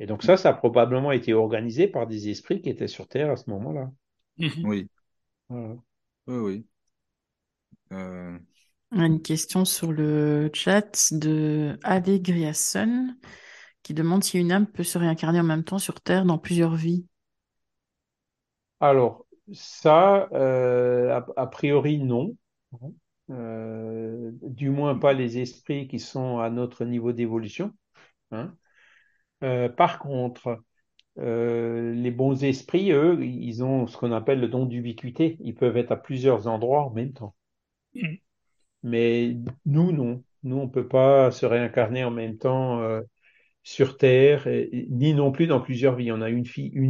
Et 0.00 0.06
donc 0.06 0.22
ça, 0.22 0.36
ça 0.36 0.50
a 0.50 0.54
probablement 0.54 1.12
été 1.12 1.34
organisé 1.34 1.88
par 1.88 2.06
des 2.06 2.28
esprits 2.30 2.62
qui 2.62 2.70
étaient 2.70 2.88
sur 2.88 3.08
Terre 3.08 3.30
à 3.30 3.36
ce 3.36 3.50
moment-là. 3.50 3.90
Mhm. 4.38 4.68
Oui, 4.68 4.88
Voilà. 5.48 5.76
oui, 6.26 6.36
oui. 6.36 6.66
Euh, 7.92 8.38
une 8.92 9.20
question 9.22 9.64
sur 9.64 9.92
le 9.92 10.50
chat 10.54 11.12
de 11.12 11.78
Allegriason 11.82 13.14
qui 13.84 13.94
demande 13.94 14.24
si 14.24 14.40
une 14.40 14.52
âme 14.52 14.66
peut 14.66 14.84
se 14.84 14.98
réincarner 14.98 15.40
en 15.40 15.44
même 15.44 15.64
temps 15.64 15.78
sur 15.78 16.00
Terre 16.02 16.26
dans 16.26 16.38
plusieurs 16.38 16.74
vies. 16.76 17.06
Alors, 18.80 19.26
ça, 19.52 20.28
euh, 20.32 21.10
a, 21.16 21.26
a 21.42 21.46
priori, 21.46 21.98
non. 21.98 22.36
Euh, 23.30 24.32
du 24.42 24.70
moins 24.70 24.98
pas 24.98 25.12
les 25.14 25.38
esprits 25.38 25.88
qui 25.88 25.98
sont 26.00 26.38
à 26.40 26.50
notre 26.50 26.84
niveau 26.84 27.12
d'évolution. 27.12 27.72
hein. 28.32 28.56
Euh, 29.44 29.68
par 29.68 29.98
contre, 30.00 30.62
euh, 31.18 31.94
les 31.94 32.10
bons 32.12 32.44
esprits, 32.44 32.92
eux, 32.92 33.24
ils 33.24 33.64
ont 33.64 33.86
ce 33.88 33.96
qu'on 33.98 34.12
appelle 34.12 34.40
le 34.40 34.48
don 34.48 34.66
d'ubiquité. 34.66 35.38
Ils 35.42 35.54
peuvent 35.56 35.76
être 35.78 35.92
à 35.92 35.96
plusieurs 35.96 36.48
endroits 36.48 36.84
en 36.86 36.90
même 36.92 37.12
temps. 37.14 37.34
Mhm. 37.94 38.18
Mais 38.82 39.36
nous, 39.66 39.92
non. 39.92 40.22
Nous, 40.42 40.56
on 40.56 40.68
peut 40.68 40.86
pas 40.88 41.30
se 41.30 41.46
réincarner 41.46 42.04
en 42.04 42.10
même 42.10 42.36
temps 42.38 42.80
euh, 42.82 43.00
sur 43.64 43.96
Terre, 43.96 44.46
ni 44.90 45.14
non 45.14 45.32
plus 45.32 45.48
dans 45.48 45.60
plusieurs 45.60 45.96
vies. 45.96 46.12
On 46.12 46.20
a 46.20 46.30
une 46.30 46.44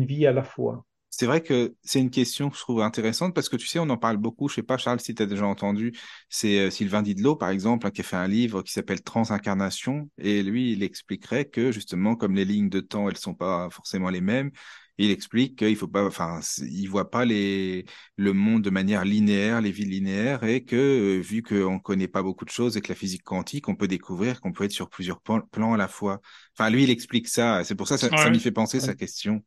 vie, 0.04 0.26
à 0.26 0.32
la 0.32 0.42
fois. 0.42 0.84
C'est 1.16 1.26
vrai 1.26 1.42
que 1.42 1.76
c'est 1.84 2.00
une 2.00 2.10
question 2.10 2.50
que 2.50 2.56
je 2.56 2.60
trouve 2.60 2.80
intéressante 2.82 3.36
parce 3.36 3.48
que 3.48 3.54
tu 3.54 3.68
sais, 3.68 3.78
on 3.78 3.88
en 3.88 3.96
parle 3.96 4.16
beaucoup. 4.16 4.48
Je 4.48 4.56
sais 4.56 4.64
pas, 4.64 4.76
Charles, 4.76 4.98
si 4.98 5.14
tu 5.14 5.22
as 5.22 5.26
déjà 5.26 5.46
entendu. 5.46 5.92
C'est 6.28 6.58
euh, 6.58 6.70
Sylvain 6.70 7.02
Didlot, 7.02 7.36
par 7.36 7.50
exemple, 7.50 7.86
hein, 7.86 7.92
qui 7.92 8.00
a 8.00 8.04
fait 8.04 8.16
un 8.16 8.26
livre 8.26 8.62
qui 8.62 8.72
s'appelle 8.72 9.00
Transincarnation. 9.00 10.10
Et 10.18 10.42
lui, 10.42 10.72
il 10.72 10.82
expliquerait 10.82 11.44
que 11.44 11.70
justement, 11.70 12.16
comme 12.16 12.34
les 12.34 12.44
lignes 12.44 12.68
de 12.68 12.80
temps, 12.80 13.08
elles 13.08 13.16
sont 13.16 13.34
pas 13.34 13.70
forcément 13.70 14.10
les 14.10 14.20
mêmes, 14.20 14.50
il 14.98 15.10
explique 15.10 15.58
qu'il 15.58 15.76
faut 15.76 15.88
pas, 15.88 16.04
enfin, 16.06 16.40
il 16.60 16.86
voit 16.86 17.10
pas 17.10 17.24
les, 17.24 17.84
le 18.16 18.32
monde 18.32 18.62
de 18.62 18.70
manière 18.70 19.04
linéaire, 19.04 19.60
les 19.60 19.70
vies 19.72 19.84
linéaires 19.84 20.44
et 20.44 20.64
que, 20.64 20.76
euh, 20.76 21.20
vu 21.20 21.42
qu'on 21.42 21.78
connaît 21.80 22.08
pas 22.08 22.22
beaucoup 22.22 22.44
de 22.44 22.50
choses 22.50 22.76
et 22.76 22.80
que 22.80 22.88
la 22.88 22.94
physique 22.94 23.24
quantique, 23.24 23.68
on 23.68 23.76
peut 23.76 23.88
découvrir 23.88 24.40
qu'on 24.40 24.52
peut 24.52 24.64
être 24.64 24.72
sur 24.72 24.88
plusieurs 24.90 25.20
plan- 25.20 25.40
plans 25.42 25.74
à 25.74 25.76
la 25.76 25.88
fois. 25.88 26.20
Enfin, 26.56 26.70
lui, 26.70 26.84
il 26.84 26.90
explique 26.90 27.28
ça. 27.28 27.64
C'est 27.64 27.74
pour 27.74 27.88
ça, 27.88 27.98
ça, 27.98 28.10
ça 28.16 28.30
m'y 28.30 28.40
fait 28.40 28.52
penser 28.52 28.80
sa 28.80 28.94
question. 28.94 29.44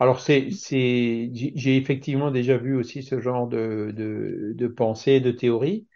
Alors, 0.00 0.20
c'est, 0.20 0.50
c'est, 0.50 1.30
j'ai 1.32 1.76
effectivement 1.76 2.30
déjà 2.30 2.56
vu 2.58 2.74
aussi 2.76 3.02
ce 3.02 3.20
genre 3.20 3.46
de, 3.48 3.92
de, 3.96 4.52
de 4.56 4.66
pensée, 4.68 5.20
de 5.20 5.30
théorie. 5.30 5.86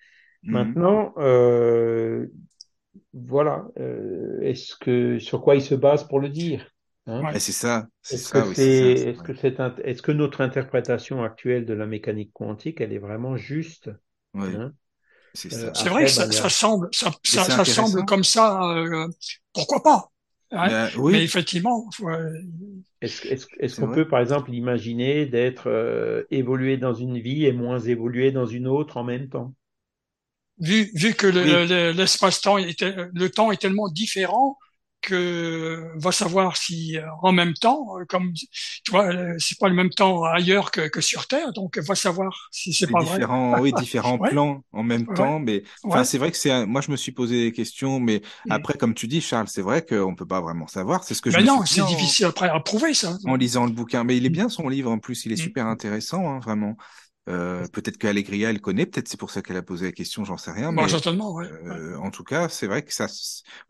Mhm. 0.42 0.76
Maintenant, 0.76 1.14
euh, 1.18 2.28
voilà, 3.14 3.68
euh, 3.80 4.40
est-ce 4.42 4.76
que 4.76 5.18
sur 5.20 5.42
quoi 5.42 5.56
il 5.56 5.62
se 5.62 5.74
base 5.76 6.08
pour 6.08 6.20
le 6.20 6.30
dire? 6.30 6.70
Hein 7.06 7.22
Ouais. 7.22 7.38
C'est 7.38 7.52
ça, 7.52 7.88
Est-ce 8.08 8.28
que 8.28 8.38
oui, 8.40 8.54
notre 10.12 10.40
interprétation 10.40 11.22
actuelle 11.24 11.64
de 11.66 11.74
la 11.74 11.86
mécanique 11.86 12.32
quantique, 12.32 12.80
elle 12.80 12.92
est 12.92 12.98
vraiment 12.98 13.36
juste? 13.36 13.90
Hein 14.34 14.72
c'est 15.34 15.50
Euh. 15.52 15.70
C'est 15.74 15.88
vrai 15.90 16.04
que 16.06 16.10
ça, 16.10 16.26
ben, 16.26 16.48
semble, 16.48 16.88
ça, 16.92 17.12
Mais 17.30 17.38
ça, 17.38 17.44
c'est 17.44 17.50
ça 17.50 17.64
semble 17.64 17.98
intéressant. 17.98 18.06
comme 18.06 18.24
ça, 18.24 18.62
euh, 18.76 19.08
pourquoi 19.52 19.82
pas? 19.82 20.12
hein? 20.52 20.68
Ben, 20.68 20.90
Mais 21.08 21.22
oui, 21.22 21.24
effectivement, 21.24 21.88
ouais, 22.00 22.18
est-ce, 23.00 23.76
qu'on 23.76 23.88
peut, 23.88 24.06
par 24.08 24.20
exemple, 24.20 24.52
imaginer 24.52 25.26
d'être 25.26 25.68
euh, 25.68 26.24
évolué 26.30 26.76
dans 26.76 26.94
une 26.94 27.18
vie 27.18 27.44
et 27.46 27.52
moins 27.52 27.78
évolué 27.78 28.32
dans 28.32 28.46
une 28.46 28.66
autre 28.66 28.96
en 28.96 29.04
même 29.04 29.28
temps? 29.28 29.54
vu, 30.58 30.90
vu 30.94 31.14
que 31.14 31.26
le- 31.26 31.44
Oui, 31.44 31.56
le- 31.66 31.92
l'espace-temps 31.92 32.56
le 32.58 33.28
temps 33.28 33.52
est 33.52 33.60
tellement 33.60 33.88
différent 33.88 34.58
que 35.06 35.90
va 35.96 36.12
savoir 36.12 36.56
si 36.56 36.98
euh, 36.98 37.06
en 37.22 37.32
même 37.32 37.54
temps, 37.54 37.98
euh, 38.00 38.04
comme 38.06 38.32
tu 38.34 38.90
vois, 38.90 39.06
euh, 39.14 39.36
c'est 39.38 39.58
pas 39.58 39.68
le 39.68 39.74
même 39.74 39.90
temps 39.90 40.24
ailleurs 40.24 40.70
que, 40.72 40.88
que 40.88 41.00
sur 41.00 41.26
Terre, 41.28 41.52
donc 41.54 41.78
va 41.78 41.94
savoir 41.94 42.48
si 42.52 42.74
c'est 42.74 42.90
pas 42.90 43.02
vrai. 43.04 43.22
différents, 43.22 43.58
oui, 43.58 43.72
différents 43.72 44.18
Ouais, 44.18 44.30
plans 44.30 44.62
en 44.72 44.82
même 44.82 45.08
ouais, 45.08 45.12
temps, 45.12 45.38
mais 45.40 45.62
enfin, 45.88 46.02
ouais. 46.02 46.04
c'est 46.04 46.18
vrai 46.18 46.30
que 46.30 46.36
c'est, 46.36 46.66
moi, 46.66 46.80
je 46.80 46.90
me 46.90 46.96
suis 46.96 47.12
posé 47.12 47.44
des 47.46 47.52
questions, 47.52 48.00
mais 48.00 48.22
Mm. 48.44 48.60
après, 48.60 48.74
comme 48.78 48.94
tu 48.94 49.06
dis, 49.08 49.20
Charles, 49.20 49.48
c'est 49.48 49.62
vrai 49.62 49.84
qu'on 49.84 50.14
peut 50.14 50.26
pas 50.26 50.40
vraiment 50.40 50.66
savoir. 50.66 51.04
C'est 51.04 51.14
ce 51.14 51.22
que 51.22 51.30
je 51.30 51.38
Mais 51.38 51.42
me 51.42 51.46
suis 51.46 51.60
non, 51.60 51.64
dit 51.64 51.66
c'est 51.66 51.84
difficile 51.84 52.24
après 52.26 52.48
à 52.48 52.58
prouver 52.60 52.92
ça. 52.94 53.16
en 53.24 53.36
lisant 53.36 53.66
le 53.66 53.72
bouquin. 53.72 54.04
Mais 54.04 54.16
il 54.16 54.26
est 54.26 54.28
Mm. 54.28 54.30
bien 54.30 54.48
son 54.48 54.68
livre 54.68 54.90
en 54.90 54.98
plus, 54.98 55.26
il 55.26 55.32
est 55.32 55.36
Mm. 55.38 55.46
super 55.46 55.66
intéressant, 55.66 56.28
hein, 56.30 56.38
vraiment. 56.40 56.76
Euh, 57.28 57.66
peut-être 57.68 57.98
qu'Allegria, 57.98 58.50
elle 58.50 58.60
connaît, 58.60 58.86
peut-être 58.86 59.08
c'est 59.08 59.18
pour 59.18 59.30
ça 59.30 59.42
qu'elle 59.42 59.56
a 59.56 59.62
posé 59.62 59.86
la 59.86 59.92
question, 59.92 60.24
j'en 60.24 60.36
sais 60.38 60.52
rien, 60.52 60.70
Bon, 60.70 60.86
mais 60.86 60.88
certainement, 60.88 61.32
ouais. 61.34 61.50
ouais. 61.68 61.82
euh, 61.86 61.96
en 61.98 62.10
tout 62.10 62.24
cas, 62.24 62.48
c'est 62.48 62.66
vrai 62.68 62.84
que 62.84 62.92
ça, 62.94 63.06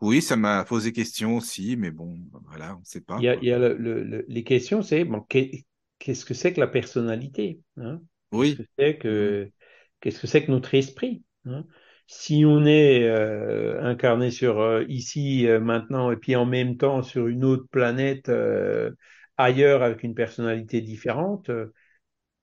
oui, 0.01 0.21
ça 0.21 0.35
m'a 0.35 0.63
posé 0.65 0.93
question 0.93 1.37
aussi, 1.37 1.75
mais 1.77 1.91
bon, 1.91 2.19
voilà, 2.47 2.77
on 2.77 2.83
sait 2.85 3.01
pas, 3.01 3.21
Il 3.21 3.23
y 3.23 3.27
a, 3.29 3.35
quoi. 3.35 3.41
il 3.41 3.43
y 3.45 3.51
a 3.51 3.57
le- 3.59 3.75
le- 3.77 4.03
le- 4.03 4.25
les 4.27 4.43
questions, 4.43 4.81
c'est 4.81 5.03
bon, 5.05 5.21
qu'est- 5.21 5.65
qu'est-ce 5.99 6.25
que 6.25 6.33
c'est 6.33 6.53
que 6.53 6.59
la 6.59 6.67
personnalité? 6.67 7.61
hein? 7.77 8.01
Qu'est-ce 8.35 8.53
que 8.55 8.63
Oui, 8.63 8.67
c'est 8.77 8.99
qu'est-ce 10.01 10.19
que 10.19 10.27
c'est 10.27 10.45
que 10.45 10.51
notre 10.51 10.73
esprit? 10.75 11.23
hein? 11.45 11.65
Si 12.07 12.45
on 12.45 12.65
est 12.65 13.03
euh, 13.03 13.81
incarné 13.83 14.31
sur 14.31 14.59
euh, 14.61 14.85
ici 14.87 15.47
euh, 15.47 15.59
maintenant 15.59 16.11
et 16.11 16.17
puis 16.17 16.35
en 16.35 16.45
même 16.45 16.77
temps 16.77 17.03
sur 17.03 17.27
une 17.27 17.43
autre 17.43 17.67
planète 17.71 18.29
ailleurs 19.37 19.83
avec 19.83 20.03
une 20.03 20.15
personnalité 20.15 20.81
différente, 20.81 21.49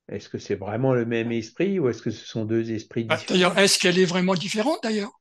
est-ce 0.08 0.28
que 0.28 0.38
c'est 0.38 0.54
vraiment 0.56 0.94
le 0.94 1.06
même 1.06 1.32
esprit 1.32 1.78
ou 1.78 1.88
est-ce 1.88 2.02
que 2.02 2.10
ce 2.10 2.26
sont 2.26 2.44
deux 2.44 2.72
esprits 2.72 3.04
Bah, 3.08 3.18
D'ailleurs, 3.26 3.56
différents? 3.56 3.58
est-ce 3.58 3.78
qu'elle 3.78 3.98
est 3.98 4.04
vraiment 4.04 4.34
différente 4.34 4.80
d'ailleurs? 4.82 5.18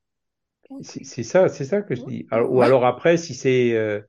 C'est 0.82 1.22
ça, 1.24 1.48
c'est 1.48 1.64
ça 1.64 1.82
que 1.82 1.94
je 1.94 2.02
dis. 2.02 2.26
Alors, 2.30 2.52
ou 2.52 2.60
Ouais. 2.60 2.62
alors 2.62 2.84
après, 2.86 3.16
si 3.16 3.34
c'est 3.34 3.74
euh, 3.76 4.00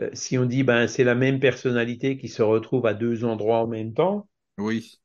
euh, 0.00 0.10
si 0.14 0.38
on 0.38 0.46
dit 0.46 0.62
ben 0.64 0.88
c'est 0.88 1.04
la 1.04 1.14
même 1.16 1.40
personnalité 1.40 2.16
qui 2.18 2.28
se 2.28 2.42
retrouve 2.42 2.86
à 2.86 2.94
deux 2.94 3.24
endroits 3.24 3.60
en 3.60 3.66
même 3.68 3.94
temps, 3.94 4.28
oui, 4.58 5.00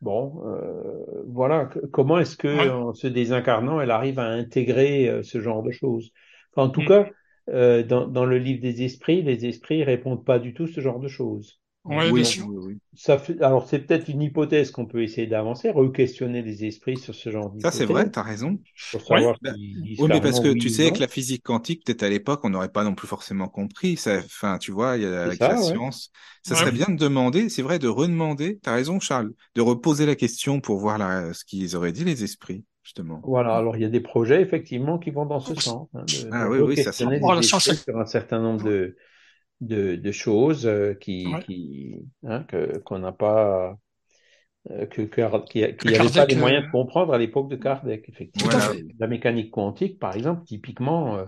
bon, 0.00 0.42
euh, 0.46 1.22
voilà. 1.26 1.68
Comment 1.92 2.18
est-ce 2.18 2.36
que 2.36 2.68
Ouais. 2.68 2.70
en 2.70 2.94
se 2.94 3.06
désincarnant, 3.06 3.80
elle 3.80 3.90
arrive 3.90 4.18
à 4.18 4.26
intégrer 4.28 5.08
euh, 5.08 5.22
ce 5.22 5.40
genre 5.40 5.62
de 5.62 5.70
choses? 5.70 6.12
Enfin, 6.52 6.68
en 6.68 6.70
tout 6.70 6.82
Mm. 6.82 6.84
cas, 6.84 7.10
euh, 7.48 7.82
dans, 7.82 8.06
dans 8.08 8.24
le 8.24 8.38
livre 8.38 8.60
des 8.60 8.82
esprits, 8.82 9.22
les 9.22 9.46
esprits 9.46 9.84
répondent 9.84 10.24
pas 10.24 10.38
du 10.38 10.54
tout 10.54 10.66
ce 10.66 10.80
genre 10.80 11.00
de 11.00 11.08
choses. 11.08 11.60
Ouais, 11.88 12.10
oui, 12.10 12.22
oui, 12.40 12.56
oui. 12.58 12.78
ça 12.94 13.18
fait, 13.18 13.40
alors 13.42 13.68
c'est 13.68 13.80
peut-être 13.80 14.08
une 14.08 14.22
hypothèse 14.22 14.70
qu'on 14.70 14.86
peut 14.86 15.02
essayer 15.02 15.26
d'avancer, 15.26 15.70
re-questionner 15.70 16.42
les 16.42 16.64
esprits 16.64 16.96
sur 16.98 17.14
ce 17.14 17.30
genre 17.30 17.50
Ça, 17.58 17.70
c'est 17.70 17.86
d'hypothèse 17.86 17.86
vrai, 17.86 18.10
t'as 18.10 18.22
raison. 18.22 18.58
pour 18.90 19.02
Oui. 19.10 19.20
savoir 19.24 19.38
mais 20.08 20.20
parce 20.20 20.40
que 20.40 20.52
tu 20.52 20.68
sais, 20.68 20.90
non. 20.90 21.00
la 21.00 21.08
physique 21.08 21.42
quantique, 21.42 21.84
peut-être 21.84 22.02
à 22.02 22.08
l'époque, 22.08 22.40
on 22.44 22.50
n'aurait 22.50 22.70
pas 22.72 22.84
non 22.84 22.94
plus 22.94 23.08
forcément 23.08 23.48
compris. 23.48 23.96
Ça, 23.96 24.18
enfin, 24.18 24.58
tu 24.58 24.72
vois, 24.72 24.96
il 24.96 25.02
y 25.02 25.06
a, 25.06 25.24
avec 25.24 25.46
la 25.46 25.56
ouais. 25.56 25.56
science, 25.56 26.10
ça 26.42 26.54
Ouais, 26.54 26.56
serait 26.56 26.72
bien 26.72 26.86
de 26.88 26.96
demander, 26.96 27.48
c'est 27.48 27.62
vrai, 27.62 27.78
de 27.78 27.88
redemander. 27.88 28.58
T'as 28.62 28.74
raison, 28.74 29.00
Charles, 29.00 29.32
de 29.54 29.60
reposer 29.62 30.06
la 30.06 30.14
question 30.16 30.60
pour 30.60 30.78
voir 30.78 30.98
la, 30.98 31.32
ce 31.34 31.44
qu'ils 31.44 31.76
auraient 31.76 31.92
dit 31.92 32.04
les 32.04 32.24
esprits, 32.24 32.64
justement. 32.82 33.22
Voilà, 33.22 33.56
alors 33.56 33.76
il 33.76 33.82
y 33.82 33.84
a 33.84 33.88
des 33.88 34.00
projets 34.00 34.40
effectivement 34.42 34.98
qui 34.98 35.10
vont 35.10 35.26
dans 35.26 35.40
ce 35.40 35.54
sens, 35.56 35.88
hein, 35.94 36.04
de, 36.06 36.30
de 36.30 36.32
Ah 36.32 36.48
oui, 36.48 36.58
oui, 36.60 36.76
ça 36.76 36.92
à 37.30 37.34
les 37.34 37.34
la 37.34 37.42
science, 37.42 37.70
esprits 37.70 37.76
sur 37.76 37.98
un 37.98 38.06
certain 38.06 38.38
nombre 38.40 38.62
de, 38.62 38.96
de, 39.60 39.96
de 39.96 40.12
choses 40.12 40.66
euh, 40.66 40.94
qui, 40.94 41.24
ouais. 41.32 41.40
qui, 41.40 41.96
hein, 42.24 42.44
que, 42.44 42.78
qu'on 42.78 42.98
n'a 43.00 43.12
pas, 43.12 43.78
euh, 44.70 44.86
que, 44.86 45.02
que, 45.02 45.44
qui, 45.46 45.76
qui 45.76 45.90
n'avait 45.90 46.10
pas 46.10 46.26
les 46.26 46.34
moyens 46.36 46.64
euh, 46.64 46.66
de 46.66 46.70
comprendre 46.70 47.14
à 47.14 47.18
l'époque 47.18 47.48
de 47.50 47.56
Kardec, 47.56 48.08
effectivement. 48.08 48.52
Voilà. 48.52 48.72
La 48.98 49.06
mécanique 49.06 49.50
quantique, 49.50 49.98
par 49.98 50.14
exemple, 50.14 50.44
typiquement, 50.44 51.16
euh, 51.16 51.24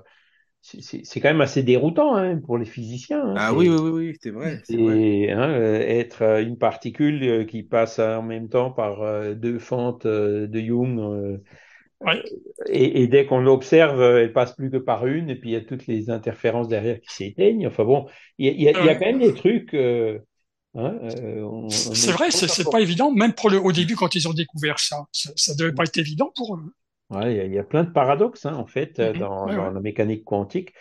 c'est 0.63 1.21
quand 1.21 1.29
même 1.29 1.41
assez 1.41 1.63
déroutant 1.63 2.17
hein, 2.17 2.39
pour 2.41 2.59
les 2.59 2.67
physiciens. 2.67 3.25
hein, 3.25 3.37
Ah 3.37 3.55
oui, 3.55 3.69
oui, 3.69 3.77
oui, 3.79 3.91
oui, 3.91 4.17
c'est 4.21 4.31
vrai, 4.31 4.61
c'est 4.65 4.77
vrai. 4.77 5.03
c'est, 5.07 5.31
hein, 5.31 5.49
euh, 5.51 5.81
être 5.81 6.23
euh, 6.23 6.43
une 6.43 6.59
particule 6.59 7.23
euh, 7.23 7.45
qui 7.45 7.63
passe 7.63 7.99
en 7.99 8.23
même 8.23 8.49
temps 8.49 8.71
par 8.71 9.03
euh, 9.03 9.35
deux 9.35 9.59
fentes 9.59 10.07
euh, 10.07 10.47
de 10.47 10.61
Young. 10.61 11.41
Ouais. 12.01 12.23
et, 12.67 13.03
et 13.03 13.09
dès 13.09 13.27
qu'on 13.27 13.41
l'observe, 13.41 14.01
euh, 14.01 14.23
elle 14.23 14.33
passe 14.33 14.55
plus 14.55 14.71
que 14.71 14.77
par 14.77 15.07
une, 15.07 15.31
et 15.31 15.37
puis 15.37 15.51
il 15.51 15.53
y 15.53 15.57
a 15.57 15.61
toutes 15.61 15.87
les 15.87 16.11
interférences 16.11 16.69
derrière 16.69 17.01
qui 17.01 17.13
s'éteignent. 17.15 17.67
Enfin 17.67 17.85
bon, 17.85 18.07
il 18.39 18.47
y 18.61 18.69
a, 18.69 18.73
y 18.73 18.75
y 18.85 18.99
quand 18.99 19.07
même 19.07 19.19
des 19.21 19.35
trucs. 19.35 19.75
euh, 19.75 20.19
hein, 20.75 20.99
euh, 21.03 21.69
c'est 21.69 22.11
est 22.11 22.13
vrai, 22.13 22.31
c'est 22.31 22.71
pas 22.71 22.81
évident, 22.81 23.11
même 23.11 23.33
pour 23.33 23.51
le, 23.51 23.59
au 23.59 23.73
début 23.73 23.95
quand 23.97 24.15
ils 24.15 24.29
ont 24.29 24.33
découvert 24.33 24.79
ça, 24.79 25.05
ça, 25.13 25.31
ça 25.37 25.55
devait 25.55 25.73
pas 25.73 25.85
être 25.85 25.99
évident 25.99 26.33
pour 26.35 26.57
eux. 26.57 26.73
Ouais, 27.11 27.33
il 27.33 27.37
y 27.37 27.41
a, 27.41 27.45
il 27.47 27.53
y 27.53 27.59
a 27.59 27.65
plein 27.65 27.85
de 27.85 27.91
paradoxes 27.91 28.45
hein, 28.45 28.55
en 28.55 28.67
fait 28.67 29.01
Mhm. 29.01 29.19
dans, 29.19 29.47
Ouais, 29.47 29.57
dans 29.57 29.65
ouais. 29.65 29.73
la 29.73 29.81
mécanique 29.81 30.25
quantique. 30.25 30.75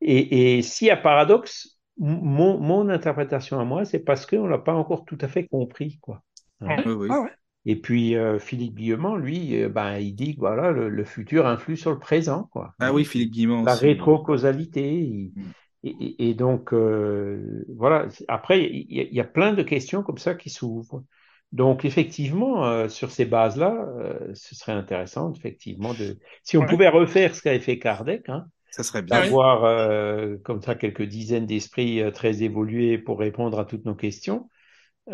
Et, 0.00 0.58
et 0.58 0.62
s'il 0.62 0.88
y 0.88 0.90
a 0.90 0.96
paradoxe, 0.96 1.78
mon, 1.98 2.58
mon 2.60 2.88
interprétation 2.90 3.60
à 3.60 3.64
moi, 3.64 3.84
c'est 3.84 4.00
parce 4.00 4.26
qu'on 4.26 4.46
l'a 4.46 4.58
pas 4.58 4.74
encore 4.74 5.04
tout 5.06 5.18
à 5.20 5.28
fait 5.28 5.46
compris, 5.48 5.98
quoi. 6.00 6.22
Hein. 6.60 6.76
Ouais. 6.76 6.84
Oui, 6.86 6.92
oui. 6.92 7.08
Ouais. 7.08 7.30
Et 7.66 7.76
puis 7.76 8.16
euh, 8.16 8.38
Philippe 8.38 8.76
Guillemont, 8.76 9.16
lui, 9.16 9.62
euh, 9.62 9.68
ben, 9.68 9.98
il 9.98 10.14
dit 10.14 10.34
que 10.36 10.40
voilà, 10.40 10.70
le, 10.70 10.88
le 10.88 11.04
futur 11.04 11.46
influe 11.46 11.76
sur 11.76 11.90
le 11.90 11.98
présent, 11.98 12.44
quoi. 12.52 12.74
Ah 12.78 12.86
Hein. 12.86 12.92
oui, 12.92 13.04
Philippe 13.04 13.32
Guimont 13.32 13.64
La 13.64 13.74
aussi. 13.74 13.84
rétrocausalité. 13.86 14.94
il- 15.02 15.32
Mm. 15.34 15.52
Et, 15.84 16.34
donc, 16.34 16.72
euh, 16.72 17.64
voilà. 17.76 18.08
Après, 18.28 18.60
il 18.64 18.92
y, 18.92 19.00
a- 19.00 19.04
il 19.04 19.14
y 19.14 19.20
a 19.20 19.24
plein 19.24 19.52
de 19.52 19.62
questions 19.62 20.02
comme 20.02 20.18
ça 20.18 20.34
qui 20.34 20.50
s'ouvrent. 20.50 21.04
Donc, 21.52 21.84
effectivement, 21.84 22.66
euh, 22.66 22.88
sur 22.88 23.12
ces 23.12 23.24
bases-là, 23.24 23.72
euh, 24.00 24.34
ce 24.34 24.56
serait 24.56 24.72
intéressant, 24.72 25.32
effectivement, 25.32 25.94
de. 25.94 26.18
Si 26.42 26.56
on 26.56 26.62
Ouais. 26.62 26.66
pouvait 26.66 26.88
refaire 26.88 27.36
ce 27.36 27.42
qu'avait 27.42 27.60
fait 27.60 27.78
Kardec, 27.78 28.28
hein, 28.28 28.46
Ça 28.70 28.82
serait 28.82 29.02
bien. 29.02 29.20
D'avoir 29.22 29.64
euh, 29.64 30.36
comme 30.44 30.60
ça 30.60 30.74
quelques 30.74 31.02
dizaines 31.02 31.46
d'esprits 31.46 32.00
euh, 32.02 32.10
très 32.10 32.42
évolués 32.42 32.98
pour 32.98 33.18
répondre 33.20 33.58
à 33.60 33.64
toutes 33.64 33.84
nos 33.84 33.94
questions, 33.94 34.50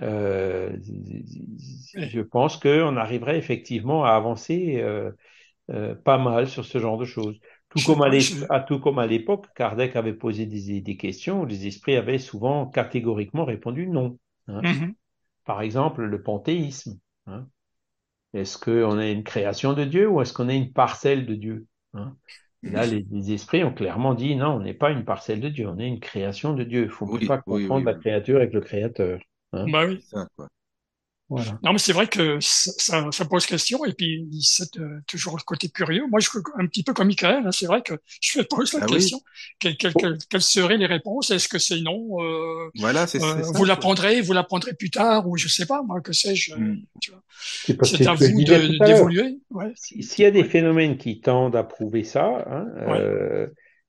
euh, 0.00 0.76
je 1.94 2.20
pense 2.20 2.56
qu'on 2.56 2.96
arriverait 2.96 3.38
effectivement 3.38 4.04
à 4.04 4.10
avancer 4.12 4.80
euh, 4.80 5.12
euh, 5.70 5.94
pas 5.96 6.18
mal 6.18 6.48
sur 6.48 6.64
ce 6.64 6.78
genre 6.78 6.98
de 6.98 7.04
choses. 7.06 7.38
Tout 7.70 7.82
Je- 7.82 7.84
comme 7.84 8.02
à 8.02 8.10
je- 8.18 8.46
tout 8.66 8.80
comme 8.80 8.98
à 9.00 9.06
l'époque, 9.06 9.46
Kardec 9.56 9.96
avait 9.96 10.14
posé 10.14 10.46
des, 10.46 10.80
des 10.82 10.96
questions, 10.96 11.44
les 11.44 11.66
esprits 11.68 11.96
avaient 11.96 12.18
souvent 12.18 12.66
catégoriquement 12.66 13.44
répondu 13.44 13.88
non. 13.88 14.18
hein. 14.48 14.62
Mhm. 14.62 14.94
Par 15.44 15.62
exemple, 15.62 16.02
le 16.04 16.22
panthéisme. 16.22 16.98
hein. 17.26 17.48
Est-ce 18.34 18.58
qu'on 18.58 18.98
est 19.00 19.12
une 19.12 19.24
création 19.24 19.72
de 19.74 19.84
Dieu 19.84 20.08
ou 20.08 20.20
est-ce 20.20 20.34
qu'on 20.34 20.48
est 20.50 20.56
une 20.58 20.72
parcelle 20.72 21.26
de 21.26 21.34
Dieu 21.34 21.66
hein? 21.94 22.16
Là, 22.64 22.86
les, 22.86 23.06
les 23.10 23.32
esprits 23.32 23.64
ont 23.64 23.72
clairement 23.74 24.14
dit 24.14 24.36
non, 24.36 24.56
on 24.56 24.60
n'est 24.60 24.74
pas 24.74 24.90
une 24.90 25.04
parcelle 25.04 25.40
de 25.40 25.48
Dieu, 25.48 25.68
on 25.68 25.78
est 25.78 25.88
une 25.88 26.00
création 26.00 26.54
de 26.54 26.64
Dieu. 26.64 26.84
Il 26.84 26.90
faut 26.90 27.06
Oui, 27.06 27.20
pas 27.26 27.38
oui, 27.46 27.66
confondre 27.66 27.86
oui, 27.86 27.86
la 27.86 27.94
créature 27.94 28.36
avec 28.38 28.52
le 28.54 28.60
créateur. 28.60 29.20
Hein? 29.52 29.66
Bah 29.70 29.86
oui. 29.86 29.98
C'est 30.02 30.16
ça, 30.16 30.26
quoi. 30.36 30.48
Voilà. 31.28 31.58
Non, 31.62 31.72
mais 31.72 31.78
c'est 31.78 31.94
vrai 31.94 32.08
que 32.08 32.38
ça, 32.40 32.70
ça, 32.76 33.10
ça 33.10 33.24
pose 33.24 33.46
question 33.46 33.86
et 33.86 33.94
puis 33.94 34.28
c'est 34.42 34.76
euh, 34.76 35.00
toujours 35.06 35.34
le 35.38 35.42
côté 35.42 35.70
curieux. 35.70 36.02
Moi, 36.10 36.20
je 36.20 36.28
un 36.58 36.66
petit 36.66 36.82
peu 36.82 36.92
comme 36.92 37.06
Michael, 37.06 37.44
hein, 37.46 37.52
c'est 37.52 37.64
vrai 37.64 37.80
que 37.80 37.94
je 38.20 38.40
me 38.40 38.44
pose 38.44 38.70
la 38.74 38.80
Ah 38.82 38.86
oui. 38.86 38.96
question 38.96 39.18
quelles, 39.58 39.78
quelles, 39.78 39.94
quelles, 39.94 40.18
quelles 40.28 40.42
seraient 40.42 40.76
les 40.76 40.84
réponses? 40.84 41.30
Est-ce 41.30 41.48
que 41.48 41.58
c'est 41.58 41.80
non? 41.80 42.20
Euh, 42.20 42.68
Voilà, 42.74 43.06
c'est 43.06 43.22
euh. 43.22 43.40
Vous 43.54 43.64
l'apprendrez, 43.64 44.20
vous 44.20 44.34
l'apprendrez 44.34 44.74
plus 44.74 44.90
tard 44.90 45.26
ou 45.26 45.38
je 45.38 45.48
sais 45.48 45.64
pas, 45.64 45.82
moi 45.82 46.02
que 46.02 46.12
sais-je. 46.12 46.54
Mm. 46.54 46.82
C'est 47.82 48.06
à 48.06 48.12
vous 48.12 48.42
d'évoluer. 48.44 49.38
Ouais. 49.50 49.72
S'il 49.76 50.24
y 50.24 50.26
a 50.26 50.30
des 50.30 50.44
phénomènes 50.44 50.98
qui 50.98 51.20
tendent 51.20 51.56
à 51.56 51.64
prouver 51.64 52.04
ça, 52.04 52.44
hein, 52.46 52.66
euh, 52.88 53.46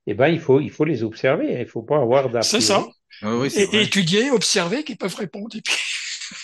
eh 0.08 0.14
ben, 0.14 0.30
il 0.30 0.40
faut, 0.40 0.62
il 0.62 0.72
faut 0.72 0.86
les 0.86 1.04
observer. 1.04 1.60
Il 1.60 1.66
faut 1.66 1.84
pas 1.84 1.98
avoir 1.98 2.30
d'a 2.30 2.42
C'est 2.42 2.62
ça. 2.62 2.86
Ah 3.24 3.36
oui, 3.38 3.50
Et, 3.56 3.82
étudier, 3.82 4.32
observer, 4.32 4.84
qui 4.84 4.96
peuvent 4.96 5.16
répondre. 5.16 5.56
Et 5.56 5.62
puis, 5.62 5.74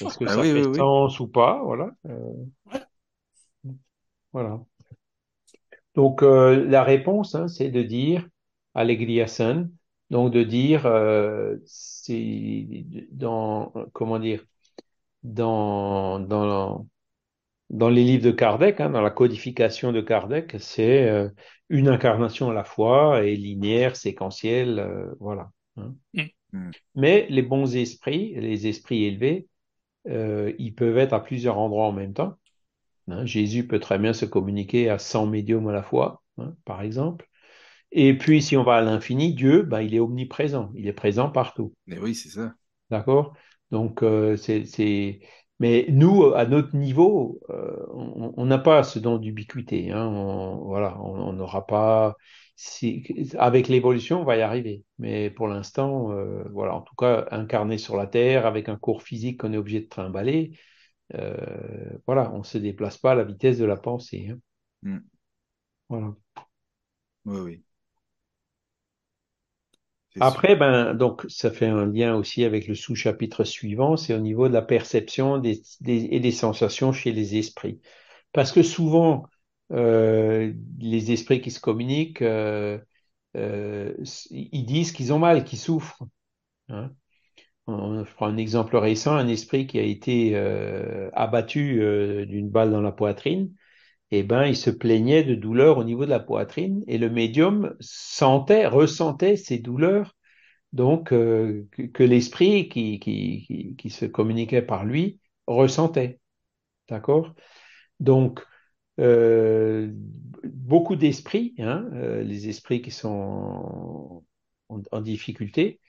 Est-ce 0.01 0.17
que 0.17 0.27
Ah 0.27 0.35
ça 0.35 0.41
oui, 0.41 0.51
fait 0.51 0.61
oui, 0.61 0.65
oui. 0.65 0.77
sens 0.77 1.19
ou 1.19 1.27
pas? 1.27 1.61
Voilà. 1.63 1.91
Euh, 2.07 2.33
Ouais. 2.65 2.81
voilà. 4.31 4.59
Donc, 5.95 6.23
euh, 6.23 6.65
la 6.65 6.83
réponse, 6.83 7.35
hein, 7.35 7.47
c'est 7.47 7.69
de 7.69 7.81
dire 7.83 8.27
Allegria 8.75 9.27
Sun, 9.27 9.71
donc 10.09 10.31
de 10.33 10.43
dire, 10.43 10.85
euh, 10.85 11.57
c'est 11.65 12.85
dans, 13.11 13.73
comment 13.93 14.19
dire, 14.19 14.45
dans, 15.23 16.19
dans, 16.19 16.87
dans 17.71 17.89
les 17.89 18.03
livres 18.05 18.25
de 18.25 18.31
Kardec, 18.31 18.81
hein, 18.81 18.91
dans 18.91 19.01
la 19.01 19.11
codification 19.11 19.91
de 19.93 20.01
Kardec, 20.01 20.55
c'est 20.59 21.09
euh, 21.09 21.29
une 21.69 21.89
incarnation 21.89 22.51
à 22.51 22.53
la 22.53 22.63
fois 22.65 23.23
et 23.25 23.35
linéaire, 23.35 23.95
séquentielle, 23.95 24.79
euh, 24.79 25.15
voilà. 25.19 25.51
hein. 25.77 25.95
Mm. 26.13 26.29
Mm. 26.53 26.71
Mais 26.95 27.27
les 27.29 27.41
bons 27.41 27.75
esprits, 27.75 28.33
les 28.35 28.67
esprits 28.67 29.05
élevés, 29.05 29.47
euh, 30.07 30.53
ils 30.59 30.73
peuvent 30.73 30.97
être 30.97 31.13
à 31.13 31.23
plusieurs 31.23 31.57
endroits 31.57 31.87
en 31.87 31.91
même 31.91 32.13
temps. 32.13 32.37
hein. 33.09 33.25
Jésus 33.25 33.67
peut 33.67 33.79
très 33.79 33.99
bien 33.99 34.13
se 34.13 34.25
communiquer 34.25 34.89
à 34.89 34.99
100 34.99 35.27
médiums 35.27 35.67
à 35.67 35.73
la 35.73 35.83
fois, 35.83 36.23
hein, 36.37 36.55
par 36.65 36.81
exemple. 36.81 37.27
Et 37.91 38.17
puis, 38.17 38.41
si 38.41 38.55
on 38.55 38.63
va 38.63 38.77
à 38.77 38.81
l'infini, 38.81 39.33
Dieu, 39.33 39.63
ben, 39.63 39.81
il 39.81 39.95
est 39.95 39.99
omniprésent, 39.99 40.71
il 40.75 40.87
est 40.87 40.93
présent 40.93 41.29
partout. 41.29 41.73
Mais 41.87 41.97
oui, 41.99 42.13
c'est 42.13 42.29
ça. 42.29 42.53
D'accord? 42.89 43.33
Donc, 43.71 44.03
euh, 44.03 44.35
c'est. 44.37 45.19
Mais 45.59 45.85
nous, 45.89 46.33
à 46.33 46.45
notre 46.45 46.75
niveau, 46.75 47.41
euh, 47.49 47.85
on 47.93 48.45
n'a 48.45 48.57
pas 48.57 48.83
ce 48.83 48.97
don 48.99 49.17
d'ubiquité. 49.17 49.91
Hein. 49.91 50.05
On, 50.07 50.57
voilà, 50.65 50.99
on 51.01 51.33
n'aura 51.33 51.65
pas. 51.67 52.15
Si... 52.61 53.03
Avec 53.37 53.69
l'évolution, 53.69 54.21
on 54.21 54.25
va 54.25 54.35
y 54.37 54.41
arriver. 54.41 54.83
Mais 54.97 55.29
pour 55.29 55.47
l'instant, 55.47 56.11
euh, 56.11 56.43
voilà, 56.51 56.75
en 56.75 56.81
tout 56.81 56.95
cas, 56.95 57.25
incarné 57.31 57.77
sur 57.77 57.95
la 57.95 58.05
Terre, 58.07 58.45
avec 58.45 58.67
un 58.69 58.75
cours 58.77 59.01
physique 59.03 59.39
qu'on 59.41 59.53
est 59.53 59.57
obligé 59.57 59.79
de 59.81 59.87
trimballer, 59.87 60.51
euh, 61.15 61.37
voilà, 62.07 62.31
on 62.33 62.39
ne 62.39 62.43
se 62.43 62.57
déplace 62.59 62.97
pas 62.97 63.13
à 63.13 63.15
la 63.15 63.25
vitesse 63.25 63.59
de 63.59 63.65
la 63.65 63.77
pensée. 63.77 64.29
hein. 64.31 64.39
Mm. 64.83 64.99
Voilà. 65.89 66.15
Oui, 67.25 67.39
oui. 67.39 67.63
Sûr. 70.09 70.21
Après, 70.21 70.55
ben, 70.55 70.93
donc, 70.93 71.25
ça 71.29 71.49
fait 71.51 71.65
un 71.67 71.85
lien 71.85 72.15
aussi 72.15 72.43
avec 72.43 72.67
le 72.67 72.75
sous-chapitre 72.75 73.43
suivant, 73.45 73.95
c'est 73.97 74.13
au 74.13 74.19
niveau 74.19 74.47
de 74.49 74.53
la 74.53 74.61
perception 74.61 75.37
des, 75.37 75.61
des- 75.81 76.09
et 76.11 76.19
des 76.19 76.31
sensations 76.31 76.91
chez 76.91 77.11
les 77.13 77.37
esprits. 77.37 77.79
Parce 78.33 78.51
que 78.53 78.63
souvent, 78.63 79.25
euh, 79.71 80.53
les 80.79 81.11
esprits 81.11 81.41
qui 81.41 81.51
se 81.51 81.59
communiquent, 81.59 82.21
euh, 82.21 82.79
euh, 83.37 83.93
ils 84.31 84.65
disent 84.65 84.91
qu'ils 84.93 85.13
ont 85.13 85.19
mal, 85.19 85.43
qu'ils 85.45 85.59
souffrent. 85.59 86.03
hein. 86.69 86.91
On- 87.67 88.03
Je 88.05 88.13
prends 88.15 88.27
un 88.27 88.37
exemple 88.37 88.75
récent, 88.77 89.13
un 89.15 89.27
esprit 89.27 89.67
qui 89.67 89.79
a 89.79 89.83
été 89.83 90.31
euh, 90.35 91.09
abattu 91.13 91.81
euh, 91.81 92.25
d'une 92.25 92.49
balle 92.49 92.71
dans 92.71 92.81
la 92.81 92.91
poitrine, 92.91 93.53
eh 94.11 94.23
ben, 94.23 94.45
il 94.45 94.57
se 94.57 94.69
plaignait 94.71 95.23
de 95.23 95.35
douleurs 95.35 95.77
au 95.79 95.83
niveau 95.85 96.05
de 96.05 96.11
la 96.11 96.19
poitrine 96.21 96.83
et 96.87 96.97
le 96.99 97.09
médium 97.09 97.75
sentait, 97.81 98.67
ressentait 98.67 99.37
ces 99.37 99.59
douleurs 99.59 100.15
donc 100.73 101.09
que, 101.09 101.67
que 101.93 102.03
l'esprit 102.03 102.69
qui, 102.69 102.99
qui, 102.99 103.45
qui, 103.47 103.75
qui 103.77 103.89
se 103.89 104.05
communiquait 104.05 104.61
par 104.61 104.85
lui 104.85 105.19
ressentait. 105.47 106.19
D'accord? 106.89 107.33
Donc, 107.99 108.41
beaucoup 110.69 110.95
d'esprits, 110.95 111.53
hein, 111.59 111.89
euh, 111.93 112.23
les 112.23 112.49
esprits 112.49 112.81
qui 112.81 112.91
sont 112.91 114.23
en, 114.69 115.01
difficulté, 115.01 115.79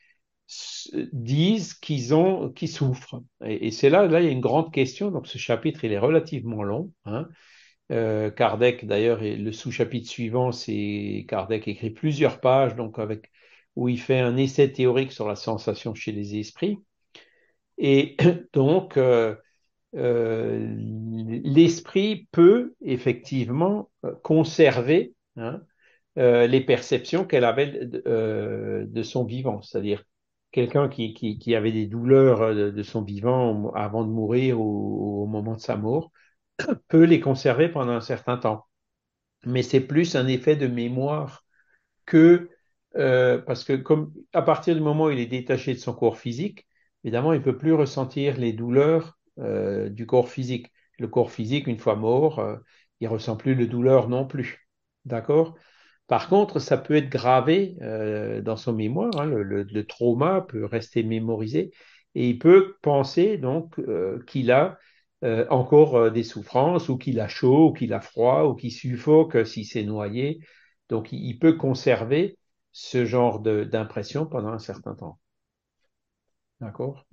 disent 1.12 1.74
qu'ils 1.74 2.14
ont, 2.14 2.50
qu'ils 2.50 2.68
souffrent. 2.68 3.22
Et, 3.44 3.70
c'est 3.70 3.90
là, 3.90 4.06
là, 4.06 4.20
il 4.20 4.26
y 4.26 4.28
a 4.28 4.32
une 4.32 4.40
grande 4.40 4.72
question. 4.72 5.10
Donc, 5.10 5.26
ce 5.26 5.38
chapitre, 5.38 5.84
il 5.84 5.92
est 5.92 5.98
relativement 5.98 6.62
long. 6.62 6.92
Hein. 7.04 7.28
Euh, 7.92 8.30
Kardec, 8.30 8.86
d'ailleurs, 8.86 9.20
le 9.22 9.52
sous-chapitre 9.52 10.08
suivant, 10.08 10.52
c'est 10.52 11.26
Kardec 11.28 11.68
écrit 11.68 11.90
plusieurs 11.90 12.40
pages, 12.40 12.74
donc 12.76 12.98
avec 12.98 13.30
où 13.76 13.88
il 13.88 14.00
fait 14.00 14.20
un 14.20 14.36
essai 14.36 14.72
théorique 14.72 15.12
sur 15.12 15.28
la 15.28 15.36
sensation 15.36 15.94
chez 15.94 16.12
les 16.12 16.36
esprits. 16.38 16.78
Et 17.78 18.16
donc, 18.52 18.96
euh, 18.96 19.36
euh, 19.96 20.74
l'esprit 21.44 22.28
peut 22.32 22.74
effectivement 22.82 23.90
euh, 24.04 24.14
conserver 24.22 25.14
hein, 25.36 25.62
euh, 26.18 26.46
les 26.46 26.60
perceptions 26.60 27.24
qu'elle 27.24 27.44
avait 27.44 27.80
euh, 28.06 28.84
de 28.86 29.02
son 29.02 29.24
vivant, 29.24 29.62
c'est-à-dire 29.62 30.04
quelqu'un 30.52 30.88
qui, 30.88 31.14
qui, 31.14 31.38
qui 31.38 31.54
avait 31.54 31.72
des 31.72 31.86
douleurs 31.86 32.54
de, 32.54 32.70
de 32.70 32.82
son 32.82 33.02
vivant 33.02 33.72
avant 33.74 34.04
de 34.04 34.10
mourir 34.10 34.60
ou 34.60 35.22
au 35.22 35.26
moment 35.26 35.54
de 35.56 35.60
sa 35.60 35.76
mort 35.76 36.12
peut 36.88 37.04
les 37.04 37.20
conserver 37.20 37.68
pendant 37.68 37.92
un 37.92 38.00
certain 38.00 38.36
temps. 38.38 38.66
Mais 39.46 39.62
c'est 39.62 39.80
plus 39.80 40.16
un 40.16 40.26
effet 40.26 40.56
de 40.56 40.66
mémoire 40.66 41.44
que 42.06 42.50
euh, 42.96 43.38
parce 43.40 43.64
que 43.64 43.74
comme 43.74 44.14
à 44.34 44.42
partir 44.42 44.74
du 44.76 44.82
moment 44.82 45.06
où 45.06 45.10
il 45.10 45.20
est 45.20 45.26
détaché 45.26 45.74
de 45.74 45.80
son 45.80 45.94
corps 45.94 46.18
physique, 46.18 46.68
évidemment, 47.04 47.34
il 47.34 47.42
peut 47.42 47.58
plus 47.58 47.74
ressentir 47.74 48.38
les 48.38 48.54
douleurs 48.54 49.18
euh, 49.40 49.88
du 49.88 50.06
corps 50.06 50.28
physique. 50.28 50.72
Le 50.98 51.08
corps 51.08 51.30
physique, 51.32 51.66
une 51.66 51.78
fois 51.78 51.96
mort, 51.96 52.38
euh, 52.40 52.56
il 53.00 53.08
ressent 53.08 53.36
plus 53.36 53.56
de 53.56 53.64
douleur 53.66 54.08
non 54.08 54.26
plus. 54.26 54.68
D'accord? 55.04 55.56
Par 56.06 56.28
contre, 56.28 56.58
ça 56.58 56.76
peut 56.76 56.94
être 56.96 57.08
gravé 57.08 57.76
euh, 57.82 58.42
dans 58.42 58.56
son 58.56 58.72
mémoire. 58.72 59.10
hein, 59.18 59.26
le, 59.26 59.42
le- 59.42 59.62
le 59.62 59.86
trauma 59.86 60.42
peut 60.42 60.64
rester 60.64 61.02
mémorisé 61.02 61.70
et 62.14 62.28
il 62.30 62.38
peut 62.38 62.76
penser 62.82 63.38
donc 63.38 63.78
euh, 63.78 64.22
qu'il 64.26 64.50
a 64.50 64.78
euh, 65.24 65.46
encore 65.50 65.96
euh, 65.96 66.10
des 66.10 66.24
souffrances 66.24 66.88
ou 66.88 66.98
qu'il 66.98 67.20
a 67.20 67.28
chaud 67.28 67.68
ou 67.70 67.72
qu'il 67.72 67.92
a 67.92 68.00
froid 68.00 68.44
ou 68.44 68.54
qu'il 68.54 68.72
suffoque 68.72 69.46
s'il 69.46 69.66
s'est 69.66 69.84
noyé. 69.84 70.40
Donc, 70.88 71.12
il, 71.12 71.24
il 71.24 71.38
peut 71.38 71.54
conserver 71.54 72.36
ce 72.72 73.04
genre 73.04 73.40
de- 73.40 73.64
d'impression 73.64 74.26
pendant 74.26 74.48
un 74.50 74.58
certain 74.58 74.94
temps. 74.94 75.18
D'accord? 76.60 77.04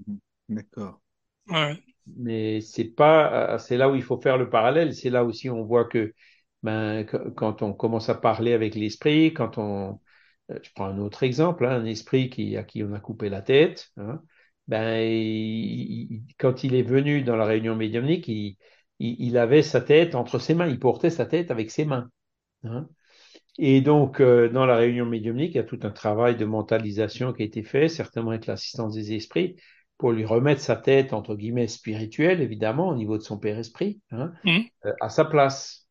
D'accord. 0.50 1.02
ouais. 1.50 1.84
Mais 2.18 2.62
c'est 2.62 2.86
pas, 2.86 3.56
euh, 3.56 3.58
c'est 3.58 3.78
là 3.78 3.90
où 3.90 3.96
il 3.96 4.04
faut 4.04 4.20
faire 4.20 4.38
le 4.38 4.50
parallèle. 4.50 4.96
C'est 4.96 5.10
là 5.10 5.24
aussi 5.24 5.50
on 5.50 5.64
voit 5.64 5.86
que 5.86 6.14
ben, 6.64 7.04
qu- 7.06 7.32
quand 7.36 7.62
on 7.62 7.74
commence 7.74 8.10
à 8.10 8.16
parler 8.16 8.54
avec 8.54 8.76
l'esprit, 8.76 9.34
quand 9.34 9.58
on, 9.58 10.00
euh, 10.52 10.60
je 10.64 10.70
prends 10.76 10.86
un 10.86 11.00
autre 11.00 11.24
exemple, 11.24 11.66
hein, 11.66 11.72
un 11.82 11.86
esprit 11.86 12.30
qui, 12.30 12.56
à 12.58 12.64
qui 12.64 12.84
on 12.84 12.94
a 12.94 13.00
coupé 13.00 13.30
la 13.30 13.42
tête, 13.42 13.90
hein, 13.98 14.22
ben, 14.68 15.00
quand 16.38 16.64
il 16.64 16.76
est 16.76 16.84
venu 16.84 17.24
dans 17.24 17.36
la 17.36 17.46
réunion 17.46 17.76
médiumnique, 17.76 18.28
il, 18.28 18.58
il, 19.00 19.38
avait 19.38 19.62
sa 19.62 19.82
tête 19.82 20.16
entre 20.16 20.40
ses 20.40 20.54
mains, 20.56 20.68
il 20.68 20.80
portait 20.80 21.10
sa 21.10 21.26
tête 21.26 21.52
avec 21.52 21.72
ses 21.72 21.86
mains. 21.86 22.10
Hein. 22.64 22.90
Et 23.58 23.82
donc, 23.82 24.22
euh, 24.22 24.50
dans 24.50 24.66
la 24.66 24.76
réunion 24.78 25.06
médiumnique, 25.06 25.54
il 25.56 25.58
y 25.58 25.60
a 25.60 25.64
tout 25.64 25.80
un 25.84 25.92
travail 25.92 26.36
de 26.38 26.46
mentalisation 26.46 27.34
qui 27.34 27.44
a 27.44 27.46
été 27.46 27.64
fait, 27.64 27.90
certainement 27.90 28.32
avec 28.32 28.46
l'assistance 28.48 28.94
des 28.96 29.14
esprits, 29.14 29.56
pour 29.98 30.12
lui 30.12 30.26
remettre 30.26 30.62
sa 30.62 30.76
tête, 30.76 31.14
entre 31.14 31.36
guillemets, 31.36 31.68
spirituelle, 31.68 32.42
évidemment, 32.42 32.90
au 32.90 32.96
niveau 32.96 33.18
de 33.18 33.24
son 33.24 33.38
père 33.38 33.58
esprit, 33.58 34.02
hein, 34.12 34.32
mmh. 34.44 34.60
euh, 34.86 34.94
à 35.02 35.10
sa 35.10 35.26
place. 35.26 35.88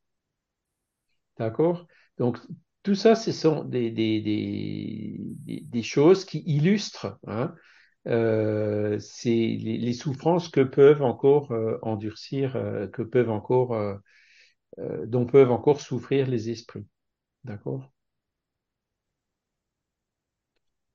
D'accord? 1.38 1.86
Donc, 2.18 2.38
tout 2.82 2.94
ça, 2.94 3.14
ce 3.14 3.32
sont 3.32 3.64
des, 3.64 3.90
des, 3.90 4.20
des, 4.20 5.60
des 5.60 5.82
choses 5.82 6.24
qui 6.24 6.42
illustrent 6.46 7.18
hein, 7.26 7.52
euh, 8.06 8.98
c'est 9.00 9.30
les, 9.30 9.78
les, 9.78 9.92
souffrances 9.92 10.48
que 10.48 10.60
peuvent 10.60 11.02
encore 11.02 11.50
euh, 11.50 11.78
endurcir, 11.82 12.54
euh, 12.54 12.86
que 12.86 13.02
peuvent 13.02 13.30
encore, 13.30 13.74
euh, 13.74 13.96
dont 15.06 15.26
peuvent 15.26 15.50
encore 15.50 15.80
souffrir 15.80 16.28
les 16.28 16.50
esprits. 16.50 16.86
D'accord? 17.44 17.90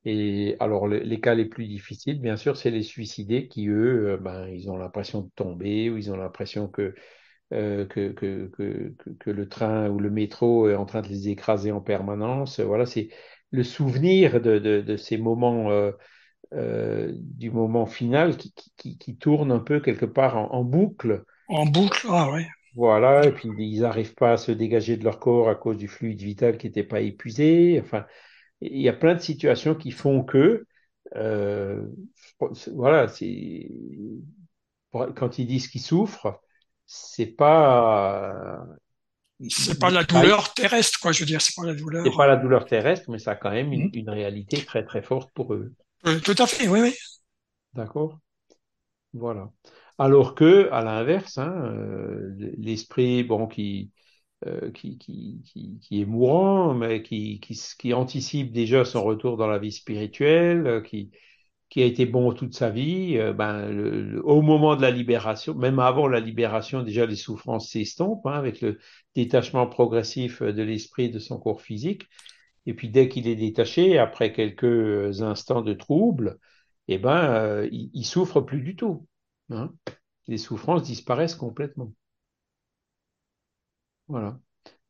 Et 0.06 0.56
alors, 0.60 0.88
les 0.88 1.20
cas 1.22 1.36
les 1.36 1.46
plus 1.46 1.68
difficiles, 1.68 2.20
bien 2.20 2.36
sûr, 2.38 2.58
c'est 2.58 2.72
les 2.72 2.84
suicidés 2.84 3.48
qui, 3.48 3.68
eux, 3.68 4.18
ben, 4.20 4.48
ils 4.48 4.70
ont 4.72 4.78
l'impression 4.78 5.22
de 5.22 5.30
tomber 5.36 5.90
ou 5.90 5.98
ils 5.98 6.12
ont 6.12 6.18
l'impression 6.18 6.68
que, 6.68 6.96
que, 7.52 7.84
que, 7.86 8.48
que, 8.48 8.96
que, 9.20 9.30
le 9.30 9.48
train 9.48 9.90
ou 9.90 10.00
le 10.00 10.10
métro 10.10 10.70
est 10.70 10.76
en 10.76 10.86
train 10.86 11.02
de 11.02 11.08
les 11.08 11.30
écraser 11.30 11.72
en 11.72 11.82
permanence. 11.82 12.60
Voilà, 12.60 12.88
c'est 12.88 13.10
le 13.52 13.64
souvenir 13.64 14.42
de, 14.42 14.58
de, 14.58 14.82
de 14.82 14.98
ces 14.98 15.18
moments 15.18 15.70
euh, 16.54 17.14
du 17.16 17.50
moment 17.50 17.86
final 17.86 18.36
qui, 18.36 18.54
qui, 18.76 18.98
qui, 18.98 19.16
tourne 19.16 19.54
un 19.54 19.60
peu 19.60 19.80
quelque 19.80 20.06
part 20.06 20.36
en, 20.36 20.52
en 20.52 20.66
boucle. 20.66 21.24
En 21.48 21.66
boucle, 21.66 22.08
ah 22.10 22.30
ouais. 22.30 22.46
Voilà, 22.76 23.26
et 23.26 23.32
puis 23.32 23.50
ils 23.58 23.82
n'arrivent 23.82 24.16
pas 24.16 24.34
à 24.34 24.38
se 24.38 24.52
dégager 24.52 24.98
de 24.98 25.06
leur 25.06 25.20
corps 25.20 25.48
à 25.48 25.56
cause 25.56 25.78
du 25.78 25.88
fluide 25.88 26.22
vital 26.22 26.58
qui 26.58 26.68
n'était 26.68 26.84
pas 26.84 27.00
épuisé. 27.00 27.80
Enfin, 27.82 28.06
il 28.62 28.82
y 28.82 28.90
a 28.90 28.94
plein 28.94 29.16
de 29.16 29.20
situations 29.20 29.76
qui 29.76 29.92
font 29.92 30.24
que, 30.24 30.66
euh, 31.16 31.86
voilà, 32.74 33.08
c'est 33.08 33.70
quand 34.92 35.40
ils 35.40 35.48
disent 35.48 35.68
qu'ils 35.68 35.82
souffrent, 35.82 36.42
c'est 36.86 37.28
pas 37.28 38.66
c'est 39.50 39.80
pas 39.80 39.90
la 39.90 40.04
douleur 40.04 40.54
terrestre, 40.54 41.00
quoi. 41.00 41.12
Je 41.12 41.22
veux 41.22 41.26
dire, 41.26 41.42
c'est 41.42 41.56
pas 41.56 41.66
la 41.66 41.74
douleur. 41.74 42.04
C'est 42.06 42.16
pas 42.16 42.28
la 42.28 42.36
douleur 42.36 42.66
terrestre, 42.66 43.10
mais 43.10 43.18
ça 43.18 43.32
a 43.32 43.36
quand 43.36 43.52
même 43.52 43.74
une, 43.74 43.86
mmh. 43.86 43.92
une 43.94 44.10
réalité 44.10 44.64
très 44.64 44.86
très 44.86 45.02
forte 45.02 45.32
pour 45.34 45.54
eux. 45.54 45.74
Euh, 46.06 46.20
tout 46.20 46.36
à 46.38 46.46
fait, 46.46 46.68
oui, 46.68 46.82
oui. 46.82 46.96
D'accord. 47.74 48.20
Voilà. 49.14 49.50
Alors 49.98 50.36
que, 50.36 50.70
à 50.72 50.84
l'inverse, 50.84 51.38
hein, 51.38 51.54
euh, 51.66 52.30
l'esprit, 52.58 53.24
bon, 53.24 53.48
qui, 53.48 53.92
euh, 54.48 54.72
qui, 54.72 54.98
qui, 54.98 55.42
qui, 55.46 55.80
qui, 55.80 56.02
est 56.02 56.06
mourant, 56.06 56.74
mais 56.74 57.04
qui, 57.04 57.40
qui, 57.40 57.94
anticipe 57.94 58.52
déjà 58.52 58.86
son 58.86 59.04
retour 59.04 59.38
dans 59.38 59.48
la 59.48 59.60
vie 59.60 59.72
spirituelle, 59.72 60.84
qui, 60.84 61.12
qui 61.70 61.82
a 61.82 61.86
été 61.86 62.06
bon 62.06 62.34
toute 62.34 62.54
sa 62.56 62.70
vie, 62.70 63.18
ben, 63.36 63.70
le, 63.70 64.22
au 64.26 64.42
moment 64.42 64.76
de 64.76 64.82
la 64.82 64.92
libération, 64.92 65.56
même 65.56 65.80
avant 65.80 66.08
la 66.08 66.20
libération, 66.20 66.84
déjà 66.84 67.06
les 67.06 67.16
souffrances 67.16 67.70
s'estompent 67.70 68.26
hein, 68.26 68.34
avec 68.34 68.62
le 68.62 68.80
détachement 69.16 69.68
progressif 69.68 70.42
de 70.42 70.64
l'esprit 70.64 71.10
de 71.10 71.20
son 71.20 71.40
corps 71.40 71.62
physique. 71.62 72.08
Et 72.66 72.74
puis 72.74 72.90
dès 72.90 73.10
qu'il 73.10 73.28
est 73.28 73.36
détaché, 73.36 73.98
après 73.98 74.34
quelques 74.34 75.22
instants 75.22 75.62
de 75.62 75.74
trouble, 75.74 76.40
eh 76.88 76.98
ben, 76.98 77.24
euh, 77.26 77.70
il, 77.72 77.90
il, 77.94 78.06
souffre 78.06 78.42
plus 78.42 78.62
du 78.62 78.76
tout. 78.76 79.08
Hein. 79.50 79.74
Les 80.28 80.38
souffrances 80.38 80.84
disparaissent 80.84 81.36
complètement. 81.36 81.94
Voilà. 84.12 84.38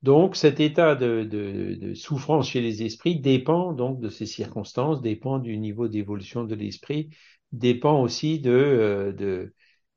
Donc 0.02 0.36
cet 0.36 0.60
état 0.60 0.96
de, 0.96 1.24
de, 1.24 1.76
de, 1.76 1.94
souffrance 1.94 2.50
chez 2.50 2.60
les 2.60 2.82
esprits 2.82 3.20
dépend 3.20 3.72
donc 3.72 4.00
de 4.00 4.10
ces 4.10 4.26
circonstances, 4.26 5.00
dépend 5.00 5.38
du 5.38 5.58
niveau 5.60 5.88
d'évolution 5.88 6.44
de 6.44 6.56
l'esprit, 6.56 7.12
dépend 7.52 8.02
aussi 8.02 8.40
de, 8.40 8.50
euh, 8.50 9.14
de 9.14 9.54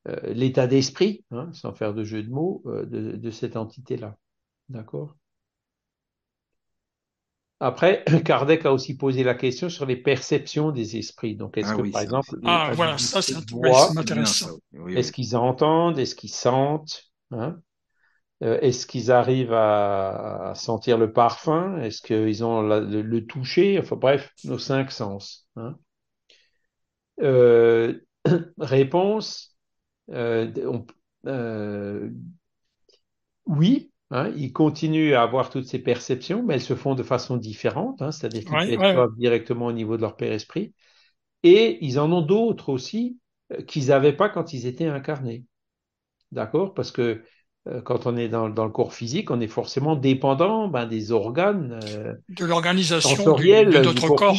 euh, 0.08 0.34
l'état 0.34 0.66
d'esprit, 0.66 1.24
hein, 1.30 1.50
sans 1.54 1.72
faire 1.72 1.94
de 1.94 2.04
jeu 2.04 2.22
de 2.22 2.28
mots, 2.28 2.62
euh, 2.66 2.84
de, 2.84 3.16
de 3.16 3.30
cette 3.30 3.56
entité-là. 3.56 4.18
D'accord? 4.68 5.16
Après, 7.60 8.04
Kardec 8.26 8.66
a 8.66 8.74
aussi 8.74 8.98
posé 8.98 9.24
la 9.24 9.34
question 9.34 9.70
sur 9.70 9.86
les 9.86 9.96
perceptions 9.96 10.70
des 10.70 10.98
esprits. 10.98 11.34
Donc, 11.34 11.56
est-ce 11.56 11.72
ah 11.72 11.76
que, 11.76 11.90
par 11.90 12.02
exemple, 12.02 12.28
ah, 12.44 12.72
voilà, 12.74 12.98
ça, 12.98 13.22
c'est 13.22 13.36
intéressant. 13.36 14.58
Est-ce 14.88 15.12
qu'ils 15.12 15.34
entendent 15.34 15.98
Est-ce 15.98 16.14
qu'ils 16.14 16.34
sentent 16.34 17.10
hein? 17.30 17.58
Est-ce 18.44 18.86
qu'ils 18.86 19.10
arrivent 19.10 19.54
à, 19.54 20.52
sentir 20.54 20.98
le 20.98 21.12
parfum? 21.12 21.78
Est-ce 21.78 22.02
qu'ils 22.02 22.44
ont 22.44 22.62
le, 22.62 23.26
toucher? 23.26 23.78
Enfin, 23.78 23.96
bref, 23.96 24.32
nos 24.44 24.58
cinq 24.58 24.90
sens. 24.90 25.48
Hein 25.56 25.76
euh, 27.22 28.00
réponse 28.58 29.56
euh, 30.10 30.52
euh 31.26 32.10
oui, 33.46 33.92
Hein, 34.10 34.32
ils 34.36 34.52
continuent 34.52 35.14
à 35.14 35.22
avoir 35.22 35.50
toutes 35.50 35.66
ces 35.66 35.80
perceptions, 35.80 36.44
mais 36.44 36.54
elles 36.54 36.60
se 36.60 36.76
font 36.76 36.94
de 36.94 37.02
façon 37.02 37.36
différente, 37.36 38.00
hein, 38.00 38.12
c'est-à-dire 38.12 38.44
qu'ils 38.44 38.78
perçoivent 38.78 39.16
directement 39.16 39.66
au 39.66 39.72
niveau 39.72 39.96
de 39.96 40.02
leur 40.02 40.14
père 40.14 40.32
esprit. 40.32 40.72
Et 41.42 41.84
ils 41.84 41.98
en 41.98 42.12
ont 42.12 42.22
d'autres 42.22 42.68
aussi 42.68 43.18
euh, 43.52 43.62
qu'ils 43.62 43.86
n'avaient 43.86 44.12
pas 44.12 44.28
quand 44.28 44.52
ils 44.52 44.66
étaient 44.66 44.86
incarnés. 44.86 45.44
D'accord? 46.32 46.74
Parce 46.74 46.92
que 46.92 47.02
euh, 47.02 47.24
quand 47.84 48.06
on 48.06 48.16
est 48.16 48.28
dans, 48.28 48.48
dans, 48.48 48.64
le 48.64 48.70
corps 48.70 48.92
physique, 48.92 49.30
on 49.30 49.40
est 49.40 49.48
forcément 49.48 49.96
dépendant 49.96 50.68
ben, 50.68 50.86
des 50.86 51.12
organes 51.12 51.80
euh, 51.84 52.14
de 52.28 52.44
l'organisation 52.44 53.24
de 53.24 53.82
notre 53.82 54.08
corps. 54.14 54.36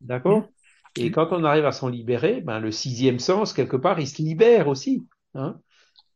D'accord? 0.00 0.40
Mmh. 0.40 0.48
Et 0.96 1.08
mmh. 1.08 1.12
quand 1.12 1.32
on 1.32 1.44
arrive 1.44 1.64
à 1.64 1.72
s'en 1.72 1.88
libérer, 1.88 2.40
ben, 2.42 2.60
le 2.60 2.70
sixième 2.70 3.18
sens, 3.18 3.52
quelque 3.52 3.76
part, 3.76 4.00
il 4.00 4.06
se 4.06 4.20
libère 4.20 4.68
aussi. 4.68 5.06
Hein 5.34 5.58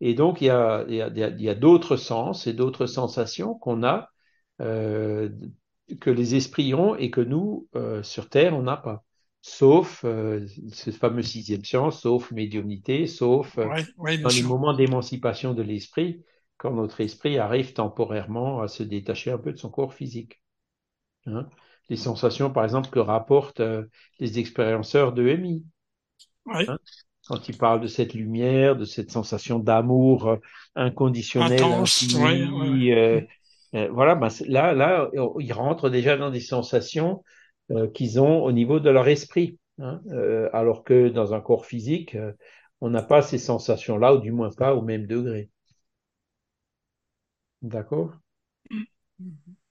et 0.01 0.15
donc, 0.15 0.41
il 0.41 0.47
y 0.47 0.51
a, 0.51 0.85
y 0.89 1.01
a, 1.01 1.09
y 1.09 1.49
a 1.49 1.55
d'autres 1.55 1.97
sens 1.97 2.47
et 2.47 2.53
d'autres 2.53 2.87
sensations 2.87 3.55
qu'on 3.55 3.85
a, 3.85 4.11
euh, 4.61 5.31
que 6.01 6.11
les 6.11 6.35
esprits 6.35 6.75
ont 6.75 6.97
et 6.97 7.11
que 7.11 7.21
nous, 7.21 7.69
euh, 7.77 8.03
sur 8.03 8.29
Terre, 8.29 8.57
on 8.57 8.63
n'a 8.63 8.77
pas. 8.77 9.05
Sauf 9.41 10.05
euh, 10.05 10.47
ce 10.73 10.91
fameux 10.91 11.23
sixième 11.23 11.65
sens, 11.65 12.03
sauf 12.03 12.31
médiumnité, 12.31 13.07
sauf 13.07 13.59
euh, 13.59 13.69
dans 13.99 14.29
les 14.29 14.43
moments 14.43 14.73
d'émancipation 14.73 15.53
de 15.53 15.63
l'esprit, 15.63 16.23
quand 16.63 16.73
notre 16.73 17.01
esprit 17.01 17.39
arrive 17.39 17.73
temporairement 17.73 18.61
à 18.61 18.69
se 18.69 18.83
détacher 18.83 19.33
un 19.33 19.39
peu 19.39 19.53
de 19.53 19.59
son 19.59 19.71
corps 19.71 19.95
physique. 19.95 20.43
Hein 21.27 21.49
les 21.89 21.97
sensations, 21.97 22.51
par 22.51 22.65
exemple, 22.65 22.89
que 22.89 23.01
rapportent 23.01 23.61
euh, 23.61 23.85
les 24.21 24.39
expérienceurs 24.39 25.13
de 25.13 25.27
EMI. 25.27 25.65
Hein 26.47 26.79
quand 27.27 27.49
il 27.49 27.57
parle 27.57 27.81
de 27.81 27.87
cette 27.87 28.15
lumière, 28.15 28.77
de 28.77 28.85
cette 28.85 29.11
sensation 29.11 29.59
d'amour 29.59 30.29
euh, 30.29 30.37
inconditionnel, 30.75 31.63
infini, 31.63 32.93
euh, 32.93 33.21
euh, 33.75 33.89
voilà, 33.93 34.15
ben, 34.15 34.29
là, 34.49 34.75
là, 34.75 35.11
ils 35.39 35.53
rentrent 35.53 35.89
déjà 35.89 36.17
dans 36.17 36.31
des 36.31 36.41
sensations 36.41 37.23
qu'ils 37.95 38.21
ont 38.21 38.43
au 38.43 38.53
niveau 38.53 38.81
de 38.81 38.91
leur 38.91 39.09
esprit, 39.09 39.59
hein, 39.79 40.03
alors 40.53 40.85
que 40.85 41.09
dans 41.09 41.33
un 41.33 41.41
corps 41.41 41.65
physique, 41.65 42.19
on 42.83 42.91
n'a 42.91 43.01
pas 43.03 43.23
ces 43.23 43.39
sensations-là, 43.39 44.15
ou 44.15 44.19
du 44.19 44.31
moins 44.31 44.51
pas 44.51 44.75
au 44.75 44.83
même 44.83 45.07
degré. 45.07 45.49
D'accord 47.63 48.21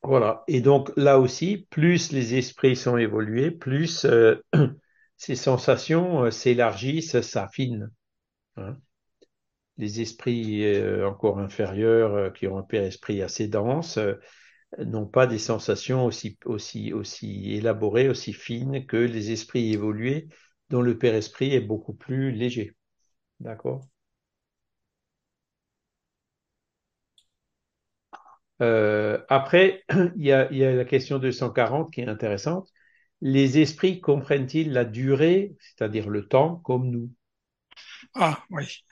Voilà. 0.04 0.44
Et 0.48 0.62
donc 0.62 0.92
là 0.98 1.20
aussi, 1.20 1.68
plus 1.70 2.12
les 2.12 2.36
esprits 2.36 2.76
sont 2.76 2.98
évolués, 2.98 3.52
plus 3.52 4.06
ces 5.18 5.36
sensations 5.36 6.26
euh, 6.26 6.32
s'élargissent, 6.32 7.22
s'affinent. 7.22 7.92
Hein. 8.58 8.78
Les 9.78 10.02
esprits 10.02 10.66
euh, 10.66 11.08
encore 11.10 11.40
inférieurs, 11.40 12.14
euh, 12.16 12.30
qui 12.30 12.48
ont 12.48 12.58
un 12.58 12.64
père-esprit 12.64 13.22
assez 13.22 13.48
dense, 13.48 14.00
n'ont 14.80 15.08
pas 15.08 15.28
des 15.28 15.40
sensations 15.40 16.06
aussi, 16.06 16.38
aussi, 16.46 16.94
aussi 16.94 17.54
élaborées, 17.54 18.10
aussi 18.10 18.34
fines 18.34 18.86
que 18.86 18.98
les 18.98 19.32
esprits 19.32 19.74
évolués, 19.74 20.30
dont 20.70 20.82
le 20.82 20.98
père-esprit 20.98 21.54
est 21.56 21.62
beaucoup 21.62 21.94
plus 21.94 22.32
léger. 22.32 22.76
D'accord? 23.42 23.86
Euh, 28.62 29.18
Après, 29.30 29.84
il 30.16 30.26
y, 30.26 30.32
a, 30.32 30.52
il 30.52 30.58
y 30.58 30.66
a 30.66 30.74
la 30.74 30.86
question 30.86 31.20
240 31.20 31.92
qui 31.94 32.02
est 32.02 32.08
intéressante 32.08 32.70
les 33.22 33.60
esprits 33.60 34.02
comprennent-ils 34.02 34.72
la 34.74 34.84
durée, 34.84 35.56
c'est-à-dire 35.60 36.10
le 36.10 36.28
temps, 36.28 36.56
comme 36.58 36.90
nous? 36.90 37.10
Ah 38.16 38.44
oui. 38.50 38.84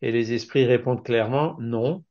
Et 0.00 0.12
les 0.12 0.32
esprits 0.32 0.64
répondent 0.64 1.02
clairement 1.04 1.56
non. 1.58 2.04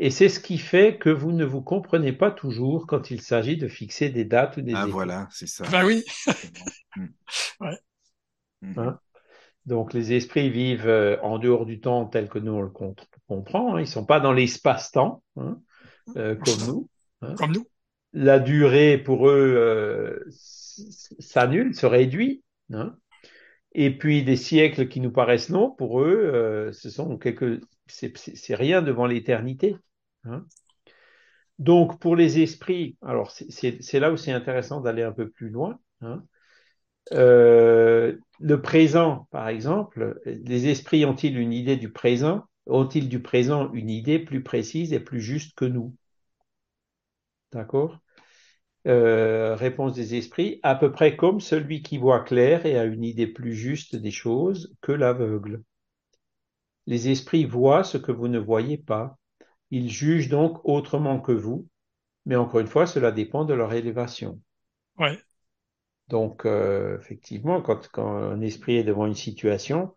Et 0.00 0.10
c'est 0.10 0.28
ce 0.28 0.40
qui 0.40 0.58
fait 0.58 0.98
que 0.98 1.10
vous 1.10 1.32
ne 1.32 1.44
vous 1.44 1.62
comprenez 1.62 2.12
pas 2.12 2.30
toujours 2.30 2.86
quand 2.86 3.10
il 3.10 3.20
s'agit 3.20 3.56
de 3.56 3.68
fixer 3.68 4.10
des 4.10 4.24
dates 4.24 4.56
ou 4.56 4.62
des 4.62 4.74
Ah 4.74 4.86
voilà, 4.86 5.28
c'est 5.30 5.48
ça. 5.48 5.64
Ben 5.70 5.84
oui. 5.84 6.04
Mm. 6.96 7.06
Ouais. 7.60 7.78
Hein? 8.76 8.98
Donc 9.66 9.92
les 9.94 10.12
esprits 10.14 10.50
vivent 10.50 10.88
euh, 10.88 11.18
en 11.22 11.38
dehors 11.38 11.66
du 11.66 11.80
temps 11.80 12.06
tel 12.06 12.28
que 12.28 12.38
nous 12.38 12.52
on 12.52 12.62
le 12.62 12.70
com- 12.70 12.94
comprend. 13.28 13.76
hein. 13.76 13.80
Ils 13.80 13.86
sont 13.86 14.04
pas 14.06 14.20
dans 14.20 14.32
l'espace-temps 14.32 15.22
hein, 15.36 15.60
euh, 16.16 16.34
comme 16.36 16.64
nous. 16.64 16.88
Comme 17.36 17.52
nous. 17.52 17.66
La 18.12 18.38
durée 18.38 18.98
pour 18.98 19.28
eux 19.28 19.54
euh, 19.56 20.24
s'annule, 20.30 21.74
se 21.74 21.86
réduit. 21.86 22.42
hein. 22.72 22.96
Et 23.72 23.96
puis 23.96 24.24
des 24.24 24.36
siècles 24.36 24.88
qui 24.88 25.00
nous 25.00 25.10
paraissent 25.12 25.50
longs 25.50 25.70
pour 25.70 26.00
eux, 26.00 26.30
euh, 26.34 26.72
ce 26.72 26.90
sont 26.90 27.18
quelques, 27.18 27.60
c'est 27.86 28.54
rien 28.54 28.82
devant 28.82 29.06
l'éternité. 29.06 29.76
hein. 30.24 30.44
Donc 31.58 31.98
pour 31.98 32.14
les 32.16 32.40
esprits, 32.40 32.96
alors 33.02 33.30
c'est- 33.32 33.98
là 33.98 34.12
où 34.12 34.16
c'est 34.16 34.32
intéressant 34.32 34.80
d'aller 34.80 35.02
un 35.02 35.12
peu 35.12 35.28
plus 35.28 35.50
loin. 35.50 35.78
hein. 36.00 36.22
Euh, 37.12 38.16
le 38.40 38.60
présent, 38.60 39.28
par 39.30 39.48
exemple, 39.48 40.20
les 40.26 40.68
esprits 40.68 41.04
ont-ils 41.04 41.38
une 41.38 41.52
idée 41.52 41.76
du 41.76 41.90
présent? 41.90 42.44
Ont-ils 42.68 43.08
du 43.08 43.20
présent 43.20 43.72
une 43.72 43.90
idée 43.90 44.18
plus 44.20 44.42
précise 44.42 44.92
et 44.92 45.00
plus 45.00 45.20
juste 45.20 45.56
que 45.56 45.64
nous? 45.64 45.94
D'accord? 47.52 47.98
Euh, 48.86 49.56
Réponse 49.56 49.94
des 49.94 50.16
esprits, 50.16 50.60
à 50.62 50.74
peu 50.74 50.92
près 50.92 51.16
comme 51.16 51.40
celui 51.40 51.82
qui 51.82 51.98
voit 51.98 52.20
clair 52.24 52.66
et 52.66 52.78
a 52.78 52.84
une 52.84 53.04
idée 53.04 53.26
plus 53.28 53.54
juste 53.54 53.96
des 53.96 54.10
choses 54.12 54.74
que 54.82 54.92
l'aveugle. 54.92 55.62
Les 56.88 57.08
esprits 57.08 57.44
voient 57.44 57.84
ce 57.84 57.98
que 57.98 58.10
vous 58.10 58.26
ne 58.26 58.40
voyez 58.40 58.78
pas. 58.78 59.16
Ils 59.70 59.90
jugent 59.90 60.28
donc 60.28 60.58
autrement 60.64 61.20
que 61.20 61.30
vous, 61.30 61.68
mais 62.26 62.36
encore 62.36 62.60
une 62.60 62.68
fois, 62.68 62.86
cela 62.86 63.12
dépend 63.12 63.44
de 63.44 63.54
leur 63.54 63.74
élévation. 63.74 64.40
Ouais. 64.98 65.18
Donc, 66.08 66.46
euh, 66.46 66.98
effectivement, 66.98 67.60
quand, 67.62 67.88
quand 67.92 68.08
un 68.16 68.40
esprit 68.40 68.76
est 68.76 68.84
devant 68.84 69.06
une 69.06 69.14
situation, 69.14 69.94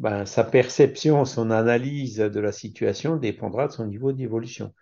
ben, 0.00 0.26
sa 0.26 0.44
perception, 0.44 1.24
son 1.26 1.50
analyse 1.52 2.18
de 2.18 2.40
la 2.40 2.52
situation 2.52 3.16
dépendra 3.18 3.68
de 3.68 3.72
son 3.72 3.86
niveau 3.86 4.12
d'évolution. 4.12 4.74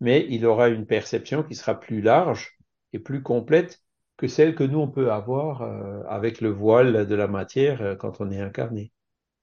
Mais 0.00 0.26
il 0.30 0.46
aura 0.46 0.68
une 0.70 0.86
perception 0.86 1.42
qui 1.44 1.54
sera 1.56 1.80
plus 1.80 2.02
large 2.02 2.58
et 2.92 2.98
plus 3.00 3.22
complète 3.22 3.80
que 4.18 4.28
celle 4.28 4.54
que 4.56 4.64
nous, 4.64 4.80
on 4.80 4.88
peut 4.90 5.12
avoir 5.12 5.62
euh, 5.62 6.02
avec 6.08 6.40
le 6.42 6.50
voile 6.50 7.06
de 7.06 7.16
la 7.16 7.28
matière 7.28 7.82
euh, 7.82 7.96
quand 7.96 8.20
on 8.20 8.30
est 8.32 8.40
incarné. 8.40 8.92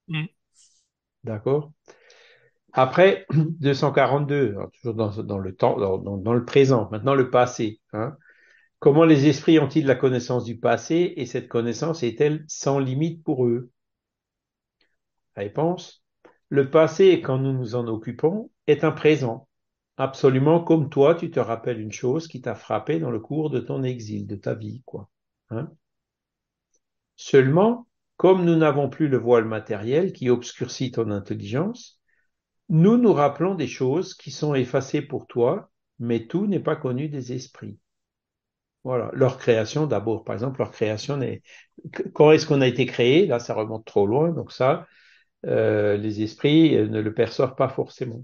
Mm. 0.10 0.28
D'accord? 1.24 1.72
Après, 2.74 3.26
242, 3.34 4.52
alors 4.52 4.72
toujours 4.72 4.94
dans, 4.96 5.12
dans 5.24 5.40
le 5.40 5.56
temps, 5.56 5.78
dans, 5.78 5.98
dans- 5.98 6.18
dans 6.18 6.34
le 6.34 6.46
présent, 6.46 6.88
maintenant 6.92 7.16
le 7.16 7.30
passé. 7.30 7.82
Hein 7.94 8.18
Comment 8.80 9.06
les 9.06 9.28
esprits 9.28 9.60
ont-ils 9.60 9.86
la 9.88 9.96
connaissance 9.96 10.46
du 10.46 10.58
passé 10.60 11.14
et 11.18 11.26
cette 11.28 11.48
connaissance 11.50 12.04
est-elle 12.04 12.46
sans 12.48 12.80
limite 12.80 13.24
pour 13.24 13.46
eux? 13.48 13.72
Réponse. 15.38 16.04
Le 16.50 16.70
passé, 16.70 17.22
quand 17.22 17.38
nous 17.38 17.54
nous 17.54 17.76
en 17.76 17.88
occupons, 17.88 18.50
est 18.66 18.84
un 18.84 18.92
présent. 18.92 19.48
Absolument 19.96 20.64
comme 20.64 20.90
toi, 20.90 21.16
tu 21.16 21.32
te 21.32 21.40
rappelles 21.40 21.80
une 21.80 21.92
chose 21.92 22.28
qui 22.28 22.42
t'a 22.42 22.56
frappé 22.56 23.00
dans 23.00 23.12
le 23.12 23.20
cours 23.20 23.50
de 23.50 23.60
ton 23.60 23.84
exil, 23.84 24.28
de 24.28 24.36
ta 24.36 24.56
vie, 24.56 24.82
quoi. 24.86 25.10
Hein 25.50 25.72
Seulement, 27.16 27.88
comme 28.16 28.46
nous 28.46 28.56
n'avons 28.56 28.90
plus 28.90 29.08
le 29.08 29.18
voile 29.18 29.46
matériel 29.46 30.12
qui 30.12 30.30
obscurcit 30.30 30.92
ton 30.92 31.12
intelligence, 31.12 32.00
nous 32.70 32.98
nous 32.98 33.14
rappelons 33.14 33.56
des 33.56 33.68
choses 33.68 34.16
qui 34.16 34.32
sont 34.32 34.56
effacées 34.56 35.02
pour 35.02 35.28
toi, 35.28 35.72
mais 36.00 36.28
tout 36.28 36.48
n'est 36.48 36.60
pas 36.60 36.76
connu 36.76 37.10
des 37.10 37.34
esprits. 37.34 37.80
Voilà, 38.84 39.12
leur 39.14 39.38
création 39.38 39.86
d'abord. 39.86 40.24
Par 40.24 40.34
exemple, 40.34 40.60
leur 40.60 40.72
création 40.72 41.18
n'est. 41.18 41.42
Quand 42.14 42.32
est-ce 42.32 42.46
qu'on 42.48 42.62
a 42.62 42.68
été 42.68 42.86
créé? 42.86 43.28
Là, 43.28 43.40
ça 43.40 43.54
remonte 43.54 43.86
trop 43.86 44.08
loin, 44.08 44.32
donc 44.32 44.52
ça, 44.52 44.88
euh, 45.46 45.98
les 45.98 46.22
esprits 46.22 46.72
ne 46.76 47.00
le 47.02 47.14
perçoivent 47.14 47.56
pas 47.56 47.70
forcément. 47.70 48.24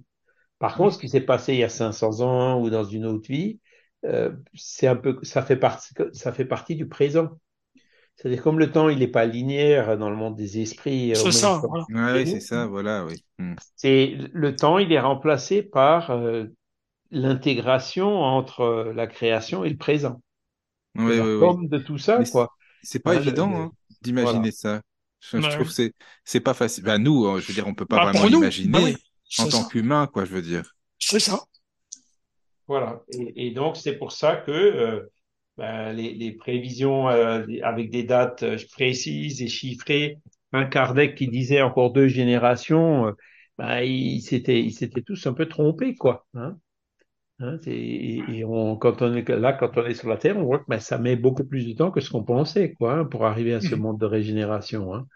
Par 0.60 0.78
contre, 0.78 0.96
ce 0.96 1.00
qui 1.00 1.10
s'est 1.10 1.22
passé 1.22 1.54
il 1.54 1.60
y 1.60 1.64
a 1.64 1.70
500 1.70 2.22
ans 2.22 2.62
ou 2.62 2.70
dans 2.70 2.86
une 2.86 3.06
autre 3.06 3.28
vie, 3.30 3.60
euh, 4.06 4.32
c'est 4.56 4.88
un 4.88 4.96
peu, 4.98 5.20
ça 5.24 5.44
fait 5.44 5.58
partie, 5.58 5.94
ça 6.14 6.34
fait 6.34 6.46
partie 6.46 6.76
du 6.76 6.88
présent. 6.88 7.30
C'est-à-dire 8.18 8.44
comme 8.44 8.60
le 8.60 8.72
temps, 8.72 8.90
il 8.90 9.00
n'est 9.00 9.08
pas 9.10 9.26
linéaire 9.26 9.98
dans 9.98 10.10
le 10.10 10.16
monde 10.18 10.36
des 10.38 10.60
esprits. 10.62 11.16
euh, 11.16 11.24
C'est 11.24 11.32
ça, 11.32 11.58
voilà. 11.68 11.88
Oui, 11.90 12.28
c'est 12.28 12.40
ça, 12.42 12.68
voilà, 12.68 13.06
oui. 13.06 13.24
Mm. 13.40 13.56
c'est 13.76 14.16
le 14.34 14.56
temps, 14.56 14.78
il 14.80 14.92
est 14.92 15.00
remplacé 15.00 15.64
par 15.64 16.12
euh, 16.12 16.46
l'intégration 17.12 18.08
entre 18.22 18.92
la 18.96 19.08
création 19.08 19.64
et 19.66 19.70
le 19.72 19.78
présent. 19.78 20.22
Oui, 20.96 21.20
oui, 21.20 21.60
de 21.70 21.78
tout 21.80 21.98
ça, 21.98 22.20
Mais 22.20 22.26
quoi. 22.26 22.50
c'est 22.82 23.00
pas 23.04 23.16
évident 23.16 23.50
le- 23.50 23.68
hein, 23.68 23.72
d'imaginer 24.02 24.52
voilà. 24.52 24.52
ça. 24.52 24.82
Je, 25.32 25.40
je 25.42 25.50
trouve 25.50 25.68
que 25.68 25.74
c'est 25.74 25.94
c'est 26.26 26.40
pas 26.42 26.54
facile. 26.54 26.84
Bah 26.84 26.98
nous, 26.98 27.26
euh, 27.26 27.40
je 27.40 27.48
veux 27.48 27.54
dire, 27.54 27.68
on 27.68 27.76
peut 27.76 27.86
pas 27.86 28.00
Bah, 28.00 28.12
vraiment 28.12 28.30
nous, 28.30 28.42
bah 28.70 28.80
oui. 28.84 28.96
en 29.38 29.48
tant 29.48 29.64
qu'humain, 29.66 30.08
quoi, 30.08 30.26
je 30.26 30.32
veux 30.34 30.42
dire. 30.42 30.76
C'est 31.00 31.20
ça. 31.20 31.46
Voilà. 32.68 33.02
Et, 33.10 33.48
et 33.48 33.52
donc, 33.52 33.78
c'est 33.78 33.98
pour 33.98 34.12
ça 34.12 34.38
que 34.38 34.52
euh, 34.52 35.12
ben, 35.58 35.92
les, 35.94 36.14
les 36.14 36.32
prévisions 36.34 37.10
euh, 37.10 37.46
avec 37.64 37.90
des 37.92 38.04
dates 38.04 38.44
euh, 38.44 38.58
précises 38.72 39.42
et 39.42 39.48
chiffrées, 39.48 40.18
un 40.54 40.66
Kardec 40.66 41.16
qui 41.16 41.28
disait 41.28 41.62
encore 41.62 41.92
deux 41.92 42.08
générations, 42.08 43.08
euh, 43.08 43.12
ben, 43.58 43.82
ils 43.82 44.22
s'étaient 44.22 44.62
ils 44.62 44.72
s'étaient 44.74 45.02
tous 45.02 45.26
un 45.28 45.34
peu 45.34 45.48
trompés, 45.48 45.96
quoi. 45.96 46.26
Hein, 46.36 46.58
Hein, 47.44 47.60
et, 47.68 48.40
et 48.40 48.46
on, 48.46 48.78
quand 48.78 49.02
on 49.04 49.14
est 49.16 49.30
là, 49.30 49.54
quand 49.54 49.78
on 49.78 49.86
est 49.86 49.96
sur 49.96 50.10
la 50.10 50.18
Terre, 50.18 50.38
on 50.38 50.46
voit 50.46 50.60
que 50.60 50.66
ben, 50.70 50.80
ça 50.80 50.98
met 50.98 51.16
beaucoup 51.18 51.46
plus 51.46 51.68
de 51.68 51.74
temps 51.74 51.92
que 51.92 52.02
ce 52.02 52.10
qu'on 52.12 52.24
pensait, 52.24 52.74
quoi, 52.74 52.94
hein, 53.00 53.06
pour 53.06 53.26
arriver 53.26 53.54
à 53.54 53.62
ce 53.62 53.76
Mhm. 53.76 53.78
monde 53.78 54.00
de 54.00 54.06
régénération, 54.06 54.94
hein, 54.96 55.08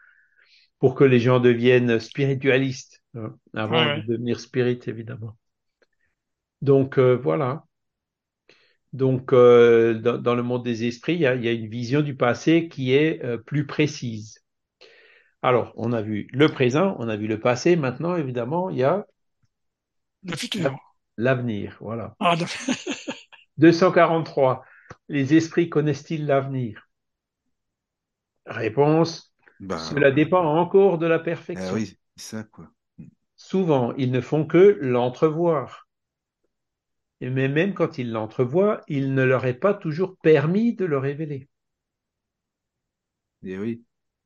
pour 0.79 0.95
que 0.95 1.03
les 1.05 1.19
gens 1.19 1.39
deviennent 1.39 1.99
spiritualistes, 1.99 3.03
hein, 3.15 3.35
avant 3.55 3.89
Ouais, 3.89 3.97
de 3.97 4.01
devenir 4.01 4.39
spirit, 4.39 4.79
évidemment. 4.87 5.37
Donc, 6.61 6.99
euh, 6.99 7.15
voilà. 7.15 7.65
Donc, 8.93 9.33
euh, 9.33 9.93
dans, 9.99 10.17
dans 10.17 10.35
le 10.35 10.43
monde 10.43 10.63
des 10.63 10.85
esprits, 10.85 11.13
il 11.15 11.21
y 11.21 11.25
a, 11.27 11.35
il 11.35 11.43
y 11.43 11.47
a 11.47 11.51
une 11.51 11.67
vision 11.67 12.01
du 12.01 12.15
passé 12.15 12.67
qui 12.69 12.93
est 12.93 13.23
euh, 13.23 13.37
plus 13.37 13.65
précise. 13.65 14.39
Alors, 15.41 15.73
on 15.77 15.93
a 15.93 16.01
vu 16.03 16.27
le 16.31 16.47
présent, 16.47 16.95
on 16.99 17.09
a 17.09 17.15
vu 17.17 17.25
le 17.27 17.39
passé. 17.39 17.75
Maintenant, 17.75 18.15
évidemment, 18.15 18.69
il 18.69 18.77
y 18.77 18.83
a 18.83 19.05
Le 20.21 20.35
futur. 20.35 20.77
L'avenir. 21.17 21.77
Voilà. 21.81 22.15
Ah, 22.19 22.35
de- 22.39 22.45
243. 23.57 24.65
Les 25.07 25.33
esprits 25.35 25.69
connaissent-ils 25.69 26.25
l'avenir? 26.25 26.89
Réponse. 28.47 29.31
Bah 29.59 29.75
Cela 29.75 30.09
dépend 30.11 30.43
encore 30.43 30.97
de 30.97 31.05
la 31.05 31.19
Ah 31.53 31.73
perfection. 31.73 31.73
oui, 31.73 31.99
c'est 32.15 32.23
ça, 32.37 32.43
quoi. 32.45 32.71
Souvent, 33.37 33.93
ils 33.95 34.11
ne 34.11 34.19
font 34.19 34.43
que 34.45 34.77
l'entrevoir. 34.81 35.87
Et 37.21 37.29
Mais 37.29 37.47
même 37.47 37.75
quand 37.75 37.99
ils 37.99 38.11
l'entrevoient, 38.11 38.81
il 38.87 39.13
ne 39.13 39.21
leur 39.21 39.45
est 39.45 39.53
pas 39.53 39.75
toujours 39.75 40.17
permis 40.17 40.73
de 40.73 40.85
le 40.85 40.97
révéler. 40.97 41.47
Et 43.43 43.57
oui. 43.57 43.83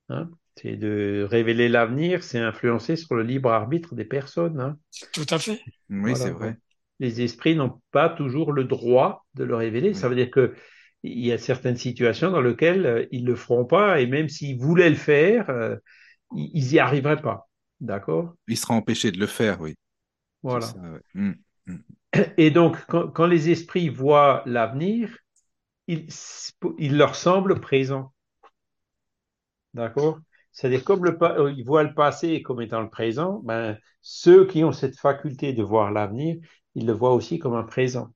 hein? 0.10 0.30
C'est 0.56 0.78
de 0.78 1.28
révéler 1.30 1.68
l'avenir, 1.70 2.24
c'est 2.24 2.40
influencer 2.40 2.96
sur 2.96 3.16
le 3.16 3.24
libre 3.24 3.52
arbitre 3.52 3.96
des 3.96 4.06
personnes. 4.06 4.60
hein. 4.62 4.78
tout 5.12 5.26
à 5.34 5.40
fait. 5.40 5.62
Oui, 5.90 6.16
Voilà, 6.16 6.30
c'est 6.32 6.32
vrai. 6.32 6.58
Les 7.02 7.22
esprits 7.22 7.56
n'ont 7.56 7.82
pas 7.92 8.10
toujours 8.10 8.54
le 8.54 8.64
droit 8.64 9.26
de 9.34 9.44
le 9.44 9.56
révéler. 9.56 9.96
Ça 9.96 10.08
veut 10.08 10.16
dire 10.16 10.30
que 10.30 10.54
il 11.04 11.26
y 11.26 11.32
a 11.32 11.40
certaines 11.40 11.76
situations 11.76 12.30
dans 12.30 12.42
lesquelles 12.42 12.86
euh, 12.86 13.06
ils 13.12 13.26
le 13.26 13.36
feront 13.36 13.66
pas, 13.66 14.00
et 14.00 14.06
même 14.06 14.30
s'ils 14.30 14.60
voulaient 14.60 14.92
le 14.92 14.96
faire, 14.96 15.50
euh, 15.50 15.76
ils 16.36 16.74
y 16.74 16.78
arriveraient 16.78 17.22
pas. 17.22 17.50
D'accord? 17.80 18.36
Il 18.48 18.56
sera 18.56 18.76
empêché 18.76 19.12
de 19.12 19.18
le 19.18 19.26
faire, 19.26 19.60
oui. 19.60 19.74
Voilà. 20.44 20.68
ça, 20.68 20.78
ouais. 20.80 21.00
Mm. 21.16 21.34
Et 22.38 22.52
donc, 22.52 22.78
quand, 22.86 23.08
quand 23.08 23.26
les 23.26 23.50
esprits 23.50 23.90
voient 23.90 24.44
l'avenir, 24.46 25.18
il, 25.88 26.06
il 26.78 26.98
leur 26.98 27.16
semble 27.16 27.60
présent. 27.60 28.14
D'accord? 29.74 30.20
C'est-à-dire, 30.52 30.84
comme 30.84 31.04
le, 31.04 31.18
euh, 31.24 31.52
ils 31.58 31.66
voient 31.66 31.84
le 31.84 31.96
passé 31.96 32.44
comme 32.44 32.62
étant 32.62 32.82
le 32.82 32.90
présent, 32.92 33.42
ben, 33.44 33.76
ceux 34.02 34.46
qui 34.46 34.64
ont 34.64 34.72
cette 34.72 35.00
faculté 35.00 35.54
de 35.54 35.64
voir 35.64 35.90
l'avenir, 35.92 36.38
ils 36.76 36.86
le 36.86 36.94
voient 36.94 37.14
aussi 37.14 37.40
comme 37.40 37.56
un 37.56 37.64
présent. 37.64 38.10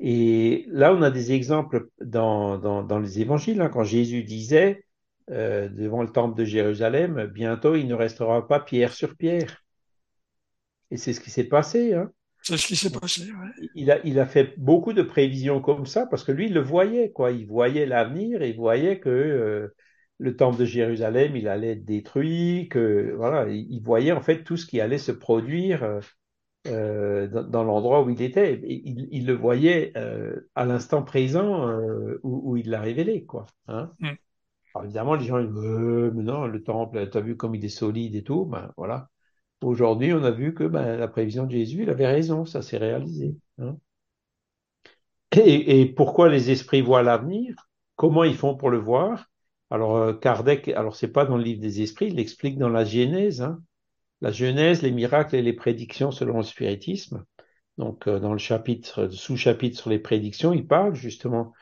Et 0.00 0.64
là, 0.68 0.94
on 0.94 1.02
a 1.02 1.10
des 1.10 1.32
exemples 1.32 1.88
dans, 2.00 2.58
dans, 2.58 2.82
dans 2.82 2.98
les 2.98 3.20
évangiles, 3.20 3.60
hein, 3.60 3.68
quand 3.68 3.84
Jésus 3.84 4.24
disait 4.24 4.84
euh, 5.30 5.68
devant 5.68 6.02
le 6.02 6.08
temple 6.08 6.38
de 6.38 6.44
Jérusalem, 6.44 7.26
bientôt 7.26 7.76
il 7.76 7.86
ne 7.86 7.94
restera 7.94 8.48
pas 8.48 8.60
pierre 8.60 8.94
sur 8.94 9.14
pierre. 9.16 9.62
Et 10.90 10.96
c'est 10.96 11.12
ce 11.12 11.20
qui 11.20 11.30
s'est 11.30 11.44
passé. 11.44 11.94
Hein. 11.94 12.10
C'est 12.42 12.56
ce 12.56 12.66
qui 12.66 12.76
s'est 12.76 12.90
passé. 12.90 13.24
Ouais. 13.30 13.68
Il 13.74 13.90
a, 13.90 14.04
il 14.04 14.18
a 14.18 14.26
fait 14.26 14.54
beaucoup 14.58 14.94
de 14.94 15.02
prévisions 15.02 15.60
comme 15.60 15.86
ça 15.86 16.06
parce 16.06 16.24
que 16.24 16.32
lui, 16.32 16.46
il 16.46 16.54
le 16.54 16.62
voyait, 16.62 17.12
quoi. 17.12 17.30
Il 17.30 17.46
voyait 17.46 17.86
l'avenir, 17.86 18.42
il 18.42 18.56
voyait 18.56 18.98
que 18.98 19.10
euh, 19.10 19.68
le 20.18 20.34
temple 20.34 20.58
de 20.58 20.64
Jérusalem, 20.64 21.36
il 21.36 21.46
allait 21.46 21.72
être 21.72 21.84
détruit, 21.84 22.68
que 22.70 23.12
voilà, 23.16 23.48
il, 23.50 23.70
il 23.70 23.82
voyait 23.82 24.12
en 24.12 24.22
fait 24.22 24.42
tout 24.42 24.56
ce 24.56 24.66
qui 24.66 24.80
allait 24.80 24.98
se 24.98 25.12
produire 25.12 26.00
euh, 26.66 27.26
dans, 27.28 27.42
dans 27.44 27.64
l'endroit 27.64 28.02
où 28.02 28.10
il 28.10 28.22
était. 28.22 28.60
Il, 28.64 29.08
il 29.10 29.26
le 29.26 29.34
voyait 29.34 29.92
euh, 29.96 30.48
à 30.54 30.64
l'instant 30.64 31.02
présent 31.02 31.68
euh, 31.68 32.20
où, 32.22 32.52
où, 32.52 32.56
il 32.56 32.70
l'a 32.70 32.80
révélé, 32.80 33.24
quoi. 33.24 33.46
Hein 33.68 33.92
Mm. 34.00 34.10
Alors 34.74 34.84
évidemment, 34.84 35.14
les 35.16 35.24
gens 35.26 35.38
ils 35.38 35.48
disent, 35.52 35.64
euh, 35.64 36.12
mais 36.14 36.22
non, 36.22 36.46
le 36.46 36.62
temple, 36.62 37.08
tu 37.10 37.18
as 37.18 37.20
vu 37.20 37.36
comme 37.36 37.54
il 37.54 37.64
est 37.64 37.68
solide 37.68 38.14
et 38.14 38.22
tout. 38.22 38.44
Ben 38.46 38.72
voilà. 38.76 39.08
Aujourd'hui, 39.62 40.12
on 40.14 40.24
a 40.24 40.30
vu 40.30 40.54
que 40.54 40.64
ben, 40.64 40.96
la 40.96 41.08
prévision 41.08 41.46
de 41.46 41.52
Jésus, 41.52 41.82
il 41.82 41.90
avait 41.90 42.06
raison, 42.06 42.44
ça 42.46 42.62
s'est 42.62 42.78
réalisé. 42.78 43.36
Hein 43.58 43.76
et, 45.32 45.80
et 45.80 45.86
pourquoi 45.86 46.28
les 46.28 46.50
esprits 46.50 46.82
voient 46.82 47.02
l'avenir? 47.02 47.68
Comment 47.96 48.24
ils 48.24 48.36
font 48.36 48.56
pour 48.56 48.70
le 48.70 48.78
voir? 48.78 49.26
Alors 49.70 49.96
euh, 49.96 50.14
Kardec, 50.14 50.68
alors 50.68 50.96
c'est 50.96 51.12
pas 51.12 51.24
dans 51.24 51.36
le 51.36 51.44
livre 51.44 51.60
des 51.60 51.82
esprits, 51.82 52.08
il 52.08 52.16
l'explique 52.16 52.58
dans 52.58 52.68
la 52.68 52.84
Genèse. 52.84 53.42
Hein 53.42 53.60
la 54.20 54.32
Genèse, 54.32 54.82
les 54.82 54.90
miracles 54.90 55.36
et 55.36 55.42
les 55.42 55.52
prédictions 55.52 56.10
selon 56.10 56.38
le 56.38 56.42
spiritisme. 56.42 57.24
Donc, 57.78 58.06
euh, 58.06 58.18
dans 58.18 58.32
le 58.32 58.38
chapitre, 58.38 59.08
sous-chapitre 59.08 59.78
sur 59.78 59.90
les 59.90 59.98
prédictions, 59.98 60.52
il 60.52 60.66
parle 60.66 60.94
justement 60.94 61.52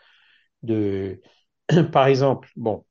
de, 0.62 1.20
par 1.92 2.06
exemple, 2.06 2.48
bon, 2.56 2.84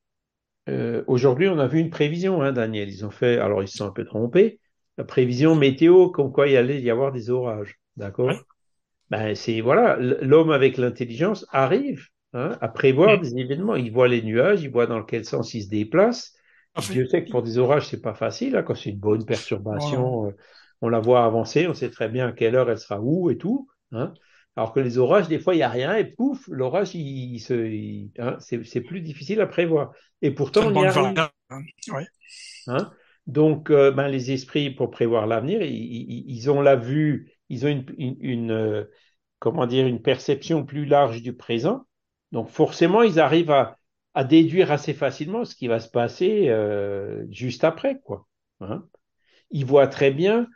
euh, 0.70 1.04
aujourd'hui, 1.08 1.48
on 1.48 1.60
a 1.60 1.68
vu 1.68 1.80
une 1.80 1.90
prévision, 1.90 2.42
hein, 2.42 2.52
Daniel. 2.52 2.90
Ils 2.90 3.06
ont 3.06 3.12
fait, 3.12 3.38
alors 3.38 3.64
ils 3.64 3.68
se 3.68 3.78
sont 3.78 3.86
un 3.86 3.92
peu 3.92 4.06
trompés, 4.06 4.60
la 4.98 5.04
prévision 5.04 5.56
météo, 5.56 6.10
comme 6.10 6.32
quoi 6.32 6.48
il 6.48 6.58
allait 6.58 6.82
y 6.82 6.90
avoir 6.90 7.12
des 7.12 7.30
orages, 7.30 7.80
d'accord? 7.96 8.28
Ouais. 8.28 8.40
Ben, 9.10 9.36
c'est, 9.36 9.62
voilà, 9.62 9.96
l'homme 9.98 10.52
avec 10.52 10.78
l'intelligence 10.78 11.46
arrive 11.52 12.08
hein, 12.34 12.58
à 12.60 12.68
prévoir 12.68 13.20
des 13.20 13.38
événements. 13.38 13.76
Il 13.76 13.92
voit 13.92 14.10
les 14.10 14.22
nuages, 14.22 14.64
il 14.64 14.70
voit 14.70 14.88
dans 14.88 15.04
quel 15.04 15.24
sens 15.24 15.54
ils 15.54 15.64
se 15.64 15.70
déplacent. 15.70 16.37
Dieu 16.84 17.06
sait 17.08 17.24
que 17.26 17.30
pour 17.30 17.44
des 17.44 17.58
orages, 17.58 17.88
c'est 17.88 18.02
pas 18.02 18.14
facile. 18.14 18.56
Hein, 18.56 18.64
quand 18.64 18.76
c'est 18.76 18.90
une 18.92 19.00
bonne 19.00 19.26
perturbation, 19.26 20.28
euh, 20.28 20.32
on 20.82 20.90
la 20.90 21.00
voit 21.00 21.24
avancer, 21.26 21.68
on 21.68 21.74
sait 21.74 21.90
très 21.90 22.10
bien 22.10 22.28
à 22.30 22.32
quelle 22.32 22.56
heure 22.56 22.70
elle 22.70 22.78
sera 22.80 23.00
où 23.02 23.30
et 23.30 23.38
tout. 23.38 23.68
Hein. 23.92 24.14
Alors 24.56 24.74
que 24.74 24.80
les 24.80 24.98
orages, 24.98 25.28
des 25.28 25.40
fois, 25.40 25.54
il 25.56 25.58
n'y 25.58 25.64
a 25.64 25.70
rien 25.70 25.96
et 25.96 26.06
pouf, 26.06 26.48
l'orage, 26.50 26.96
il, 26.96 27.36
il 27.36 27.40
se, 27.40 27.54
il- 27.54 28.12
hein, 28.20 28.38
c'est 28.40 28.82
plus 28.82 29.02
difficile 29.02 29.42
à 29.42 29.48
prévoir. 29.48 29.92
Et 30.22 30.32
pourtant, 30.32 30.68
on 30.68 30.74
y 30.74 30.86
arrive. 30.86 31.06
hein. 31.50 31.62
Ouais. 31.94 32.08
Hein. 32.68 32.92
Donc, 33.28 33.70
euh, 33.72 33.92
ben, 33.92 34.08
les 34.08 34.32
esprits, 34.32 34.72
pour 34.72 34.90
prévoir 34.92 35.28
l'avenir, 35.28 35.62
ils, 35.62 35.74
ils- 35.76 36.26
ils 36.28 36.50
ont 36.52 36.62
la 36.62 36.76
vue, 36.76 37.32
ils 37.50 37.66
ont 37.66 37.70
une, 37.70 37.86
une, 37.98 38.18
une, 38.22 38.52
euh, 38.52 38.84
comment 39.40 39.66
dire, 39.68 39.86
une 39.88 40.02
perception 40.02 40.66
plus 40.66 40.86
large 40.86 41.22
du 41.22 41.34
présent. 41.36 41.86
Donc, 42.32 42.50
forcément, 42.50 43.04
ils 43.04 43.20
arrivent 43.20 43.52
à, 43.52 43.77
à 44.18 44.24
déduire 44.24 44.72
assez 44.72 44.96
facilement 44.96 45.46
ce 45.46 45.54
qui 45.54 45.68
va 45.68 45.80
se 45.80 45.90
passer 45.90 46.50
euh, 46.50 47.24
juste 47.30 47.64
après, 47.64 48.00
quoi. 48.04 48.26
Hein. 48.62 48.84
Ils 49.52 49.64
voient 49.64 49.86
très 49.86 50.10
bien, 50.10 50.48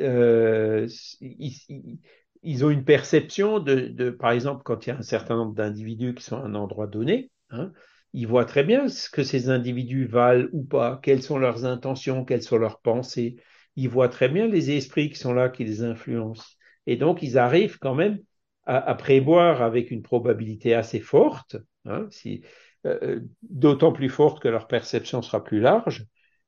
euh, 0.00 0.88
ils, 1.20 2.64
ont 2.64 2.70
une 2.70 2.86
perception 2.86 3.58
de, 3.58 4.08
par 4.08 4.30
exemple, 4.30 4.62
quand 4.64 4.86
il 4.86 4.88
y 4.88 4.92
a 4.92 4.96
un 4.96 5.02
certain 5.02 5.36
nombre 5.36 5.52
d'individus 5.52 6.14
qui 6.14 6.24
sont 6.24 6.38
à 6.38 6.46
un 6.46 6.54
endroit 6.54 6.86
donné, 6.86 7.30
hein, 7.50 7.70
ils 8.14 8.26
voient 8.26 8.46
très 8.46 8.64
bien 8.64 8.88
ce 8.88 9.10
que 9.10 9.24
ces 9.24 9.50
individus 9.50 10.06
valent 10.06 10.48
ou 10.52 10.64
pas, 10.64 10.98
quelles 11.02 11.22
sont 11.22 11.36
leurs 11.36 11.66
intentions, 11.66 12.24
quelles 12.24 12.42
sont 12.42 12.56
leurs 12.56 12.80
pensées. 12.80 13.36
Ils 13.76 13.90
voient 13.90 14.08
très 14.08 14.30
bien 14.30 14.46
les 14.46 14.70
esprits 14.70 15.10
qui 15.10 15.18
sont 15.18 15.34
là, 15.34 15.50
qui 15.50 15.64
les 15.64 15.82
influencent. 15.82 16.56
Et 16.86 16.96
donc, 16.96 17.22
ils 17.22 17.36
arrivent 17.36 17.78
quand 17.78 17.94
même 17.94 18.20
à, 18.64 18.78
à 18.78 18.94
prévoir 18.94 19.60
avec 19.60 19.90
une 19.90 20.00
probabilité 20.00 20.72
assez 20.72 21.00
forte, 21.00 21.58
hein, 21.84 22.06
si, 22.10 22.42
euh, 22.86 23.20
d'autant 23.42 23.92
plus 23.92 24.08
forte 24.08 24.40
que 24.40 24.48
leur 24.48 24.66
perception 24.66 25.22
sera 25.22 25.42
plus 25.44 25.60
large, 25.60 26.04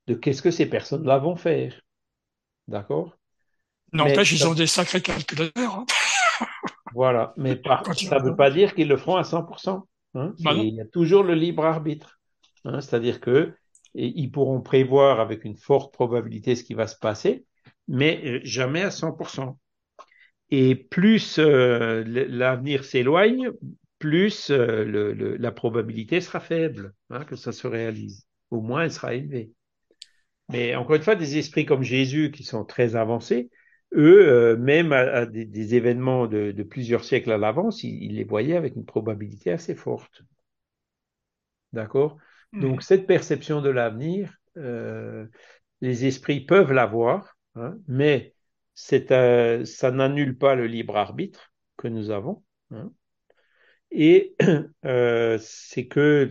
de 0.07 0.15
qu'est-ce 0.15 0.43
que 0.43 0.51
ces 0.51 0.67
personnes-là 0.67 1.19
vont 1.19 1.37
faire. 1.37 1.81
D'accord? 2.69 3.17
N'empêche, 3.93 4.33
ils 4.33 4.47
ont 4.47 4.55
des 4.55 4.67
sacrés 4.67 5.01
calculateurs. 5.03 5.75
hein. 5.75 5.87
Voilà, 6.95 7.35
mais 7.37 7.57
par- 7.57 7.85
ça 7.97 8.21
ne 8.21 8.25
veut 8.25 8.37
pas 8.37 8.51
dire 8.51 8.75
qu'ils 8.75 8.89
le 8.89 8.97
feront 8.97 9.17
à 9.17 9.25
100%. 9.25 9.89
hein. 10.15 10.33
Bah. 10.41 10.53
Il 10.55 10.75
y 10.75 10.81
a 10.81 10.85
toujours 10.85 11.25
le 11.25 11.35
libre 11.35 11.65
arbitre. 11.65 12.21
hein. 12.65 12.81
C'est-à-dire 12.81 13.21
que 13.21 13.53
et 13.97 14.13
ils 14.17 14.31
pourront 14.31 14.61
prévoir 14.61 15.21
avec 15.21 15.45
une 15.45 15.57
forte 15.57 15.93
probabilité 15.95 16.57
ce 16.57 16.65
qui 16.65 16.75
va 16.75 16.87
se 16.89 16.97
passer, 16.97 17.45
mais 17.89 18.21
euh, 18.25 18.41
jamais 18.45 18.83
à 18.83 18.91
100%. 18.91 19.57
Et 20.51 20.75
plus 20.75 21.39
euh, 21.39 22.05
l'avenir 22.07 22.85
s'éloigne, 22.85 23.51
plus 24.05 24.51
euh, 24.51 24.85
le- 24.85 25.13
le- 25.15 25.37
la 25.37 25.51
probabilité 25.53 26.21
sera 26.21 26.41
faible 26.41 26.93
hein, 27.11 27.25
que 27.25 27.37
ça 27.37 27.53
se 27.53 27.67
réalise. 27.67 28.27
Au 28.51 28.61
moins, 28.61 28.85
elle 28.85 28.93
sera 28.93 29.15
élevée. 29.15 29.53
Mais 30.49 30.75
encore 30.77 30.97
une 30.97 31.03
fois, 31.03 31.17
des 31.17 31.39
esprits 31.39 31.67
comme 31.67 31.83
Jésus 31.83 32.31
qui 32.33 32.45
sont 32.45 32.65
très 32.65 32.97
avancés, 32.97 33.51
eux, 33.95 34.29
euh, 34.29 34.57
même 34.57 34.93
à, 34.93 35.01
à 35.01 35.27
des, 35.27 35.45
des 35.47 35.75
événements 35.75 36.27
de, 36.27 36.53
de 36.53 36.63
plusieurs 36.63 37.05
siècles 37.05 37.33
à 37.33 37.39
l'avance, 37.39 37.83
ils, 37.85 38.03
ils 38.05 38.17
les 38.17 38.25
voyaient 38.25 38.57
avec 38.57 38.77
une 38.77 38.85
probabilité 38.87 39.53
assez 39.53 39.75
forte. 39.75 40.23
D'accord? 41.73 42.19
Donc, 42.61 42.83
Mhm. 42.83 42.83
cette 42.83 43.07
perception 43.07 43.61
de 43.61 43.69
l'avenir, 43.71 44.35
euh, 44.57 45.27
les 45.81 46.07
esprits 46.07 46.41
peuvent 46.41 46.73
l'avoir, 46.73 47.37
hein, 47.57 47.77
mais 47.89 48.35
euh, 49.13 49.65
ça 49.65 49.91
n'annule 49.91 50.39
pas 50.39 50.55
le 50.55 50.67
libre 50.67 50.97
arbitre 50.97 51.53
que 51.77 51.89
nous 51.89 52.11
avons. 52.11 52.45
hein. 52.73 52.93
Et 53.95 54.37
euh, 54.87 55.39
c'est 55.41 55.87
que 55.89 56.31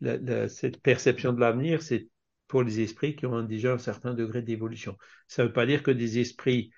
la- 0.00 0.16
la- 0.18 0.48
cette 0.48 0.80
perception 0.82 1.32
de 1.32 1.40
l'avenir, 1.40 1.82
c'est 1.82 2.08
pour 2.48 2.62
les 2.62 2.80
esprits 2.80 3.16
qui 3.16 3.26
ont 3.26 3.42
déjà 3.42 3.74
un 3.74 3.78
certain 3.78 4.14
degré 4.14 4.42
d'évolution. 4.42 4.96
Ça 5.28 5.42
ne 5.42 5.48
veut 5.48 5.52
pas 5.52 5.66
dire 5.66 5.82
que 5.82 5.90
des 5.90 6.18
esprits 6.18 6.70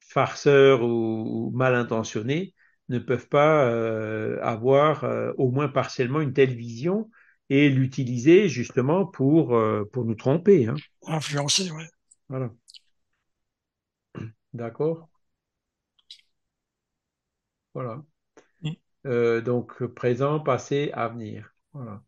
farceurs 0.00 0.82
ou, 0.82 1.48
ou 1.48 1.50
mal 1.52 1.74
intentionnés 1.74 2.54
ne 2.90 2.98
peuvent 2.98 3.28
pas 3.28 3.66
euh, 3.70 4.38
avoir 4.42 5.04
euh, 5.04 5.32
au 5.38 5.50
moins 5.50 5.68
partiellement 5.68 6.20
une 6.20 6.32
telle 6.34 6.54
vision 6.54 7.10
et 7.50 7.68
l'utiliser 7.70 8.48
justement 8.48 9.06
pour, 9.06 9.56
euh, 9.56 9.84
pour 9.92 10.04
nous 10.04 10.14
tromper. 10.14 10.66
Hein. 10.68 10.76
Influencés, 11.08 11.70
ouais. 11.72 11.88
Voilà. 12.28 12.50
D'accord 14.52 15.08
Voilà. 17.74 18.02
Euh, 19.06 19.40
donc, 19.40 19.84
présent, 19.86 20.40
passé, 20.40 20.90
avenir. 20.92 21.54
Voilà. 21.72 22.02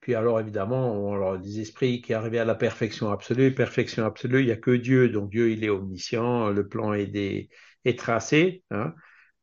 Puis 0.00 0.14
alors, 0.14 0.40
évidemment, 0.40 0.92
on, 0.92 1.14
alors, 1.14 1.38
des 1.38 1.60
esprits 1.60 2.02
qui 2.02 2.14
arrivent 2.14 2.36
à 2.36 2.44
la 2.44 2.54
perfection 2.54 3.10
absolue. 3.10 3.54
Perfection 3.54 4.04
absolue, 4.04 4.40
il 4.40 4.46
n'y 4.46 4.52
a 4.52 4.56
que 4.56 4.72
Dieu. 4.72 5.08
Donc, 5.08 5.30
Dieu, 5.30 5.52
il 5.52 5.64
est 5.64 5.70
omniscient. 5.70 6.50
Le 6.50 6.68
plan 6.68 6.92
est, 6.92 7.06
des, 7.06 7.50
est 7.84 7.98
tracé. 7.98 8.64
Hein. 8.70 8.94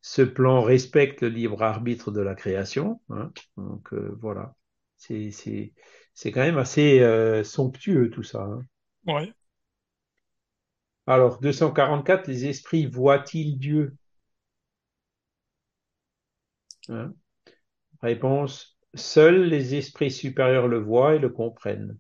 Ce 0.02 0.22
plan 0.22 0.62
respecte 0.62 1.22
le 1.22 1.30
libre 1.30 1.64
arbitre 1.64 2.12
de 2.12 2.22
la 2.22 2.36
création. 2.36 3.02
Hein. 3.10 3.32
Donc, 3.58 3.94
euh, 3.94 4.16
voilà. 4.22 4.56
C'est, 4.98 5.32
c'est, 5.32 5.74
c'est 6.14 6.32
quand 6.32 6.42
même 6.42 6.58
assez 6.58 7.02
euh, 7.02 7.44
somptueux, 7.44 8.10
tout 8.10 8.24
ça. 8.24 8.42
Hein. 8.44 8.66
Ouais. 9.08 9.34
Alors, 11.08 11.40
244, 11.42 12.28
les 12.28 12.46
esprits 12.46 12.86
voient-ils 12.86 13.58
Dieu? 13.58 13.98
Hein 16.90 17.14
Réponse, 18.02 18.78
seuls 18.96 19.44
les 19.46 19.76
esprits 19.76 20.12
supérieurs 20.12 20.68
le 20.68 20.80
voient 20.80 21.16
et 21.16 21.20
le 21.20 21.30
comprennent. 21.30 21.98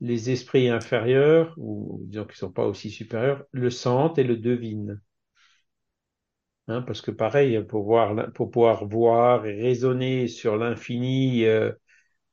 Les 0.00 0.30
esprits 0.30 0.68
inférieurs, 0.68 1.54
ou 1.56 2.00
disons 2.04 2.24
qu'ils 2.24 2.32
ne 2.32 2.36
sont 2.36 2.52
pas 2.52 2.66
aussi 2.66 2.90
supérieurs, 2.90 3.44
le 3.52 3.70
sentent 3.70 4.18
et 4.18 4.24
le 4.24 4.36
devinent. 4.36 5.00
Hein, 6.68 6.82
parce 6.82 7.00
que 7.00 7.10
pareil, 7.10 7.62
pour, 7.64 7.84
voir, 7.84 8.32
pour 8.32 8.50
pouvoir 8.50 8.86
voir 8.86 9.46
et 9.46 9.60
raisonner 9.60 10.28
sur 10.28 10.56
l'infini 10.56 11.46
euh, 11.46 11.72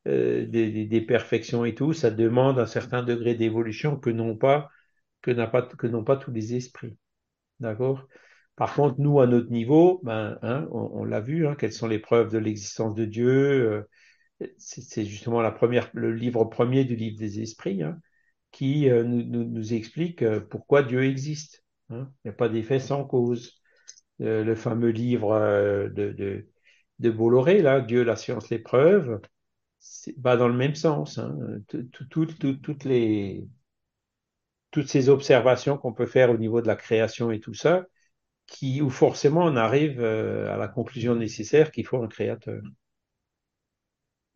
euh, 0.08 0.46
des, 0.48 0.86
des, 0.86 1.02
perfections 1.02 1.66
et 1.66 1.76
tout, 1.76 1.94
ça 1.94 2.12
demande 2.12 2.60
un 2.60 2.66
certain 2.66 3.04
degré 3.04 3.36
d'évolution 3.36 3.98
que 3.98 4.10
n'ont 4.10 4.38
pas, 4.38 4.70
que 5.22 5.32
n'a 5.32 5.48
pas, 5.48 5.64
que 5.64 5.88
n'ont 5.88 6.04
pas 6.04 6.18
tous 6.18 6.32
les 6.32 6.56
esprits. 6.56 6.98
D'accord? 7.60 8.08
Par 8.56 8.74
contre, 8.74 8.96
nous, 9.00 9.20
à 9.20 9.28
notre 9.28 9.52
niveau, 9.52 10.00
ben, 10.04 10.38
hein, 10.42 10.68
on, 10.72 11.04
l'a 11.04 11.20
vu, 11.20 11.48
hein, 11.48 11.56
quelles 11.56 11.74
sont 11.74 11.88
les 11.88 12.00
preuves 12.00 12.32
de 12.32 12.38
l'existence 12.38 12.96
de 12.96 13.06
Dieu 13.06 13.28
euh, 13.28 13.84
c'est 14.58 15.06
justement 15.06 15.42
la 15.42 15.52
première, 15.52 15.90
le 15.94 16.14
livre 16.14 16.46
premier 16.46 16.86
du 16.86 16.96
livre 16.96 17.18
des 17.18 17.42
esprits 17.42 17.84
hein, 17.84 18.00
qui 18.52 18.90
euh, 18.90 19.04
nous, 19.04 19.74
explique 19.74 20.22
euh, 20.22 20.40
pourquoi 20.40 20.84
Dieu 20.84 21.04
existe. 21.04 21.64
Il 21.90 22.08
n'y 22.26 22.32
a 22.32 22.34
pas 22.34 22.50
d'effet 22.50 22.80
sans 22.80 23.06
cause. 23.06 23.62
Euh, 24.22 24.44
le 24.44 24.56
fameux 24.56 24.90
livre 24.90 25.38
de, 25.94 26.12
de, 26.12 26.48
de, 27.00 27.12
Bolloré, 27.12 27.62
là, 27.62 27.82
Dieu, 27.82 28.04
la 28.04 28.16
science, 28.16 28.50
les 28.50 28.60
preuves, 28.60 29.20
va 30.18 30.38
dans 30.38 30.48
le 30.48 30.56
même 30.56 30.76
sens. 30.76 31.20
Toutes 31.68 32.84
les 32.86 33.48
toutes 34.72 34.90
ces 34.90 35.08
observations 35.08 35.78
qu'on 35.78 35.94
peut 35.94 36.06
faire 36.06 36.32
au 36.32 36.38
niveau 36.38 36.62
de 36.62 36.68
la 36.68 36.76
création 36.76 37.32
et 37.32 37.40
tout 37.40 37.54
ça, 37.54 37.86
qui, 38.48 38.82
où 38.82 38.90
forcément 38.90 39.44
on 39.46 39.56
arrive 39.56 40.00
euh, 40.02 40.54
à 40.54 40.58
la 40.58 40.68
conclusion 40.68 41.16
nécessaire 41.16 41.72
qu'il 41.72 41.86
faut 41.86 42.02
un 42.04 42.08
créateur. 42.08 42.62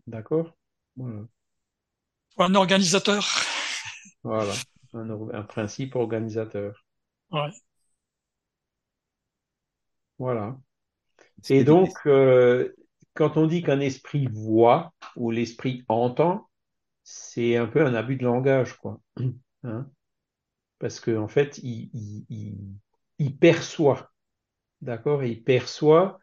D'accord? 0.08 0.58
Voilà. 0.98 1.26
Un 2.40 2.56
organisateur. 2.56 3.24
Voilà, 4.24 4.54
un, 4.94 5.10
un 5.34 5.44
principe 5.44 5.96
organisateur. 5.96 6.86
Ouais. 7.32 7.50
Voilà. 10.18 10.58
Et 11.50 11.64
donc, 11.64 11.90
euh, 12.06 12.76
quand 13.14 13.38
on 13.38 13.48
dit 13.48 13.64
qu'un 13.64 13.80
esprit 13.80 14.28
voit 14.32 14.94
ou 15.16 15.32
l'esprit 15.32 15.86
entend, 15.88 16.50
c'est 17.04 17.58
un 17.58 17.68
peu 17.68 17.86
un 17.86 17.94
abus 17.96 18.18
de 18.18 18.26
langage, 18.26 18.76
quoi. 18.78 19.02
Hein? 19.64 19.90
Parce 20.80 21.02
qu'en 21.02 21.24
en 21.24 21.28
fait, 21.28 21.60
il, 21.60 21.90
il, 21.94 22.26
il, 22.30 22.58
il 23.20 23.38
perçoit, 23.38 24.12
d'accord? 24.82 25.24
Il 25.24 25.44
perçoit 25.44 26.20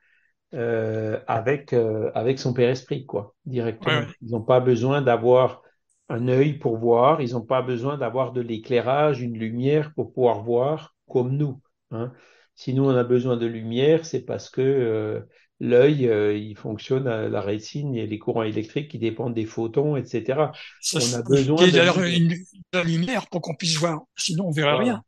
euh, 0.54 1.20
avec, 1.26 1.72
euh, 1.72 2.10
avec 2.14 2.38
son 2.38 2.54
père 2.54 2.70
esprit, 2.70 3.06
quoi, 3.06 3.34
directement. 3.46 4.00
ouais. 4.00 4.06
Ils 4.22 4.30
n'ont 4.30 4.42
pas 4.42 4.60
besoin 4.60 5.02
d'avoir 5.02 5.62
un 6.08 6.28
œil 6.28 6.54
pour 6.54 6.76
voir, 6.78 7.20
ils 7.20 7.32
n'ont 7.32 7.44
pas 7.44 7.62
besoin 7.62 7.98
d'avoir 7.98 8.32
de 8.32 8.40
l'éclairage, 8.40 9.20
une 9.22 9.38
lumière 9.38 9.92
pour 9.94 10.12
pouvoir 10.12 10.42
voir 10.42 10.94
comme 11.08 11.36
nous. 11.36 11.60
Hein. 11.90 12.12
Si 12.54 12.74
nous, 12.74 12.84
on 12.84 12.96
a 12.96 13.04
besoin 13.04 13.36
de 13.36 13.46
lumière, 13.46 14.06
c'est 14.06 14.24
parce 14.24 14.48
que 14.48 14.60
euh, 14.62 15.20
l'œil, 15.60 16.08
euh, 16.08 16.36
il 16.36 16.56
fonctionne 16.56 17.06
à 17.06 17.28
la 17.28 17.40
rétine, 17.40 17.96
a 17.98 18.06
les 18.06 18.18
courants 18.18 18.44
électriques 18.44 18.90
qui 18.90 18.98
dépendent 18.98 19.34
des 19.34 19.44
photons, 19.44 19.96
etc. 19.96 20.52
Ça, 20.80 20.98
On 21.02 21.18
a 21.18 21.22
besoin 21.22 21.56
de 21.66 22.36
la 22.72 22.84
lumière 22.84 23.26
pour 23.28 23.40
qu'on 23.42 23.54
puisse 23.54 23.76
voir. 23.76 24.00
Sinon, 24.16 24.46
on 24.46 24.50
Voilà. 24.52 24.78
rien. 24.78 25.04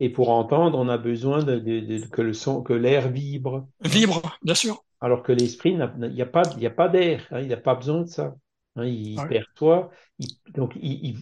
Et 0.00 0.10
pour 0.10 0.30
entendre, 0.30 0.78
on 0.78 0.88
a 0.88 0.98
besoin 0.98 1.42
de, 1.42 1.58
de- 1.58 1.80
de- 1.80 2.06
que 2.06 2.22
le 2.22 2.32
son, 2.32 2.62
que 2.62 2.72
l'air 2.72 3.08
vibre. 3.10 3.66
Vibre, 3.80 4.38
bien 4.42 4.54
sûr. 4.54 4.82
Alors 5.00 5.22
que 5.22 5.32
l'esprit, 5.32 5.74
n'a- 5.74 5.92
il 6.02 6.14
n'y 6.14 6.22
a 6.22 6.26
pas, 6.26 6.42
il 6.56 6.62
y 6.62 6.66
a 6.66 6.70
pas 6.70 6.88
d'air, 6.88 7.26
hein, 7.30 7.40
il 7.40 7.48
n'a 7.48 7.56
pas 7.56 7.74
besoin 7.74 8.02
de 8.02 8.06
ça. 8.08 8.34
Hein, 8.76 8.84
il 8.86 9.18
Ouais. 9.18 9.28
perçoit, 9.28 9.90
il- 10.18 10.28
donc 10.54 10.74
il, 10.80 11.04
il- 11.06 11.18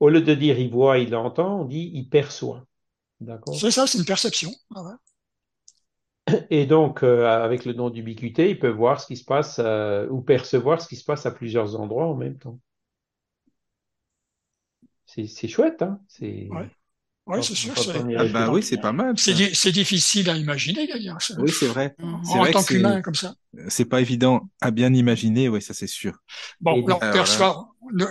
au 0.00 0.08
lieu 0.08 0.20
de 0.22 0.34
dire 0.34 0.58
il 0.58 0.70
voit, 0.70 0.98
il 0.98 1.14
entend, 1.14 1.60
on 1.62 1.64
dit 1.64 1.90
il 1.94 2.08
perçoit. 2.08 2.64
D'accord? 3.20 3.54
C'est 3.56 3.70
ça, 3.70 3.86
c'est 3.86 3.98
une 3.98 4.04
perception. 4.06 4.50
Ah 4.74 4.82
ouais. 4.82 4.92
Et 6.50 6.66
donc, 6.66 7.02
euh, 7.02 7.26
avec 7.26 7.64
le 7.64 7.74
don 7.74 7.90
d'ubiquité, 7.90 8.50
il 8.50 8.58
peut 8.58 8.68
voir 8.68 9.00
ce 9.00 9.06
qui 9.06 9.16
se 9.16 9.24
passe 9.24 9.58
euh, 9.60 10.06
ou 10.08 10.20
percevoir 10.20 10.80
ce 10.80 10.88
qui 10.88 10.96
se 10.96 11.04
passe 11.04 11.26
à 11.26 11.30
plusieurs 11.30 11.78
endroits 11.80 12.06
en 12.06 12.14
même 12.14 12.38
temps. 12.38 12.58
C'est 15.06 15.26
c'est 15.26 15.48
chouette, 15.48 15.82
hein? 15.82 16.00
C'est 16.06 16.48
Ouais. 16.50 16.68
Ouais, 17.28 17.36
quand, 17.36 17.42
c'est 17.42 17.54
sûr. 17.54 17.78
C'est 17.78 17.92
Ah 18.16 18.24
bah 18.24 18.50
oui, 18.50 18.62
c'est 18.62 18.78
pas 18.78 18.92
mal 18.92 19.18
c'est 19.18 19.54
c'est 19.54 19.72
difficile 19.72 20.30
à 20.30 20.36
imaginer 20.36 20.86
d'ailleurs. 20.86 21.18
Oui, 21.38 21.50
c'est 21.50 21.66
vrai. 21.66 21.94
C'est 22.24 22.38
en 22.38 22.38
vrai 22.38 22.50
tant 22.50 22.60
c'est 22.60 22.74
qu'humain 22.74 23.02
comme 23.02 23.14
ça. 23.14 23.34
c'est 23.68 23.84
pas 23.84 24.00
évident 24.00 24.50
à 24.60 24.70
bien 24.70 24.92
imaginer, 24.94 25.48
oui, 25.48 25.62
ça 25.62 25.74
c'est 25.74 25.86
sûr. 25.86 26.18
Bon, 26.60 26.76
Et 26.76 26.82
là, 26.86 26.96
on 26.96 26.98
perçoit 27.12 27.68
le, 27.90 28.06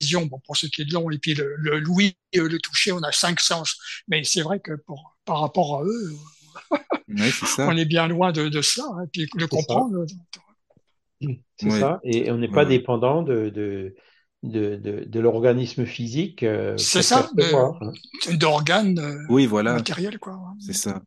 vision, 0.00 0.26
bon, 0.26 0.40
pour 0.46 0.56
ce 0.56 0.66
qui 0.66 0.82
est 0.82 0.84
de 0.84 0.94
l'on, 0.94 1.10
et 1.10 1.18
puis 1.18 1.34
le, 1.34 1.54
le 1.58 1.78
l'ouïe, 1.78 2.14
euh, 2.36 2.48
le 2.48 2.58
toucher, 2.58 2.92
on 2.92 3.02
a 3.02 3.12
cinq 3.12 3.40
sens. 3.40 3.76
Mais 4.08 4.24
c'est 4.24 4.42
vrai 4.42 4.60
que 4.60 4.72
pour, 4.86 5.16
par 5.24 5.40
rapport 5.40 5.80
à 5.80 5.84
eux, 5.84 6.12
oui, 7.08 7.30
c'est 7.32 7.46
ça. 7.46 7.68
on 7.68 7.76
est 7.76 7.84
bien 7.84 8.06
loin 8.08 8.32
de, 8.32 8.48
de 8.48 8.62
ça. 8.62 8.84
hein, 8.98 9.06
puis 9.12 9.28
le 9.34 9.46
c'est 9.50 9.58
ça. 9.58 9.58
comprendre, 9.58 10.04
C'est 11.58 11.70
Ouais, 11.70 11.78
ça. 11.78 12.00
Et 12.04 12.30
on 12.30 12.38
n'est 12.38 12.48
pas 12.48 12.64
ouais. 12.64 12.66
dépendant 12.66 13.22
de, 13.22 13.50
de, 13.50 13.94
de, 14.42 14.76
de, 14.76 15.04
de 15.04 15.20
l'organisme 15.20 15.84
physique 15.86 16.42
euh, 16.42 16.84
c'est 16.84 17.02
ça, 17.02 17.30
de- 17.34 17.44
percevoir. 17.44 17.80
hein. 17.82 17.92
d'organes 18.36 18.98
euh, 18.98 19.18
Oui, 19.28 19.46
voilà, 19.46 19.86
matériels, 19.86 20.18
quoi. 20.18 20.54
c'est 20.58 20.72
ça. 20.74 21.02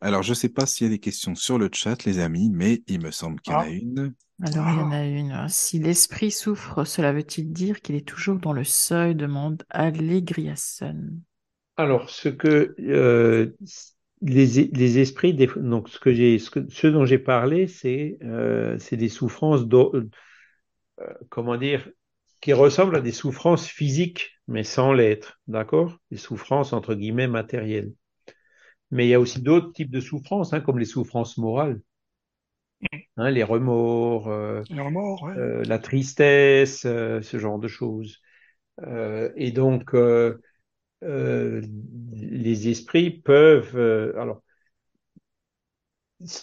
Alors, 0.00 0.22
je 0.24 0.34
sais 0.34 0.48
pas 0.50 0.66
s'il 0.66 0.86
y 0.86 0.90
a 0.90 0.94
des 0.94 1.00
questions 1.00 1.34
sur 1.36 1.58
le 1.58 1.70
chat, 1.72 2.04
les 2.04 2.20
amis, 2.20 2.50
mais 2.50 2.82
il 2.88 3.00
me 3.02 3.10
semble 3.12 3.40
qu'il 3.42 3.54
y 3.54 3.56
en 3.58 3.62
a 3.62 3.68
Ah, 3.68 3.70
une. 3.70 4.14
Alors, 4.42 4.70
il 4.70 4.78
y 4.78 4.82
en 4.82 4.90
ah, 4.90 4.92
a 4.92 5.04
une. 5.04 5.48
Si 5.48 5.78
l'esprit 5.78 6.30
souffre, 6.30 6.84
cela 6.84 7.12
veut-il 7.12 7.52
dire 7.52 7.82
qu'il 7.82 7.96
est 7.96 8.06
toujours 8.08 8.38
dans 8.38 8.52
le 8.54 8.64
seuil 8.64 9.14
demande 9.14 9.64
Allegriasson. 9.70 11.20
Alors, 11.76 12.10
ce 12.10 12.28
que 12.28 12.74
euh, 12.80 13.56
les, 14.22 14.46
les 14.68 14.98
esprits, 14.98 15.32
des- 15.34 15.48
donc 15.56 15.88
ce 15.88 15.98
que 15.98 16.12
j'ai, 16.12 16.38
ce, 16.38 16.50
que- 16.50 16.68
ce 16.70 16.86
dont 16.86 17.06
j'ai 17.06 17.18
parlé, 17.18 17.66
c'est 17.68 18.18
euh, 18.22 18.78
c'est 18.78 18.96
des 18.98 19.08
souffrances, 19.08 19.66
d'o- 19.66 19.94
euh, 21.00 21.14
comment 21.30 21.56
dire, 21.56 21.88
qui 22.40 22.52
ressemblent 22.52 22.96
à 22.96 23.00
des 23.00 23.12
souffrances 23.12 23.66
physiques, 23.68 24.30
mais 24.48 24.64
sans 24.64 24.92
l'être, 24.92 25.40
d'accord? 25.48 25.98
Des 26.10 26.16
souffrances 26.18 26.72
entre 26.72 26.94
guillemets 26.94 27.28
matérielles. 27.28 27.92
Mais 28.92 29.06
il 29.06 29.10
y 29.10 29.14
a 29.14 29.20
aussi 29.20 29.42
d'autres 29.42 29.72
types 29.72 29.90
de 29.90 30.00
souffrances, 30.00 30.52
hein, 30.52 30.60
comme 30.60 30.78
les 30.78 30.84
souffrances 30.84 31.38
morales, 31.38 31.80
hein, 33.16 33.30
les 33.30 33.42
remords, 33.42 34.28
euh, 34.28 34.62
les 34.70 34.80
remords, 34.80 35.22
ouais. 35.24 35.34
euh, 35.36 35.64
la 35.64 35.78
tristesse, 35.78 36.84
euh, 36.86 37.22
ce 37.22 37.38
genre 37.38 37.58
de 37.58 37.68
choses. 37.68 38.18
Euh, 38.82 39.30
et 39.36 39.52
donc, 39.52 39.94
euh, 39.94 40.38
euh, 41.04 41.62
les 42.12 42.68
esprits 42.70 43.10
peuvent, 43.10 43.76
euh, 43.76 44.14
alors, 44.20 44.42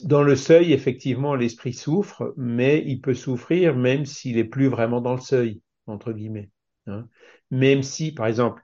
dans 0.03 0.21
le 0.21 0.35
seuil, 0.35 0.71
effectivement, 0.71 1.33
l'esprit 1.35 1.73
souffre, 1.73 2.31
mais 2.37 2.83
il 2.85 3.01
peut 3.01 3.15
souffrir 3.15 3.75
même 3.75 4.05
s'il 4.05 4.37
est 4.37 4.43
plus 4.43 4.67
vraiment 4.67 5.01
dans 5.01 5.15
le 5.15 5.21
seuil, 5.21 5.61
entre 5.88 6.14
guillemets. 6.14 6.51
hein. 6.88 7.07
Même 7.51 7.84
si, 7.84 8.14
par 8.14 8.27
exemple, 8.27 8.64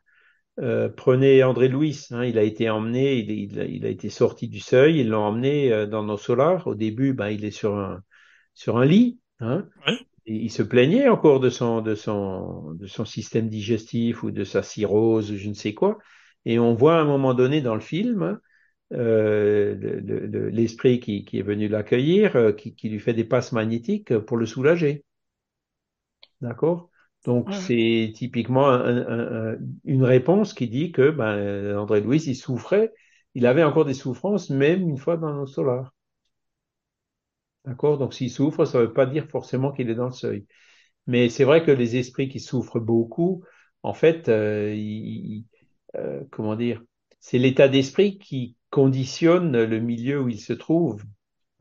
euh, 0.59 0.89
prenez 0.89 1.43
André 1.43 1.67
Louis, 1.67 2.07
hein, 2.11 2.23
il 2.25 2.37
a 2.37 2.43
été 2.43 2.69
emmené, 2.69 3.15
il, 3.15 3.31
il 3.31 3.59
a, 3.59 3.65
il 3.65 3.85
a 3.85 3.89
été 3.89 4.09
sorti 4.09 4.47
du 4.47 4.59
seuil, 4.59 4.99
ils 4.99 5.09
l'ont 5.09 5.23
emmené 5.25 5.71
euh, 5.73 5.87
dans 5.87 6.03
nos 6.03 6.17
solars. 6.17 6.67
Au 6.67 6.75
début, 6.75 7.13
ben, 7.13 7.29
il 7.29 7.43
est 7.45 7.51
sur 7.51 7.75
un, 7.77 8.03
sur 8.53 8.77
un 8.77 8.85
lit, 8.85 9.19
hein, 9.39 9.67
et 10.25 10.35
il 10.35 10.51
se 10.51 10.63
plaignait 10.63 11.09
encore 11.09 11.39
de 11.39 11.49
son, 11.49 11.81
de 11.81 11.95
son, 11.95 12.73
de 12.75 12.87
son 12.87 13.05
système 13.05 13.49
digestif 13.49 14.23
ou 14.23 14.31
de 14.31 14.43
sa 14.43 14.63
cirrhose 14.63 15.35
je 15.35 15.49
ne 15.49 15.53
sais 15.53 15.73
quoi. 15.73 15.99
Et 16.45 16.59
on 16.59 16.73
voit 16.75 16.97
à 16.97 17.01
un 17.01 17.05
moment 17.05 17.33
donné 17.33 17.61
dans 17.61 17.75
le 17.75 17.81
film 17.81 18.39
euh, 18.93 19.75
le- 19.75 20.27
le- 20.27 20.49
l'esprit 20.49 20.99
qui, 20.99 21.25
qui 21.25 21.39
est 21.39 21.43
venu 21.43 21.67
l'accueillir, 21.69 22.35
euh, 22.35 22.51
qui, 22.53 22.75
qui 22.75 22.89
lui 22.89 22.99
fait 22.99 23.13
des 23.13 23.23
passes 23.25 23.51
magnétiques 23.53 24.17
pour 24.19 24.37
le 24.37 24.45
soulager. 24.45 25.03
D'accord? 26.41 26.89
Donc, 27.25 27.53
Ouais, 27.53 27.53
c'est 27.53 28.11
typiquement 28.15 28.67
un- 28.69 28.97
un- 29.07 29.53
un- 29.55 29.57
une 29.85 30.03
réponse 30.03 30.53
qui 30.53 30.67
dit 30.69 30.91
que 30.91 31.09
ben, 31.11 31.77
André 31.77 32.01
Louis, 32.01 32.21
il 32.27 32.35
souffrait, 32.35 32.93
il 33.35 33.45
avait 33.47 33.63
encore 33.63 33.85
des 33.85 33.93
souffrances, 33.93 34.49
même 34.49 34.89
une 34.89 34.97
fois 34.97 35.17
dans 35.17 35.33
nos 35.33 35.47
solars. 35.47 35.93
D'accord? 37.65 37.97
Donc, 37.97 38.13
s'il 38.13 38.29
souffre, 38.31 38.65
ça 38.65 38.79
ne 38.79 38.85
veut 38.85 38.93
pas 38.93 39.05
dire 39.05 39.27
forcément 39.29 39.71
qu'il 39.71 39.89
est 39.89 39.95
dans 39.95 40.07
le 40.07 40.11
seuil. 40.11 40.45
Mais 41.07 41.29
c'est 41.29 41.43
vrai 41.45 41.65
que 41.65 41.71
les 41.71 41.97
esprits 41.97 42.29
qui 42.29 42.39
souffrent 42.41 42.79
beaucoup, 42.79 43.43
en 43.83 43.93
fait, 43.93 44.29
euh, 44.29 44.73
ils- 44.75 45.45
euh, 45.97 46.23
comment 46.31 46.55
dire, 46.55 46.83
c'est 47.19 47.39
l'état 47.39 47.67
d'esprit 47.69 48.17
qui 48.19 48.57
conditionne 48.71 49.63
le 49.65 49.79
milieu 49.79 50.21
où 50.21 50.29
ils 50.29 50.41
se 50.41 50.53
trouvent. 50.53 51.03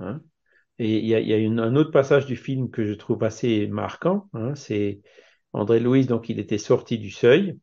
hein. 0.00 0.22
Et 0.78 0.98
il 1.00 1.06
y 1.06 1.14
a, 1.16 1.20
il 1.20 1.28
y 1.28 1.34
a 1.34 1.38
une- 1.38 1.60
un 1.60 1.76
autre 1.76 1.90
passage 1.92 2.26
du 2.26 2.36
film 2.36 2.70
que 2.70 2.84
je 2.86 2.94
trouve 2.94 3.24
assez 3.24 3.66
marquant. 3.68 4.28
hein, 4.34 4.54
c'est 4.56 5.02
André 5.54 5.80
Louis, 5.80 6.06
donc 6.06 6.28
il 6.28 6.38
était 6.40 6.58
sorti 6.58 6.98
du 6.98 7.10
seuil 7.10 7.58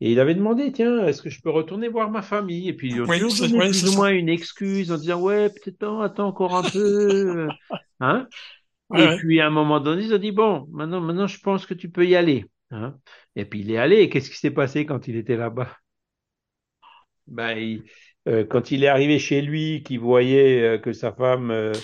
et 0.00 0.12
il 0.12 0.20
avait 0.20 0.34
demandé, 0.36 0.72
tiens, 0.72 1.06
est-ce 1.06 1.22
que 1.22 1.30
je 1.30 1.42
peux 1.42 1.50
retourner 1.50 1.88
voir 1.88 2.10
ma 2.10 2.22
famille? 2.22 2.68
Et 2.68 2.74
puis 2.74 3.00
ont 3.00 3.08
Oui, 3.08 3.20
toujours 3.20 3.36
donné 3.36 3.62
plus 3.62 3.86
ou 3.86 3.92
moins 3.92 4.10
une 4.12 4.28
excuse 4.28 4.90
en 4.90 4.98
disant, 4.98 5.20
ouais, 5.20 5.50
peut-être 5.50 5.80
non, 5.82 6.00
attends 6.00 6.26
encore 6.28 6.56
un 6.56 6.64
peu. 6.64 7.52
Hein? 8.00 8.28
Ouais, 8.88 8.98
Et 8.98 9.08
ouais. 9.08 9.16
puis 9.16 9.40
à 9.40 9.46
un 9.48 9.50
moment 9.50 9.80
donné, 9.80 10.04
ils 10.04 10.14
ont 10.14 10.18
dit, 10.18 10.32
bon, 10.32 10.68
maintenant, 10.72 11.00
maintenant 11.00 11.26
je 11.28 11.40
pense 11.40 11.66
que 11.66 11.74
tu 11.74 11.90
peux 11.90 12.06
y 12.06 12.16
aller. 12.16 12.46
hein. 12.72 12.98
Et 13.36 13.44
puis 13.46 13.60
il 13.60 13.70
est 13.72 13.78
allé. 13.78 13.98
Et 13.98 14.10
qu'est-ce 14.10 14.30
qui 14.30 14.38
s'est 14.38 14.50
passé 14.52 14.86
quand 14.86 15.08
il 15.08 15.16
était 15.16 15.36
là-bas? 15.36 15.70
Ben, 17.26 17.56
il- 17.58 17.84
euh, 18.28 18.44
quand 18.44 18.70
il 18.70 18.84
est 18.84 18.88
arrivé 18.88 19.18
chez 19.18 19.42
lui, 19.42 19.82
qu'il 19.84 20.00
voyait 20.00 20.62
euh, 20.62 20.78
que 20.78 20.92
sa 20.92 21.12
femme 21.12 21.50
euh, 21.50 21.80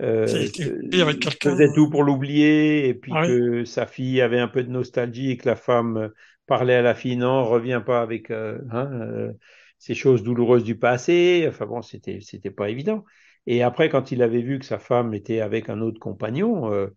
euh, 0.00 0.26
quelqu'un. 0.26 1.50
faisait 1.50 1.72
tout 1.74 1.90
pour 1.90 2.02
l'oublier, 2.02 2.88
et 2.88 2.94
puis 2.94 3.12
Ah 3.14 3.22
oui, 3.22 3.28
que 3.28 3.64
sa 3.64 3.86
fille 3.86 4.20
avait 4.20 4.38
un 4.40 4.48
peu 4.48 4.62
de 4.62 4.70
nostalgie, 4.70 5.30
et 5.30 5.36
que 5.36 5.48
la 5.48 5.56
femme 5.56 5.96
euh, 5.96 6.08
parlait 6.46 6.74
à 6.74 6.82
la 6.82 6.94
fille, 6.94 7.16
non, 7.16 7.44
reviens 7.44 7.80
pas 7.80 8.02
avec 8.02 8.30
euh, 8.30 8.58
hein, 8.70 8.90
euh, 8.92 9.32
ces 9.78 9.94
choses 9.94 10.22
douloureuses 10.22 10.64
du 10.64 10.78
passé. 10.78 11.46
Enfin 11.48 11.66
bon, 11.66 11.82
c'était 11.82 12.20
c'était 12.20 12.50
pas 12.50 12.70
évident. 12.70 13.04
Et 13.46 13.62
après, 13.62 13.88
quand 13.88 14.10
il 14.10 14.22
avait 14.22 14.42
vu 14.42 14.58
que 14.58 14.64
sa 14.64 14.78
femme 14.78 15.14
était 15.14 15.40
avec 15.40 15.68
un 15.68 15.80
autre 15.80 16.00
compagnon, 16.00 16.72
euh, 16.72 16.88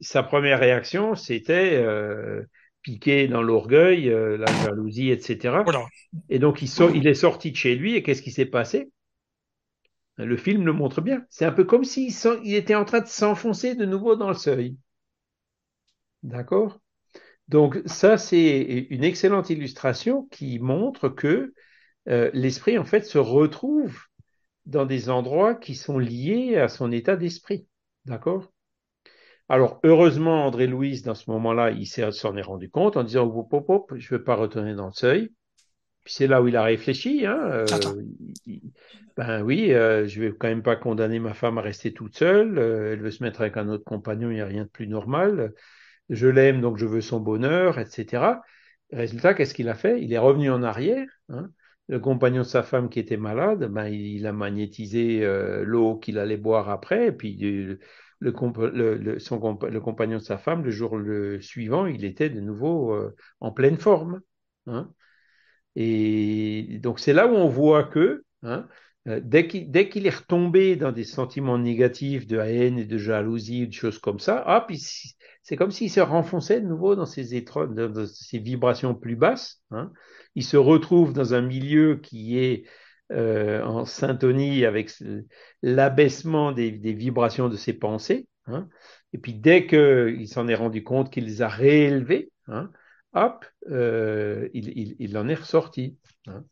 sa 0.00 0.22
première 0.22 0.60
réaction, 0.60 1.14
c'était 1.14 1.74
euh, 1.74 2.42
piquer 2.82 3.26
dans 3.28 3.42
l'orgueil, 3.42 4.08
euh, 4.08 4.36
la 4.36 4.46
jalousie, 4.64 5.10
etc. 5.10 5.62
voilà. 5.64 5.84
Et 6.28 6.38
donc, 6.38 6.62
il, 6.62 6.68
sort, 6.68 6.94
il 6.94 7.06
est 7.06 7.14
sorti 7.14 7.50
de 7.50 7.56
chez 7.56 7.74
lui, 7.74 7.94
et 7.96 8.02
qu'est-ce 8.02 8.22
qui 8.22 8.30
s'est 8.30 8.46
passé? 8.46 8.90
Le 10.18 10.36
film 10.36 10.66
le 10.66 10.72
montre 10.72 11.00
bien. 11.00 11.24
C'est 11.30 11.44
un 11.44 11.52
peu 11.52 11.64
comme 11.64 11.84
s'il 11.84 12.12
il 12.44 12.54
était 12.54 12.74
en 12.74 12.84
train 12.84 13.00
de 13.00 13.06
s'enfoncer 13.06 13.74
de 13.74 13.84
nouveau 13.84 14.16
dans 14.16 14.28
le 14.28 14.34
seuil. 14.34 14.76
D'accord? 16.24 16.80
Donc, 17.46 17.80
ça, 17.86 18.18
c'est 18.18 18.86
une 18.90 19.04
excellente 19.04 19.48
illustration 19.50 20.26
qui 20.30 20.58
montre 20.58 21.08
que 21.08 21.54
euh, 22.08 22.30
l'esprit, 22.34 22.78
en 22.78 22.84
fait, 22.84 23.04
se 23.06 23.18
retrouve 23.18 23.98
dans 24.66 24.84
des 24.84 25.08
endroits 25.08 25.54
qui 25.54 25.74
sont 25.74 25.98
liés 25.98 26.56
à 26.56 26.68
son 26.68 26.92
état 26.92 27.16
d'esprit. 27.16 27.66
D'accord? 28.04 28.52
Alors, 29.48 29.80
heureusement, 29.82 30.44
André 30.44 30.66
Louis, 30.66 31.00
dans 31.00 31.14
ce 31.14 31.30
moment-là, 31.30 31.70
il 31.70 31.86
s'en 31.86 32.36
est 32.36 32.42
rendu 32.42 32.68
compte 32.68 32.98
en 32.98 33.04
disant, 33.04 33.24
je 33.30 34.14
ne 34.14 34.18
veux 34.18 34.24
pas 34.24 34.34
retourner 34.34 34.74
dans 34.74 34.86
le 34.86 34.92
seuil. 34.92 35.32
Puis 36.08 36.14
c'est 36.14 36.26
là 36.26 36.40
où 36.40 36.48
il 36.48 36.56
a 36.56 36.62
réfléchi. 36.62 37.26
Hein, 37.26 37.38
euh, 37.50 37.66
il, 38.46 38.62
ben 39.18 39.42
oui, 39.42 39.74
euh, 39.74 40.06
je 40.08 40.22
vais 40.22 40.32
quand 40.32 40.48
même 40.48 40.62
pas 40.62 40.74
condamner 40.74 41.18
ma 41.18 41.34
femme 41.34 41.58
à 41.58 41.60
rester 41.60 41.92
toute 41.92 42.16
seule. 42.16 42.58
Euh, 42.58 42.94
elle 42.94 43.00
veut 43.00 43.10
se 43.10 43.22
mettre 43.22 43.42
avec 43.42 43.58
un 43.58 43.68
autre 43.68 43.84
compagnon, 43.84 44.30
il 44.30 44.36
n'y 44.36 44.40
a 44.40 44.46
rien 44.46 44.64
de 44.64 44.70
plus 44.70 44.88
normal. 44.88 45.52
Je 46.08 46.26
l'aime, 46.26 46.62
donc 46.62 46.78
je 46.78 46.86
veux 46.86 47.02
son 47.02 47.20
bonheur, 47.20 47.78
etc. 47.78 48.40
Résultat, 48.90 49.34
qu'est-ce 49.34 49.52
qu'il 49.52 49.68
a 49.68 49.74
fait? 49.74 50.02
Il 50.02 50.10
est 50.14 50.18
revenu 50.18 50.50
en 50.50 50.62
arrière. 50.62 51.06
Hein. 51.28 51.50
Le 51.88 52.00
compagnon 52.00 52.40
de 52.40 52.46
sa 52.46 52.62
femme 52.62 52.88
qui 52.88 53.00
était 53.00 53.18
malade, 53.18 53.66
ben, 53.70 53.88
il, 53.88 54.26
a 54.26 54.32
magnétisé 54.32 55.22
euh, 55.26 55.62
l'eau 55.62 55.98
qu'il 55.98 56.18
allait 56.18 56.38
boire 56.38 56.70
après, 56.70 57.08
et 57.08 57.12
puis 57.12 57.36
euh, 57.44 57.78
le, 58.18 58.32
le, 58.72 58.96
le, 58.96 59.18
son, 59.18 59.58
le, 59.60 59.80
compagnon 59.82 60.16
de 60.16 60.22
sa 60.22 60.38
femme, 60.38 60.64
le 60.64 60.70
jour 60.70 60.96
le 60.96 61.38
suivant, 61.42 61.84
il 61.84 62.06
était 62.06 62.30
de 62.30 62.40
nouveau 62.40 62.94
euh, 62.94 63.14
en 63.40 63.52
pleine 63.52 63.76
forme. 63.76 64.22
Hein. 64.68 64.90
Et 65.76 66.78
donc 66.82 66.98
c'est 66.98 67.12
là 67.12 67.26
où 67.26 67.34
on 67.34 67.48
voit 67.48 67.84
que 67.84 68.24
hein, 68.42 68.66
euh, 69.08 69.20
dès 69.22 69.46
qu'il 69.46 70.06
est 70.06 70.16
retombé 70.16 70.76
dans 70.76 70.92
des 70.92 71.04
sentiments 71.04 71.58
négatifs 71.58 72.26
de 72.26 72.38
haine 72.38 72.78
et 72.78 72.84
de 72.84 72.98
jalousie, 72.98 73.66
de 73.66 73.72
choses 73.72 73.98
comme 73.98 74.18
ça, 74.18 74.44
hop, 74.46 74.72
c'est 75.42 75.56
comme 75.56 75.70
s'il 75.70 75.90
se 75.90 76.00
renfonçait 76.00 76.60
de 76.60 76.66
nouveau 76.66 76.94
dans 76.94 77.06
ces 77.06 78.38
vibrations 78.38 78.94
plus 78.94 79.16
basses. 79.16 79.62
Hein. 79.70 79.92
Il 80.34 80.44
se 80.44 80.56
retrouve 80.56 81.12
dans 81.14 81.32
un 81.32 81.40
milieu 81.40 81.96
qui 81.96 82.38
est 82.38 82.64
euh, 83.12 83.62
en 83.62 83.86
syntonie 83.86 84.66
avec 84.66 84.90
l'abaissement 85.62 86.52
des, 86.52 86.70
vibrations 86.70 87.48
de 87.48 87.56
ses 87.56 87.72
pensées. 87.72 88.26
Hein. 88.46 88.68
Et 89.14 89.18
puis 89.18 89.32
dès 89.32 89.66
qu'il 89.66 90.28
s'en 90.28 90.48
est 90.48 90.54
rendu 90.54 90.84
compte 90.84 91.10
qu'il 91.10 91.24
les 91.24 91.40
a 91.40 91.48
réélevées, 91.48 92.30
hop, 93.14 93.44
euh, 93.70 94.48
il, 94.54 95.16
en 95.18 95.28
est 95.28 95.34
ressorti. 95.34 95.98
Hein. 96.26 96.44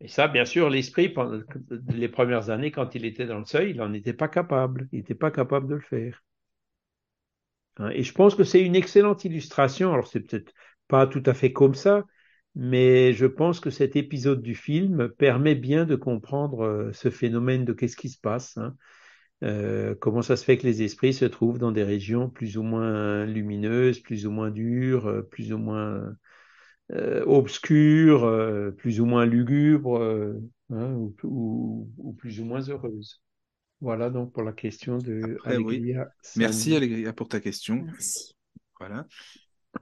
Et 0.00 0.08
ça, 0.08 0.28
bien 0.28 0.44
sûr, 0.44 0.70
l'esprit, 0.70 1.08
pendant 1.08 1.40
les 1.88 2.08
premières 2.08 2.50
années, 2.50 2.70
quand 2.70 2.94
il 2.94 3.04
était 3.04 3.26
dans 3.26 3.38
le 3.38 3.44
seuil, 3.44 3.70
il 3.70 3.78
n'en 3.78 3.92
était 3.92 4.12
pas 4.12 4.28
capable. 4.28 4.88
Il 4.92 4.98
n'était 4.98 5.14
pas 5.14 5.30
capable 5.30 5.68
de 5.68 5.74
le 5.74 5.80
faire. 5.80 6.22
Hein, 7.78 7.90
et 7.90 8.02
je 8.02 8.12
pense 8.12 8.34
que 8.34 8.44
c'est 8.44 8.62
une 8.62 8.76
excellente 8.76 9.24
illustration. 9.24 9.92
Alors, 9.92 10.06
c'est 10.06 10.20
peut-être 10.20 10.52
pas 10.86 11.06
tout 11.06 11.22
à 11.26 11.34
fait 11.34 11.52
comme 11.52 11.74
ça, 11.74 12.04
mais 12.54 13.12
je 13.12 13.26
pense 13.26 13.60
que 13.60 13.70
cet 13.70 13.96
épisode 13.96 14.42
du 14.42 14.54
film 14.54 15.08
permet 15.10 15.54
bien 15.54 15.84
de 15.84 15.96
comprendre 15.96 16.64
euh, 16.64 16.92
ce 16.92 17.10
phénomène 17.10 17.64
de 17.64 17.72
qu'est-ce 17.72 17.96
qui 17.96 18.08
se 18.08 18.20
passe. 18.20 18.56
Hein. 18.56 18.76
Euh, 19.44 19.94
comment 19.94 20.22
ça 20.22 20.36
se 20.36 20.44
fait 20.44 20.58
que 20.58 20.66
les 20.66 20.82
esprits 20.82 21.14
se 21.14 21.24
trouvent 21.24 21.58
dans 21.58 21.70
des 21.70 21.84
régions 21.84 22.28
plus 22.28 22.56
ou 22.56 22.62
moins 22.62 23.24
lumineuses, 23.24 24.00
plus 24.00 24.26
ou 24.26 24.30
moins 24.30 24.50
dures, 24.50 25.06
euh, 25.06 25.22
plus 25.22 25.52
ou 25.52 25.58
moins 25.58 26.12
euh, 26.92 27.24
obscure, 27.26 28.24
euh, 28.24 28.70
plus 28.70 29.00
ou 29.00 29.06
moins 29.06 29.26
lugubre, 29.26 29.98
euh, 29.98 30.40
hein, 30.70 30.92
ou, 30.92 31.14
ou, 31.22 31.90
ou, 31.98 32.12
plus 32.14 32.40
ou 32.40 32.44
moins 32.44 32.62
heureuse. 32.68 33.22
Voilà 33.80 34.10
donc 34.10 34.32
pour 34.32 34.42
la 34.42 34.52
question 34.52 34.98
de 34.98 35.36
Après, 35.36 35.56
oui. 35.58 35.94
Merci 36.36 36.74
Allegria 36.74 37.12
pour 37.12 37.28
ta 37.28 37.40
question. 37.40 37.82
Merci. 37.84 38.34
Voilà. 38.80 39.06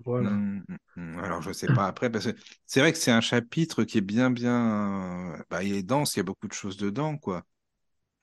Voilà. 0.05 0.31
Hum, 0.31 0.65
hum, 0.97 1.19
alors 1.21 1.43
je 1.43 1.53
sais 1.53 1.69
pas 1.69 1.87
après 1.87 2.11
parce 2.11 2.27
que 2.27 2.37
c'est 2.67 2.81
vrai 2.81 2.93
que 2.93 2.99
c'est 2.99 3.13
un 3.13 3.21
chapitre 3.21 3.85
qui 3.85 3.99
est 3.99 4.03
bien 4.03 4.31
bien, 4.31 5.43
bah, 5.49 5.63
il 5.63 5.75
est 5.75 5.83
dense, 5.83 6.17
il 6.17 6.19
y 6.19 6.21
a 6.21 6.25
beaucoup 6.25 6.49
de 6.49 6.53
choses 6.53 6.77
dedans 6.77 7.17
quoi. 7.17 7.45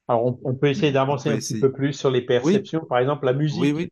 Alors 0.08 0.26
on, 0.26 0.40
on 0.46 0.56
peut 0.56 0.70
essayer 0.70 0.94
d'avancer 0.94 1.30
un 1.30 1.38
essayer. 1.38 1.42
petit 1.42 1.58
peu 1.58 1.72
plus 1.74 1.92
sur 1.94 2.10
les 2.10 2.22
perceptions, 2.22 2.80
Oui. 2.82 2.88
par 2.88 3.00
exemple 3.00 3.26
la 3.26 3.34
musique. 3.34 3.72
Oui 3.72 3.72
oui. 3.72 3.92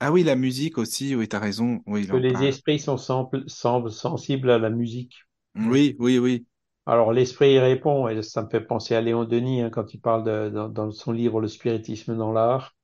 Ah 0.00 0.12
oui 0.12 0.24
la 0.24 0.36
musique 0.36 0.78
aussi, 0.78 1.16
oui 1.16 1.28
t'as 1.28 1.38
raison, 1.40 1.82
oui 1.86 2.06
que 2.08 2.16
les 2.18 2.30
parle. 2.32 2.44
esprits 2.44 2.78
sont 2.78 2.98
semblent, 2.98 3.48
semblent 3.48 3.90
sensibles 3.90 4.50
à 4.50 4.58
la 4.58 4.68
musique. 4.68 5.14
Oui 5.54 5.94
oui 6.00 6.18
oui. 6.18 6.46
Alors 6.84 7.12
l'esprit 7.14 7.52
y 7.54 7.58
répond, 7.58 8.06
et 8.08 8.20
ça 8.22 8.42
me 8.42 8.50
fait 8.50 8.60
penser 8.60 8.94
à 8.94 9.00
Léon 9.00 9.24
Denis 9.24 9.62
hein, 9.62 9.70
quand 9.70 9.94
il 9.94 9.98
parle 10.00 10.24
de, 10.24 10.50
dans, 10.50 10.68
dans 10.68 10.90
son 10.90 11.10
livre 11.12 11.40
Le 11.40 11.48
spiritisme 11.48 12.14
dans 12.18 12.32
l'art. 12.32 12.74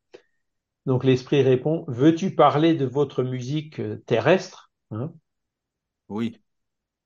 Donc 0.86 1.04
l'esprit 1.04 1.42
répond, 1.42 1.84
veux-tu 1.88 2.34
parler 2.34 2.74
de 2.74 2.86
votre 2.86 3.22
musique 3.24 3.80
euh, 3.80 3.98
terrestre 4.06 4.70
hein? 4.92 5.12
Oui. 6.08 6.40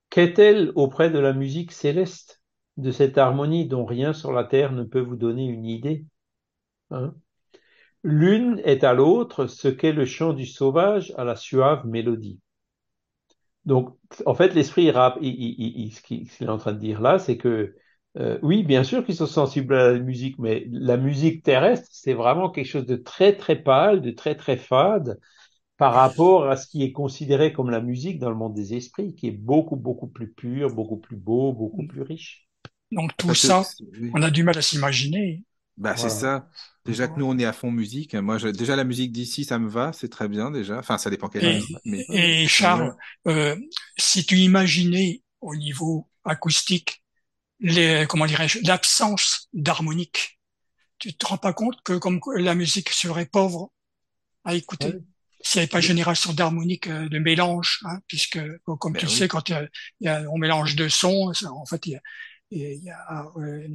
Qu'est-elle 0.09 0.71
auprès 0.77 1.11
de 1.11 1.19
la 1.19 1.33
musique 1.33 1.73
céleste, 1.73 2.40
de 2.81 2.91
cette 2.93 3.19
harmonie 3.19 3.67
dont 3.69 3.85
rien 3.85 4.13
sur 4.13 4.33
la 4.33 4.45
terre 4.45 4.73
ne 4.73 4.85
peut 4.85 5.01
vous 5.01 5.17
donner 5.17 5.47
une 5.47 5.67
idée 5.67 6.07
hein 6.91 7.15
L'une 8.03 8.61
est 8.65 8.85
à 8.85 8.95
l'autre 8.95 9.47
ce 9.47 9.69
qu'est 9.69 9.93
le 9.93 10.07
chant 10.07 10.33
du 10.35 10.47
sauvage 10.47 11.15
à 11.17 11.25
la 11.25 11.37
suave 11.37 11.87
mélodie. 11.87 12.41
Donc, 13.65 13.97
en 14.27 14.35
fait, 14.35 14.55
l'esprit 14.55 14.91
rap, 14.91 15.19
il, 15.21 15.93
ce 15.93 16.01
qu'il 16.03 16.27
est 16.41 16.49
en 16.49 16.59
train 16.59 16.73
de 16.73 16.79
dire 16.79 17.01
là, 17.01 17.19
c'est 17.19 17.37
que 17.37 17.75
euh, 18.19 18.39
oui, 18.43 18.65
bien 18.65 18.85
sûr 18.85 19.05
qu'ils 19.05 19.15
sont 19.17 19.27
sensibles 19.27 19.75
à 19.75 19.93
la 19.93 19.99
musique, 19.99 20.39
mais 20.39 20.67
la 20.71 20.97
musique 20.97 21.43
terrestre, 21.43 21.89
c'est 21.93 22.15
vraiment 22.15 22.51
quelque 22.51 22.67
chose 22.67 22.87
de 22.87 22.97
très 22.97 23.37
très 23.37 23.57
pâle, 23.63 24.01
de 24.03 24.11
très 24.11 24.35
très 24.35 24.57
fade 24.57 25.19
par 25.79 25.95
rapport 25.95 26.49
à 26.49 26.57
ce 26.57 26.69
qui 26.69 26.85
est 26.85 26.93
considéré 26.93 27.53
comme 27.53 27.71
la 27.71 27.81
musique 27.83 28.19
dans 28.21 28.31
le 28.31 28.37
monde 28.37 28.55
des 28.55 28.75
esprits, 28.75 29.15
qui 29.15 29.29
est 29.29 29.33
beaucoup 29.33 29.77
beaucoup 29.77 30.09
plus 30.09 30.33
pur, 30.33 30.75
beaucoup 30.75 30.99
plus 30.99 31.17
beau, 31.17 31.53
beaucoup 31.53 31.87
plus 31.87 32.03
riche. 32.03 32.50
Donc 32.93 33.17
tout 33.17 33.35
Parce 33.35 33.35
ça, 33.35 33.63
oui. 33.81 34.13
on 34.13 34.23
a 34.23 34.31
du 34.31 34.43
mal 34.45 34.57
à 34.59 34.63
s'imaginer. 34.63 35.43
Bah, 35.77 35.97
c'est 35.97 36.11
ça. 36.11 36.49
Déjà 36.85 37.09
que 37.09 37.19
nous, 37.19 37.25
on 37.27 37.39
est 37.39 37.45
à 37.45 37.53
fond 37.53 37.71
musique. 37.71 38.15
Moi, 38.15 38.39
je- 38.39 38.49
déjà, 38.49 38.77
la 38.77 38.85
musique 38.85 39.13
d'ici, 39.13 39.45
ça 39.45 39.59
me 39.59 39.69
va, 39.69 39.93
c'est 39.93 40.09
très 40.09 40.29
bien 40.29 40.51
déjà. 40.51 40.79
Enfin, 40.79 40.99
ça 40.99 41.11
dépend 41.11 41.29
quelle 41.29 41.45
Et, 41.45 41.47
musique, 41.47 41.81
mais 41.85 42.05
et 42.13 42.49
Charles, 42.49 42.95
euh, 43.27 43.57
si 43.99 44.25
tu 44.27 44.37
imaginais 44.39 45.23
au 45.41 45.55
niveau 45.57 46.09
acoustique 46.25 47.03
les, 47.61 48.07
comment 48.09 48.27
dirais-je, 48.27 48.61
l'absence 48.67 49.49
d'harmonique, 49.55 50.41
tu 50.99 51.15
te 51.15 51.27
rends 51.27 51.39
pas 51.39 51.55
compte 51.55 51.83
que 51.85 51.95
comme 51.99 52.21
la 52.37 52.55
musique 52.55 52.91
serait 52.91 53.27
pauvre 53.27 53.73
à 54.45 54.55
écouter? 54.55 54.89
Ouais. 54.89 55.01
s'il 55.43 55.61
n'y 55.61 55.63
avait 55.65 55.71
pas 55.71 55.81
génération 55.81 56.33
d'harmonique, 56.35 56.89
euh, 56.89 57.09
de 57.09 57.19
mélange, 57.19 57.81
hein, 57.85 58.01
puisque 58.09 58.41
comme 58.65 58.95
Ben 58.95 59.01
tu 59.01 59.07
oui. 59.07 59.11
sais, 59.11 59.29
quand 59.29 59.49
y 59.49 59.55
a, 59.55 59.69
y 60.01 60.09
a- 60.09 60.25
on 60.31 60.39
mélange 60.39 60.77
deux 60.77 60.89
sons, 60.91 61.33
ça, 61.35 61.53
en 61.53 61.67
fait, 61.67 61.87
il 61.87 61.93
y 61.93 61.97
a, 61.97 62.01
il 62.51 62.85
y 62.85 62.91
a, 62.91 63.27
euh, 63.37 63.69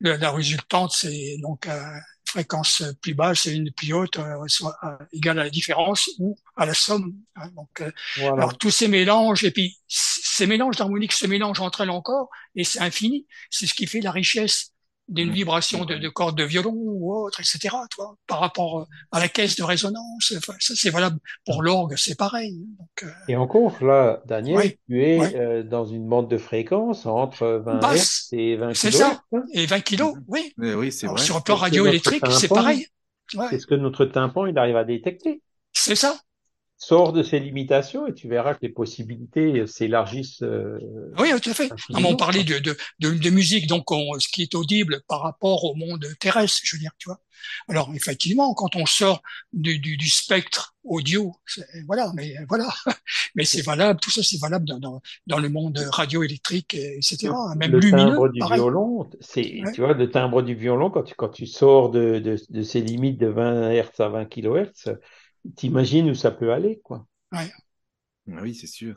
le- 0.00 0.16
la 0.16 0.30
résultante, 0.30 0.92
c'est 0.92 1.36
donc 1.42 1.66
euh, 1.66 1.80
fréquence 2.26 2.82
plus 3.00 3.14
basse 3.14 3.46
et 3.46 3.52
une 3.54 3.72
plus 3.72 3.92
haute, 3.92 4.18
euh, 4.18 4.46
soit 4.48 4.76
euh, 4.84 4.96
égale 5.12 5.38
à 5.38 5.44
la 5.44 5.50
différence 5.50 6.08
ou 6.18 6.36
à 6.56 6.66
la 6.66 6.74
somme. 6.74 7.14
hein. 7.36 7.48
donc, 7.56 7.80
euh, 7.80 7.90
Voilà. 8.16 8.34
alors 8.44 8.58
tous 8.58 8.70
ces 8.70 8.88
mélanges 8.88 9.44
et 9.44 9.50
puis 9.50 9.78
ces 9.88 10.46
mélanges 10.46 10.76
d'harmoniques 10.76 11.12
se 11.12 11.26
mélangent 11.26 11.60
entre 11.60 11.82
elles 11.82 11.90
encore 11.90 12.28
et 12.54 12.64
c'est 12.64 12.80
infini. 12.80 13.26
C'est 13.50 13.66
ce 13.66 13.74
qui 13.74 13.86
fait 13.86 14.00
la 14.00 14.10
richesse 14.12 14.73
d'une 15.08 15.30
vibration 15.32 15.84
c'est 15.86 15.94
de, 15.94 15.96
de 15.96 16.08
cordes 16.08 16.36
de 16.38 16.44
violon 16.44 16.72
ou 16.74 17.14
autre, 17.14 17.40
etc. 17.40 17.86
Toi, 17.90 18.16
par 18.26 18.40
rapport 18.40 18.80
euh, 18.80 18.84
à 19.12 19.20
la 19.20 19.28
caisse 19.28 19.56
de 19.56 19.62
résonance. 19.62 20.32
Enfin, 20.36 20.54
ça 20.60 20.74
c'est 20.76 20.90
valable 20.90 21.18
pour 21.44 21.62
l'orgue, 21.62 21.94
c'est 21.96 22.16
pareil. 22.16 22.58
Donc, 22.78 23.02
euh, 23.04 23.10
Et 23.28 23.36
encore, 23.36 23.82
là, 23.82 24.22
Daniel, 24.26 24.56
Oui, 24.56 24.78
tu 24.86 25.02
es 25.02 25.18
oui. 25.20 25.34
euh, 25.34 25.62
dans 25.62 25.84
une 25.86 26.06
bande 26.08 26.28
de 26.30 26.36
fréquences 26.38 27.06
entre 27.06 27.46
20 27.64 27.80
Basse. 27.80 28.28
Hz 28.30 28.32
et 28.32 28.56
20 28.56 28.74
C'est 28.74 28.90
kHz. 28.90 28.98
ça. 28.98 29.22
hein. 29.32 29.44
et 29.52 29.66
20 29.66 29.80
kilos, 29.80 30.14
Mhm. 30.16 30.24
oui. 30.28 30.54
Mais 30.58 30.74
oui, 30.74 30.92
c'est 30.92 31.06
vrai. 31.06 31.18
sur 31.24 31.36
le 31.36 31.42
plan 31.42 31.56
C'est 31.56 31.60
radioélectrique, 31.62 32.24
c'est 32.32 32.48
pareil. 32.48 32.86
Ouais, 33.34 33.46
C'est 33.50 33.58
ce 33.58 33.66
que 33.66 33.74
notre 33.74 34.04
tympan, 34.06 34.46
il 34.46 34.58
arrive 34.58 34.76
à 34.76 34.84
détecter? 34.84 35.42
c'est 35.72 35.96
ça. 35.96 36.18
Sors 36.86 37.12
de 37.12 37.22
ses 37.22 37.40
limitations 37.40 38.06
et 38.06 38.14
tu 38.14 38.28
verras 38.28 38.54
que 38.54 38.60
les 38.62 38.68
possibilités 38.68 39.66
s'élargissent. 39.66 40.42
euh, 40.42 40.78
Oui, 41.18 41.30
tout 41.40 41.50
à 41.50 41.54
fait. 41.54 41.70
Non, 41.90 42.00
mais 42.00 42.08
on 42.08 42.16
parlait 42.16 42.44
de, 42.44 42.58
de, 42.58 42.76
de, 43.00 43.10
de 43.12 43.30
musique, 43.30 43.66
donc 43.66 43.90
on, 43.90 44.18
ce 44.18 44.28
qui 44.28 44.42
est 44.42 44.54
audible 44.54 45.00
par 45.08 45.22
rapport 45.22 45.64
au 45.64 45.74
monde 45.74 46.06
terrestre, 46.20 46.60
je 46.64 46.76
veux 46.76 46.80
dire, 46.80 46.92
tu 46.98 47.08
vois. 47.08 47.20
Alors 47.68 47.90
effectivement, 47.94 48.54
quand 48.54 48.74
on 48.76 48.86
sort 48.86 49.20
du, 49.52 49.78
du, 49.78 49.96
du 49.96 50.08
spectre 50.08 50.74
audio, 50.84 51.34
voilà, 51.86 52.10
mais 52.14 52.34
voilà, 52.48 52.68
mais 53.34 53.44
c'est 53.44 53.62
valable, 53.62 54.00
tout 54.00 54.10
ça 54.10 54.22
c'est 54.22 54.40
valable 54.40 54.64
dans, 54.66 54.78
dans, 54.78 55.00
dans 55.26 55.38
le 55.38 55.48
monde 55.48 55.78
radioélectrique, 55.90 56.74
et- 56.74 56.98
etc. 56.98 57.54
Même 57.56 57.72
le 57.72 57.78
lumineux, 57.80 58.10
timbre 58.12 58.28
du 58.28 58.38
pareil. 58.40 58.58
violon, 58.58 59.08
c'est, 59.20 59.62
Ouais. 59.64 59.72
tu 59.72 59.80
vois, 59.80 59.94
le 59.94 60.10
timbre 60.10 60.42
du 60.42 60.54
violon, 60.54 60.90
quand 60.90 61.02
tu, 61.02 61.14
quand 61.14 61.28
tu 61.28 61.46
sors 61.46 61.90
de, 61.90 62.18
de, 62.18 62.36
de 62.48 62.62
ces 62.62 62.80
limites 62.80 63.18
de 63.20 63.26
20 63.28 63.70
Hz 63.72 64.00
à 64.00 64.08
20 64.08 64.26
kHz, 64.26 64.96
t'imagines 65.56 66.10
où 66.10 66.14
ça 66.14 66.30
peut 66.30 66.52
aller, 66.52 66.80
quoi. 66.80 67.06
Ah 67.32 67.44
Oui, 68.26 68.54
c'est 68.54 68.66
sûr. 68.66 68.96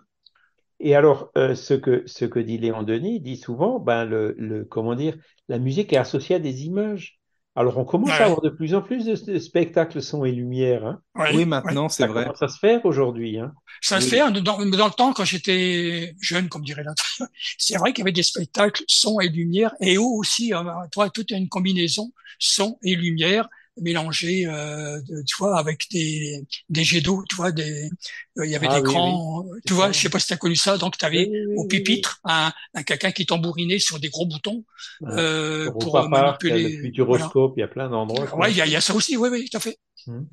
Et 0.80 0.96
alors, 0.96 1.32
euh, 1.38 1.56
ce 1.56 1.74
que, 1.74 2.04
ce 2.08 2.26
que 2.26 2.40
dit 2.40 2.58
Léon 2.58 2.84
Denis, 2.84 3.18
il 3.18 3.22
dit 3.24 3.38
souvent, 3.38 3.80
ben, 3.80 4.06
le, 4.06 4.34
le, 4.38 4.66
comment 4.66 4.96
dire, 4.96 5.18
la 5.48 5.60
musique 5.60 5.94
est 5.94 5.98
associée 5.98 6.36
à 6.36 6.40
des 6.40 6.66
images. 6.66 7.20
Alors, 7.56 7.78
on 7.80 7.86
commence 7.86 8.10
Ouais. 8.12 8.22
à 8.22 8.26
avoir 8.26 8.42
de 8.42 8.50
plus 8.50 8.76
en 8.76 8.82
plus 8.84 9.06
de, 9.06 9.16
de 9.34 9.40
spectacles 9.40 10.02
son 10.02 10.26
et 10.26 10.32
lumière, 10.32 10.86
hein. 10.86 11.02
Ouais, 11.16 11.32
Oui, 11.32 11.46
ouais. 11.64 11.74
maintenant, 11.76 11.90
c'est 11.90 12.04
Ça 12.04 12.08
vrai. 12.08 12.24
commence 12.24 12.42
à 12.44 12.48
se 12.48 12.60
faire 12.60 12.86
aujourd'hui, 12.86 13.40
hein. 13.40 13.54
Ça 13.82 14.02
se 14.02 14.08
fait 14.08 14.20
hein, 14.22 14.32
dans, 14.32 14.42
dans 14.66 14.88
le 14.88 14.92
temps 14.94 15.14
quand 15.14 15.26
j'étais 15.26 16.16
jeune, 16.20 16.50
comme 16.50 16.64
dirait 16.64 16.84
l'autre. 16.84 17.06
C'est 17.58 17.78
vrai 17.78 17.94
qu'il 17.94 18.02
y 18.02 18.04
avait 18.04 18.12
des 18.12 18.24
spectacles 18.24 18.84
son 18.88 19.20
et 19.20 19.30
lumière, 19.30 19.74
et 19.82 19.96
eux 19.96 20.02
aussi, 20.02 20.54
euh, 20.54 20.64
toi, 20.92 21.10
toute 21.10 21.32
une 21.32 21.48
combinaison 21.50 22.12
son 22.40 22.78
et 22.84 22.96
lumière 22.96 23.48
mélangés, 23.82 24.46
euh, 24.48 25.02
de- 25.02 25.24
tu 25.24 25.36
vois, 25.38 25.58
avec 25.60 25.90
des, 25.92 26.46
des 26.70 26.84
jets 26.84 27.02
d'eau, 27.02 27.24
tu 27.30 27.36
vois, 27.36 27.52
des, 27.52 27.94
euh, 28.40 28.46
il 28.46 28.52
y 28.52 28.56
avait 28.56 28.68
Ah 28.68 28.80
des 28.80 28.82
oui, 28.82 28.84
grands, 28.84 29.46
c'est 29.60 29.68
tu 29.68 29.74
vois, 29.74 29.92
je 29.92 30.00
sais 30.00 30.10
pas 30.10 30.20
si 30.20 30.28
tu 30.28 30.34
as 30.34 30.38
connu 30.38 30.56
ça, 30.56 30.78
donc 30.78 30.98
tu 30.98 31.06
avais 31.06 31.30
oui, 31.30 31.46
oui, 31.46 31.46
au 31.56 31.66
oui, 31.66 31.84
oui. 31.88 32.06
pupitre 32.06 32.20
un, 32.24 32.52
un 32.74 32.84
quelqu'un 32.84 33.12
qui 33.12 33.26
tambourinait 33.26 33.80
sur 33.80 34.00
des 34.00 34.10
gros 34.10 34.26
boutons 34.26 34.64
euh, 35.08 35.72
pour 35.80 36.06
Park, 36.14 36.40
il 36.44 36.50
y 36.50 36.54
a 36.54 36.60
le 36.60 36.70
manipuler, 36.70 36.96
voilà. 37.06 37.34
Futuroscope, 37.42 37.54
il 37.58 37.62
y 37.62 37.64
a 37.64 37.68
plein 37.68 37.90
d'endroits 37.90 38.28
Ouais, 38.38 38.52
il 38.52 38.58
y 38.58 38.62
a, 38.62 38.66
y 38.68 38.76
ça. 38.76 38.78
a 38.78 38.82
ça 38.82 38.94
aussi, 38.96 39.18
oui, 39.18 39.30
oui, 39.32 39.48
tout 39.50 39.58
à 39.58 39.60
fait. 39.60 39.78
Hmm. 40.08 40.28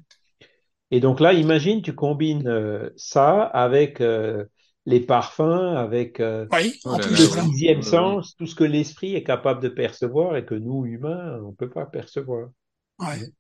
Et 0.91 1.01
donc 1.01 1.21
là, 1.21 1.33
imagine, 1.33 1.83
tu 1.83 1.95
combines 1.95 2.47
euh, 2.49 2.91
ça 2.97 3.43
avec 3.43 4.01
euh, 4.01 4.45
les 4.87 5.01
parfums, 5.01 5.41
avec 5.77 6.21
euh, 6.21 6.47
Oui, 6.51 6.81
Oh 6.85 6.91
en 6.91 7.01
plus, 7.01 7.17
le 7.17 7.29
voilà. 7.29 7.45
sixième 7.45 7.83
sens, 7.83 8.37
tout 8.37 8.47
ce 8.47 8.55
que 8.55 8.65
l'esprit 8.65 9.15
est 9.15 9.25
capable 9.25 9.63
de 9.63 9.69
percevoir 9.69 10.37
et 10.37 10.45
que 10.45 10.55
nous, 10.55 10.87
humains, 10.87 11.41
on 11.43 11.51
ne 11.51 11.57
peut 11.57 11.71
pas 11.71 11.87
percevoir. 11.87 12.51
Ouais. 12.99 13.33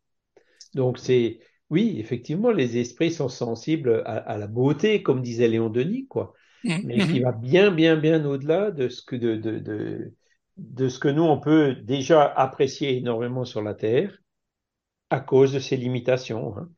Donc 0.74 0.98
c'est, 0.98 1.40
oui, 1.70 1.96
effectivement, 1.98 2.50
les 2.50 2.78
esprits 2.78 3.12
sont 3.12 3.28
sensibles 3.28 4.02
à, 4.06 4.16
à 4.18 4.36
la 4.38 4.46
beauté, 4.46 5.02
comme 5.02 5.22
disait 5.22 5.48
Léon 5.48 5.70
Denis, 5.70 6.06
quoi, 6.08 6.32
Mhm, 6.64 6.82
mais 6.82 7.04
qui 7.06 7.20
mhm. 7.20 7.20
va 7.20 7.32
bien, 7.32 7.70
bien, 7.70 7.96
bien 7.96 8.24
au-delà 8.24 8.70
de 8.70 8.88
ce 8.88 9.02
que 9.02 9.16
de, 9.16 9.36
de, 9.36 9.58
de, 9.58 10.14
de 10.56 10.88
ce 10.88 10.98
que 10.98 11.08
nous 11.08 11.22
on 11.22 11.40
peut 11.40 11.74
déjà 11.74 12.24
apprécier 12.24 12.96
énormément 12.96 13.44
sur 13.44 13.62
la 13.62 13.74
Terre 13.74 14.18
à 15.10 15.20
cause 15.20 15.52
de 15.52 15.58
ses 15.60 15.76
limitations, 15.76 16.56
hein, 16.58 16.70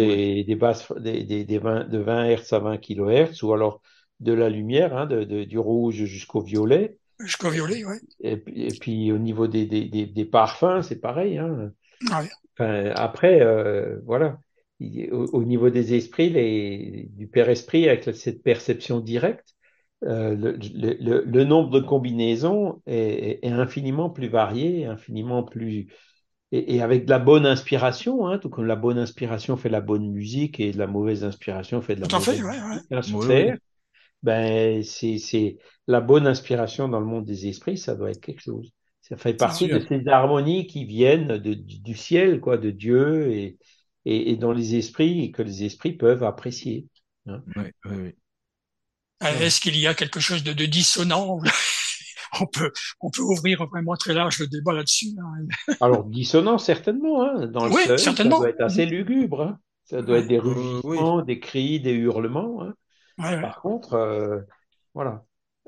Ouais. 0.00 0.20
des, 0.22 0.44
des 0.44 0.56
basses, 0.56 0.92
des, 1.00 1.24
des, 1.24 1.44
des 1.44 1.58
20, 1.58 1.84
de 1.86 1.98
20 1.98 2.26
Hz 2.36 2.52
à 2.54 2.58
20 2.60 2.78
kHz, 2.78 3.42
ou 3.44 3.52
alors 3.54 3.82
de 4.20 4.32
la 4.32 4.48
lumière, 4.50 4.96
hein, 4.96 5.06
du 5.06 5.58
rouge 5.58 6.04
jusqu'au 6.06 6.42
violet. 6.42 6.98
Jusqu'au 7.18 7.50
violet, 7.50 7.84
ouais. 7.84 8.00
Et, 8.20 8.36
puis- 8.36 8.62
et 8.64 8.74
puis 8.74 9.12
au 9.12 9.18
niveau 9.18 9.46
des, 9.46 9.66
des, 9.66 9.84
des, 9.88 10.06
des 10.06 10.24
parfums, 10.24 10.82
c'est 10.82 11.00
pareil. 11.00 11.38
Hein. 11.38 11.72
Ouais. 12.10 12.30
Enfin, 12.58 12.90
après, 12.94 13.40
euh, 13.42 14.00
voilà. 14.04 14.38
Il- 14.80 15.12
Au, 15.12 15.26
au 15.32 15.44
niveau 15.44 15.70
des 15.70 15.94
esprits, 15.94 16.30
les, 16.30 17.08
du 17.12 17.28
Père 17.28 17.48
Esprit, 17.48 17.88
avec 17.88 18.04
cette 18.16 18.42
perception 18.42 19.00
directe, 19.00 19.54
euh, 20.04 20.34
le, 20.36 20.52
le, 20.74 20.94
le, 21.00 21.24
le 21.24 21.44
nombre 21.44 21.70
de 21.70 21.80
combinaisons 21.80 22.82
est, 22.86 23.40
est 23.44 23.50
infiniment 23.50 24.10
plus 24.10 24.28
varié, 24.28 24.86
infiniment 24.86 25.42
plus. 25.44 25.88
Et, 26.52 26.76
et 26.76 26.82
avec 26.82 27.06
de 27.06 27.10
la 27.10 27.18
bonne 27.20 27.46
inspiration, 27.46 28.26
hein, 28.28 28.38
tout 28.38 28.50
comme 28.50 28.66
la 28.66 28.76
bonne 28.76 28.98
inspiration 28.98 29.56
fait 29.56 29.68
la 29.70 29.80
bonne 29.82 30.10
musique 30.12 30.60
et 30.60 30.72
la 30.72 30.86
mauvaise 30.88 31.24
inspiration 31.24 31.82
fait 31.82 31.96
de 31.96 32.02
la 32.02 32.08
Tout 32.08 32.14
à 32.16 32.20
fait, 32.20 32.40
mauvaise 32.40 32.42
ouais, 32.42 32.60
ouais. 32.60 32.80
musique 33.06 33.32
hein, 33.48 33.56
ben, 34.22 34.82
c'est 34.82 35.58
la 35.86 36.00
bonne 36.00 36.26
inspiration 36.26 36.88
dans 36.88 37.00
le 37.00 37.06
monde 37.06 37.24
des 37.24 37.46
esprits, 37.48 37.78
ça 37.78 37.94
doit 37.94 38.10
être 38.10 38.20
quelque 38.20 38.40
chose. 38.42 38.72
Ça 39.04 39.16
fait 39.16 39.34
partie 39.34 39.68
de 39.68 39.80
ces 39.80 40.06
harmonies 40.08 40.66
qui 40.66 40.84
viennent 40.86 41.38
de, 41.38 41.54
du, 41.54 41.80
du 41.80 41.94
ciel, 41.96 42.40
quoi, 42.40 42.56
de 42.58 42.70
Dieu 42.70 43.30
et, 43.32 43.58
et, 44.06 44.30
et 44.32 44.36
dans 44.36 44.52
les 44.52 44.76
esprits, 44.76 45.22
et 45.24 45.30
que 45.32 45.42
les 45.42 45.64
esprits 45.64 45.92
peuvent 45.94 46.22
apprécier. 46.24 46.88
hein. 47.26 47.44
Oui, 47.56 47.64
oui, 47.86 47.96
oui. 47.96 48.14
Est-ce 49.20 49.60
qu'il 49.60 49.76
y 49.76 49.86
a 49.86 49.94
quelque 49.94 50.20
chose 50.20 50.42
de, 50.42 50.52
de 50.52 50.66
dissonant? 50.66 51.38
On 52.40 52.46
peut, 52.46 52.72
on 53.00 53.10
peut 53.10 53.22
ouvrir 53.22 53.64
vraiment 53.66 53.94
très 53.94 54.12
large 54.12 54.40
le 54.40 54.48
débat 54.48 54.72
là-dessus. 54.72 55.14
hein. 55.22 55.46
Alors, 55.80 56.04
dissonant, 56.04 56.58
certainement, 56.58 57.22
hein. 57.24 57.46
Dans 57.48 57.66
le 57.66 57.72
Oui, 57.72 57.82
seuil, 57.82 58.16
ça 58.16 58.32
certainement. 58.32 58.32
doit 58.32 58.50
être 58.50 58.60
assez 58.62 58.86
lugubre, 58.86 59.42
hein. 59.42 59.60
Ça 59.84 60.02
doit 60.02 60.18
être 60.18 60.26
des 60.26 60.38
Euh, 60.44 60.80
oui. 60.84 60.98
rugissements, 61.04 61.22
des 61.22 61.40
cris, 61.40 61.80
des 61.80 61.92
hurlements, 61.92 62.62
hein. 62.62 62.74
ouais, 63.18 63.24
ouais. 63.36 63.46
Par 63.46 63.60
contre, 63.62 63.94
euh, 63.94 64.40
voilà. 64.94 65.24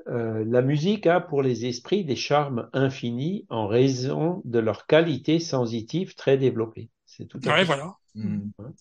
Euh, 0.09 0.45
la 0.47 0.61
musique 0.61 1.05
a 1.07 1.19
pour 1.19 1.41
les 1.41 1.65
esprits 1.65 2.05
des 2.05 2.15
charmes 2.15 2.69
infinis 2.73 3.45
en 3.49 3.67
raison 3.67 4.41
de 4.45 4.59
leur 4.59 4.85
qualité 4.87 5.39
sensitive 5.39 6.15
très 6.15 6.37
développée. 6.37 6.89
C'est 7.05 7.25
tout 7.25 7.39
à 7.45 7.49
Ouais, 7.49 7.59
fait 7.59 7.65
voilà. 7.65 7.95
Hmm. 8.15 8.39
Hein. 8.59 8.71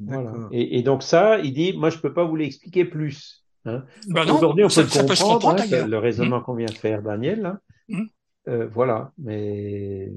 Voilà. 0.00 0.32
Et, 0.50 0.78
et 0.78 0.82
donc 0.82 1.02
ça, 1.02 1.38
il 1.38 1.54
dit, 1.54 1.74
moi 1.74 1.90
je 1.90 1.98
peux 1.98 2.12
pas 2.12 2.24
vous 2.24 2.36
l'expliquer 2.36 2.84
plus. 2.84 3.44
hein. 3.66 3.84
Ben 4.08 4.24
non, 4.24 4.34
Aujourd'hui, 4.36 4.64
on 4.64 4.68
peut 4.68 4.72
ça, 4.74 4.82
le 4.82 4.88
ça 4.88 5.04
peut 5.04 5.14
se 5.14 5.22
comprendre, 5.22 5.60
hein, 5.60 5.86
le 5.86 5.98
raisonnement 5.98 6.40
qu'on 6.40 6.54
vient 6.54 6.66
de 6.66 6.72
faire, 6.72 7.02
Daniel. 7.02 7.46
hein. 7.46 7.60
Mhm. 7.88 8.08
Euh, 8.48 8.66
voilà. 8.66 9.12
Mais 9.18 10.10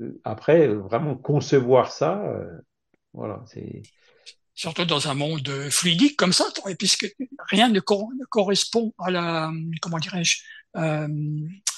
euh, 0.00 0.20
après, 0.24 0.68
vraiment 0.68 1.14
concevoir 1.14 1.92
ça, 1.92 2.24
euh, 2.26 2.58
voilà, 3.12 3.42
c'est. 3.46 3.82
Surtout 4.54 4.84
dans 4.84 5.08
un 5.08 5.14
monde 5.14 5.48
fluidique 5.70 6.16
comme 6.16 6.32
ça, 6.32 6.44
et 6.68 6.74
puisque 6.74 7.06
rien 7.50 7.68
ne, 7.70 7.80
cor- 7.80 8.10
ne 8.18 8.24
correspond 8.26 8.92
à 8.98 9.10
la, 9.10 9.50
comment 9.80 9.98
dirais-je, 9.98 10.42
euh, 10.76 11.08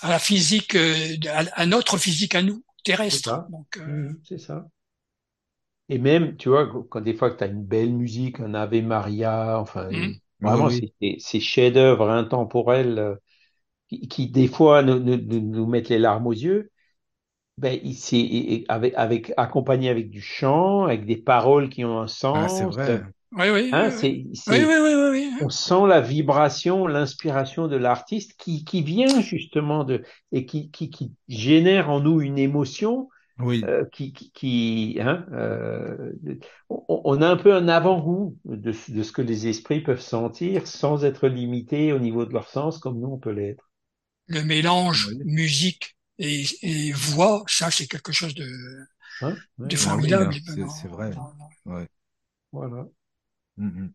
à 0.02 0.10
la 0.10 0.18
physique, 0.18 0.74
euh, 0.74 1.16
à, 1.28 1.44
à 1.62 1.66
notre 1.66 1.98
physique 1.98 2.34
à 2.34 2.42
nous, 2.42 2.64
C'est 3.06 3.18
terrestre. 3.18 3.24
ça. 3.24 3.48
Donc, 3.48 3.76
euh, 3.78 4.10
c'est 4.24 4.38
ça. 4.38 4.68
Et 5.88 5.98
même, 5.98 6.36
tu 6.36 6.48
vois, 6.48 6.66
quand 6.88 7.00
des 7.00 7.14
fois 7.14 7.30
que 7.30 7.38
tu 7.38 7.44
as 7.44 7.46
une 7.48 7.64
belle 7.64 7.92
musique, 7.92 8.40
un 8.40 8.54
Ave 8.54 8.82
Maria, 8.82 9.58
enfin, 9.60 9.90
une- 9.90 10.18
Oui, 10.40 10.50
vraiment, 10.50 10.68
oui. 10.68 10.80
c'est 10.80 10.92
c'est- 11.00 11.16
ces 11.20 11.40
chefs-d'œuvre 11.40 12.08
intemporels 12.10 13.18
qui, 13.88 14.08
qui, 14.08 14.30
des 14.30 14.48
fois 14.48 14.82
nous, 14.84 15.00
nous, 15.00 15.18
nous 15.18 15.40
nous 15.42 15.66
mettent 15.66 15.90
les 15.90 15.98
larmes 16.00 16.26
aux 16.28 16.32
yeux, 16.32 16.72
ben, 17.58 17.78
il- 17.82 18.64
avec, 18.68 18.94
avec, 18.96 19.32
accompagné 19.36 19.88
avec 19.90 20.10
du 20.10 20.20
chant, 20.20 20.84
avec 20.84 21.06
des 21.06 21.16
paroles 21.16 21.68
qui 21.70 21.84
ont 21.84 22.00
un 22.00 22.08
Ah, 22.32 22.48
c'est 22.48 22.64
sens. 22.66 22.66
vrai. 22.66 23.02
Oui, 23.32 23.48
oui, 23.50 23.72
Hein, 23.72 23.90
oui, 23.90 23.92
oui. 23.94 24.02
c'est, 24.02 24.26
Oui, 24.46 24.58
c'est, 24.58 24.64
oui, 24.64 24.74
oui, 24.82 24.94
oui, 24.94 25.28
oui. 25.32 25.32
on 25.40 25.48
sent 25.50 25.86
la 25.88 26.00
vibration, 26.00 26.86
l'inspiration 26.86 27.68
de 27.68 27.76
l'artiste 27.76 28.34
qui, 28.38 28.64
qui 28.64 28.82
vient 28.82 29.20
justement 29.20 29.84
de, 29.84 30.04
et 30.32 30.46
qui, 30.46 30.70
qui, 30.70 30.90
qui 30.90 31.12
génère 31.28 31.90
en 31.90 32.00
nous 32.00 32.20
une 32.22 32.38
émotion 32.38 33.08
Oui. 33.38 33.64
euh, 33.64 33.84
qui, 33.92 34.12
qui, 34.12 34.32
qui, 34.32 34.98
hein, 35.00 35.26
euh, 35.32 36.12
on, 36.70 36.84
on 37.04 37.22
a 37.22 37.28
un 37.28 37.36
peu 37.36 37.54
un 37.54 37.68
avant-goût 37.68 38.38
de, 38.46 38.72
de 38.90 39.02
ce 39.02 39.12
que 39.12 39.22
les 39.22 39.48
esprits 39.48 39.82
peuvent 39.82 40.00
sentir 40.00 40.66
sans 40.66 41.04
être 41.04 41.28
limités 41.28 41.92
au 41.92 41.98
niveau 42.00 42.24
de 42.26 42.32
leur 42.32 42.48
sens 42.48 42.78
comme 42.78 43.00
nous 43.00 43.08
on 43.08 43.18
peut 43.18 43.30
l'être. 43.32 43.70
Le 44.26 44.42
mélange 44.44 45.08
Oui. 45.08 45.24
musique 45.24 45.96
et, 46.18 46.44
et 46.62 46.92
voix, 46.92 47.44
ça, 47.48 47.70
c'est 47.70 47.86
quelque 47.86 48.12
chose 48.12 48.34
de, 48.34 48.46
Hein? 49.20 49.42
Ouais, 49.58 49.70
de 49.70 49.76
Ah 49.80 49.98
oui, 49.98 50.22
formidable. 50.22 50.22
hein, 50.22 50.40
c'est 50.44 50.68
c'est 50.68 50.86
vrai. 50.88 51.20
Ouais. 51.64 51.88
voilà. 52.52 52.86
Mhm. 53.56 53.94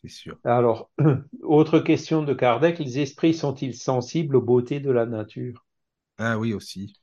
C'est 0.00 0.08
sûr. 0.08 0.38
Alors, 0.44 0.90
autre 1.42 1.80
question 1.80 2.22
de 2.22 2.32
Kardec, 2.32 2.78
les 2.78 2.98
esprits 2.98 3.34
sont-ils 3.34 3.74
sensibles 3.74 4.36
aux 4.36 4.40
beautés 4.40 4.80
de 4.80 4.90
la 4.90 5.04
nature? 5.04 5.66
Ah 6.18 6.36
oui, 6.38 6.52
aussi. 6.54 6.94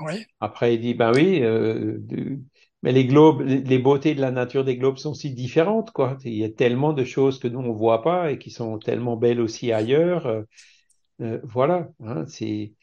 Oui, 0.00 0.26
Après, 0.40 0.74
il 0.74 0.80
dit, 0.80 0.94
ben 0.94 1.12
oui, 1.14 1.42
euh, 1.42 1.96
de- 1.98 2.38
mais 2.82 2.92
les 2.92 3.06
globes, 3.06 3.40
les 3.42 3.60
les 3.60 3.78
beautés 3.78 4.14
de 4.14 4.20
la 4.20 4.30
nature 4.30 4.64
des 4.64 4.76
globes 4.76 4.98
sont 4.98 5.14
si 5.14 5.34
différentes, 5.34 5.90
quoi. 5.90 6.16
Il 6.24 6.34
y 6.34 6.44
a 6.44 6.48
tellement 6.50 6.92
de 6.92 7.04
choses 7.04 7.40
que 7.40 7.48
nous, 7.48 7.58
on 7.58 7.72
voit 7.72 8.02
pas 8.02 8.30
et 8.30 8.38
qui 8.38 8.50
sont 8.52 8.78
tellement 8.78 9.16
belles 9.16 9.40
aussi 9.40 9.72
ailleurs. 9.72 10.44
Euh, 11.20 11.24
euh, 11.36 11.40
voilà, 11.44 11.88
hein, 12.04 12.24
c'est, 12.26 12.74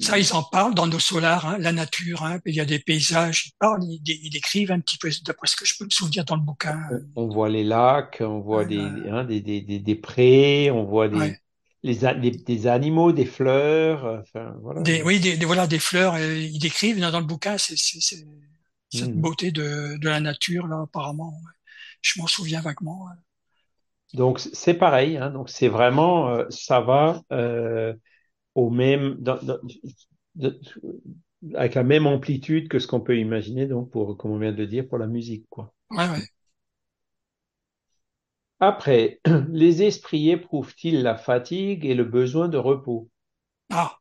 ça, 0.00 0.18
ils 0.18 0.32
en 0.34 0.42
parlent 0.42 0.74
dans 0.74 0.86
nos 0.86 0.98
solars, 0.98 1.46
hein, 1.46 1.56
la 1.58 1.72
nature. 1.72 2.22
Hein, 2.24 2.40
il 2.46 2.54
y 2.54 2.60
a 2.60 2.64
des 2.64 2.78
paysages, 2.78 3.46
ils 3.46 3.52
parlent, 3.58 3.82
ils, 3.84 4.00
ils 4.06 4.30
décrivent 4.30 4.72
un 4.72 4.80
petit 4.80 4.98
peu, 4.98 5.10
d'après 5.24 5.46
ce 5.46 5.56
que 5.56 5.64
je 5.64 5.74
peux 5.78 5.84
me 5.84 5.90
souvenir 5.90 6.24
dans 6.24 6.36
le 6.36 6.42
bouquin. 6.42 6.80
on, 6.88 7.00
on 7.16 7.28
voit 7.28 7.48
les 7.48 7.64
lacs, 7.64 8.18
on 8.20 8.40
voit 8.40 8.64
des, 8.64 9.08
hein, 9.08 9.24
des, 9.24 9.40
des, 9.40 9.60
des, 9.60 9.78
des 9.78 9.94
prés, 9.96 10.70
on 10.70 10.84
voit 10.84 11.08
des, 11.08 11.18
ouais. 11.18 11.40
les, 11.82 11.96
des, 12.36 12.66
animaux, 12.66 13.12
des 13.12 13.26
fleurs, 13.26 14.04
euh, 14.06 14.20
enfin, 14.20 14.56
voilà. 14.62 14.82
Des, 14.82 15.02
oui, 15.02 15.20
des, 15.20 15.36
des- 15.36 15.46
voilà, 15.46 15.66
des 15.66 15.78
fleurs, 15.78 16.14
euh, 16.14 16.36
ils 16.36 16.58
décrivent 16.58 17.00
dans, 17.00 17.18
le 17.20 17.24
bouquin 17.26 17.58
c'est, 17.58 17.76
cette 17.76 18.26
Mhm. 18.92 19.20
beauté 19.20 19.50
de, 19.52 19.96
de 19.98 20.08
la 20.08 20.20
nature, 20.20 20.66
là, 20.66 20.82
apparemment. 20.82 21.30
ouais. 21.30 21.52
Je 22.02 22.20
m'en 22.20 22.26
souviens 22.26 22.60
vaguement. 22.60 23.04
ouais. 23.06 23.12
Donc, 24.12 24.38
c'est 24.38 24.74
pareil, 24.74 25.16
hein, 25.16 25.30
donc 25.30 25.48
c'est 25.50 25.68
vraiment, 25.68 26.28
euh, 26.30 26.44
ça 26.50 26.80
va 26.80 27.22
euh, 27.32 27.94
au 28.54 28.70
même, 28.70 29.16
dans- 29.20 29.38
dans- 29.42 29.58
de- 30.36 30.60
avec 31.54 31.74
la 31.74 31.84
même 31.84 32.06
amplitude 32.06 32.68
que 32.68 32.78
ce 32.78 32.86
qu'on 32.88 33.00
peut 33.00 33.18
imaginer, 33.18 33.66
donc, 33.66 33.90
pour, 33.90 34.16
comme 34.18 34.32
on 34.32 34.38
vient 34.38 34.52
de 34.52 34.64
dire, 34.66 34.86
pour 34.88 34.98
la 34.98 35.06
musique, 35.08 35.46
quoi. 35.50 35.72
Ouais, 35.90 36.08
ouais. 36.10 36.28
Après, 38.58 39.20
les 39.50 39.84
esprits 39.84 40.30
éprouvent-ils 40.30 41.04
la 41.04 41.14
fatigue 41.14 41.86
et 41.86 41.94
le 41.94 42.02
besoin 42.02 42.48
de 42.48 42.58
repos? 42.58 43.08
Ah, 43.70 44.00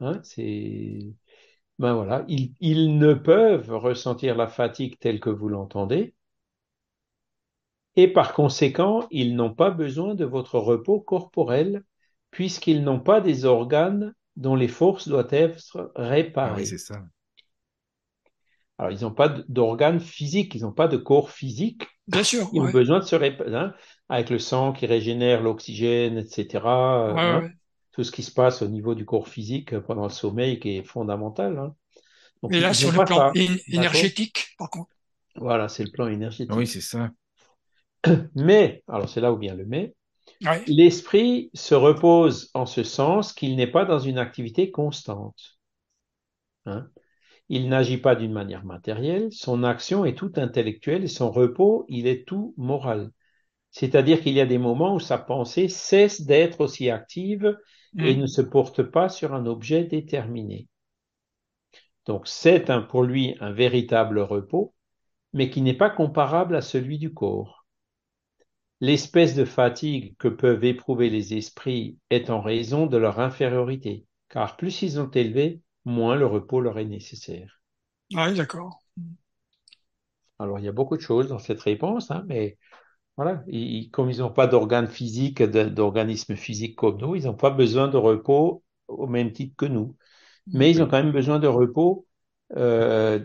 Hein, 0.00 0.20
c'est, 0.24 1.14
ben 1.80 1.94
voilà, 1.94 2.24
ils, 2.28 2.54
ils 2.60 2.98
ne 2.98 3.14
peuvent 3.14 3.72
ressentir 3.72 4.36
la 4.36 4.48
fatigue 4.48 4.98
telle 5.00 5.20
que 5.20 5.30
vous 5.30 5.50
l'entendez, 5.50 6.15
et 7.96 8.08
par 8.08 8.34
conséquent, 8.34 9.06
ils 9.10 9.34
n'ont 9.36 9.54
pas 9.54 9.70
besoin 9.70 10.14
de 10.14 10.24
votre 10.24 10.58
repos 10.58 11.00
corporel, 11.00 11.82
puisqu'ils 12.30 12.82
n'ont 12.84 13.00
pas 13.00 13.20
des 13.20 13.44
organes 13.44 14.14
dont 14.36 14.54
les 14.54 14.68
forces 14.68 15.08
doivent 15.08 15.28
être 15.32 15.92
Ah 16.44 16.52
oui, 16.54 16.64
réparées. 16.64 16.64
c'est 16.64 16.78
ça. 16.78 17.02
Alors, 18.78 18.92
ils 18.92 19.02
n'ont 19.02 19.12
pas 19.12 19.28
d'organes 19.48 20.00
physiques, 20.00 20.54
ils 20.54 20.62
n'ont 20.62 20.72
pas 20.72 20.88
de 20.88 20.98
corps 20.98 21.30
physique, 21.30 21.86
bien 22.08 22.22
sûr. 22.22 22.48
ils 22.52 22.60
ont 22.60 22.70
besoin 22.70 22.98
de 22.98 23.04
se 23.04 23.16
réparer, 23.16 23.54
hein, 23.54 23.74
avec 24.08 24.28
le 24.30 24.38
sang 24.38 24.72
qui 24.72 24.84
régénère 24.86 25.42
l'oxygène, 25.42 26.18
etc. 26.18 27.04
ouais, 27.06 27.10
euh, 27.10 27.14
ouais, 27.14 27.20
hein. 27.20 27.40
ouais. 27.42 27.50
tout 27.92 28.04
ce 28.04 28.12
qui 28.12 28.22
se 28.22 28.30
passe 28.32 28.60
au 28.60 28.68
niveau 28.68 28.94
du 28.94 29.06
corps 29.06 29.28
physique 29.28 29.78
pendant 29.80 30.04
le 30.04 30.10
sommeil 30.10 30.60
qui 30.60 30.76
est 30.76 30.82
fondamental. 30.82 31.58
Hein. 31.58 31.74
Donc, 32.42 32.52
Et 32.52 32.60
là, 32.60 32.74
sur 32.74 32.92
le 32.92 33.04
plan 33.04 33.32
énergétique, 33.32 34.54
par 34.58 34.68
contre. 34.68 34.90
Voilà, 35.36 35.68
c'est 35.68 35.84
le 35.84 35.90
plan 35.90 36.08
énergétique. 36.08 36.54
Oui, 36.54 36.66
c'est 36.66 36.80
ça. 36.82 37.10
Mais, 38.34 38.82
alors 38.88 39.08
c'est 39.08 39.20
là 39.20 39.32
où 39.32 39.38
vient 39.38 39.54
le 39.54 39.64
mais, 39.64 39.94
l'esprit 40.66 41.50
se 41.54 41.74
repose 41.74 42.50
en 42.54 42.66
ce 42.66 42.82
sens 42.82 43.32
qu'il 43.32 43.56
n'est 43.56 43.66
pas 43.66 43.84
dans 43.84 43.98
une 43.98 44.18
activité 44.18 44.70
constante. 44.70 45.58
Hein? 46.66 46.88
Il 47.48 47.68
n'agit 47.68 47.98
pas 47.98 48.16
d'une 48.16 48.32
manière 48.32 48.64
matérielle, 48.64 49.28
son 49.30 49.62
action 49.62 50.04
est 50.04 50.16
tout 50.16 50.32
intellectuelle 50.36 51.04
et 51.04 51.08
son 51.08 51.30
repos, 51.30 51.86
il 51.88 52.06
est 52.06 52.26
tout 52.26 52.54
moral. 52.56 53.12
C'est-à-dire 53.70 54.20
qu'il 54.20 54.32
y 54.32 54.40
a 54.40 54.46
des 54.46 54.58
moments 54.58 54.94
où 54.94 55.00
sa 55.00 55.18
pensée 55.18 55.68
cesse 55.68 56.22
d'être 56.22 56.60
aussi 56.60 56.90
active 56.90 57.56
et 57.98 58.14
mm. 58.14 58.20
ne 58.20 58.26
se 58.26 58.42
porte 58.42 58.82
pas 58.82 59.08
sur 59.08 59.32
un 59.32 59.46
objet 59.46 59.84
déterminé. 59.84 60.68
Donc 62.04 62.26
c'est 62.26 62.64
pour 62.88 63.02
lui 63.02 63.36
un 63.40 63.52
véritable 63.52 64.18
repos, 64.18 64.74
mais 65.32 65.50
qui 65.50 65.60
n'est 65.62 65.74
pas 65.74 65.90
comparable 65.90 66.56
à 66.56 66.62
celui 66.62 66.98
du 66.98 67.12
corps. 67.12 67.55
L'espèce 68.80 69.34
de 69.34 69.44
fatigue 69.44 70.16
que 70.18 70.28
peuvent 70.28 70.64
éprouver 70.64 71.10
les 71.10 71.34
esprits 71.34 71.98
est 72.10 72.30
en 72.30 72.40
raison 72.40 72.86
de 72.86 72.96
leur 72.96 73.20
infériorité, 73.20 74.06
car 74.28 74.56
plus 74.56 74.82
ils 74.82 75.00
ont 75.00 75.10
élevé, 75.10 75.60
moins 75.84 76.16
le 76.16 76.26
repos 76.26 76.60
leur 76.60 76.78
est 76.78 76.84
nécessaire. 76.84 77.60
Oui, 78.12 78.34
d'accord. 78.34 78.82
Alors, 80.38 80.58
il 80.58 80.64
y 80.64 80.68
a 80.68 80.72
beaucoup 80.72 80.96
de 80.96 81.02
choses 81.02 81.28
dans 81.28 81.38
cette 81.38 81.60
réponse, 81.60 82.10
hein, 82.10 82.24
mais 82.28 82.58
voilà, 83.16 83.44
comme 83.92 84.10
ils 84.10 84.18
n'ont 84.20 84.32
pas 84.32 84.46
d'organes 84.48 84.88
physiques, 84.88 85.42
d'organismes 85.42 86.36
physiques 86.36 86.76
comme 86.76 86.98
nous, 86.98 87.16
ils 87.16 87.24
n'ont 87.26 87.34
pas 87.34 87.50
besoin 87.50 87.88
de 87.88 87.96
repos 87.98 88.64
au 88.88 89.06
même 89.06 89.32
titre 89.32 89.56
que 89.56 89.66
nous. 89.66 89.96
Mais 90.52 90.70
ils 90.70 90.82
ont 90.82 90.86
quand 90.88 91.02
même 91.02 91.12
besoin 91.12 91.38
de 91.40 91.48
repos 91.48 92.06
euh, 92.56 93.20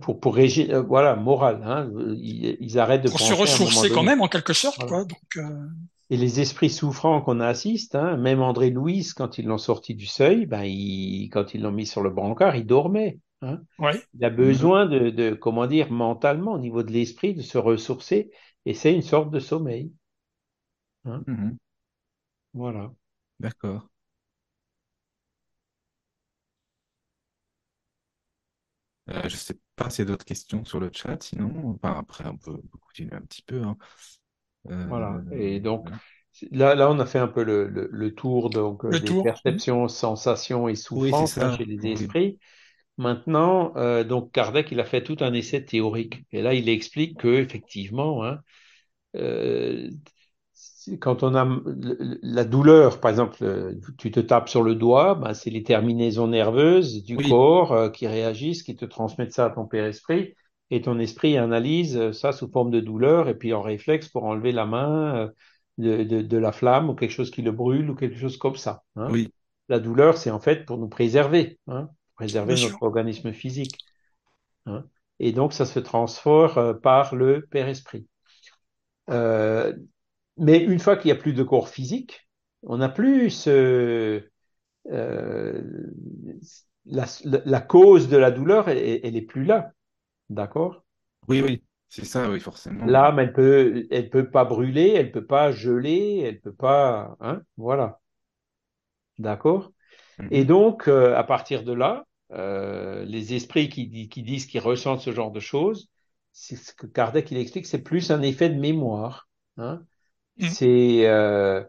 pour, 0.00 0.20
pour 0.20 0.34
régir, 0.34 0.74
euh, 0.74 0.82
voilà, 0.82 1.16
moral. 1.16 1.60
Hein. 1.64 1.90
Ils, 2.16 2.78
arrêtent 2.78 3.02
de 3.02 3.10
pour 3.10 3.20
se 3.20 3.34
ressourcer 3.34 3.90
quand 3.90 4.02
même 4.02 4.22
en 4.22 4.28
quelque 4.28 4.52
sorte. 4.52 4.86
Quoi, 4.86 5.04
donc, 5.04 5.36
euh... 5.36 5.66
Et 6.08 6.16
les 6.16 6.40
esprits 6.40 6.70
souffrants 6.70 7.20
qu'on 7.20 7.40
assiste, 7.40 7.96
hein, 7.96 8.16
même 8.16 8.40
André 8.40 8.70
Louise, 8.70 9.12
quand 9.12 9.38
ils 9.38 9.46
l'ont 9.46 9.58
sorti 9.58 9.94
du 9.94 10.06
seuil, 10.06 10.46
ben, 10.46 10.62
il, 10.62 11.28
quand 11.30 11.52
ils 11.52 11.62
l'ont 11.62 11.72
mis 11.72 11.86
sur 11.86 12.02
le 12.02 12.10
brancard, 12.10 12.54
il 12.56 12.66
dormait. 12.66 13.18
Hein. 13.42 13.60
Ouais. 13.78 14.00
Il 14.14 14.24
a 14.24 14.30
besoin 14.30 14.86
de, 14.86 15.10
de, 15.10 15.34
comment 15.34 15.66
dire, 15.66 15.90
mentalement, 15.90 16.52
au 16.52 16.58
niveau 16.58 16.82
de 16.82 16.92
l'esprit, 16.92 17.34
de 17.34 17.42
se 17.42 17.58
ressourcer, 17.58 18.30
et 18.66 18.74
c'est 18.74 18.94
une 18.94 19.02
sorte 19.02 19.30
de 19.30 19.40
sommeil. 19.40 19.92
Hein. 21.04 21.22
Mhm. 21.26 21.56
Voilà. 22.54 22.92
D'accord. 23.40 23.88
Euh, 29.08 29.22
je 29.22 29.34
ne 29.34 29.38
sais 29.38 29.56
pas 29.76 29.90
s'il 29.90 30.04
y 30.04 30.08
a 30.08 30.10
d'autres 30.10 30.24
questions 30.24 30.64
sur 30.64 30.80
le 30.80 30.90
chat, 30.92 31.22
sinon, 31.22 31.78
enfin, 31.82 31.98
après, 31.98 32.24
on 32.26 32.36
peut, 32.36 32.60
continuer 32.80 33.14
un 33.14 33.20
petit 33.20 33.42
peu. 33.42 33.62
Hein. 33.62 33.76
Voilà. 34.64 35.22
Euh, 35.32 35.38
Et 35.38 35.60
donc, 35.60 35.88
là, 36.50 36.74
là, 36.74 36.90
on 36.90 36.98
a 36.98 37.06
fait 37.06 37.18
un 37.18 37.28
peu 37.28 37.44
le, 37.44 37.68
le, 37.68 38.14
tour 38.14 38.50
donc, 38.50 38.82
le 38.84 38.98
des 38.98 39.06
tour. 39.06 39.22
perceptions, 39.22 39.86
sensations 39.88 40.68
et 40.68 40.74
souffrances 40.74 41.38
hein, 41.38 41.56
chez 41.56 41.64
les 41.64 41.92
esprits. 41.92 42.38
Maintenant, 42.98 43.76
euh, 43.76 44.04
donc 44.04 44.32
Kardec, 44.32 44.72
il 44.72 44.80
a 44.80 44.84
fait 44.84 45.02
tout 45.02 45.16
un 45.20 45.34
essai 45.34 45.64
théorique. 45.64 46.24
Et 46.32 46.40
là, 46.42 46.54
il 46.54 46.68
explique 46.68 47.20
que 47.20 47.28
effectivement, 47.28 48.24
hein, 48.24 48.40
euh, 49.16 49.90
quand 51.00 51.22
on 51.22 51.34
a 51.34 51.48
la 52.22 52.44
douleur, 52.44 53.00
par 53.00 53.10
exemple, 53.10 53.38
tu 53.98 54.10
te 54.10 54.20
tapes 54.20 54.48
sur 54.48 54.62
le 54.62 54.74
doigt, 54.74 55.14
ben, 55.14 55.34
c'est 55.34 55.50
les 55.50 55.62
terminaisons 55.62 56.28
nerveuses 56.28 57.02
du 57.02 57.16
corps 57.16 57.72
euh, 57.72 57.88
qui 57.90 58.06
réagissent, 58.06 58.62
qui 58.62 58.76
te 58.76 58.84
transmettent 58.84 59.32
ça 59.32 59.46
à 59.46 59.50
ton 59.50 59.66
père-esprit 59.66 60.34
et 60.70 60.82
ton 60.82 60.98
esprit 60.98 61.36
analyse 61.36 61.96
euh, 61.96 62.12
ça 62.12 62.32
sous 62.32 62.50
forme 62.50 62.70
de 62.70 62.80
douleur, 62.80 63.28
et 63.28 63.34
puis 63.36 63.52
en 63.52 63.62
réflexe 63.62 64.08
pour 64.08 64.24
enlever 64.24 64.52
la 64.52 64.66
main 64.66 65.16
euh, 65.16 65.28
de, 65.78 66.04
de, 66.04 66.22
de 66.22 66.36
la 66.36 66.52
flamme 66.52 66.90
ou 66.90 66.94
quelque 66.94 67.10
chose 67.10 67.30
qui 67.30 67.42
le 67.42 67.52
brûle 67.52 67.90
ou 67.90 67.94
quelque 67.94 68.18
chose 68.18 68.36
comme 68.36 68.56
ça. 68.56 68.82
Hein. 68.96 69.08
Oui. 69.10 69.32
La 69.68 69.80
douleur, 69.80 70.16
c'est 70.16 70.30
en 70.30 70.40
fait 70.40 70.64
pour 70.64 70.78
nous 70.78 70.88
préserver, 70.88 71.58
hein, 71.66 71.88
préserver 72.14 72.54
notre 72.54 72.82
organisme 72.82 73.32
physique. 73.32 73.78
Hein. 74.66 74.84
Et 75.18 75.32
donc, 75.32 75.52
ça 75.52 75.66
se 75.66 75.80
transforme 75.80 76.58
euh, 76.58 76.74
par 76.74 77.14
le 77.14 77.46
Père-Esprit. 77.50 78.06
Euh, 79.10 79.72
mais 80.38 80.62
une 80.62 80.78
fois 80.78 80.96
qu'il 80.96 81.10
n'y 81.10 81.18
a 81.18 81.20
plus 81.20 81.32
de 81.32 81.42
corps 81.42 81.68
physique, 81.68 82.28
on 82.62 82.78
n'a 82.78 82.88
plus 82.88 83.30
ce, 83.30 84.22
euh, 84.90 85.62
la, 86.84 87.06
la, 87.22 87.60
cause 87.60 88.08
de 88.08 88.16
la 88.16 88.30
douleur, 88.30 88.68
elle, 88.68 89.00
elle 89.02 89.16
est 89.16 89.22
plus 89.22 89.44
là. 89.44 89.72
D'accord? 90.30 90.84
Oui, 91.28 91.42
oui, 91.42 91.62
c'est 91.88 92.04
ça, 92.04 92.30
oui, 92.30 92.40
forcément. 92.40 92.86
L'âme, 92.86 93.18
elle 93.18 93.32
peut, 93.32 93.86
elle 93.90 94.10
peut 94.10 94.30
pas 94.30 94.44
brûler, 94.44 94.92
elle 94.94 95.12
peut 95.12 95.24
pas 95.24 95.52
geler, 95.52 96.22
elle 96.24 96.40
peut 96.40 96.54
pas, 96.54 97.16
hein, 97.20 97.42
voilà. 97.56 98.00
D'accord? 99.18 99.72
Mhm. 100.18 100.28
Et 100.30 100.44
donc, 100.44 100.88
euh, 100.88 101.16
à 101.16 101.24
partir 101.24 101.64
de 101.64 101.72
là, 101.72 102.04
euh, 102.32 103.04
les 103.04 103.34
esprits 103.34 103.68
qui, 103.68 104.08
qui 104.08 104.22
disent 104.22 104.46
qu'ils 104.46 104.60
ressentent 104.60 105.00
ce 105.00 105.12
genre 105.12 105.30
de 105.30 105.40
choses, 105.40 105.88
c'est 106.32 106.56
ce 106.56 106.74
que 106.74 106.86
Kardec 106.86 107.30
il 107.30 107.38
explique, 107.38 107.66
c'est 107.66 107.82
plus 107.82 108.10
un 108.10 108.22
effet 108.22 108.50
de 108.50 108.58
mémoire. 108.58 109.28
Hein. 109.56 109.82
Mhm. 110.36 110.56
C'est, 110.58 111.06
euh, 111.08 111.62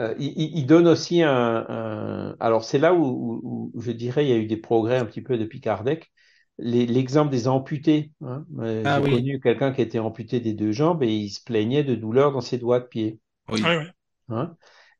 euh, 0.00 0.14
il, 0.18 0.58
il 0.58 0.66
donne 0.66 0.88
aussi 0.88 1.22
un, 1.22 1.30
un- 1.68 2.36
alors 2.40 2.64
c'est 2.64 2.78
là 2.78 2.94
où, 2.94 3.04
où- 3.44 3.70
où 3.74 3.80
je 3.80 3.92
dirais 3.92 4.26
il 4.26 4.30
y 4.30 4.32
a 4.32 4.36
eu 4.36 4.46
des 4.46 4.56
progrès 4.56 4.98
un 4.98 5.06
petit 5.06 5.22
peu 5.22 5.38
depuis 5.38 5.60
Kardec. 5.60 6.12
L'exemple 6.58 7.30
des 7.30 7.48
amputés. 7.48 8.12
Hein. 8.22 8.46
Euh, 8.60 8.84
Ah 8.84 9.00
J'ai 9.00 9.02
oui. 9.02 9.06
connu 9.06 9.40
quelqu'un 9.40 9.72
qui 9.72 9.82
était 9.82 9.98
amputé 9.98 10.40
des 10.40 10.54
deux 10.54 10.72
jambes 10.72 11.02
et 11.02 11.14
il 11.14 11.30
se 11.30 11.42
plaignait 11.44 11.84
de 11.84 11.94
douleur 11.94 12.32
dans 12.32 12.40
ses 12.40 12.58
doigts 12.58 12.80
de 12.80 12.86
pied. 12.86 13.20
Oui. 13.48 13.62
Ouais, 13.62 13.76
ouais. 13.76 13.92
Hein. 14.28 14.56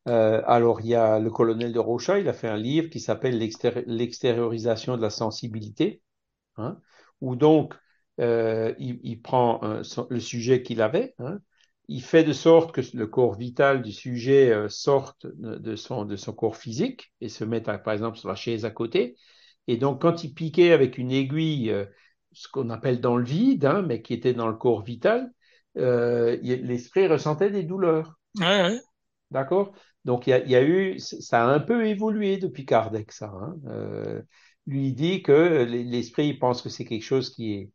Euh, 0.08 0.42
alors, 0.46 0.80
il 0.80 0.86
y 0.88 0.94
a 0.94 1.18
le 1.18 1.30
colonel 1.30 1.72
de 1.72 1.78
Rocha, 1.80 2.18
il 2.18 2.28
a 2.28 2.32
fait 2.32 2.48
un 2.48 2.56
livre 2.56 2.88
qui 2.90 3.00
s'appelle 3.00 3.38
L'extér- 3.38 3.82
L'extériorisation 3.86 4.96
de 4.96 5.02
la 5.02 5.10
sensibilité, 5.10 6.02
hein, 6.56 6.80
où 7.20 7.36
donc 7.36 7.74
euh, 8.20 8.74
il, 8.78 9.00
il 9.04 9.22
prend 9.22 9.82
son- 9.84 10.06
le 10.10 10.20
sujet 10.20 10.62
qu'il 10.62 10.82
avait, 10.82 11.14
hein, 11.18 11.40
il 11.88 12.02
fait 12.02 12.24
de 12.24 12.32
sorte 12.32 12.72
que 12.74 12.80
le 12.96 13.06
corps 13.06 13.34
vital 13.36 13.82
du 13.82 13.92
sujet 13.92 14.50
euh, 14.52 14.68
sorte 14.68 15.26
de, 15.26 15.76
son, 15.76 16.04
de 16.04 16.16
son 16.16 16.32
corps 16.32 16.56
physique 16.56 17.12
et 17.20 17.28
se 17.28 17.44
mette, 17.44 17.68
à- 17.68 17.78
par 17.78 17.94
exemple, 17.94 18.18
sur 18.18 18.28
la 18.28 18.34
chaise 18.34 18.64
à 18.64 18.70
côté. 18.70 19.16
Et 19.68 19.76
donc, 19.76 20.02
quand 20.02 20.24
il 20.24 20.34
piquait 20.34 20.72
avec 20.72 20.98
une 20.98 21.12
aiguille, 21.12 21.70
euh, 21.70 21.86
ce 22.32 22.48
qu'on 22.48 22.70
appelle 22.70 23.00
dans 23.00 23.16
le 23.16 23.24
vide, 23.24 23.64
hein, 23.66 23.82
mais 23.82 24.02
qui 24.02 24.14
était 24.14 24.34
dans 24.34 24.48
le 24.48 24.54
corps 24.56 24.82
vital, 24.82 25.32
euh, 25.78 26.36
l'esprit 26.42 27.06
ressentait 27.08 27.50
des 27.50 27.62
douleurs. 27.62 28.18
Ouais, 28.38 28.44
ouais. 28.62 28.80
D'accord? 29.30 29.74
Donc, 30.04 30.26
il 30.26 30.30
y 30.30 30.32
a, 30.34 30.38
y 30.46 30.54
a 30.56 30.62
eu, 30.62 30.98
ça 30.98 31.44
a 31.44 31.52
un 31.54 31.60
peu 31.60 31.86
évolué 31.86 32.36
depuis 32.38 32.64
Kardec, 32.64 33.10
ça. 33.12 33.26
Hein. 33.34 33.56
Euh, 33.66 34.22
lui, 34.66 34.88
il 34.88 34.94
dit 34.94 35.22
que 35.22 35.64
l'esprit, 35.64 36.34
pense 36.34 36.62
que 36.62 36.68
c'est 36.68 36.84
quelque 36.84 37.02
chose 37.02 37.30
qui 37.34 37.52
est. 37.54 37.72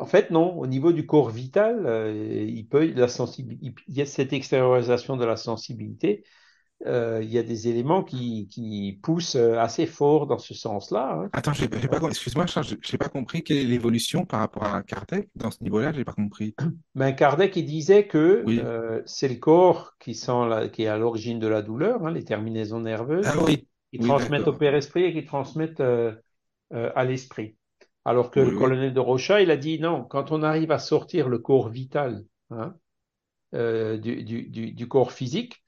En 0.00 0.06
fait, 0.06 0.30
non. 0.30 0.58
Au 0.58 0.66
niveau 0.66 0.92
du 0.92 1.06
corps 1.06 1.30
vital, 1.30 1.86
euh, 1.86 2.44
il 2.46 2.66
peut, 2.66 2.86
la 2.92 3.06
il 3.38 3.74
y 3.88 4.00
a 4.00 4.06
cette 4.06 4.32
extériorisation 4.32 5.16
de 5.16 5.24
la 5.24 5.36
sensibilité. 5.36 6.24
Euh, 6.86 7.20
il 7.22 7.30
y 7.30 7.38
a 7.38 7.42
des 7.42 7.66
éléments 7.68 8.04
qui, 8.04 8.46
qui 8.48 9.00
poussent 9.02 9.34
assez 9.34 9.86
fort 9.86 10.26
dans 10.28 10.38
ce 10.38 10.54
sens-là. 10.54 11.22
Hein. 11.24 11.30
Attends, 11.32 11.52
excuse-moi, 12.08 12.46
j'ai 12.46 12.76
j'ai 12.80 12.98
pas 12.98 13.08
compris 13.08 13.42
quelle 13.42 13.58
est 13.58 13.64
l'évolution 13.64 14.24
par 14.24 14.40
rapport 14.40 14.64
à 14.64 14.82
Kardec 14.84 15.28
dans 15.34 15.50
ce 15.50 15.62
niveau-là, 15.62 15.92
j'ai 15.92 16.04
pas 16.04 16.12
compris. 16.12 16.54
Ben, 16.94 17.12
Kardec, 17.12 17.54
il 17.56 17.64
disait 17.64 18.06
que 18.06 18.42
Oui. 18.46 18.60
euh, 18.60 19.02
c'est 19.06 19.28
le 19.28 19.36
corps 19.36 19.94
qui, 20.00 20.14
sent 20.14 20.48
la- 20.48 20.68
qui 20.68 20.82
est 20.84 20.88
à 20.88 20.98
l'origine 20.98 21.38
de 21.38 21.46
la 21.46 21.62
douleur, 21.62 22.04
hein, 22.06 22.10
les 22.10 22.24
terminaisons 22.24 22.80
nerveuses. 22.80 23.26
Ah 23.26 23.34
oui, 23.44 23.66
qui 23.92 23.98
oui, 24.00 24.08
transmettent 24.08 24.48
au 24.48 24.52
père-esprit 24.52 25.04
et 25.04 25.12
qui 25.12 25.24
transmettent 25.24 25.80
euh, 25.80 26.12
euh, 26.72 26.90
à 26.96 27.04
l'esprit. 27.04 27.57
Alors 28.08 28.30
que 28.30 28.40
Oui, 28.40 28.50
le 28.50 28.52
oui. 28.54 28.72
colonel 28.72 28.94
de 28.94 29.00
Rocha, 29.00 29.40
il 29.42 29.50
a 29.52 29.56
dit 29.56 29.78
non, 29.80 30.04
quand 30.04 30.32
on 30.32 30.42
arrive 30.42 30.72
à 30.72 30.78
sortir 30.80 31.28
le 31.28 31.38
corps 31.38 31.68
vital 31.68 32.24
hein, 32.50 32.74
euh, 33.54 33.98
du, 33.98 34.24
du, 34.24 34.44
du, 34.50 34.72
du 34.72 34.88
corps 34.88 35.12
physique, 35.12 35.62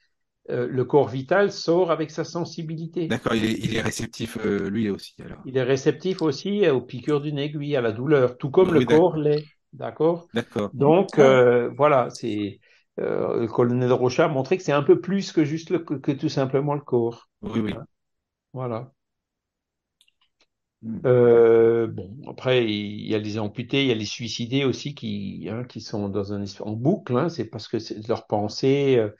euh, 0.51 0.69
le 0.69 0.85
corps 0.85 1.09
vital 1.09 1.53
sort 1.53 1.91
avec 1.93 2.11
sa 2.11 2.25
sensibilité. 2.25 3.21
D'accord, 3.21 3.35
il 3.35 3.45
est, 3.45 3.59
il 3.59 3.77
est 3.77 3.83
réceptif 3.83 4.39
euh, 4.39 4.71
lui 4.71 4.89
aussi 4.89 5.15
alors. 5.23 5.45
Il 5.45 5.59
est 5.59 5.63
réceptif 5.63 6.23
aussi 6.23 6.67
aux 6.71 6.81
piqûres 6.81 7.21
d'une 7.21 7.39
aiguille, 7.39 7.77
à 7.77 7.83
la 7.83 7.93
douleur, 7.93 8.39
tout 8.39 8.51
comme 8.51 8.73
Oui, 8.73 8.75
le 8.75 8.81
corps 8.83 9.17
l'est. 9.19 9.51
D'accord 9.75 10.29
D'accord. 10.33 10.73
Donc, 10.73 11.19
Ah. 11.19 11.41
voilà, 11.77 12.09
c'est 12.11 12.61
le 12.97 13.47
colonel 13.47 13.89
de 13.89 13.93
Rocha 13.95 14.25
a 14.27 14.29
montré 14.29 14.57
que 14.57 14.63
c'est 14.63 14.73
un 14.73 14.83
peu 14.83 15.01
plus 15.01 15.33
que 15.33 15.45
juste 15.45 15.71
le, 15.71 15.81
que, 15.81 15.95
que 15.95 16.13
tout 16.13 16.29
simplement 16.31 16.75
le 16.75 16.81
corps. 16.81 17.29
Oui, 17.43 17.61
oui. 17.61 17.81
Voilà. 18.53 18.93
Mm. 20.83 21.01
Euh, 21.07 21.87
bon, 21.89 22.17
après, 22.29 22.65
il 22.71 23.07
y 23.07 23.15
a 23.15 23.19
les 23.19 23.39
amputés, 23.39 23.83
il 23.83 23.89
y 23.89 23.93
a 23.93 23.95
les 23.95 24.05
suicidés 24.07 24.65
aussi 24.65 24.95
qui, 24.95 25.47
hein, 25.51 25.65
qui 25.65 25.81
sont 25.81 26.09
dans 26.09 26.33
un, 26.33 26.45
en 26.61 26.73
boucle. 26.73 27.17
Hein, 27.17 27.29
c'est 27.29 27.45
parce 27.47 27.69
que 27.69 27.79
c'est 27.79 28.07
leur 28.09 28.27
pensée, 28.27 28.97
euh, 28.99 29.11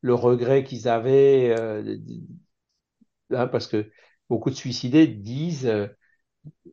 le 0.00 0.14
regret 0.14 0.64
qu'ils 0.64 0.88
avaient, 0.88 1.54
euh, 1.58 1.82
hein, 3.32 3.46
parce 3.46 3.66
que 3.66 3.90
beaucoup 4.28 4.50
de 4.50 4.54
suicidés 4.54 5.06
disent, 5.06 5.66
euh, 5.66 5.86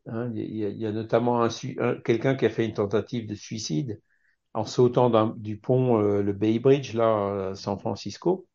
hein, 0.08 0.32
il 0.36 0.42
y, 0.56 0.60
y 0.80 0.86
a 0.86 0.92
notamment 0.92 1.44
un, 1.44 1.50
un- 1.80 1.96
quelqu'un 2.02 2.36
qui 2.36 2.46
a 2.46 2.50
fait 2.50 2.66
une 2.66 2.74
tentative 2.74 3.28
de 3.28 3.36
suicide 3.36 4.02
en 4.56 4.66
sautant 4.66 5.28
du 5.38 5.58
pont, 5.60 6.02
euh, 6.02 6.24
le 6.24 6.34
Bay 6.34 6.60
Bridge, 6.60 6.94
là, 6.96 7.52
à 7.52 7.56
San 7.56 7.80
Francisco. 7.80 8.48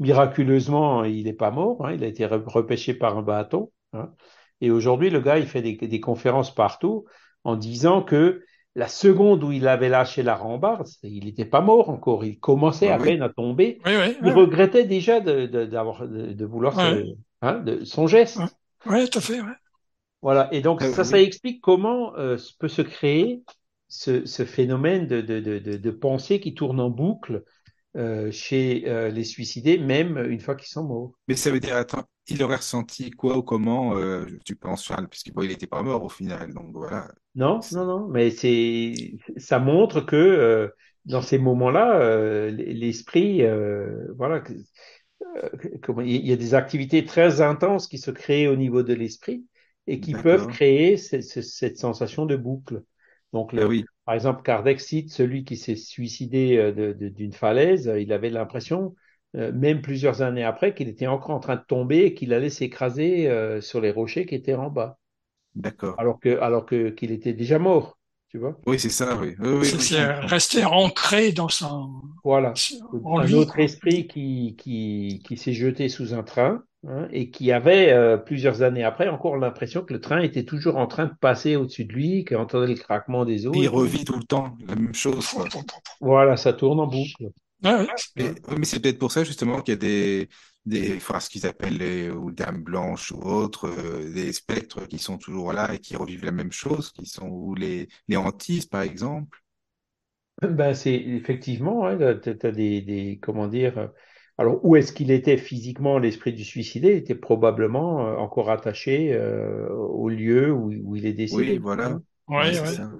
Miraculeusement, 0.00 1.04
il 1.04 1.24
n'est 1.24 1.34
pas 1.34 1.50
mort, 1.52 1.86
hein, 1.86 1.92
il 1.94 2.04
a 2.04 2.08
été 2.08 2.26
re- 2.26 2.44
repêché 2.48 2.94
par 2.94 3.18
un 3.18 3.22
bâton. 3.22 3.72
hein. 3.94 4.14
Et 4.60 4.70
aujourd'hui, 4.70 5.10
le 5.10 5.20
gars, 5.20 5.38
il 5.38 5.46
fait 5.46 5.62
des, 5.62 5.74
des 5.76 6.00
conférences 6.00 6.54
partout 6.54 7.04
en 7.44 7.56
disant 7.56 8.02
que 8.02 8.42
la 8.74 8.88
seconde 8.88 9.42
où 9.44 9.52
il 9.52 9.68
avait 9.68 9.88
lâché 9.88 10.22
la 10.22 10.34
rambarde, 10.34 10.86
il 11.02 11.24
n'était 11.24 11.44
pas 11.46 11.60
mort 11.62 11.88
encore, 11.90 12.24
il 12.24 12.38
commençait 12.38 12.90
à 12.90 12.98
oui. 12.98 13.04
peine 13.04 13.22
à 13.22 13.28
tomber. 13.30 13.80
Oui, 13.86 13.92
oui, 13.96 14.16
Il 14.20 14.28
oui, 14.28 14.32
regrettait 14.32 14.84
déjà 14.84 15.20
de, 15.20 15.46
de, 15.46 15.64
d'avoir, 15.64 16.06
de, 16.06 16.32
de 16.32 16.44
vouloir 16.44 16.78
hein, 17.42 17.58
de, 17.60 17.84
son 17.84 18.06
geste. 18.06 18.40
Oui, 18.86 19.08
tout 19.10 19.18
à 19.18 19.22
fait. 19.22 19.40
Voilà. 20.22 20.48
Et 20.52 20.60
donc, 20.60 20.82
Ah, 20.82 20.86
ça, 20.86 21.04
oui. 21.04 21.04
ça 21.04 21.20
explique 21.20 21.60
comment 21.60 22.14
euh, 22.16 22.36
peut 22.58 22.68
se 22.68 22.82
créer 22.82 23.42
ce, 23.88 24.26
ce 24.26 24.44
phénomène 24.44 25.06
de, 25.06 25.20
de, 25.20 25.40
de, 25.40 25.58
de, 25.58 25.76
de 25.76 25.90
pensée 25.90 26.40
qui 26.40 26.54
tourne 26.54 26.80
en 26.80 26.90
boucle 26.90 27.44
euh, 27.96 28.30
chez 28.30 28.88
euh, 28.88 29.08
les 29.10 29.24
suicidés, 29.24 29.78
même 29.78 30.18
une 30.18 30.40
fois 30.40 30.54
qu'ils 30.56 30.68
sont 30.68 30.84
morts. 30.84 31.12
Mais 31.28 31.36
ça 31.36 31.50
veut 31.50 31.60
dire, 31.60 31.76
attends, 31.76 32.04
il 32.28 32.42
aurait 32.42 32.56
ressenti 32.56 33.10
quoi 33.10 33.36
ou 33.38 33.42
comment, 33.42 33.96
euh, 33.96 34.26
tu 34.44 34.56
penses, 34.56 34.84
Charles, 34.84 35.08
puisqu'il 35.08 35.32
bon, 35.32 35.46
n'était 35.46 35.66
pas 35.66 35.82
mort 35.82 36.02
au 36.04 36.08
final, 36.08 36.52
donc 36.54 36.72
voilà. 36.72 37.08
Non, 37.34 37.60
non, 37.72 37.84
non, 37.84 38.08
mais 38.08 38.30
c'est, 38.30 38.94
ça 39.36 39.58
montre 39.58 40.00
que 40.00 40.16
euh, 40.16 40.68
dans 41.04 41.20
ces 41.20 41.36
moments-là, 41.38 42.00
euh, 42.00 42.50
l'esprit, 42.50 43.42
euh, 43.42 44.06
voilà, 44.16 44.40
que- 44.40 44.54
il 46.04 46.26
y 46.26 46.32
a 46.32 46.36
des 46.36 46.54
activités 46.54 47.04
très 47.04 47.40
intenses 47.40 47.88
qui 47.88 47.98
se 47.98 48.10
créent 48.10 48.48
au 48.48 48.56
niveau 48.56 48.82
de 48.82 48.94
l'esprit 48.94 49.46
et 49.86 50.00
qui 50.00 50.14
peuvent 50.16 50.46
créer 50.46 50.96
ce- 50.96 51.20
ce- 51.20 51.42
cette 51.42 51.78
sensation 51.78 52.26
de 52.26 52.36
boucle. 52.36 52.82
Donc, 53.32 53.52
le, 53.52 53.66
oui, 53.66 53.84
par 54.06 54.16
exemple, 54.16 54.42
Kardec 54.44 54.80
cite 54.80 55.10
celui 55.12 55.44
qui 55.44 55.58
s'est 55.58 55.76
suicidé 55.76 56.58
euh, 56.58 56.94
d'une 56.94 57.34
falaise, 57.34 57.92
il 58.00 58.12
avait 58.14 58.30
l'impression, 58.30 58.96
euh, 59.36 59.52
même 59.52 59.82
plusieurs 59.82 60.22
années 60.22 60.44
après, 60.44 60.74
qu'il 60.74 60.88
était 60.88 61.08
encore 61.08 61.32
en 61.36 61.40
train 61.40 61.56
de 61.56 61.64
tomber 61.68 62.00
et 62.06 62.14
qu'il 62.14 62.34
allait 62.34 62.50
s'écraser 62.50 63.28
euh, 63.30 63.60
sur 63.62 63.82
les 63.82 63.92
rochers 63.92 64.26
qui 64.26 64.36
étaient 64.36 64.54
en 64.56 64.70
bas, 64.70 64.98
d'accord. 65.54 65.98
alors 65.98 66.20
que, 66.20 66.38
alors 66.40 66.66
que 66.66 66.90
qu'il 66.90 67.12
était 67.12 67.32
déjà 67.34 67.58
mort, 67.58 67.98
tu 68.28 68.38
vois. 68.38 68.58
Oui, 68.66 68.78
c'est 68.78 68.90
ça, 68.90 69.16
oui. 69.16 69.34
Oui, 69.38 69.48
oui, 69.48 69.70
C'est 69.80 70.04
resté 70.04 70.64
ancré 70.64 71.32
dans 71.32 71.48
son, 71.48 72.02
Voilà. 72.24 72.60
en 73.04 73.18
Un 73.18 73.24
lui. 73.24 73.34
autre 73.34 73.58
esprit 73.60 74.06
qui, 74.08 74.56
qui, 74.58 75.22
qui 75.24 75.36
s'est 75.36 75.52
jeté 75.52 75.88
sous 75.88 76.14
un 76.14 76.22
train 76.22 76.64
hein, 76.88 77.08
et 77.12 77.30
qui 77.30 77.52
avait, 77.52 77.92
euh, 77.92 78.16
plusieurs 78.16 78.62
années 78.62 78.84
après, 78.84 79.08
encore 79.08 79.36
l'impression 79.36 79.82
que 79.82 79.92
le 79.92 80.00
train 80.00 80.20
était 80.20 80.44
toujours 80.44 80.76
en 80.76 80.86
train 80.86 81.06
de 81.06 81.14
passer 81.20 81.56
au-dessus 81.56 81.84
de 81.84 81.92
lui, 81.92 82.24
qu'il 82.24 82.36
entendait 82.36 82.68
le 82.68 82.74
craquement 82.74 83.24
des 83.24 83.46
os. 83.46 83.56
il 83.56 83.68
revit 83.68 84.04
tout 84.04 84.16
le 84.16 84.24
temps 84.24 84.56
la 84.66 84.74
même 84.76 84.94
chose. 84.94 85.28
Voilà, 86.00 86.36
ça 86.36 86.52
tourne 86.52 86.80
en 86.80 86.86
boucle. 86.86 87.30
Ouais, 87.64 87.74
ouais. 87.74 88.34
Mais, 88.58 88.64
c'est 88.64 88.80
peut-être 88.80 88.98
pour 88.98 89.12
ça 89.12 89.24
justement 89.24 89.62
qu'il 89.62 89.72
y 89.72 89.76
a 89.76 89.80
des, 89.80 90.28
des 90.66 90.96
enfin, 90.96 91.20
ce 91.20 91.30
qu'ils 91.30 91.46
appellent 91.46 91.78
les 91.78 92.10
ou 92.10 92.30
dames 92.30 92.62
blanches 92.62 93.12
ou 93.12 93.20
autres, 93.22 93.68
euh, 93.68 94.12
des 94.12 94.32
spectres 94.32 94.86
qui 94.86 94.98
sont 94.98 95.16
toujours 95.16 95.52
là 95.52 95.72
et 95.72 95.78
qui 95.78 95.96
revivent 95.96 96.24
la 96.24 96.32
même 96.32 96.52
chose, 96.52 96.92
qui 96.92 97.06
sont 97.06 97.28
ou 97.28 97.54
les, 97.54 97.88
les 98.08 98.16
hantises 98.16 98.66
par 98.66 98.82
exemple. 98.82 99.38
Ben, 100.42 100.74
c'est 100.74 100.94
effectivement, 100.94 101.86
hein, 101.86 101.96
tu 102.22 102.28
as 102.28 102.50
des, 102.52 102.82
des, 102.82 103.18
comment 103.22 103.48
dire, 103.48 103.78
euh, 103.78 103.86
alors 104.38 104.64
où 104.64 104.76
est-ce 104.76 104.92
qu'il 104.92 105.10
était 105.10 105.36
physiquement, 105.38 105.98
l'esprit 105.98 106.32
du 106.32 106.44
suicidé 106.44 106.96
était 106.96 107.14
probablement 107.14 108.06
euh, 108.08 108.16
encore 108.16 108.50
attaché 108.50 109.12
euh, 109.14 109.68
au 109.70 110.08
lieu 110.08 110.52
où, 110.52 110.72
où 110.72 110.96
il 110.96 111.06
est 111.06 111.12
décédé. 111.14 111.52
Oui, 111.52 111.58
voilà. 111.58 111.86
hein? 111.86 112.02
Ouais, 112.28 112.52
Ouais, 112.52 112.52
c'est 112.52 112.66
ouais. 112.66 112.76
ça. 112.76 112.90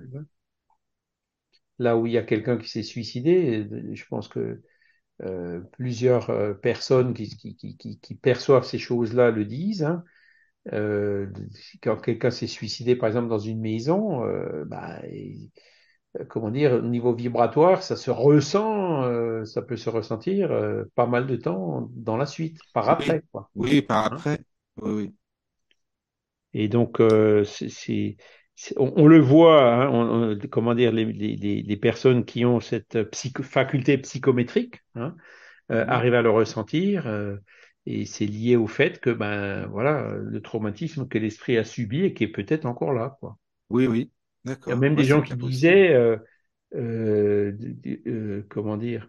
Là 1.78 1.96
où 1.96 2.06
il 2.06 2.12
y 2.12 2.18
a 2.18 2.22
quelqu'un 2.22 2.56
qui 2.56 2.68
s'est 2.68 2.82
suicidé, 2.82 3.66
euh, 3.70 3.94
je 3.94 4.04
pense 4.06 4.28
que 4.28 4.62
euh, 5.22 5.60
plusieurs 5.72 6.60
personnes 6.60 7.14
qui, 7.14 7.28
qui, 7.36 7.56
qui, 7.56 7.76
qui, 7.78 8.00
qui 8.00 8.14
perçoivent 8.16 8.64
ces 8.66 8.78
choses-là 8.78 9.30
le 9.30 9.44
disent. 9.46 9.84
hein. 9.84 10.04
Euh, 10.72 11.28
quand 11.82 11.96
quelqu'un 11.98 12.30
s'est 12.30 12.46
suicidé, 12.48 12.96
par 12.96 13.08
exemple, 13.08 13.28
dans 13.28 13.38
une 13.38 13.60
maison, 13.60 14.24
euh, 14.26 14.64
bah, 14.66 15.00
comment 16.28 16.50
dire, 16.50 16.72
au 16.74 16.82
niveau 16.82 17.14
vibratoire, 17.14 17.82
ça 17.82 17.96
se 17.96 18.10
ressent, 18.10 19.02
euh, 19.04 19.44
ça 19.44 19.62
peut 19.62 19.76
se 19.76 19.90
ressentir 19.90 20.50
euh, 20.52 20.84
pas 20.94 21.06
mal 21.06 21.26
de 21.26 21.36
temps 21.36 21.88
dans 21.94 22.16
la 22.16 22.26
suite, 22.26 22.64
par 22.72 22.88
après, 22.88 23.22
quoi. 23.32 23.50
oui, 23.54 23.82
par 23.82 24.04
Hein? 24.10 24.26
après. 24.26 24.40
Oui, 24.76 24.92
oui. 24.92 25.14
Et 26.54 26.68
donc, 26.68 27.00
euh, 27.00 27.44
c'est, 27.44 28.16
on, 28.76 28.92
on 28.96 29.06
le 29.06 29.18
voit, 29.20 29.62
hein, 29.84 29.88
on- 29.90 30.32
on- 30.32 30.38
comment 30.50 30.74
dire, 30.74 30.92
les, 30.92 31.04
les, 31.04 31.36
les 31.36 31.62
les 31.62 31.76
personnes 31.76 32.24
qui 32.24 32.44
ont 32.44 32.60
cette 32.60 33.02
psycho- 33.10 33.42
faculté 33.42 33.98
psychométrique 33.98 34.80
hein, 34.94 35.16
arrivent 35.70 36.14
à 36.14 36.22
le 36.22 36.30
ressentir, 36.30 37.06
euh, 37.08 37.38
et 37.86 38.06
c'est 38.06 38.26
lié 38.26 38.56
au 38.56 38.66
fait 38.68 39.00
que, 39.00 39.10
ben, 39.10 39.66
voilà, 39.68 40.14
le 40.16 40.42
traumatisme 40.42 41.08
que 41.08 41.18
l'esprit 41.18 41.58
a 41.58 41.64
subi 41.64 42.04
et 42.04 42.14
qui 42.14 42.24
est 42.24 42.28
peut-être 42.28 42.66
encore 42.66 42.92
là, 42.94 43.16
quoi. 43.20 43.38
Oui, 43.70 43.86
oui. 43.86 44.10
Il 44.66 44.70
y 44.70 44.72
a 44.72 44.76
même 44.76 44.94
Ouais, 44.96 44.96
des 44.96 45.06
gens 45.06 45.22
qui 45.22 45.36
disaient, 45.36 45.92
euh, 45.94 46.16
euh, 46.74 47.52
euh, 48.06 48.46
comment 48.50 48.76
dire, 48.76 49.08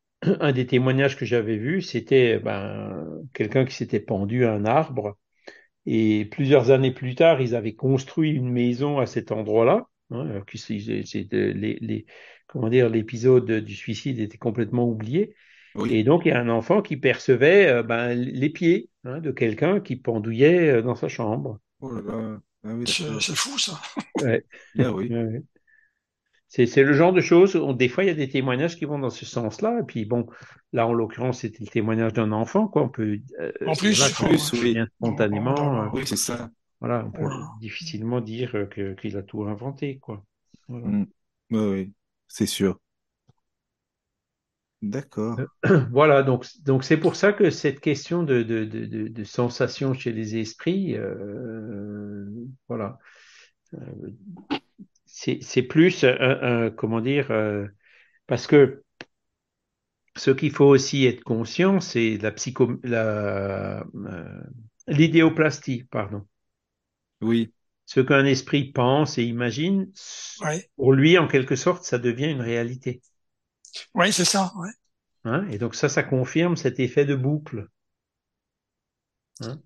un 0.22 0.52
des 0.52 0.66
témoignages 0.66 1.16
que 1.16 1.24
j'avais 1.24 1.56
vu, 1.56 1.82
c'était 1.82 2.38
ben, 2.38 3.06
quelqu'un 3.32 3.64
qui 3.64 3.74
s'était 3.74 4.00
pendu 4.00 4.44
à 4.44 4.52
un 4.52 4.64
arbre 4.64 5.16
et 5.86 6.26
plusieurs 6.26 6.70
années 6.72 6.92
plus 6.92 7.14
tard, 7.16 7.40
ils 7.42 7.54
avaient 7.56 7.74
construit 7.74 8.32
une 8.32 8.50
maison 8.50 8.98
à 9.00 9.06
cet 9.06 9.32
endroit-là. 9.32 9.88
hein, 10.10 10.26
les, 11.54 11.78
les- 11.80 12.06
comment 12.46 12.68
dire, 12.68 12.88
l'épisode 12.90 13.50
du 13.50 13.74
suicide 13.74 14.18
était 14.20 14.38
complètement 14.38 14.86
oublié. 14.88 15.34
Oui. 15.74 15.90
Et 15.90 16.04
donc, 16.04 16.24
il 16.26 16.28
y 16.30 16.32
a 16.32 16.40
un 16.40 16.48
enfant 16.48 16.82
qui 16.82 16.96
percevait 16.96 17.68
euh, 17.68 17.82
ben, 17.82 18.14
les 18.14 18.50
pieds 18.50 18.90
hein, 19.04 19.20
de 19.20 19.30
quelqu'un 19.32 19.80
qui 19.80 19.96
pendouillait 19.96 20.82
dans 20.82 20.94
sa 20.96 21.08
chambre. 21.08 21.58
Oh 21.80 21.90
là 21.92 22.00
là. 22.00 22.42
Ah 22.64 22.74
oui, 22.74 22.86
C'est 22.86 23.34
fou, 23.34 23.58
ça. 23.58 23.80
Ouais. 24.20 24.44
Ah 24.78 24.92
oui. 24.92 25.10
Ouais. 25.10 25.42
C'est, 26.48 26.66
c'est 26.66 26.82
le 26.84 26.92
genre 26.92 27.12
de 27.12 27.20
choses, 27.22 27.56
où, 27.56 27.72
des 27.72 27.88
fois 27.88 28.04
il 28.04 28.08
y 28.08 28.10
a 28.10 28.14
des 28.14 28.28
témoignages 28.28 28.76
qui 28.76 28.84
vont 28.84 28.98
dans 28.98 29.10
ce 29.10 29.24
sens-là, 29.24 29.80
et 29.80 29.84
puis 29.84 30.04
bon, 30.04 30.26
là 30.72 30.86
en 30.86 30.92
l'occurrence 30.92 31.40
c'était 31.40 31.64
le 31.64 31.70
témoignage 31.70 32.12
d'un 32.12 32.30
enfant, 32.32 32.68
quoi, 32.68 32.82
on 32.82 32.88
peut, 32.90 33.18
euh, 33.40 33.52
En 33.66 33.74
plus, 33.74 34.12
plus, 34.12 34.52
oui. 34.52 34.78
spontanément, 34.98 35.82
euh, 35.84 35.88
Oui, 35.94 36.06
c'est 36.06 36.16
ça. 36.16 36.50
voilà, 36.80 37.04
on 37.06 37.10
peut 37.10 37.22
Voilà. 37.22 37.48
difficilement 37.60 38.20
dire 38.20 38.52
que, 38.70 38.92
qu'il 38.94 39.16
a 39.16 39.22
tout 39.22 39.44
inventé, 39.44 39.98
quoi. 39.98 40.24
Voilà. 40.68 40.88
Mm. 40.88 41.04
Oui, 41.50 41.58
oui. 41.60 41.92
C'est 42.28 42.46
sûr. 42.46 42.78
D'accord. 44.82 45.40
Voilà, 45.92 46.22
donc, 46.22 46.46
donc 46.64 46.84
c'est 46.84 46.96
pour 46.96 47.16
ça 47.16 47.32
que 47.32 47.50
cette 47.50 47.80
question 47.80 48.22
de, 48.22 48.42
de, 48.42 48.64
de, 48.64 48.84
de, 48.86 49.08
de 49.08 49.24
sensation 49.24 49.94
chez 49.94 50.12
les 50.12 50.36
esprits, 50.36 50.94
euh, 50.96 52.26
voilà, 52.68 52.98
Euh, 53.74 53.78
c'est, 55.06 55.38
c'est 55.42 55.62
plus, 55.62 56.04
un, 56.04 56.16
un- 56.66 56.70
comment 56.70 57.00
dire, 57.00 57.30
euh, 57.30 57.66
parce 58.26 58.46
que 58.48 58.82
Ce 60.16 60.30
qu'il 60.30 60.50
faut 60.52 60.66
aussi 60.66 61.06
être 61.06 61.22
conscient, 61.24 61.80
c'est 61.80 62.18
la 62.18 62.32
psycho, 62.32 62.78
la, 62.82 63.80
euh, 63.94 64.42
l'idéoplastie, 64.88 65.84
pardon. 65.90 66.26
Oui. 67.22 67.52
Ce 67.86 68.00
qu'un 68.00 68.24
esprit 68.26 68.72
pense 68.72 69.18
et 69.18 69.24
imagine, 69.24 69.90
Ouais. 70.40 70.70
pour 70.76 70.92
lui, 70.92 71.18
en 71.18 71.28
quelque 71.28 71.56
sorte, 71.56 71.84
ça 71.84 71.98
devient 71.98 72.30
une 72.30 72.40
réalité. 72.42 73.02
Ouais, 73.94 74.12
c'est 74.12 74.24
ça. 74.24 74.52
Hein 75.24 75.46
et 75.50 75.58
donc 75.58 75.74
ça, 75.74 75.88
ça 75.88 76.02
confirme 76.02 76.56
cet 76.56 76.80
effet 76.80 77.04
de 77.04 77.14
boucle. 77.14 77.68
Hein 79.40 79.60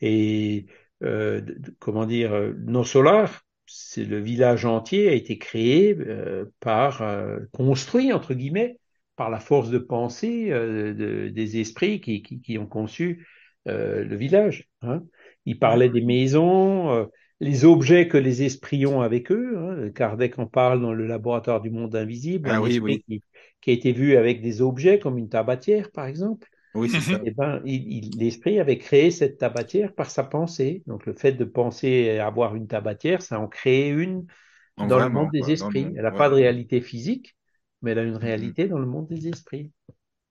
et 0.00 0.66
euh, 1.02 1.40
comment 1.78 2.06
dire, 2.06 2.32
euh, 2.32 2.52
Non 2.58 2.84
Solar, 2.84 3.42
c'est 3.66 4.04
le 4.04 4.18
village 4.18 4.64
entier 4.64 5.08
a 5.08 5.12
été 5.12 5.38
créé 5.38 5.96
euh, 5.98 6.46
par, 6.60 7.02
construit 7.52 8.12
entre 8.12 8.34
guillemets, 8.34 8.78
par 9.16 9.30
la 9.30 9.40
force 9.40 9.70
de 9.70 9.78
pensée 9.78 10.50
de- 10.50 11.28
des 11.28 11.60
esprits 11.60 12.00
qui, 12.00 12.22
qui, 12.22 12.58
ont 12.58 12.66
conçu 12.66 13.26
le 13.66 14.16
village. 14.16 14.68
Hein. 14.82 15.02
Ils 15.44 15.58
parlaient 15.58 15.90
des 15.90 16.00
maisons, 16.00 17.08
les 17.40 17.64
objets 17.64 18.08
que 18.08 18.16
les 18.18 18.42
esprits 18.42 18.86
ont 18.86 19.00
avec 19.00 19.30
eux. 19.32 19.56
Hein. 19.58 19.90
Kardec 19.90 20.38
en 20.38 20.46
parle 20.46 20.80
dans 20.82 20.92
le 20.92 21.06
laboratoire 21.06 21.60
du 21.60 21.70
monde 21.70 21.94
invisible, 21.96 22.50
Ah 22.50 22.60
un 22.60 22.62
oui, 22.62 22.78
esprit 22.78 22.80
oui. 22.80 23.04
qui, 23.08 23.22
qui 23.60 23.70
a 23.70 23.72
été 23.74 23.92
vu 23.92 24.16
avec 24.16 24.42
des 24.42 24.62
objets 24.62 24.98
comme 24.98 25.18
une 25.18 25.28
tabatière, 25.28 25.90
par 25.90 26.06
exemple. 26.06 26.48
Oui, 26.74 26.88
c'est 26.90 27.02
ça. 27.02 27.18
Mhm. 27.18 27.24
Eh 27.24 27.32
ben, 27.32 27.60
l'esprit 27.64 28.60
avait 28.60 28.78
créé 28.78 29.10
cette 29.10 29.38
tabatière 29.38 29.94
par 29.94 30.10
sa 30.10 30.24
pensée. 30.24 30.82
Donc, 30.86 31.06
le 31.06 31.14
fait 31.14 31.32
de 31.32 31.44
penser 31.44 32.18
à 32.18 32.26
avoir 32.26 32.54
une 32.56 32.68
tabatière, 32.68 33.22
ça 33.22 33.40
en 33.40 33.48
crée 33.48 33.88
une 33.90 34.26
dans 34.84 35.00
le 35.00 35.10
monde 35.10 35.30
des 35.32 35.50
esprits. 35.52 35.92
monde. 35.92 35.96
Elle 35.96 36.02
n'a 36.04 36.10
Ouais. 36.10 36.18
pas 36.18 36.28
de 36.30 36.34
réalité 36.34 36.80
physique, 36.80 37.36
mais 37.82 37.92
elle 37.92 38.00
a 38.00 38.04
une 38.04 38.16
Mhm. 38.22 38.26
réalité 38.26 38.68
dans 38.68 38.78
le 38.78 38.86
monde 38.86 39.08
des 39.08 39.28
esprits. 39.28 39.70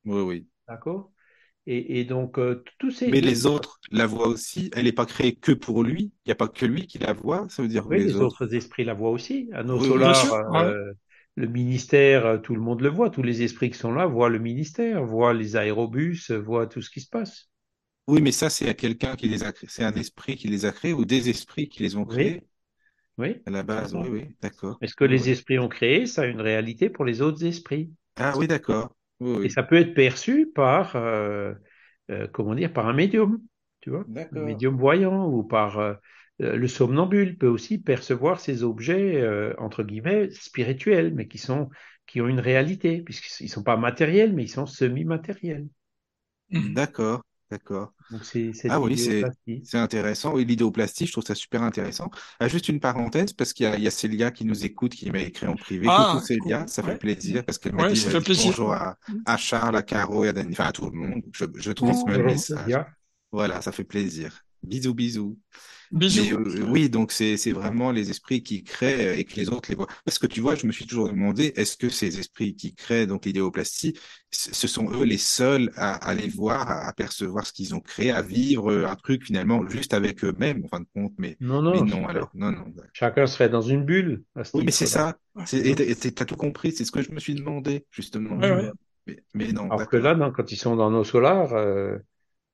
Oui, 0.06 0.22
oui. 0.22 0.48
D'accord? 0.68 1.11
Et, 1.68 1.99
et 1.99 2.06
donc, 2.06 2.38
euh, 2.40 2.64
tous 2.80 2.91
ces... 2.91 3.11
Mais 3.11 3.19
les 3.22 3.45
autres 3.45 3.80
la 3.91 4.07
voient 4.07 4.27
aussi. 4.30 4.69
Elle 4.73 4.86
n'est 4.86 4.91
pas 4.94 5.06
créée 5.06 5.36
que 5.36 5.52
pour 5.52 5.84
lui. 5.84 6.14
Il 6.26 6.30
n'y 6.30 6.31
a 6.31 6.36
pas 6.36 6.48
que 6.48 6.65
lui 6.65 6.88
qui 6.88 6.98
la 6.99 7.11
voit. 7.14 7.48
Ça 7.49 7.61
veut 7.61 7.68
dire 7.68 7.90
Oui, 7.90 7.99
les 8.03 8.06
les 8.06 8.22
autres. 8.22 8.22
autres 8.22 8.53
esprits 8.56 8.84
la 8.86 8.94
voient 8.94 9.10
aussi. 9.11 9.49
À 9.53 9.64
nos 9.64 9.80
Oui, 9.80 9.90
oui, 9.90 9.99
Bien 10.02 10.14
solars, 10.14 10.14
sûr, 10.14 10.38
ouais. 10.49 10.72
euh, 10.72 10.94
le 11.36 11.48
ministère, 11.48 12.26
euh, 12.26 12.38
tout 12.38 12.53
le 12.56 12.61
monde 12.61 12.81
le 12.81 12.90
voit. 12.90 13.10
Tous 13.10 13.23
les 13.23 13.41
esprits 13.44 13.69
qui 13.72 13.77
sont 13.77 13.91
là 13.94 14.06
voient 14.06 14.30
le 14.30 14.40
ministère, 14.40 15.03
voient 15.06 15.34
les 15.34 15.56
aérobus, 15.56 16.31
voient 16.31 16.68
tout 16.68 16.81
ce 16.81 16.90
qui 16.90 17.02
se 17.02 17.10
passe. 17.10 17.49
Oui, 18.07 18.22
mais 18.22 18.31
ça, 18.34 18.49
c'est 18.49 18.68
à 18.68 18.73
quelqu'un 18.73 19.15
qui 19.15 19.30
les 19.30 19.44
a 19.44 19.52
créés. 19.53 19.69
C'est 19.72 19.84
un 19.86 19.94
esprit 19.94 20.36
qui 20.36 20.48
les 20.49 20.65
a 20.65 20.72
créés 20.73 20.94
ou 20.94 21.06
des 21.06 21.30
esprits 21.30 21.69
qui 21.69 21.81
les 21.84 21.95
ont 21.95 22.06
créés? 22.06 22.44
Oui. 23.18 23.44
à 23.45 23.49
la 23.52 23.64
base. 23.64 23.94
Oui, 23.95 24.07
oui, 24.10 24.36
d'accord. 24.41 24.81
Mais 24.81 24.88
ce 24.88 24.95
que 24.95 25.06
Oui, 25.06 25.15
les 25.15 25.30
esprits 25.30 25.57
ont 25.57 25.69
créé, 25.69 26.06
ça 26.06 26.23
a 26.23 26.26
une 26.26 26.41
réalité 26.41 26.90
pour 26.90 27.06
les 27.06 27.22
autres 27.22 27.45
esprits? 27.45 27.94
Ah 28.18 28.34
oui, 28.38 28.48
d'accord. 28.48 28.95
Oui, 29.19 29.39
Et 29.43 29.49
ça 29.49 29.63
peut 29.63 29.77
être 29.77 29.93
perçu 29.93 30.47
par, 30.53 30.95
euh, 30.95 31.53
euh, 32.11 32.27
comment 32.27 32.55
dire, 32.55 32.73
par 32.73 32.87
un 32.87 32.93
médium, 32.93 33.41
tu 33.81 33.89
vois, 33.91 34.05
un 34.31 34.41
médium 34.41 34.77
voyant 34.77 35.27
ou 35.29 35.43
par 35.43 35.79
euh, 35.79 35.93
euh, 36.41 36.55
le 36.57 36.67
somnambule 36.67 37.37
peut 37.37 37.47
aussi 37.47 37.77
percevoir 37.81 38.39
ces 38.39 38.63
objets 38.63 39.15
euh, 39.21 39.53
entre 39.59 39.83
guillemets 39.83 40.29
spirituels, 40.31 41.13
mais 41.13 41.27
qui 41.27 41.37
sont 41.37 41.69
qui 42.07 42.21
ont 42.21 42.27
une 42.27 42.39
réalité 42.39 43.01
puisqu'ils 43.03 43.49
sont 43.49 43.63
pas 43.63 43.77
matériels, 43.77 44.33
mais 44.33 44.43
ils 44.43 44.49
sont 44.49 44.65
semi-matériels. 44.65 45.67
D'accord, 46.63 47.23
d'accord. 47.51 47.93
Donc 48.09 48.26
c'est 48.26 48.53
cette 48.53 48.73
Ah 48.73 48.80
oui, 48.81 48.97
c'est 48.97 49.77
intéressant. 49.77 50.34
Oui, 50.35 50.45
l'idéoplastie, 50.45 51.07
je 51.07 51.11
trouve 51.13 51.26
ça 51.26 51.35
super 51.35 51.63
intéressant. 51.63 52.11
Ah, 52.39 52.47
juste 52.47 52.69
une 52.69 52.80
parenthèse, 52.80 53.34
parce 53.34 53.53
qu'il 53.53 53.65
y 53.65 53.67
a, 53.67 53.77
il 53.77 53.84
y 53.84 53.88
a 53.88 53.91
Célia 53.91 54.31
qui 54.31 54.45
nous 54.45 54.65
écoute, 54.65 54.93
qui 54.95 55.11
m'a 55.11 55.19
écrit 55.21 55.47
en 55.47 55.57
privé. 55.57 55.91
Coucou 55.93 56.19
Ah, 56.19 56.19
Célia, 56.19 56.65
cool. 56.65 56.67
ça 56.67 56.84
fait 56.84 56.93
Ouais. 56.93 56.99
plaisir, 56.99 57.45
parce 57.45 57.57
qu'elle 57.59 57.76
m'a 57.76 57.84
Ouais, 57.84 57.95
dit, 57.95 57.97
ça 57.97 58.11
fait 58.11 58.21
dis 58.21 58.26
plaisir. 58.26 58.55
bonjour 58.55 58.73
à, 58.73 58.97
à 59.26 59.38
Charles, 59.38 59.76
à 59.77 59.84
Caro 59.84 60.26
et 60.26 60.30
à 60.30 60.34
Dani, 60.34 60.51
enfin 60.53 60.65
à 60.65 60.71
tout 60.73 60.85
le 60.85 60.91
monde. 60.97 61.23
Je, 61.34 61.45
je 61.55 61.71
transmets 61.71 62.17
le 62.17 62.23
Bonjour, 62.23 62.26
message. 62.26 62.80
Voilà, 63.31 63.61
ça 63.61 63.71
fait 63.71 63.84
plaisir. 63.84 64.45
Bisous, 64.63 64.93
bisous. 64.93 65.38
Bisous. 65.91 66.33
euh, 66.33 66.65
oui, 66.69 66.89
donc 66.89 67.11
c'est 67.11 67.37
c'est 67.37 67.51
vraiment 67.51 67.91
les 67.91 68.09
esprits 68.11 68.43
qui 68.43 68.63
créent 68.63 69.07
euh, 69.07 69.17
et 69.17 69.23
que 69.25 69.35
les 69.35 69.49
autres 69.49 69.69
les 69.69 69.75
voient. 69.75 69.87
Parce 70.05 70.19
que 70.19 70.27
tu 70.27 70.39
vois, 70.41 70.55
je 70.55 70.67
me 70.67 70.71
suis 70.71 70.85
toujours 70.85 71.09
demandé, 71.09 71.53
est-ce 71.55 71.77
que 71.77 71.89
ces 71.89 72.19
esprits 72.19 72.55
qui 72.55 72.75
créent 72.75 73.07
donc 73.07 73.25
l'idéoplastie, 73.25 73.97
ce 74.31 74.67
sont 74.67 74.91
eux 74.91 75.03
les 75.03 75.17
seuls 75.17 75.71
à, 75.75 75.95
à 75.95 76.13
les 76.13 76.27
voir, 76.27 76.69
à 76.69 76.87
apercevoir 76.87 77.45
ce 77.47 77.53
qu'ils 77.53 77.73
ont 77.75 77.79
créé, 77.79 78.11
à 78.11 78.21
vivre 78.21 78.71
euh, 78.71 78.85
un 78.87 78.95
truc 78.95 79.25
finalement 79.25 79.67
juste 79.67 79.93
avec 79.93 80.23
eux-mêmes 80.23 80.63
en 80.65 80.67
fin 80.67 80.79
de 80.79 80.87
compte. 80.93 81.13
Mais 81.17 81.37
Non, 81.39 81.61
mais 81.61 81.79
non, 81.79 81.85
non 81.85 82.07
alors, 82.07 82.29
non 82.33 82.51
non. 82.51 82.65
chacun 82.93 83.25
serait 83.27 83.49
dans 83.49 83.61
une 83.61 83.83
bulle 83.85 84.23
à 84.35 84.43
ce 84.43 84.55
Oui, 84.57 84.63
mais 84.65 84.71
c'est 84.71 84.85
ça. 84.85 85.17
T'as 85.35 86.25
tout 86.25 86.35
compris. 86.35 86.71
C'est 86.71 86.85
ce 86.85 86.91
que 86.91 87.01
je 87.01 87.11
me 87.11 87.19
suis 87.19 87.35
demandé 87.35 87.85
justement. 87.91 88.37
Ouais, 88.37 88.51
ouais. 88.51 88.71
Mais, 89.07 89.23
mais 89.33 89.51
non, 89.53 89.71
Alors 89.71 89.87
que 89.87 89.97
là, 89.97 90.13
non, 90.15 90.31
quand 90.31 90.51
ils 90.51 90.57
sont 90.57 90.75
dans 90.75 90.91
nos 90.91 91.03
solars, 91.03 91.53
euh, 91.53 91.97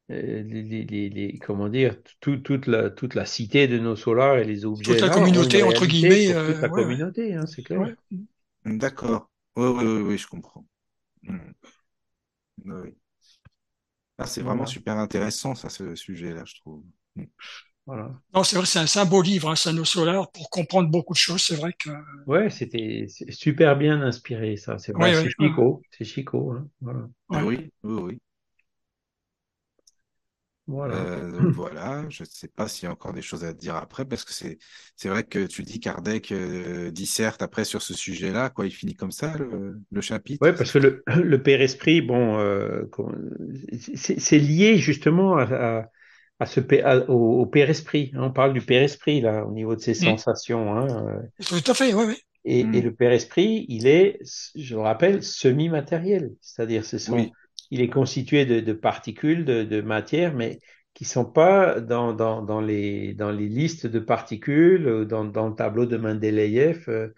les, 0.09 0.43
les, 0.43 0.83
les, 0.85 1.09
les- 1.09 1.39
comment 1.39 1.69
dire, 1.69 1.97
tout- 2.21 2.37
toute 2.37 2.67
la, 2.67 2.89
toute 2.89 3.15
la 3.15 3.25
cité 3.25 3.67
de 3.67 3.79
nos 3.79 3.95
solars 3.95 4.37
et 4.37 4.45
les 4.45 4.65
objets 4.65 4.99
Toute 4.99 5.01
la 5.01 5.09
une 5.09 5.09
communauté, 5.09 5.63
entre 5.63 5.85
réalité 5.85 5.85
guillemets, 5.85 6.33
toute 6.45 6.61
euh, 6.61 6.61
la 6.61 6.69
ouais, 6.69 6.85
ouais. 6.85 6.97
communauté, 6.97 7.33
hein, 7.35 7.45
c'est 7.45 7.61
clair. 7.63 7.81
Ouais. 7.81 7.95
D'accord. 8.65 9.29
Oui, 9.57 9.67
oui, 9.67 9.85
oui, 9.85 10.01
oui, 10.03 10.17
je 10.19 10.27
comprends. 10.27 10.65
Hmm. 11.23 11.51
Ah, 14.17 14.27
c'est 14.27 14.41
vraiment 14.41 14.65
Voilà, 14.65 14.65
super 14.65 14.97
intéressant 14.97 15.55
ça, 15.55 15.69
ce 15.69 15.95
sujet-là, 15.95 16.43
je 16.45 16.55
trouve. 16.61 16.83
Hmm. 17.15 17.25
voilà. 17.85 18.21
Non, 18.33 18.43
c'est 18.43 18.55
vrai, 18.57 18.65
c'est 18.67 18.77
un, 18.79 18.85
c'est 18.87 18.99
un 18.99 19.05
beau 19.05 19.21
livre, 19.23 19.49
hein, 19.49 19.55
Sano 19.55 19.83
Solar, 19.85 20.29
pour 20.31 20.49
comprendre 20.51 20.89
beaucoup 20.89 21.13
de 21.13 21.17
choses. 21.17 21.41
C'est 21.43 21.55
vrai 21.55 21.73
que, 21.73 21.89
Ouais, 22.25 22.49
c'était 22.49 23.05
super 23.29 23.77
bien 23.77 24.01
inspiré, 24.01 24.57
ça, 24.57 24.79
c'est 24.79 24.93
vrai. 24.93 25.13
ouais, 25.13 25.13
C'est 25.13 25.29
ouais, 25.39 25.39
Chico, 25.39 25.85
c'est 25.91 26.05
Chico, 26.05 26.51
hein, 26.51 26.67
voilà. 26.81 27.07
Ah 27.31 27.37
ouais. 27.37 27.45
oui, 27.45 27.71
oui, 27.83 28.01
oui. 28.01 28.21
Voilà. 30.67 30.95
Euh, 30.95 31.31
donc 31.31 31.53
voilà, 31.53 32.05
je 32.09 32.23
ne 32.23 32.27
sais 32.27 32.47
pas 32.47 32.67
s'il 32.67 32.85
y 32.85 32.87
a 32.87 32.91
encore 32.91 33.13
des 33.13 33.21
choses 33.21 33.43
à 33.43 33.53
dire 33.53 33.75
après, 33.75 34.05
parce 34.05 34.23
que 34.23 34.33
c'est 34.33 34.57
c'est 34.95 35.09
vrai 35.09 35.23
que 35.23 35.45
tu 35.45 35.63
dis 35.63 35.79
Kardec 35.79 36.31
euh, 36.31 36.91
disserte 36.91 37.41
après 37.41 37.65
sur 37.65 37.81
ce 37.81 37.93
sujet-là, 37.93 38.49
quoi. 38.49 38.65
Il 38.65 38.71
finit 38.71 38.95
comme 38.95 39.11
ça 39.11 39.35
le, 39.37 39.79
le 39.91 40.01
chapitre. 40.01 40.45
Ouais, 40.45 40.53
parce 40.53 40.71
que 40.71 40.79
le, 40.79 41.03
le 41.23 41.41
Père 41.41 41.61
Esprit, 41.61 42.01
bon, 42.01 42.39
euh, 42.39 42.83
c'est 43.95 44.19
c'est 44.19 44.39
lié 44.39 44.77
justement 44.77 45.37
à, 45.37 45.43
à, 45.43 45.89
à 46.39 46.45
ce 46.45 46.59
à- 46.83 47.09
au, 47.09 47.41
au 47.41 47.45
Père 47.45 47.69
Esprit. 47.69 48.11
hein. 48.15 48.23
On 48.23 48.31
parle 48.31 48.53
du 48.53 48.61
Père 48.61 48.83
Esprit 48.83 49.21
là, 49.21 49.45
au 49.45 49.51
niveau 49.51 49.75
de 49.75 49.81
ses 49.81 49.93
Mm. 49.93 50.17
sensations. 50.17 50.75
Hein, 50.75 51.07
euh. 51.07 51.21
Tout 51.45 51.71
à 51.71 51.73
fait, 51.73 51.93
ouais, 51.93 52.05
ouais. 52.05 52.19
Et, 52.47 52.59
et 52.77 52.81
le 52.81 52.93
Père 52.93 53.11
Esprit, 53.11 53.65
il 53.69 53.87
est, 53.87 54.19
je 54.55 54.75
le 54.75 54.81
rappelle, 54.81 55.23
semi-matériel. 55.23 56.31
C'est-à-dire, 56.41 56.85
ce 56.85 56.97
sont, 56.99 57.15
Oui, 57.15 57.31
il 57.71 57.81
est 57.81 57.89
constitué 57.89 58.45
de, 58.45 58.59
de 58.59 58.73
particules, 58.73 59.45
de, 59.45 59.63
de 59.63 59.81
matière, 59.81 60.33
mais 60.33 60.59
qui 60.93 61.03
sont 61.03 61.25
pas 61.25 61.81
dans, 61.81 62.13
dans, 62.13 62.41
dans 62.41 62.61
les, 62.61 63.13
dans 63.13 63.31
les 63.31 63.49
listes 63.49 63.87
de 63.87 63.99
particules, 63.99 64.87
ou 64.87 65.05
dans, 65.05 65.25
dans 65.25 65.49
le 65.49 65.55
tableau 65.55 65.85
de 65.85 65.97
Mendeleïev 65.97 66.85
euh, 66.87 67.09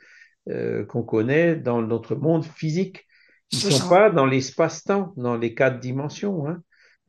euh, 0.50 0.86
qu'on 0.86 1.04
connaît 1.04 1.56
dans 1.56 1.82
notre 1.82 2.16
monde 2.16 2.44
physique. 2.44 3.06
Ils 3.52 3.60
sont 3.60 3.70
ça. 3.70 3.90
pas 3.90 4.10
dans 4.10 4.26
l'espace-temps, 4.26 5.14
dans 5.16 5.38
les 5.38 5.54
quatre 5.54 5.80
dimensions. 5.80 6.48
Hein. 6.48 6.62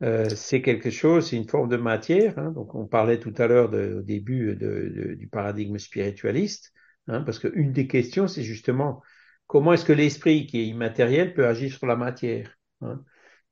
Euh, 0.03 0.29
c'est 0.29 0.61
quelque 0.61 0.89
chose, 0.89 1.29
c'est 1.29 1.35
une 1.35 1.49
forme 1.49 1.69
de 1.69 1.75
matière. 1.75 2.37
Hein. 2.37 2.51
Donc, 2.51 2.75
on 2.75 2.85
parlait 2.85 3.19
tout 3.19 3.33
à 3.37 3.47
l'heure 3.47 3.73
au 3.73 4.01
début 4.01 4.55
de- 4.55 4.91
de- 4.95 5.13
du 5.15 5.27
paradigme 5.27 5.77
spiritualiste, 5.77 6.71
hein, 7.07 7.21
parce 7.21 7.39
qu'une 7.39 7.73
des 7.73 7.87
questions, 7.87 8.27
c'est 8.27 8.43
justement 8.43 9.01
comment 9.47 9.73
est-ce 9.73 9.85
que 9.85 9.91
l'esprit 9.91 10.45
qui 10.45 10.59
est 10.59 10.67
immatériel 10.67 11.33
peut 11.33 11.47
agir 11.47 11.73
sur 11.73 11.87
la 11.87 11.95
matière. 11.95 12.55
hein. 12.81 13.03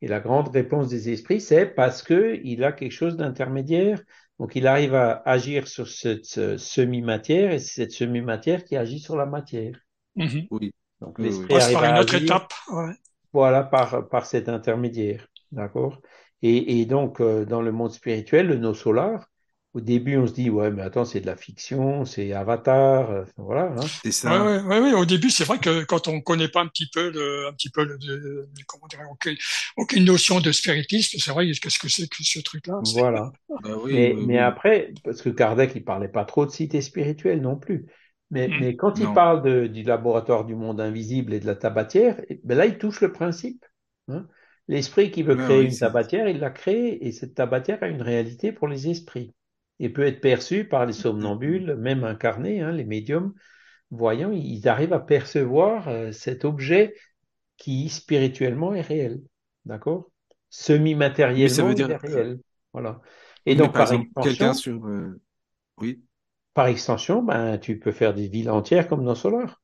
Et 0.02 0.07
la 0.07 0.19
grande 0.19 0.49
réponse 0.49 0.90
des 0.90 1.10
esprits, 1.10 1.41
c'est 1.41 1.65
parce 1.65 2.03
que 2.03 2.40
il 2.44 2.64
a 2.64 2.72
quelque 2.72 2.91
chose 2.91 3.18
d'intermédiaire. 3.18 4.02
Donc, 4.40 4.56
il 4.56 4.68
arrive 4.68 4.94
à 4.95 5.22
agir 5.26 5.68
sur 5.68 5.88
cette 5.88 6.26
ce 6.26 6.57
semi-matière, 6.57 7.52
et 7.52 7.60
c'est 7.60 7.82
cette 7.84 7.91
semi-matière 7.91 8.64
qui 8.64 8.76
agit 8.78 8.99
sur 8.99 9.15
la 9.18 9.26
matière. 9.26 9.76
Mhm. 10.15 10.48
oui, 10.52 10.74
Donc, 11.02 11.19
oui, 11.19 11.30
oui. 11.34 11.48
l'esprit 11.48 11.48
Passe 11.49 11.72
arrive 11.72 11.74
par 11.74 11.84
à 11.84 11.90
une 11.90 11.98
autre 11.98 12.15
agir 12.15 12.22
étape. 12.24 12.53
Ouais. 12.72 12.94
voilà, 13.34 13.64
par, 13.64 14.07
par 14.10 14.26
cet 14.26 14.49
intermédiaire. 14.49 15.28
D'accord? 15.52 16.02
Et, 16.41 16.82
et 16.82 16.86
donc, 16.86 17.19
euh, 17.22 17.45
dans 17.45 17.61
le 17.61 17.72
monde 17.72 17.91
spirituel, 17.91 18.48
le 18.48 18.57
no 18.57 18.74
solar, 18.74 19.28
au 19.78 19.82
début, 19.82 20.18
on 20.18 20.28
se 20.28 20.34
dit, 20.34 20.49
ouais, 20.49 20.72
mais 20.72 20.82
attends, 20.84 21.06
c'est 21.06 21.22
de 21.22 21.26
la 21.28 21.36
fiction, 21.38 22.06
c'est 22.06 22.34
Avatar, 22.34 23.10
euh, 23.12 23.26
voilà. 23.38 23.72
Hein. 23.74 23.91
c'est 24.04 24.12
ça. 24.12 24.48
ouais, 24.48 24.60
ouais, 24.62 24.80
ouais. 24.80 24.94
Au 24.94 25.06
début, 25.06 25.30
c'est 25.30 25.44
vrai 25.44 25.60
que 25.60 25.84
quand 25.84 26.08
on 26.08 26.22
connaît 26.22 26.48
pas 26.49 26.62
un 26.62 26.68
petit 26.68 26.90
peu 26.90 27.10
le, 27.12 27.48
un 27.48 27.54
petit 27.54 27.70
peu 27.70 27.84
le, 27.84 27.98
de- 27.98 28.48
comment 28.68 28.88
dire, 28.88 28.99
aucune, 29.12 29.38
aucune 29.78 30.06
notion 30.06 30.40
de 30.41 30.52
spiritisme, 30.52 31.18
c'est 31.20 31.32
vrai, 31.32 31.49
qu'est-ce 31.52 31.80
que 31.80 31.90
c'est 31.90 32.08
que 32.10 32.24
ce 32.24 32.40
truc-là? 32.40 32.82
Voilà. 32.82 33.34
Bah 33.49 33.76
oui, 33.78 33.94
Mais, 33.94 34.18
oui, 34.18 34.24
mais 34.24 34.38
oui. 34.38 34.40
après, 34.40 34.94
parce 35.04 35.22
que 35.22 35.30
Kardec, 35.30 35.74
il 35.76 35.84
parlait 35.86 36.10
pas 36.10 36.26
trop 36.26 36.45
de 36.45 36.52
cité 36.52 36.82
spirituelle 36.82 37.41
non 37.41 37.58
plus. 37.58 37.88
Mais, 38.32 38.49
Mm. 38.49 38.58
mais 38.58 38.76
quand 38.78 38.99
il 38.99 39.14
parle 39.14 39.44
de, 39.44 39.68
du 39.68 39.84
laboratoire 39.84 40.45
du 40.45 40.56
monde 40.56 40.82
invisible 40.82 41.34
et 41.34 41.40
de 41.40 41.45
la 41.48 41.56
tabatière, 41.56 42.22
eh 42.30 42.41
ben 42.44 42.58
là, 42.58 42.66
il 42.68 42.78
touche 42.80 43.02
le 43.02 43.12
principe. 43.14 43.66
hein. 44.10 44.28
L'esprit 44.70 45.12
qui 45.12 45.24
veut 45.24 45.36
Ah 45.36 45.36
créer 45.38 45.64
oui, 45.64 45.70
une 45.70 45.78
tabatière, 45.78 46.30
il 46.30 46.40
l'a 46.40 46.52
créée, 46.52 47.06
et 47.08 47.12
cette 47.14 47.36
tabatière 47.36 47.84
a 47.84 47.88
une 47.90 48.02
réalité 48.04 48.52
pour 48.54 48.68
les 48.70 48.90
esprits, 48.90 49.34
et 49.80 49.90
peut 49.90 50.06
être 50.06 50.22
perçue 50.22 50.66
par 50.66 50.86
les 50.86 50.94
somnambules, 50.94 51.76
même 51.76 52.04
incarnés, 52.04 52.62
hein, 52.62 52.72
les 52.72 52.86
médiums 52.86 53.34
voyants, 53.91 54.32
ils 54.32 54.68
arrivent 54.68 54.94
à 54.94 54.99
percevoir 54.99 55.88
euh, 55.88 56.12
cet 56.12 56.45
objet 56.45 56.95
qui 57.58 57.90
spirituellement 57.90 58.74
est 58.74 58.82
réel. 58.82 59.22
D'accord? 59.66 60.12
Mais 61.40 61.49
ça 61.49 61.64
veut 61.64 61.74
Semi-matériellement, 61.74 61.74
dire, 61.74 61.91
est 61.91 61.98
réel. 61.98 62.40
Voilà. 62.74 63.02
Et 63.45 63.56
donc, 63.56 63.74
par 63.74 63.84
par 63.84 63.94
exemple, 63.94 64.10
quelqu'un 64.22 64.49
extension, 64.49 64.80
sur, 64.80 64.88
euh, 64.88 65.20
oui. 65.78 66.04
par 66.54 66.68
extension, 66.68 67.24
ben, 67.24 67.58
tu 67.58 67.80
peux 67.80 67.91
faire 67.91 68.14
des 68.14 68.28
villes 68.28 68.49
entières 68.49 68.88
comme 68.88 69.06
dans 69.06 69.16
Solar. 69.16 69.62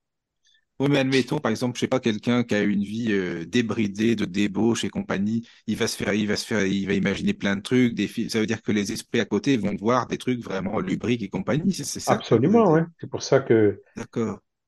Oui, 0.83 0.89
mais 0.91 0.99
admettons, 0.99 1.39
par 1.39 1.49
exemple, 1.49 1.77
je 1.77 1.79
sais 1.79 1.87
pas, 1.87 2.01
quelqu'un 2.01 2.43
qui 2.43 2.55
a 2.55 2.61
une 2.61 2.83
vie 2.83 3.13
euh, 3.13 3.45
débridée 3.45 4.17
de 4.17 4.25
débauche 4.25 4.83
et 4.83 4.89
compagnie, 4.89 5.47
il 5.65 5.77
va 5.77 5.87
se 5.87 5.95
faire, 5.95 6.13
il 6.13 6.27
va 6.27 6.35
se 6.35 6.45
faire, 6.45 6.65
il 6.65 6.85
va 6.85 6.93
imaginer 6.93 7.33
plein 7.33 7.55
de 7.55 7.61
trucs, 7.61 7.93
des 7.93 8.09
films. 8.09 8.27
Ça 8.27 8.41
veut 8.41 8.45
dire 8.45 8.61
que 8.61 8.73
les 8.73 8.91
esprits 8.91 9.21
à 9.21 9.25
côté 9.25 9.55
vont 9.55 9.73
voir 9.79 10.07
des 10.07 10.17
trucs 10.17 10.43
vraiment 10.43 10.81
lubriques 10.81 11.23
et 11.23 11.29
compagnie. 11.29 11.71
C'est 11.71 12.01
ça 12.01 12.11
Absolument, 12.11 12.73
ouais. 12.73 12.83
C'est 12.99 13.09
pour 13.09 13.23
ça 13.23 13.39
que 13.39 13.81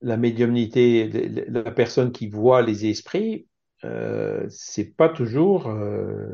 la 0.01 0.15
médiumnité, 0.15 1.09
la 1.49 1.71
personne 1.71 2.13
qui 2.13 2.29
voit 2.29 2.61
les 2.61 2.85
esprits, 2.85 3.49
euh, 3.83 4.45
c'est 4.49 4.95
pas 4.95 5.09
toujours 5.09 5.67
euh, 5.67 6.29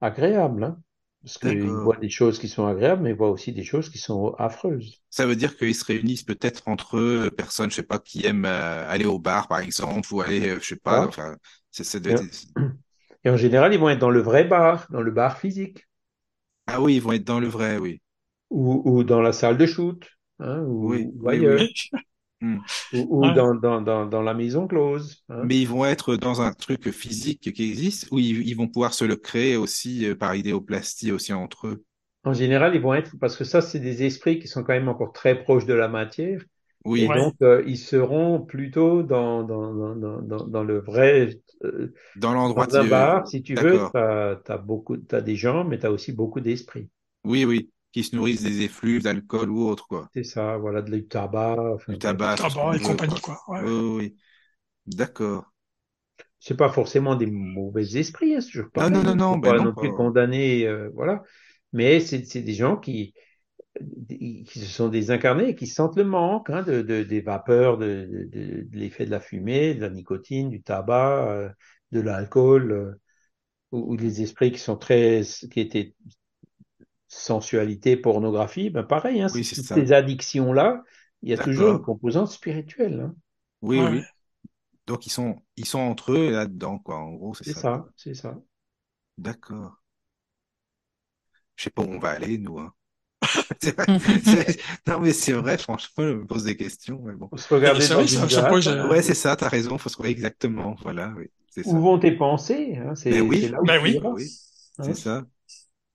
agréable, 0.00 0.62
hein. 0.62 0.78
Parce 1.24 1.38
qu'il 1.38 1.80
D'accord. 1.80 1.82
voit 1.82 1.96
des 1.96 2.10
choses 2.10 2.38
qui 2.38 2.48
sont 2.48 2.66
agréables, 2.68 3.02
mais 3.02 3.10
il 3.10 3.16
voit 3.16 3.30
aussi 3.30 3.52
des 3.52 3.64
choses 3.64 3.90
qui 3.90 3.98
sont 3.98 4.34
affreuses. 4.38 5.02
Ça 5.10 5.26
veut 5.26 5.36
dire 5.36 5.56
qu'ils 5.56 5.74
se 5.76 5.84
réunissent 5.84 6.24
peut-être 6.24 6.66
entre 6.66 6.96
eux, 6.98 7.30
personnes, 7.30 7.70
je 7.70 7.76
sais 7.76 7.82
pas, 7.84 7.98
qui 8.00 8.26
aiment 8.26 8.44
euh, 8.46 8.88
aller 8.88 9.04
au 9.04 9.18
bar, 9.20 9.46
par 9.48 9.60
exemple, 9.60 10.12
ou 10.12 10.20
aller, 10.20 10.48
euh, 10.50 10.60
je 10.60 10.66
sais 10.68 10.76
pas, 10.76 11.04
Voilà. 11.04 11.06
enfin, 11.06 11.36
c'est, 11.70 11.84
Et, 12.08 12.14
et 13.24 13.30
en 13.30 13.36
général, 13.38 13.74
ils 13.74 13.80
vont 13.80 13.90
être 13.90 13.98
dans 14.00 14.10
le 14.10 14.20
vrai 14.22 14.44
bar, 14.44 14.86
dans 14.90 15.02
le 15.02 15.10
bar 15.12 15.38
physique, 15.38 15.86
Ah 16.66 16.80
oui, 16.82 16.96
ils 16.96 17.00
vont 17.02 17.12
être 17.12 17.24
dans 17.24 17.40
le 17.40 17.46
vrai, 17.48 17.78
oui. 17.78 18.02
ou, 18.50 18.82
ou 18.86 19.04
dans 19.04 19.20
la 19.20 19.32
salle 19.32 19.58
de 19.58 19.66
shoot, 19.66 20.06
hein, 20.38 20.62
Oui, 20.80 21.10
ou, 21.12 21.22
oui, 21.22 21.28
ailleurs. 21.28 21.66
oui. 21.72 21.74
Hmm. 22.40 22.58
ou, 22.92 23.26
ou 23.26 23.30
Ouais. 23.30 23.32
dans, 23.32 23.54
dans, 23.54 23.80
dans, 23.82 24.06
dans 24.06 24.22
la 24.22 24.34
maison 24.34 24.66
close. 24.68 25.24
hein. 25.28 25.50
Mais 25.50 25.60
ils 25.60 25.68
vont 25.68 25.84
être 25.84 26.16
dans 26.16 26.40
un 26.42 26.52
truc 26.52 26.90
physique 26.90 27.52
qui 27.52 27.62
existe 27.70 28.08
ou 28.10 28.18
ils, 28.18 28.48
ils 28.48 28.56
vont 28.56 28.66
pouvoir 28.66 28.94
se 28.94 29.04
le 29.04 29.14
créer 29.14 29.56
aussi 29.56 30.06
euh, 30.06 30.16
par 30.16 30.34
idéoplastie 30.34 31.12
aussi 31.12 31.32
entre 31.32 31.68
eux? 31.68 31.84
En 32.24 32.32
général, 32.32 32.74
ils 32.74 32.80
vont 32.80 32.94
être, 32.94 33.16
parce 33.18 33.36
que 33.36 33.44
ça, 33.44 33.60
c'est 33.60 33.80
des 33.80 34.02
esprits 34.04 34.38
qui 34.38 34.48
sont 34.48 34.62
quand 34.64 34.72
même 34.72 34.88
encore 34.88 35.12
très 35.12 35.42
proches 35.42 35.66
de 35.66 35.74
la 35.74 35.88
matière, 35.88 36.40
et 36.94 37.08
Oui, 37.08 37.08
Ouais. 37.08 37.14
donc 37.14 37.34
euh, 37.42 37.62
ils 37.66 37.78
seront 37.78 38.40
plutôt 38.44 39.02
dans, 39.02 39.42
dans, 39.42 39.74
dans, 39.96 40.22
dans, 40.46 40.62
le 40.64 40.78
vrai. 40.80 41.40
euh, 41.64 41.92
dans 42.14 42.32
l'endroit 42.32 42.66
dans 42.66 42.76
un 42.76 42.84
de- 42.84 42.84
bar, 42.84 43.28
si 43.28 43.42
tu 43.42 43.56
veux, 43.56 43.88
tu 43.92 43.98
as, 43.98 44.58
beaucoup, 44.58 44.96
t'as 44.98 45.20
des 45.22 45.36
gens, 45.36 45.64
mais 45.64 45.78
tu 45.80 45.86
as 45.86 45.92
aussi 45.92 46.12
beaucoup 46.12 46.40
d'esprits. 46.40 46.90
Oui, 47.24 47.44
oui, 47.44 47.70
qui 47.94 48.04
se 48.04 48.14
nourrissent 48.16 48.42
des 48.42 48.60
effluves 48.62 49.04
d'alcool 49.04 49.50
ou 49.50 49.66
autre, 49.68 49.88
quoi. 49.88 50.10
C'est 50.14 50.24
ça, 50.24 50.56
voilà, 50.56 50.80
de 50.80 50.90
du 50.90 51.06
tabac. 51.06 51.56
Enfin, 51.74 51.92
Du 51.92 51.98
tabac, 51.98 52.36
Tabac 52.36 52.76
et 52.76 52.80
veut, 52.80 52.80
compagnie, 52.80 53.20
quoi. 53.20 53.20
quoi. 53.20 53.42
Ouais. 53.48 53.64
Oui, 53.64 53.70
oui. 53.72 54.16
D'accord. 54.86 55.52
c'est 56.38 56.56
pas 56.56 56.70
forcément 56.70 57.16
des 57.16 57.26
mauvais 57.26 57.96
esprits, 57.96 58.34
hein, 58.34 58.40
toujours 58.40 58.70
Non, 58.76 58.88
pareil. 58.88 58.92
non, 58.94 59.02
non, 59.04 59.16
non, 59.22 59.38
ben 59.42 59.52
pas 59.52 59.58
non, 59.58 59.66
non 59.66 59.74
plus 59.74 59.92
pas- 59.92 59.92
condamner, 59.92 60.66
euh, 60.66 60.90
voilà. 60.94 61.22
Mais 61.72 62.00
c'est 62.00 62.24
c'est 62.24 62.42
des 62.42 62.54
gens 62.54 62.76
qui, 62.76 63.14
qui 64.08 64.46
se 64.60 64.66
sont 64.66 64.88
désincarnés 64.88 65.50
et 65.50 65.54
qui 65.56 65.66
sentent 65.66 65.96
le 65.96 66.04
manque 66.04 66.50
hein, 66.50 66.62
de, 66.62 66.82
de- 66.82 67.02
des 67.02 67.20
vapeurs, 67.20 67.78
de, 67.78 68.06
de, 68.10 68.24
de- 68.24 68.62
de 68.68 68.76
l'effet 68.78 69.06
de 69.06 69.10
la 69.10 69.20
fumée, 69.20 69.74
de 69.74 69.80
la 69.80 69.90
nicotine, 69.90 70.50
du 70.50 70.62
tabac, 70.62 71.28
euh, 71.30 71.48
de 71.92 72.00
l'alcool, 72.00 72.72
euh, 72.72 72.92
ou, 73.72 73.92
ou 73.94 73.96
des 73.96 74.22
esprits 74.22 74.52
qui 74.52 74.58
sont 74.58 74.76
très, 74.76 75.22
qui 75.52 75.60
étaient 75.60 75.94
sensualité, 77.20 77.96
pornographie, 77.96 78.70
ben 78.70 78.82
pareil, 78.84 79.22
hein, 79.22 79.28
Oui, 79.34 79.44
c'est 79.44 79.44
c'est 79.44 79.56
toutes 79.56 79.66
ça. 79.66 79.74
ces 79.74 79.92
addictions-là, 79.92 80.82
il 81.22 81.30
y 81.30 81.32
a 81.34 81.38
toujours 81.38 81.72
une 81.72 81.82
composante 81.82 82.28
spirituelle. 82.30 83.00
hein. 83.00 83.14
Oui, 83.62 83.78
Ouais. 83.80 83.88
oui. 83.88 84.02
Donc 84.86 85.06
ils 85.06 85.10
sont, 85.10 85.42
ils 85.56 85.66
sont 85.66 85.80
entre 85.80 86.12
eux 86.12 86.30
là-dedans, 86.30 86.78
quoi. 86.78 86.96
En 86.98 87.12
gros, 87.14 87.34
c'est 87.34 87.44
C'est 87.44 87.54
ça. 87.54 87.86
c'est 87.96 88.14
ça. 88.14 88.36
D'accord. 89.18 89.74
Je 91.56 91.64
sais 91.64 91.70
pas 91.70 91.82
où 91.82 91.86
on 91.92 91.98
va 91.98 92.10
aller, 92.10 92.38
nous. 92.38 92.58
Hein. 92.58 92.72
C'est 93.60 93.76
vrai- 93.76 93.86
c'est- 94.24 94.60
Non, 94.86 95.00
mais 95.00 95.12
c'est 95.12 95.32
vrai, 95.32 95.58
franchement, 95.58 96.04
je 96.04 96.14
me 96.14 96.26
pose 96.26 96.44
des 96.44 96.56
questions. 96.56 97.00
Mais 97.04 97.14
bon. 97.14 97.28
Faut 97.30 97.36
se 97.36 97.54
regarder 97.54 97.80
C'est 97.82 97.94
dans 97.94 98.06
ça- 98.06 98.50
euh, 98.50 98.88
Ouais, 98.88 99.02
c'est 99.02 99.14
ça, 99.14 99.36
t'as 99.36 99.48
raison, 99.48 99.78
faut 99.78 99.88
se 99.88 99.94
trouver 99.94 100.10
exactement. 100.10 100.76
Voilà, 100.82 101.12
oui, 101.16 101.26
c'est 101.50 101.64
Où 101.64 101.70
ça. 101.70 101.78
vont 101.78 101.98
tes 101.98 102.12
pensées 102.16 102.76
hein, 102.78 102.94
Ben 103.06 103.18
C'est 103.18 103.20
oui. 103.20 103.40
c'est 103.42 103.48
là 103.48 103.60
où 103.62 103.66
Ben 103.66 103.78
tu 103.78 103.84
oui. 103.84 103.92
iras. 103.94 104.10
Oui, 104.10 104.40
hein. 104.78 104.84
c'est 104.84 104.94
ça, 104.94 105.24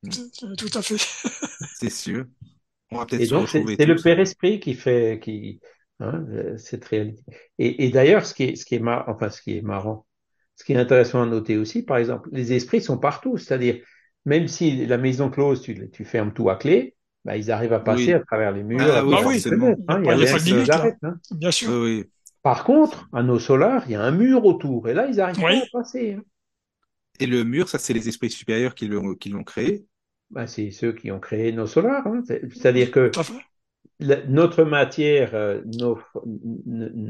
Tout 0.03 0.55
tout 0.55 0.77
à 0.77 0.81
fait. 0.81 0.97
c'est 1.75 1.89
sûr. 1.89 2.25
On 2.91 2.97
va 2.99 3.05
peut-être 3.05 3.21
Et 3.21 3.25
se 3.25 3.29
donc, 3.31 3.47
c'est 3.49 3.85
le. 3.85 3.95
Père 3.95 4.19
Esprit 4.19 4.59
qui 4.59 4.73
fait 4.73 5.19
qui, 5.21 5.59
hein, 5.99 6.25
euh, 6.31 6.57
cette 6.57 6.85
réalité. 6.85 7.21
Et, 7.57 7.85
et 7.85 7.89
d'ailleurs, 7.91 8.25
ce 8.25 8.33
qui 8.33 8.43
est, 8.43 8.55
ce 8.55 8.65
qui 8.65 8.75
est 8.75 8.79
mar- 8.79 9.05
enfin, 9.07 9.29
ce 9.29 9.41
qui 9.41 9.57
est 9.57 9.61
marrant, 9.61 10.05
ce 10.55 10.63
qui 10.63 10.73
est 10.73 10.77
intéressant 10.77 11.21
à 11.21 11.25
noter 11.25 11.57
aussi, 11.57 11.83
par 11.83 11.97
exemple, 11.97 12.29
les 12.31 12.53
esprits 12.53 12.81
sont 12.81 12.97
partout. 12.97 13.37
C'est-à-dire, 13.37 13.83
même 14.25 14.47
si 14.47 14.85
la 14.85 14.97
maison 14.97 15.29
close, 15.29 15.61
tu, 15.61 15.89
tu 15.91 16.05
fermes 16.05 16.33
tout 16.33 16.49
à 16.49 16.55
clé, 16.55 16.95
bah, 17.25 17.37
ils 17.37 17.51
arrivent 17.51 17.73
à 17.73 17.79
passer 17.79 18.05
Oui. 18.07 18.13
à 18.13 18.19
travers 18.21 18.51
les 18.53 18.63
murs, 18.63 18.81
Ah 18.81 19.03
oui, 19.05 19.11
Bah 19.11 19.21
forcément. 19.21 19.75
hein. 19.89 19.99
Il 20.01 20.05
y 20.05 20.09
a 20.09 20.13
a 20.13 20.15
rien 20.15 20.31
pas 20.31 20.39
de 20.39 20.43
qui 20.43 20.49
les 20.49 20.55
limite, 20.55 20.67
là. 20.69 20.75
arrête. 20.75 20.97
hein. 21.03 21.15
Bien 21.31 21.51
sûr. 21.51 21.69
Oui, 21.69 21.75
oui. 21.99 22.05
Par 22.41 22.63
contre, 22.63 23.07
à 23.13 23.21
nos 23.21 23.37
solars, 23.37 23.83
il 23.87 23.91
y 23.91 23.95
a 23.95 24.01
un 24.01 24.11
mur 24.11 24.45
autour. 24.45 24.87
Et 24.87 24.93
là, 24.93 25.07
ils 25.07 25.17
n'arrivent 25.17 25.35
pas 25.39 25.45
Oui. 25.47 25.57
à 25.61 25.65
passer. 25.71 26.17
Et 27.19 27.27
le 27.27 27.43
mur, 27.43 27.69
ça, 27.69 27.79
c'est 27.79 27.93
les 27.93 28.07
esprits 28.07 28.29
supérieurs 28.29 28.75
qui 28.75 28.87
l'ont 28.87 29.15
qui 29.15 29.29
l'ont 29.29 29.43
créé. 29.43 29.85
Bah, 30.29 30.47
c'est 30.47 30.71
ceux 30.71 30.93
qui 30.93 31.11
ont 31.11 31.19
créé 31.19 31.51
nos 31.51 31.67
solars. 31.67 32.05
hein. 32.07 32.21
C'est- 32.25 32.41
C'est-à-dire 32.53 32.91
que 32.91 33.11
la- 33.99 34.25
notre 34.27 34.63
matière 34.63 35.33
euh, 35.33 35.61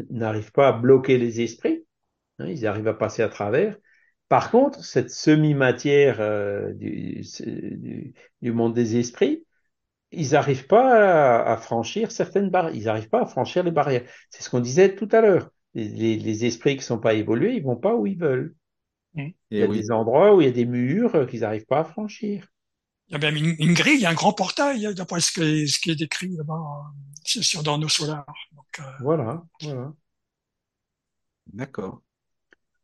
n'arrive 0.10 0.52
pas 0.52 0.70
à 0.70 0.72
bloquer 0.72 1.18
les 1.18 1.42
esprits. 1.42 1.86
hein, 2.40 2.48
ils 2.48 2.66
arrivent 2.66 2.88
à 2.88 2.94
passer 2.94 3.22
à 3.22 3.30
travers. 3.30 3.78
Par 4.30 4.52
contre, 4.52 4.84
cette 4.84 5.10
semi-matière 5.10 6.18
euh, 6.22 6.72
du, 6.74 7.22
du, 7.42 8.14
du 8.42 8.52
monde 8.52 8.74
des 8.74 8.98
esprits, 8.98 9.46
ils 10.12 10.32
n'arrivent 10.32 10.68
pas 10.68 11.42
à, 11.42 11.54
à 11.54 11.58
franchir 11.58 12.12
certaines 12.12 12.50
barrières. 12.50 12.76
Ils 12.76 12.86
n'arrivent 12.86 13.10
pas 13.10 13.22
à 13.24 13.26
franchir 13.26 13.64
les 13.64 13.72
barrières. 13.72 14.04
C'est 14.30 14.44
ce 14.44 14.50
qu'on 14.50 14.60
disait 14.62 14.96
tout 14.96 15.10
à 15.12 15.22
l'heure. 15.22 15.52
Les, 15.76 15.88
les- 15.90 16.18
les 16.18 16.46
esprits 16.46 16.74
qui 16.76 16.80
ne 16.80 16.84
sont 16.84 17.00
pas 17.00 17.14
évolués, 17.16 17.56
ils 17.56 17.64
vont 17.64 17.76
pas 17.76 17.96
où 17.96 18.08
ils 18.08 18.18
veulent. 18.18 18.56
Il 19.52 19.60
y 19.60 19.64
a 19.64 19.68
oui. 19.68 19.78
des 19.82 19.92
endroits 19.92 20.36
où 20.36 20.42
il 20.42 20.46
y 20.46 20.48
a 20.48 20.52
des 20.52 20.66
murs 20.66 21.14
euh, 21.16 21.26
qu'ils 21.28 21.42
n'arrivent 21.42 21.68
pas 21.68 21.82
à 21.82 21.84
franchir. 21.84 22.48
Il 23.10 23.14
y 23.14 23.16
a 23.16 23.20
même 23.20 23.36
une, 23.36 23.56
une 23.60 23.74
grille, 23.74 24.06
un 24.06 24.14
grand 24.14 24.34
portail, 24.34 24.86
hein, 24.86 24.94
d'après 24.94 25.20
ce 25.22 25.32
qui 25.32 25.42
est, 25.42 25.68
ce 25.68 25.80
qui 25.80 25.92
est 25.92 25.96
décrit 25.96 26.30
là-bas, 26.36 26.54
euh, 26.56 26.90
c'est 27.26 27.44
sur 27.44 27.64
dans 27.64 27.78
nos 27.78 27.90
solars. 27.90 28.26
Donc, 28.54 28.80
euh, 28.80 28.84
Voilà, 29.00 29.44
voilà. 29.62 29.94
D'accord. 31.54 32.02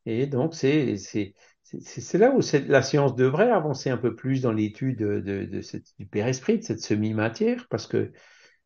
Et 0.06 0.28
donc, 0.28 0.56
c'est 0.56 0.98
c'est- 0.98 1.36
c'est- 1.64 2.02
c'est 2.02 2.18
là 2.20 2.32
où 2.36 2.42
la 2.68 2.82
science 2.84 3.16
devrait 3.16 3.52
avancer 3.52 3.90
un 3.92 3.98
peu 3.98 4.16
plus 4.16 4.42
dans 4.42 4.52
l'étude 4.54 5.00
de, 5.00 5.20
de, 5.22 5.46
de 5.46 5.62
cette, 5.62 5.88
du 6.00 6.06
Père-Esprit, 6.08 6.60
de 6.60 6.64
cette 6.64 6.82
semi-matière, 6.82 7.68
parce 7.70 7.88
que 7.88 8.14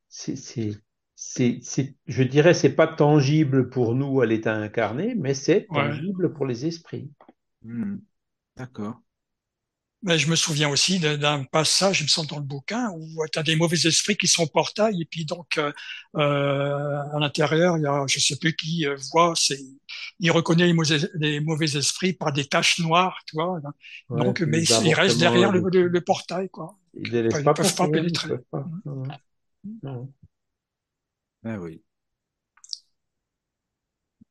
c'est, 0.09 0.35
c'est, 0.37 0.71
c'est, 1.15 1.59
c'est- 1.63 1.95
je 2.07 2.23
dirais, 2.23 2.53
c'est 2.55 2.75
pas 2.75 2.87
tangible 2.87 3.69
pour 3.69 3.95
nous 3.95 4.21
à 4.21 4.27
l'état 4.27 4.55
incarné, 4.55 5.15
mais 5.15 5.33
c'est 5.35 5.69
ouais. 5.69 5.89
tangible 5.91 6.33
pour 6.33 6.45
les 6.47 6.65
esprits. 6.67 7.11
Hmm. 7.63 7.99
D'accord. 8.57 9.01
Mais 10.01 10.17
je 10.17 10.29
me 10.29 10.35
souviens 10.37 10.69
aussi 10.69 10.97
de- 10.99 11.17
d'un 11.17 11.43
passage, 11.43 11.99
il 11.99 12.03
me 12.03 12.07
semble, 12.07 12.29
dans 12.29 12.37
le 12.37 12.43
bouquin, 12.43 12.89
où 12.91 13.21
tu 13.33 13.37
as 13.37 13.43
des 13.43 13.57
mauvais 13.57 13.75
esprits 13.85 14.15
qui 14.15 14.27
sont 14.27 14.47
portail, 14.47 15.01
et 15.01 15.05
puis 15.05 15.25
donc 15.25 15.57
euh, 15.57 15.73
euh, 16.15 17.01
à 17.13 17.19
l'intérieur, 17.19 17.77
il 17.77 17.83
y 17.83 17.85
a, 17.85 18.05
je 18.07 18.17
sais 18.19 18.37
plus 18.37 18.55
qui 18.55 18.87
euh, 18.87 18.95
voit, 19.11 19.33
c'est, 19.35 19.59
il 20.21 20.31
reconnaît 20.31 20.67
les 20.67 20.73
mauvais, 20.73 20.99
les 21.15 21.41
mauvais 21.41 21.75
esprits 21.77 22.13
par 22.13 22.31
des 22.31 22.45
taches 22.45 22.79
noires, 22.79 23.19
tu 23.27 23.35
vois. 23.35 23.59
Ouais, 24.09 24.35
donc, 24.37 24.39
mais 24.47 24.63
ils 24.63 24.93
restent 24.93 25.19
avortements, 25.19 25.19
derrière 25.19 25.51
le, 25.51 25.59
les- 25.59 25.67
le, 25.69 25.87
le 25.89 26.01
portail, 26.01 26.49
quoi. 26.49 26.77
ils 26.93 27.11
ne 27.11 27.39
Ils 27.43 27.51
pas 27.53 27.53
peuvent 27.53 27.75
pas 27.75 27.87
ils 28.11 28.19
pénétrer. 28.19 28.29
peuvent 28.29 28.43
pas. 28.51 28.71
Non, 28.85 28.95
non. 28.95 29.15
Non. 29.83 30.13
Ah 31.43 31.57
oui. 31.59 31.83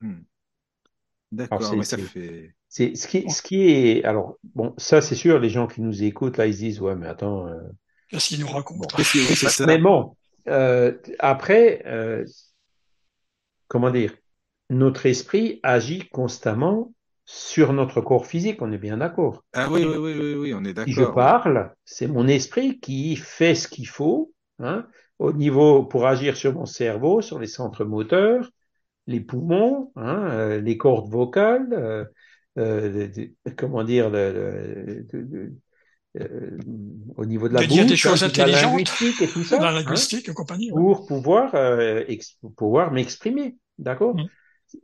Hmm. 0.01 0.21
Alors, 1.51 1.63
D'accord, 1.63 1.63
c'est, 1.63 1.77
mais 1.77 1.85
ça 1.85 1.97
c'est, 1.97 1.99
fait. 1.99 2.55
C'est, 2.69 2.95
ce 2.95 3.09
qui, 3.09 3.31
ce 3.31 3.43
qui 3.43 3.63
est, 3.69 4.05
alors, 4.05 4.39
bon, 4.55 4.75
ça, 4.77 5.01
c'est 5.01 5.15
sûr, 5.15 5.39
les 5.39 5.49
gens 5.51 5.67
qui 5.67 5.81
nous 5.81 6.03
écoutent, 6.03 6.37
là, 6.37 6.47
ils 6.47 6.55
se 6.55 6.59
disent, 6.59 6.81
ouais, 6.81 6.97
mais 6.97 7.07
attends, 7.07 7.47
euh, 7.47 7.61
Qu'est-ce 8.09 8.29
qu'il 8.29 8.41
nous 8.41 8.47
bon. 8.47 8.53
raconte? 8.55 8.95
Oui, 8.99 9.05
c'est 9.05 9.19
oui, 9.21 9.27
c'est 9.37 9.49
ça. 9.49 9.67
Mais 9.67 9.79
bon, 9.79 10.15
euh, 10.49 10.93
après, 11.19 11.83
euh, 11.87 12.25
comment 13.69 13.91
dire, 13.91 14.15
notre 14.71 15.07
esprit 15.07 15.61
agit 15.63 16.09
constamment 16.11 16.93
sur 17.25 17.73
notre 17.73 18.01
corps 18.01 18.27
physique, 18.27 18.63
on 18.63 18.73
est 18.73 18.79
bien 18.79 18.99
d'accord. 18.99 19.45
Ah 19.53 19.69
oui, 19.71 19.85
oui, 19.85 19.97
oui, 19.97 20.15
oui, 20.19 20.35
oui, 20.35 20.55
on 20.55 20.65
est 20.65 20.73
Si 20.85 20.93
je 20.93 21.03
d'accord. 21.03 21.15
parle, 21.15 21.75
c'est 21.85 22.07
mon 22.07 22.27
esprit 22.27 22.81
qui 22.81 23.17
fait 23.17 23.55
ce 23.55 23.69
qu'il 23.69 23.87
faut, 23.87 24.33
hein, 24.59 24.87
au 25.19 25.33
niveau 25.33 25.85
pour 25.85 26.07
agir 26.07 26.37
sur 26.37 26.55
mon 26.55 26.65
cerveau, 26.67 27.21
sur 27.21 27.39
les 27.39 27.47
centres 27.47 27.85
moteurs, 27.85 28.51
les 29.07 29.21
poumons, 29.21 29.93
hein, 29.97 30.29
euh, 30.31 30.61
les 30.61 30.77
cordes 30.79 31.11
vocales, 31.11 32.09
euh, 32.59 32.91
de- 32.91 33.07
de- 33.07 33.51
comment 33.57 33.85
dire, 33.85 34.11
le- 34.11 35.07
euh, 36.21 36.59
au 37.17 37.25
niveau 37.27 37.49
de 37.49 37.55
la 37.55 37.61
De 37.63 37.67
dire 37.67 37.85
des 37.85 37.91
bouche, 37.91 38.07
hein, 38.07 38.11
choses 38.17 38.23
la 38.23 38.29
et 38.29 38.33
tout 39.29 39.45
ça, 39.45 39.59
la 39.61 39.69
hein, 39.69 39.73
linguistique 39.73 40.29
et 40.29 40.35
compagnie. 40.35 40.73
ouais. 40.73 40.81
pour 40.83 41.07
pouvoir, 41.07 41.55
euh, 41.55 42.05
ex- 42.09 42.37
pouvoir 42.57 42.93
m'exprimer, 42.93 43.57
d'accord? 43.79 44.17
Mm. 44.17 44.25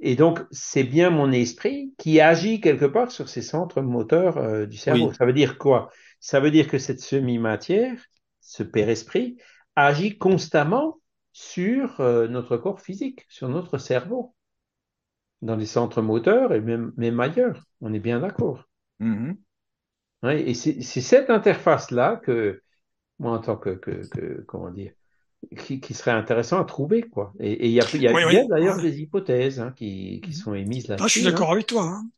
Et 0.00 0.16
donc, 0.16 0.40
c'est 0.50 0.84
bien 0.84 1.10
mon 1.10 1.30
esprit 1.32 1.92
qui 1.98 2.20
agit 2.20 2.60
quelque 2.60 2.86
part 2.86 3.10
sur 3.10 3.28
ces 3.28 3.42
centres 3.42 3.82
moteurs 3.82 4.38
euh, 4.38 4.66
du 4.66 4.76
cerveau. 4.78 5.08
Oui. 5.08 5.14
Ça 5.18 5.26
veut 5.26 5.32
dire 5.32 5.58
quoi? 5.58 5.90
Ça 6.20 6.40
veut 6.40 6.50
dire 6.50 6.68
que 6.68 6.78
cette 6.78 7.00
semi-matière, 7.00 8.02
ce 8.40 8.62
père-esprit, 8.62 9.36
agit 9.76 10.16
constamment 10.16 11.00
sur 11.32 12.00
euh, 12.00 12.28
notre 12.28 12.56
corps 12.56 12.80
physique, 12.80 13.26
sur 13.28 13.48
notre 13.48 13.76
cerveau, 13.78 14.34
dans 15.44 15.56
les 15.56 15.66
centres 15.66 16.02
moteurs 16.02 16.52
et 16.54 16.60
même, 16.60 16.92
même 16.96 17.20
ailleurs. 17.20 17.62
On 17.80 17.92
est 17.94 18.00
bien 18.00 18.20
d'accord. 18.20 18.64
Mhm. 19.00 19.36
Ouais, 20.22 20.48
et 20.48 20.54
c'est 20.54 20.82
cette 20.82 21.30
interface-là 21.30 22.16
que, 22.16 22.62
moi, 23.18 23.32
en 23.32 23.40
tant 23.40 23.56
que, 23.56 23.70
que, 23.70 24.06
que 24.08 24.42
comment 24.48 24.70
dire, 24.70 24.92
qui, 25.58 25.80
qui 25.80 25.94
serait 25.94 26.12
intéressant 26.12 26.60
à 26.60 26.64
trouver, 26.64 27.02
quoi. 27.02 27.32
Et 27.40 27.66
il 27.68 27.72
y 27.72 27.80
a, 27.80 27.84
y 27.96 28.08
Oui, 28.12 28.48
d'ailleurs 28.48 28.80
des 28.80 29.00
hypothèses 29.00 29.60
hein, 29.60 29.72
qui, 29.76 30.20
qui 30.22 30.32
sont 30.34 30.54
émises 30.54 30.88
Ah, 30.98 31.06
je 31.06 31.12
suis 31.12 31.22
là-dessus. 31.22 31.28
hein. 31.28 31.30
d'accord 31.30 31.52
avec 31.52 31.66
toi. 31.66 31.82
Hein. 31.84 32.08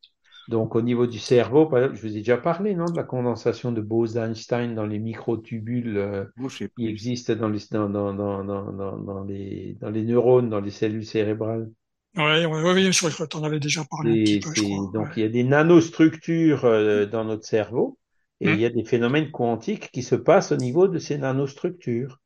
Donc, 0.48 0.76
au 0.76 0.82
niveau 0.82 1.06
du 1.08 1.18
cerveau, 1.18 1.66
par 1.66 1.80
exemple, 1.80 1.96
je 1.96 2.02
vous 2.02 2.14
ai 2.16 2.20
déjà 2.20 2.36
parlé, 2.36 2.74
non, 2.74 2.84
de 2.90 2.96
la 2.96 3.02
condensation 3.02 3.72
de 3.72 3.80
Bose-Einstein 3.80 4.74
dans 4.76 4.86
les 4.86 5.00
microtubules 5.00 5.96
euh, 5.98 6.24
Oh, 6.38 6.48
qui 6.76 6.86
existent 6.86 7.34
dans 7.34 7.48
les, 7.48 7.58
dans, 7.70 7.88
dans, 7.90 8.14
dans, 8.14 8.44
dans, 8.44 8.72
dans, 8.72 8.96
dans 8.98 9.24
les, 9.24 9.74
dans 9.80 9.90
les 9.90 10.04
neurones, 10.04 10.48
dans 10.48 10.60
les 10.60 10.70
cellules 10.70 11.04
cérébrales. 11.06 11.68
Ouais, 12.16 12.44
ouais, 12.46 12.62
ouais, 12.62 12.72
oui, 12.74 12.92
je 12.92 12.98
crois 12.98 13.10
que 13.10 13.22
t'en 13.30 13.44
avais 13.44 13.60
déjà 13.60 13.84
parlé 13.84 14.10
un 14.10 14.16
petit 14.18 14.38
peu, 14.38 14.52
je 14.54 14.62
crois. 14.62 14.92
donc, 14.92 15.08
Ouais. 15.08 15.16
il 15.16 15.20
y 15.22 15.24
a 15.26 15.28
des 15.28 15.44
nanostructures 15.44 16.64
euh, 16.64 17.06
dans 17.06 17.24
notre 17.24 17.44
cerveau 17.46 17.98
et 18.40 18.52
il 18.52 18.56
Hum. 18.56 18.60
y 18.60 18.64
a 18.66 18.70
des 18.70 18.84
phénomènes 18.84 19.30
quantiques 19.30 19.90
qui 19.92 20.02
se 20.02 20.14
passent 20.14 20.52
au 20.52 20.56
niveau 20.56 20.88
de 20.88 20.98
ces 20.98 21.18
nanostructures. 21.18 22.20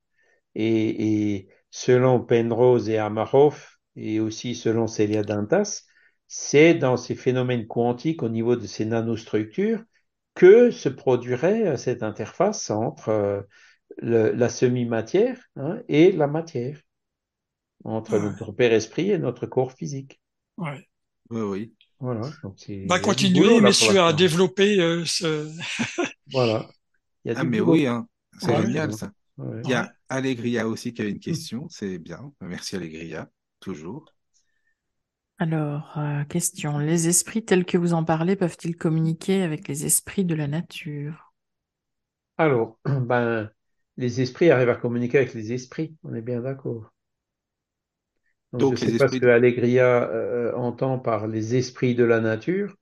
Et, 0.55 1.35
et 1.37 1.49
selon 1.71 2.21
Penrose 2.21 2.89
et 2.91 2.99
Amarov, 2.99 3.65
et 3.97 4.21
aussi 4.21 4.55
selon 4.57 4.87
Celia 4.89 5.23
Dantas, 5.25 5.85
c'est 6.29 6.75
dans 6.75 6.97
ces 6.97 7.15
phénomènes 7.17 7.67
quantiques 7.69 8.23
au 8.23 8.31
niveau 8.31 8.57
de 8.57 8.67
ces 8.67 8.87
nanostructures 8.87 9.83
que 10.35 10.71
se 10.71 10.89
produirait 10.91 11.77
cette 11.79 12.03
interface 12.03 12.71
entre 12.71 13.47
le, 13.99 14.33
la 14.33 14.49
semi-matière 14.49 15.41
hein, 15.57 15.81
et 15.89 16.13
la 16.13 16.27
matière, 16.29 16.81
entre 17.85 18.17
Ouais. 18.17 18.21
notre 18.21 18.53
père 18.53 18.73
esprit 18.73 19.11
et 19.11 19.19
notre 19.19 19.47
corps 19.47 19.73
physique. 19.73 20.21
Ouais. 20.57 20.89
Oui, 21.31 21.41
oui. 21.41 21.75
Voilà. 22.01 22.31
Donc 22.43 22.57
Bah, 22.85 22.97
a 22.97 23.01
continuez, 23.01 23.41
boulot, 23.41 23.61
là, 23.61 23.73
pour 23.73 23.93
messieurs, 23.93 24.01
à 24.01 24.13
développer 24.13 24.81
euh, 24.81 25.05
ce. 25.05 25.51
Voilà. 26.33 26.69
Il 27.25 27.33
y 27.33 27.35
a 27.35 27.37
Ah, 27.37 27.45
mais 27.45 27.61
boulot. 27.61 27.73
oui, 27.73 27.87
hein. 27.87 28.09
C'est 28.39 28.53
Ouais. 28.53 28.63
génial, 28.63 28.93
ça. 28.93 29.13
Ouais. 29.39 29.63
Il 29.65 29.71
y 29.71 29.75
a. 29.75 29.93
Allegria 30.09 30.67
aussi 30.69 30.93
qui 30.95 31.03
avait 31.03 31.11
une 31.13 31.21
question. 31.21 31.69
C'est 31.69 31.99
bien. 31.99 32.33
Merci, 32.41 32.77
Allegria. 32.77 33.31
Toujours. 33.61 34.07
Alors, 35.39 35.99
euh, 35.99 36.23
question. 36.23 36.79
Les 36.79 37.09
esprits 37.09 37.45
tels 37.45 37.65
que 37.65 37.77
vous 37.77 37.95
en 37.95 38.05
parlez 38.05 38.37
peuvent-ils 38.37 38.77
communiquer 38.77 39.43
avec 39.43 39.67
les 39.67 39.85
esprits 39.85 40.25
de 40.25 40.37
la 40.37 40.47
nature? 40.47 41.33
Alors, 42.39 42.81
ben, 42.85 43.51
les 43.97 44.21
esprits 44.21 44.51
arrivent 44.51 44.69
à 44.71 44.75
communiquer 44.75 45.19
avec 45.19 45.33
les 45.35 45.53
esprits, 45.53 45.97
on 46.03 46.13
est 46.15 46.23
bien 46.23 46.41
d'accord. 46.41 46.91
Donc, 48.53 48.75
je 48.75 48.77
Donc, 48.77 48.79
sais 48.81 48.93
pas 48.95 49.09
ce 49.09 49.17
que 49.17 49.27
Allegria 49.27 50.09
euh, 50.11 50.53
entend 50.55 50.99
par 50.99 51.27
les 51.29 51.55
esprits 51.57 51.95
de 51.95 52.05
la 52.05 52.21
nature, 52.21 52.77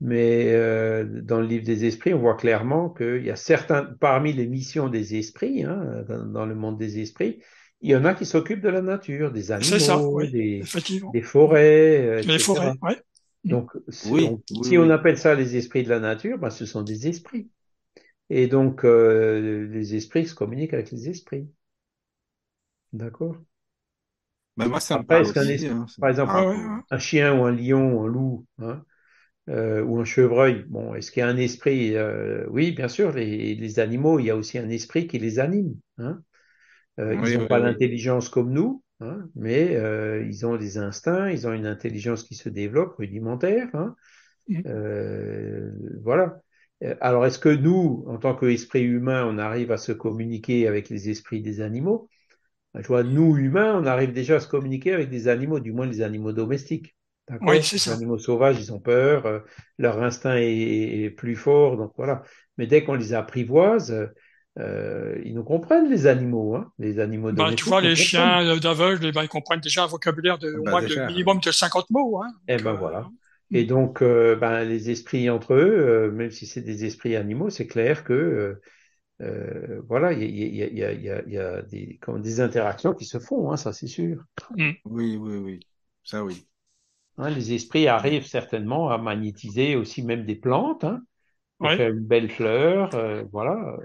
mais 0.00 0.52
euh, 0.54 1.04
dans 1.22 1.40
le 1.40 1.46
livre 1.46 1.64
des 1.64 1.84
esprits, 1.86 2.14
on 2.14 2.20
voit 2.20 2.36
clairement 2.36 2.90
qu'il 2.90 3.24
y 3.24 3.30
a 3.30 3.36
certains, 3.36 3.84
parmi 4.00 4.32
les 4.32 4.46
missions 4.48 4.88
des 4.88 5.16
esprits, 5.16 5.64
hein, 5.64 6.04
dans, 6.08 6.26
dans 6.26 6.46
le 6.46 6.54
monde 6.54 6.78
des 6.78 7.00
esprits, 7.00 7.42
il 7.82 7.90
y 7.90 7.96
en 7.96 8.04
a 8.04 8.14
qui 8.14 8.26
s'occupent 8.26 8.60
de 8.62 8.68
la 8.70 8.82
nature, 8.82 9.32
des 9.32 9.52
ça, 9.78 9.78
animaux, 9.78 10.10
oui, 10.12 10.26
des, 10.32 11.22
forêts, 11.22 12.06
euh, 12.06 12.20
Les 12.24 12.38
etc. 12.38 12.40
forêts, 12.40 12.76
ouais. 12.82 13.02
Donc, 13.44 13.72
si 13.88 14.14
Oui, 14.14 14.22
on, 14.22 14.42
oui, 14.50 14.58
si 14.62 14.78
on 14.78 14.90
oui. 14.90 14.90
appelle 14.90 15.18
ça 15.18 15.34
les 15.34 15.56
esprits 15.56 15.84
de 15.84 15.88
la 15.90 16.00
nature, 16.00 16.38
ben, 16.38 16.50
ce 16.50 16.66
sont 16.66 16.82
des 16.82 17.08
esprits. 17.08 17.50
Et 18.30 18.48
donc, 18.48 18.84
euh, 18.84 19.68
les 19.68 19.94
esprits 19.96 20.26
se 20.26 20.34
communiquent 20.34 20.74
avec 20.74 20.90
les 20.92 21.08
esprits. 21.10 21.48
D'accord? 22.94 23.44
Moi, 24.56 24.80
ça 24.80 24.98
me 24.98 25.04
parle 25.04 25.22
aussi, 25.22 25.66
hein, 25.66 25.86
par 26.00 26.10
exemple, 26.10 26.34
ouais, 26.34 26.46
ouais. 26.46 26.56
un 26.90 26.98
chien 26.98 27.38
ou 27.38 27.44
un 27.44 27.52
lion 27.52 27.94
ou 27.94 28.02
un 28.02 28.08
loup, 28.08 28.46
hein, 28.58 28.82
euh, 29.48 29.82
ou 29.82 29.98
un 29.98 30.04
chevreuil, 30.04 30.64
bon, 30.68 30.94
est-ce 30.94 31.10
qu'il 31.10 31.20
y 31.20 31.24
a 31.24 31.28
un 31.28 31.36
esprit? 31.36 31.96
Euh, 31.96 32.46
oui, 32.50 32.72
bien 32.72 32.88
sûr, 32.88 33.12
les, 33.12 33.54
les 33.54 33.78
animaux, 33.80 34.18
il 34.18 34.26
y 34.26 34.30
a 34.30 34.36
aussi 34.36 34.58
un 34.58 34.68
esprit 34.68 35.06
qui 35.06 35.18
les 35.18 35.38
anime. 35.38 35.74
Hein. 35.98 36.22
Euh, 37.00 37.14
ils 37.14 37.34
n'ont 37.34 37.40
oui, 37.42 37.48
pas 37.48 37.58
oui. 37.58 37.64
l'intelligence 37.64 38.28
comme 38.28 38.52
nous, 38.52 38.82
mais 39.34 39.74
ils 40.28 40.46
ont 40.46 40.56
des 40.56 40.78
instincts, 40.78 41.30
ils 41.30 41.46
ont 41.48 41.52
une 41.52 41.66
intelligence 41.66 42.22
qui 42.22 42.34
se 42.34 42.48
développe, 42.48 42.96
rudimentaire. 42.96 43.68
Euh, 44.66 45.70
voilà. 46.02 46.40
Alors, 47.00 47.26
est-ce 47.26 47.38
que 47.38 47.48
nous, 47.48 48.04
en 48.08 48.18
tant 48.18 48.34
qu'esprit 48.34 48.82
humain, 48.82 49.24
on 49.26 49.38
arrive 49.38 49.72
à 49.72 49.76
se 49.76 49.92
communiquer 49.92 50.66
avec 50.68 50.88
les 50.88 51.10
esprits 51.10 51.40
des 51.40 51.60
animaux? 51.60 52.08
Je 52.74 52.86
vois, 52.86 53.02
nous, 53.02 53.36
humains, 53.36 53.78
on 53.80 53.86
arrive 53.86 54.12
déjà 54.12 54.36
à 54.36 54.40
se 54.40 54.48
communiquer 54.48 54.92
avec 54.94 55.10
des 55.10 55.28
animaux, 55.28 55.60
du 55.60 55.72
moins 55.72 55.86
les 55.86 56.00
animaux 56.02 56.32
domestiques. 56.32 56.96
Oui, 57.40 57.62
c'est 57.62 57.78
Les 57.86 57.90
ça. 57.90 57.92
animaux 57.92 58.18
sauvages, 58.18 58.58
ils 58.58 58.72
ont 58.72 58.80
peur, 58.80 59.26
euh, 59.26 59.40
leur 59.78 60.02
instinct 60.02 60.36
est, 60.36 61.02
est 61.04 61.10
plus 61.10 61.36
fort, 61.36 61.76
donc 61.76 61.92
voilà. 61.96 62.22
Mais 62.58 62.66
dès 62.66 62.84
qu'on 62.84 62.94
les 62.94 63.14
apprivoise, 63.14 64.10
euh, 64.58 65.20
ils 65.24 65.34
nous 65.34 65.44
comprennent, 65.44 65.88
les 65.90 66.06
animaux, 66.06 66.56
hein. 66.56 66.72
Les 66.78 66.98
animaux 66.98 67.32
Bah, 67.36 67.52
tu 67.54 67.64
domestiques 67.64 67.68
vois, 67.68 67.80
les 67.80 67.96
chiens 67.96 68.56
d'aveugles, 68.58 69.06
eh 69.06 69.12
ben, 69.12 69.22
ils 69.22 69.28
comprennent 69.28 69.60
déjà 69.60 69.84
un 69.84 69.86
vocabulaire 69.86 70.38
de, 70.38 70.52
au 70.54 70.64
Ben, 70.64 70.70
moins 70.70 70.82
de 70.82 70.94
minimum 71.06 71.40
de 71.40 71.50
50 71.50 71.90
mots, 71.90 72.22
hein. 72.22 72.32
Eh 72.48 72.58
Donc, 72.58 72.64
ben 72.64 72.74
euh, 72.74 72.76
voilà. 72.76 73.10
mm. 73.50 73.56
Et 73.56 73.64
donc, 73.64 74.02
euh, 74.02 74.36
ben, 74.36 74.64
les 74.64 74.90
esprits 74.90 75.28
entre 75.30 75.54
eux, 75.54 75.58
euh, 76.08 76.10
même 76.10 76.30
si 76.30 76.46
c'est 76.46 76.62
des 76.62 76.84
esprits 76.84 77.16
animaux, 77.16 77.50
c'est 77.50 77.66
clair 77.66 78.04
que 78.04 78.60
euh, 79.22 79.82
voilà, 79.88 80.12
il 80.12 80.22
y 80.36 80.42
a, 80.44 80.46
il 80.46 80.56
y 80.56 80.62
a, 80.62 80.66
il 80.68 80.76
y 80.78 80.84
a, 80.84 80.92
il 80.92 81.02
y 81.04 81.10
a, 81.10 81.22
il 81.26 81.32
y 81.32 81.38
a 81.38 81.62
des, 81.62 81.98
comme 82.00 82.22
des 82.22 82.40
interactions 82.40 82.94
qui 82.94 83.04
se 83.06 83.18
font, 83.18 83.52
hein, 83.52 83.56
ça 83.56 83.72
c'est 83.72 83.86
sûr. 83.86 84.24
Mm. 84.56 84.72
Oui, 84.84 85.16
oui, 85.16 85.36
oui. 85.38 85.60
Ça, 86.04 86.24
oui. 86.24 86.46
Hein, 87.18 87.30
les 87.30 87.52
esprits 87.54 87.88
arrivent 87.88 88.26
certainement 88.26 88.90
à 88.90 88.98
magnétiser 88.98 89.76
aussi 89.76 90.02
même 90.02 90.26
des 90.26 90.36
plantes, 90.36 90.84
hein, 90.84 91.02
pour 91.58 91.70
Ouais. 91.70 91.76
faire 91.76 91.90
une 91.90 92.04
belle 92.06 92.30
fleur, 92.30 92.94
euh, 92.94 93.24
voilà. 93.32 93.78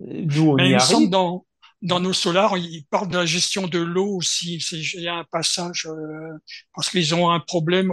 Nous, 0.00 0.48
on 0.50 0.58
Mais 0.58 0.70
y 0.70 0.74
arrive. 0.74 1.10
dans, 1.10 1.46
dans 1.82 2.00
nos 2.00 2.12
solars, 2.12 2.56
ils 2.58 2.84
parlent 2.90 3.08
de 3.08 3.18
la 3.18 3.26
gestion 3.26 3.66
de 3.68 3.78
l'eau 3.78 4.16
aussi. 4.16 4.60
C'est- 4.60 4.76
Il 4.94 5.02
y 5.02 5.08
a 5.08 5.16
un 5.16 5.24
passage, 5.24 5.86
euh, 5.86 6.38
parce 6.74 6.90
qu'ils 6.90 7.14
ont 7.14 7.30
un 7.30 7.40
problème. 7.40 7.92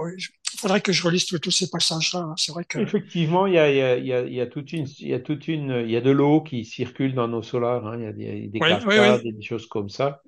Il 0.53 0.59
faudrait 0.59 0.81
que 0.81 0.91
je 0.91 1.03
relise 1.03 1.25
tous 1.25 1.51
ces 1.51 1.69
passages-là. 1.69 2.19
hein. 2.19 2.34
C'est 2.38 2.51
vrai 2.51 2.65
que, 2.65 2.80
Effectivement, 2.80 3.45
il 3.45 3.53
y 3.53 3.59
a, 3.59 3.69
il 3.69 3.77
y 3.77 3.81
a, 3.81 3.97
il 3.97 4.05
y 4.07 4.13
a, 4.13 4.21
il 4.21 4.34
y 4.34 4.41
a 4.41 4.47
toute 4.47 4.73
une, 4.73 4.88
il 4.99 5.07
y 5.07 5.13
a 5.13 5.19
toute 5.19 5.47
une, 5.47 5.84
il 5.85 5.91
y 5.91 5.95
a 5.95 6.01
de 6.01 6.09
l'eau 6.09 6.41
qui 6.41 6.65
circule 6.65 7.13
dans 7.13 7.27
nos 7.27 7.43
solars, 7.43 7.85
hein, 7.85 7.97
il 7.99 8.03
y 8.03 8.07
a 8.07 8.13
des, 8.13 8.47
des 8.47 8.59
oui, 8.59 8.67
oui, 8.88 8.95
cascades 8.95 9.21
oui. 9.25 9.34
des 9.34 9.41
choses 9.43 9.67
comme 9.67 9.89
ça. 9.89 10.23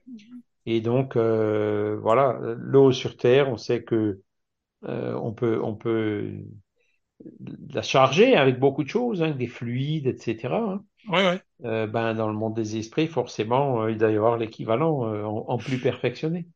Et 0.68 0.82
donc, 0.82 1.16
euh, 1.18 1.98
voilà, 2.02 2.40
l'eau 2.58 2.92
sur 2.92 3.18
Terre, 3.18 3.50
on 3.50 3.58
sait 3.58 3.84
que 3.84 4.22
euh, 4.88 5.14
on 5.16 5.34
peut, 5.34 5.60
on 5.64 5.76
peut 5.76 6.32
la 7.74 7.82
charger 7.82 8.36
avec 8.36 8.60
beaucoup 8.60 8.84
de 8.84 8.90
choses, 8.90 9.22
hein, 9.24 9.32
des 9.32 9.48
fluides, 9.48 10.08
etc. 10.08 10.74
hein. 10.74 10.84
Oui, 11.10 11.20
oui. 11.24 11.40
Euh, 11.64 11.88
ben, 11.88 12.14
dans 12.14 12.28
le 12.28 12.34
monde 12.34 12.56
des 12.56 12.78
esprits, 12.78 13.08
forcément, 13.08 13.88
il 13.88 13.98
doit 13.98 14.12
y 14.12 14.18
avoir 14.18 14.38
l'équivalent 14.38 15.04
en, 15.04 15.46
en 15.48 15.58
plus 15.58 15.80
perfectionné. 15.80 16.48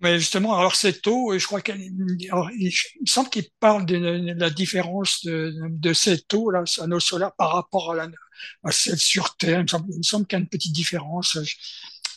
Mais 0.00 0.18
justement, 0.18 0.56
alors 0.58 0.74
cette 0.76 1.06
eau, 1.06 1.38
je 1.38 1.46
crois 1.46 1.60
qu'elle, 1.62 1.80
alors, 2.30 2.50
il 2.50 2.66
il 2.68 3.00
me 3.02 3.06
semble 3.06 3.30
qu'il 3.30 3.46
parle 3.60 3.86
de, 3.86 3.96
de 3.98 4.38
la 4.40 4.50
différence 4.50 5.24
de, 5.24 5.54
de 5.68 5.92
cette 5.92 6.32
eau 6.34 6.50
là, 6.50 6.64
à 6.80 6.86
nos 6.86 7.00
solaires 7.00 7.32
par 7.36 7.52
rapport 7.54 7.92
à, 7.92 7.94
la, 7.94 8.08
à 8.64 8.72
celle 8.72 8.98
sur 8.98 9.36
Terre. 9.36 9.60
Il 9.60 9.96
me 9.98 10.02
semble, 10.02 10.26
qu'il 10.26 10.36
y 10.38 10.40
a 10.40 10.42
une 10.42 10.48
petite 10.48 10.72
différence. 10.74 11.34
Il 11.36 11.46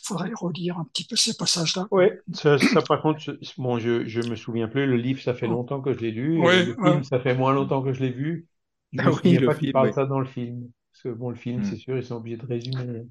faudrait 0.04 0.32
relire 0.34 0.78
un 0.78 0.84
petit 0.84 1.04
peu 1.04 1.16
ces 1.16 1.34
passages-là. 1.36 1.88
Ouais, 1.90 2.20
ça, 2.34 2.58
ça 2.58 2.82
par 2.82 3.00
contre, 3.00 3.20
je- 3.20 3.32
bon, 3.56 3.78
je, 3.78 4.06
je 4.06 4.20
me 4.20 4.36
souviens 4.36 4.68
plus. 4.68 4.86
Le 4.86 4.96
livre, 4.96 5.20
ça 5.22 5.32
fait 5.34 5.46
Oh. 5.46 5.48
longtemps 5.48 5.80
que 5.80 5.94
je 5.94 6.00
l'ai 6.00 6.10
lu. 6.10 6.38
Oui, 6.38 6.54
et 6.54 6.64
le 6.64 6.78
ouais. 6.78 6.92
film, 6.92 7.02
ça 7.02 7.18
fait 7.20 7.34
moins 7.34 7.52
longtemps 7.54 7.82
que 7.82 7.92
je 7.94 8.00
l'ai 8.02 8.10
vu. 8.10 8.46
Je 8.92 8.98
Ah 8.98 9.08
me 9.08 9.12
oui, 9.24 9.36
souviens 9.36 9.42
pas 9.42 9.54
qu'il 9.54 9.70
film, 9.70 9.72
parle 9.72 9.90
oui. 9.90 9.92
ça 9.92 10.04
dans 10.06 10.20
le 10.20 10.26
film. 10.26 10.70
Parce 10.92 11.02
que 11.04 11.08
bon, 11.10 11.30
le 11.30 11.36
film, 11.36 11.62
Mm. 11.62 11.64
c'est 11.64 11.76
sûr, 11.76 11.96
ils 11.96 12.04
sont 12.04 12.16
obligés 12.16 12.36
de 12.36 12.46
résumer. 12.46 13.06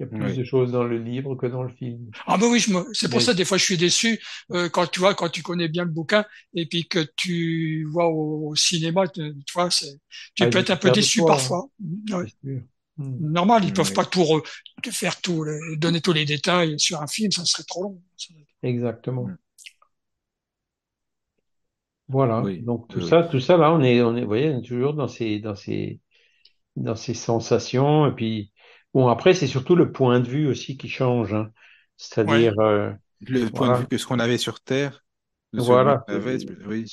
Il 0.00 0.02
y 0.02 0.06
a 0.06 0.08
plus 0.08 0.32
Oui. 0.32 0.34
de 0.34 0.42
choses 0.42 0.72
dans 0.72 0.82
le 0.82 0.98
livre 0.98 1.36
que 1.36 1.46
dans 1.46 1.62
le 1.62 1.68
film. 1.72 2.12
Ah 2.26 2.36
ben 2.38 2.46
oui, 2.48 2.60
je 2.60 2.72
me... 2.72 2.84
c'est 2.92 3.08
pour 3.10 3.20
Mais 3.20 3.22
ça 3.22 3.34
des 3.34 3.44
fois 3.44 3.58
je 3.58 3.64
suis 3.64 3.76
déçu 3.76 4.20
euh, 4.52 4.68
quand 4.68 4.86
tu 4.86 5.00
vois 5.00 5.14
quand 5.14 5.28
tu 5.28 5.42
connais 5.42 5.68
bien 5.68 5.84
le 5.84 5.90
bouquin 5.90 6.24
et 6.54 6.66
puis 6.66 6.86
que 6.88 7.06
tu 7.16 7.84
vois 7.90 8.06
au, 8.08 8.48
au 8.50 8.54
cinéma, 8.56 9.08
tu, 9.08 9.20
tu 9.46 9.52
vois, 9.54 9.70
c'est, 9.70 9.98
tu 10.34 10.42
ah, 10.42 10.48
peux 10.48 10.58
être 10.58 10.70
un 10.70 10.76
peu 10.76 10.90
déçu 10.90 11.24
toi, 11.24 11.30
hein, 11.36 11.36
parfois. 11.36 11.66
Ouais. 12.12 12.24
c'est 12.24 12.38
sûr. 12.42 12.62
Mm. 12.98 13.20
Normal, 13.20 13.64
ils 13.64 13.72
peuvent 13.74 13.92
Oui. 13.92 13.94
pas 13.94 14.04
tout 14.06 14.22
re- 14.22 14.44
faire 14.92 15.20
tout, 15.20 15.44
le- 15.44 15.76
donner 15.76 16.00
tous 16.00 16.12
les 16.14 16.24
détails 16.26 16.78
sur 16.80 17.02
un 17.02 17.06
film, 17.06 17.32
ça 17.32 17.44
serait 17.44 17.64
trop 17.64 17.84
long. 17.84 18.02
Exactement. 18.62 19.28
Mm. 19.28 19.38
Voilà. 22.08 22.42
Oui, 22.42 22.60
Donc 22.62 22.88
tout 22.88 23.00
ça, 23.00 23.24
tout 23.24 23.40
ça 23.40 23.56
là, 23.56 23.72
on 23.72 23.80
est, 23.82 24.02
on 24.02 24.16
est, 24.16 24.22
vous 24.22 24.26
voyez, 24.26 24.50
on 24.50 24.58
est 24.60 24.62
toujours 24.66 24.94
dans 24.94 25.08
ces, 25.08 25.38
dans 25.38 25.54
ces, 25.54 26.00
dans 26.76 26.96
ces 26.96 27.14
sensations. 27.14 28.06
Et 28.08 28.12
puis, 28.14 28.52
bon, 28.94 29.08
après, 29.08 29.34
c'est 29.34 29.46
surtout 29.46 29.76
le 29.76 29.92
point 29.92 30.20
de 30.20 30.28
vue 30.28 30.46
aussi 30.48 30.76
qui 30.76 30.88
change. 30.88 31.32
hein. 31.34 31.50
Ouais, 32.26 32.42
C'est-à-dire, 32.42 32.58
euh, 32.60 32.92
Le 33.20 33.50
point 33.50 33.70
de 33.70 33.74
vue 33.76 33.86
que 33.88 33.98
ce 33.98 34.06
qu'on 34.06 34.18
avait 34.20 34.38
sur 34.38 34.60
Terre, 34.62 35.04
voilà. 35.56 36.04
avait, 36.06 36.38
oui. 36.66 36.92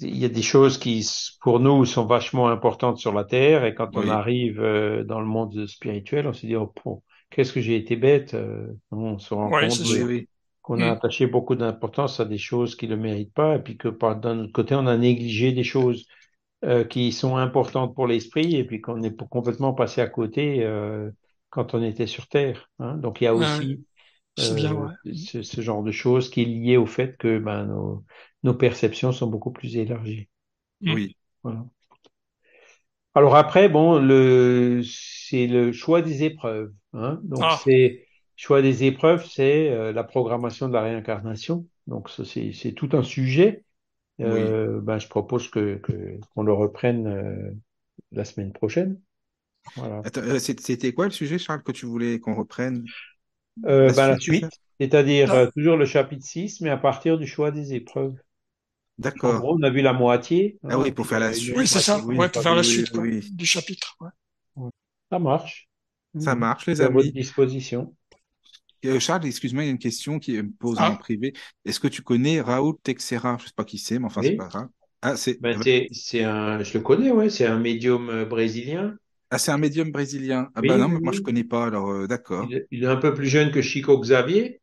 Il 0.00 0.16
y 0.18 0.24
a 0.24 0.28
des 0.28 0.42
choses 0.42 0.78
qui, 0.78 1.06
pour 1.40 1.60
nous, 1.60 1.84
sont 1.84 2.06
vachement 2.06 2.48
importantes 2.48 2.98
sur 2.98 3.12
la 3.12 3.24
Terre. 3.24 3.64
Et 3.64 3.74
quand 3.74 3.96
on 3.96 4.08
arrive 4.08 4.60
euh, 4.60 5.04
dans 5.04 5.20
le 5.20 5.26
monde 5.26 5.66
spirituel, 5.66 6.26
on 6.26 6.32
se 6.32 6.46
dit, 6.46 6.56
oh, 6.56 6.72
qu'est-ce 7.30 7.52
que 7.52 7.60
j'ai 7.60 7.76
été 7.76 7.96
bête. 7.96 8.34
euh, 8.34 8.68
On 8.90 9.18
se 9.18 9.34
rend 9.34 9.52
ouais, 9.52 9.52
compte 9.52 9.82
Oui, 9.84 10.28
qu'on 10.62 10.82
a 10.82 10.88
Mm. 10.88 10.92
attaché 10.92 11.26
beaucoup 11.26 11.56
d'importance 11.56 12.20
à 12.20 12.24
des 12.26 12.38
choses 12.38 12.76
qui 12.76 12.86
ne 12.88 12.96
le 12.96 13.02
méritent 13.02 13.34
pas, 13.34 13.56
et 13.56 13.60
puis 13.62 13.76
que 13.78 13.88
par 13.88 14.16
d'un 14.16 14.40
autre 14.40 14.52
côté, 14.52 14.74
on 14.76 14.86
a 14.86 14.96
négligé 14.96 15.52
des 15.52 15.64
choses 15.64 16.06
euh, 16.64 16.84
qui 16.84 17.12
sont 17.12 17.36
importantes 17.36 17.94
pour 17.94 18.06
l'esprit, 18.06 18.56
et 18.56 18.64
puis 18.64 18.80
qu'on 18.80 19.02
est 19.02 19.10
pour- 19.10 19.28
complètement 19.28 19.74
passé 19.74 20.00
à 20.00 20.06
côté 20.08 20.62
euh, 20.64 21.10
quand 21.50 21.74
on 21.74 21.82
était 21.82 22.06
sur 22.06 22.28
Terre. 22.28 22.70
hein. 22.78 22.96
Donc 22.96 23.20
il 23.20 23.24
y 23.24 23.26
a 23.26 23.34
aussi 23.34 23.84
bien, 24.36 24.74
euh, 24.74 24.86
ouais. 24.86 24.94
ce, 25.14 25.42
ce 25.42 25.60
genre 25.60 25.82
de 25.82 25.92
choses 25.92 26.30
qui 26.30 26.42
est 26.42 26.44
lié 26.46 26.76
au 26.76 26.86
fait 26.86 27.16
que 27.18 27.38
ben, 27.38 27.66
nos, 27.66 28.04
nos 28.42 28.54
perceptions 28.54 29.12
sont 29.12 29.28
beaucoup 29.28 29.52
plus 29.52 29.76
élargies. 29.76 30.28
Mm. 30.80 30.94
Oui. 30.94 31.16
Voilà. 31.42 31.64
Alors 33.14 33.34
après, 33.36 33.68
bon, 33.68 33.98
le, 33.98 34.82
c'est 34.84 35.46
le 35.46 35.72
choix 35.72 36.02
des 36.02 36.22
épreuves. 36.24 36.72
Hein. 36.92 37.20
Donc 37.24 37.42
Ah, 37.42 37.56
c'est 37.64 38.06
choix 38.36 38.62
des 38.62 38.84
épreuves, 38.84 39.26
c'est 39.26 39.68
euh, 39.70 39.92
la 39.92 40.04
programmation 40.04 40.68
de 40.68 40.72
la 40.74 40.82
réincarnation. 40.82 41.66
Donc 41.86 42.08
c'est 42.10 42.72
tout 42.72 42.88
un 42.92 43.02
sujet. 43.02 43.64
Oui. 44.24 44.28
Euh, 44.28 44.80
ben, 44.82 44.98
je 44.98 45.08
propose 45.08 45.48
que 45.50 45.76
que- 45.76 46.18
qu'on 46.34 46.42
le 46.42 46.52
reprenne 46.52 47.06
euh, 47.06 47.52
la 48.12 48.24
semaine 48.24 48.52
prochaine. 48.52 49.00
Voilà. 49.76 50.02
Euh, 50.16 50.38
c'était 50.38 50.92
quoi 50.92 51.06
le 51.06 51.10
sujet, 51.10 51.38
Charles, 51.38 51.62
que 51.62 51.72
tu 51.72 51.86
voulais 51.86 52.18
qu'on 52.20 52.34
reprenne? 52.34 52.84
Euh, 53.66 53.86
La 53.88 53.92
ben, 53.92 54.08
la 54.08 54.18
suite, 54.18 54.46
C'est-à-dire 54.80 55.32
Là, 55.32 55.40
euh, 55.40 55.50
toujours 55.50 55.76
le 55.76 55.84
chapitre 55.86 56.24
6, 56.24 56.60
mais 56.60 56.70
à 56.70 56.76
partir 56.78 57.18
du 57.18 57.26
choix 57.26 57.50
des 57.50 57.74
épreuves. 57.74 58.14
En 58.14 59.02
D'accord. 59.02 59.40
gros, 59.40 59.56
on 59.58 59.62
a 59.62 59.70
vu 59.70 59.82
la 59.82 59.92
moitié. 59.94 60.58
Ah 60.68 60.74
hein, 60.74 60.78
oui, 60.78 60.92
pour 60.92 61.06
puis, 61.06 61.10
faire 61.10 61.20
la 61.20 61.32
suite. 61.32 61.56
oui, 61.56 61.66
c'est 61.66 61.80
ça. 61.80 61.98
Oui, 62.04 62.16
Ouais, 62.16 62.28
pour 62.28 62.42
faire 62.42 62.54
la 62.54 62.62
suite 62.62 62.90
quoi, 62.90 63.02
oui. 63.02 63.30
du 63.30 63.46
chapitre. 63.46 63.96
ouais. 64.00 64.10
Ça 65.10 65.18
marche. 65.18 65.68
Ça 66.18 66.34
marche, 66.36 66.66
les 66.66 66.80
C'est 66.80 66.84
à 66.84 66.88
votre 66.88 67.10
amis. 67.10 67.12
disposition. 67.12 67.94
Euh, 68.86 68.98
Charles, 69.00 69.26
excuse-moi, 69.26 69.64
il 69.64 69.66
y 69.66 69.68
a 69.68 69.72
une 69.72 69.78
question 69.78 70.18
qui 70.18 70.32
me 70.42 70.50
pose 70.52 70.82
en 70.82 70.94
Ah, 70.94 70.96
privé. 70.96 71.32
Est-ce 71.64 71.80
que 71.80 71.88
tu 71.88 72.02
connais 72.02 72.40
Raoul 72.40 72.76
Texera? 72.82 73.36
Je 73.40 73.46
sais 73.46 73.52
pas 73.54 73.64
qui 73.64 73.78
c'est, 73.78 73.98
mais 73.98 74.06
enfin, 74.06 74.22
c'est 74.22 74.34
pas 74.34 74.48
grave. 74.48 74.68
Ah, 75.02 75.16
c'est 75.16 75.40
Ben, 75.40 75.56
c'est, 75.62 75.88
c'est 75.92 76.22
un, 76.24 76.62
je 76.62 76.78
le 76.78 76.84
connais, 76.84 77.10
ouais, 77.10 77.30
c'est 77.30 77.46
un 77.46 77.58
médium 77.58 78.08
euh, 78.10 78.24
brésilien. 78.26 78.96
ah, 79.30 79.38
c'est 79.38 79.50
un 79.52 79.58
médium 79.58 79.90
brésilien. 79.90 80.50
Ah 80.54 80.62
bah 80.62 80.76
Oui, 80.76 80.78
non, 80.78 80.88
oui, 80.88 80.88
mais 80.88 81.00
moi 81.00 81.12
je 81.12 81.20
connais 81.20 81.44
pas, 81.44 81.66
alors 81.66 81.90
euh, 81.90 82.06
d'accord. 82.06 82.54
Il 82.70 82.84
est 82.84 82.86
un 82.86 82.96
peu 82.96 83.14
plus 83.14 83.28
jeune 83.28 83.52
que 83.52 83.62
Chico 83.62 83.98
Xavier. 84.00 84.59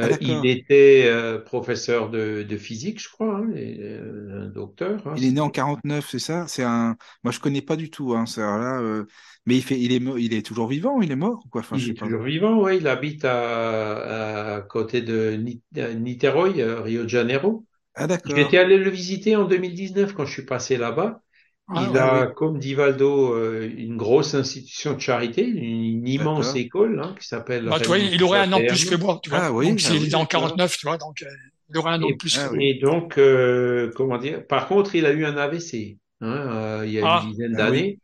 Ah 0.00 0.08
Euh, 0.08 0.16
il 0.20 0.46
était 0.46 1.06
euh, 1.08 1.38
professeur 1.40 2.10
de, 2.10 2.42
de 2.44 2.56
physique, 2.56 3.00
je 3.02 3.08
crois, 3.10 3.38
hein, 3.38 3.50
et, 3.56 3.78
euh, 3.82 4.42
un 4.44 4.48
docteur. 4.48 5.06
hein, 5.08 5.16
Il 5.16 5.24
est 5.24 5.30
né 5.32 5.40
en 5.40 5.50
c'était. 5.50 5.50
49, 5.50 6.08
c'est 6.10 6.18
ça? 6.18 6.46
C'est 6.48 6.62
un. 6.64 6.96
Moi 7.22 7.32
je 7.32 7.40
connais 7.40 7.62
pas 7.62 7.76
du 7.76 7.90
tout, 7.90 8.14
hein. 8.14 8.26
C'est 8.26 8.42
alors 8.42 8.58
là, 8.58 9.04
mais 9.46 9.56
il 9.56 9.62
fait, 9.62 9.78
il 9.80 9.92
est, 9.92 9.96
il 10.22 10.32
est 10.34 10.44
toujours 10.46 10.68
vivant, 10.68 11.00
il 11.02 11.10
est 11.12 11.16
mort 11.16 11.42
ou 11.44 11.48
quoi? 11.48 11.60
Enfin, 11.60 11.76
je 11.78 11.86
Il 11.86 11.88
sais 11.88 11.92
est 11.92 11.94
pas. 11.94 12.06
toujours 12.06 12.22
vivant, 12.22 12.60
ouais. 12.60 12.78
Il 12.78 12.86
habite 12.86 13.24
à, 13.24 14.56
à 14.56 14.60
côté 14.62 15.00
de 15.02 15.32
Niterói, 15.36 16.62
Rio 16.62 17.04
de 17.04 17.08
Janeiro. 17.08 17.64
Ah 17.94 18.06
J'étais 18.24 18.58
d'accord. 18.58 18.58
allé 18.58 18.78
le 18.78 18.90
visiter 18.90 19.36
en 19.36 19.46
2019 19.46 20.14
quand 20.14 20.26
je 20.26 20.32
suis 20.34 20.46
passé 20.46 20.76
là-bas. 20.78 21.22
Ah 21.68 21.90
Il. 21.90 21.96
Ah 21.96 22.08
a, 22.22 22.26
oui, 22.26 22.28
comme 22.28 22.58
dit 22.58 22.74
Valdo, 22.74 23.34
euh, 23.34 23.68
une 23.76 23.96
grosse 23.96 24.34
institution 24.34 24.94
de 24.94 25.00
charité, 25.00 25.44
une 25.46 26.06
immense 26.06 26.54
école 26.56 27.00
hein, 27.00 27.14
qui 27.18 27.26
s'appelle 27.26 27.64
Bah, 27.68 27.80
tu 27.80 27.86
vois, 27.88 27.98
il 27.98 28.22
aurait 28.22 28.40
un 28.40 28.52
an 28.52 28.60
de 28.60 28.66
plus 28.66 28.84
que 28.84 28.94
moi, 28.94 29.18
tu 29.22 29.30
vois. 29.30 29.40
Ah 29.40 29.52
Donc, 29.62 29.78
oui, 29.78 29.78
ah 29.84 29.94
s'il 29.94 29.96
oui, 29.96 30.10
est 30.10 30.14
en 30.14 30.26
d'accord. 30.26 30.26
49, 30.26 30.76
tu 30.76 30.86
vois, 30.86 30.98
donc, 30.98 31.22
euh, 31.22 31.26
il 31.68 31.76
aurait 31.78 31.92
un 31.92 32.02
an 32.02 32.10
de 32.10 32.16
plus 32.16 32.38
Ah 32.38 32.48
que 32.48 32.56
et 32.58 32.74
donc, 32.80 33.18
euh, 33.18 33.90
comment 33.94 34.18
dire, 34.18 34.46
par 34.46 34.68
contre, 34.68 34.94
il 34.94 35.06
a 35.06 35.12
eu 35.12 35.24
un 35.24 35.36
AVC 35.36 35.98
hein, 36.20 36.80
euh, 36.80 36.86
il 36.86 36.92
y 36.92 36.98
a 36.98 37.02
une 37.02 37.06
Ah, 37.06 37.18
dizaine 37.18 37.54
Ah 37.54 37.70
oui, 37.70 37.84
d'années. 37.84 37.98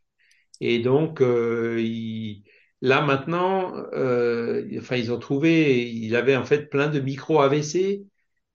Et 0.60 0.80
donc, 0.80 1.22
euh, 1.22 1.80
il, 1.80 2.44
là 2.82 3.02
maintenant, 3.02 3.74
euh, 3.94 4.64
enfin, 4.78 4.96
ils 4.96 5.12
ont 5.12 5.18
trouvé, 5.18 5.90
il 5.90 6.16
avait 6.16 6.36
en 6.36 6.44
fait 6.44 6.68
plein 6.70 6.88
de 6.88 7.00
micro-AVC. 7.00 8.02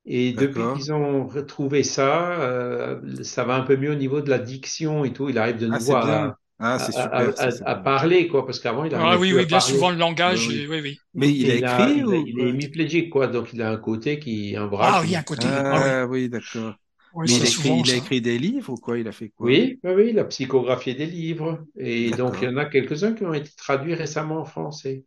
Et 0.05 0.33
depuis 0.33 0.69
qu'ils 0.69 0.91
ont 0.93 1.27
retrouvé 1.27 1.83
ça, 1.83 2.41
euh, 2.41 3.23
ça 3.23 3.43
va 3.45 3.55
un 3.55 3.61
peu 3.63 3.77
mieux 3.77 3.91
au 3.91 3.95
niveau 3.95 4.21
de 4.21 4.29
la 4.29 4.39
diction 4.39 5.05
et 5.05 5.13
tout. 5.13 5.29
Il 5.29 5.37
arrive 5.37 5.57
de 5.57 5.67
Ah 5.69 5.79
nouveau 5.79 5.95
à, 5.95 6.37
Ah 6.59 6.77
à, 6.77 6.79
c'est 6.79 6.91
à, 6.91 6.93
super, 6.93 7.33
à, 7.47 7.49
à 7.71 7.75
parler, 7.75 8.27
quoi, 8.27 8.45
parce 8.45 8.59
qu'avant, 8.59 8.83
il 8.85 8.93
ah 8.95 9.17
oui, 9.17 9.33
oui, 9.33 9.45
bien 9.45 9.59
souvent, 9.59 9.89
le 9.91 9.97
langage, 9.97 10.47
oui. 10.47 10.65
oui, 10.67 10.81
oui. 10.81 11.01
Mais 11.13 11.29
il 11.33 11.49
a 11.51 11.55
Et 11.55 11.57
il 11.57 11.65
a, 11.65 11.91
écrit 11.91 12.03
il 12.05 12.13
a- 12.13 12.17
ou 12.17 12.27
il 12.27 12.39
est 12.39 12.49
hémiplégique, 12.49 13.09
quoi. 13.11 13.27
Donc, 13.27 13.53
il 13.53 13.61
a 13.61 13.71
un 13.71 13.77
côté 13.77 14.19
qui, 14.19 14.55
un 14.55 14.67
bras 14.67 14.93
Ah 14.93 15.01
qui 15.01 15.07
oui, 15.07 15.15
un 15.15 15.23
côté. 15.23 15.49
plus, 15.49 15.63
Ah 15.69 15.81
oui. 15.81 15.97
Ah 16.01 16.05
oui, 16.07 16.29
d'accord. 16.29 16.75
Oui, 17.13 17.27
Mais 17.27 17.37
il 17.37 17.45
a 17.45 17.47
écrit, 17.49 17.71
souvent 17.71 17.81
il 17.81 17.89
a 17.91 17.95
écrit 17.95 18.21
des 18.21 18.37
livres 18.37 18.73
ou 18.73 18.77
quoi? 18.77 18.99
Il 18.99 19.07
a 19.07 19.11
fait 19.11 19.29
quoi? 19.29 19.53
Oui, 19.53 19.79
oui, 19.83 19.91
oui, 19.93 20.07
il 20.11 20.19
a 20.19 20.25
psychographié 20.25 20.95
des 20.95 21.05
livres. 21.05 21.65
Et 21.75 22.13
donc, 22.13 22.41
il 22.41 22.45
y 22.45 22.47
en 22.47 22.57
a 22.57 22.65
quelques-uns 22.65 23.13
qui 23.13 23.25
ont 23.25 23.33
été 23.33 23.51
traduits 23.57 23.93
récemment 23.93 24.39
en 24.39 24.45
français. 24.45 25.05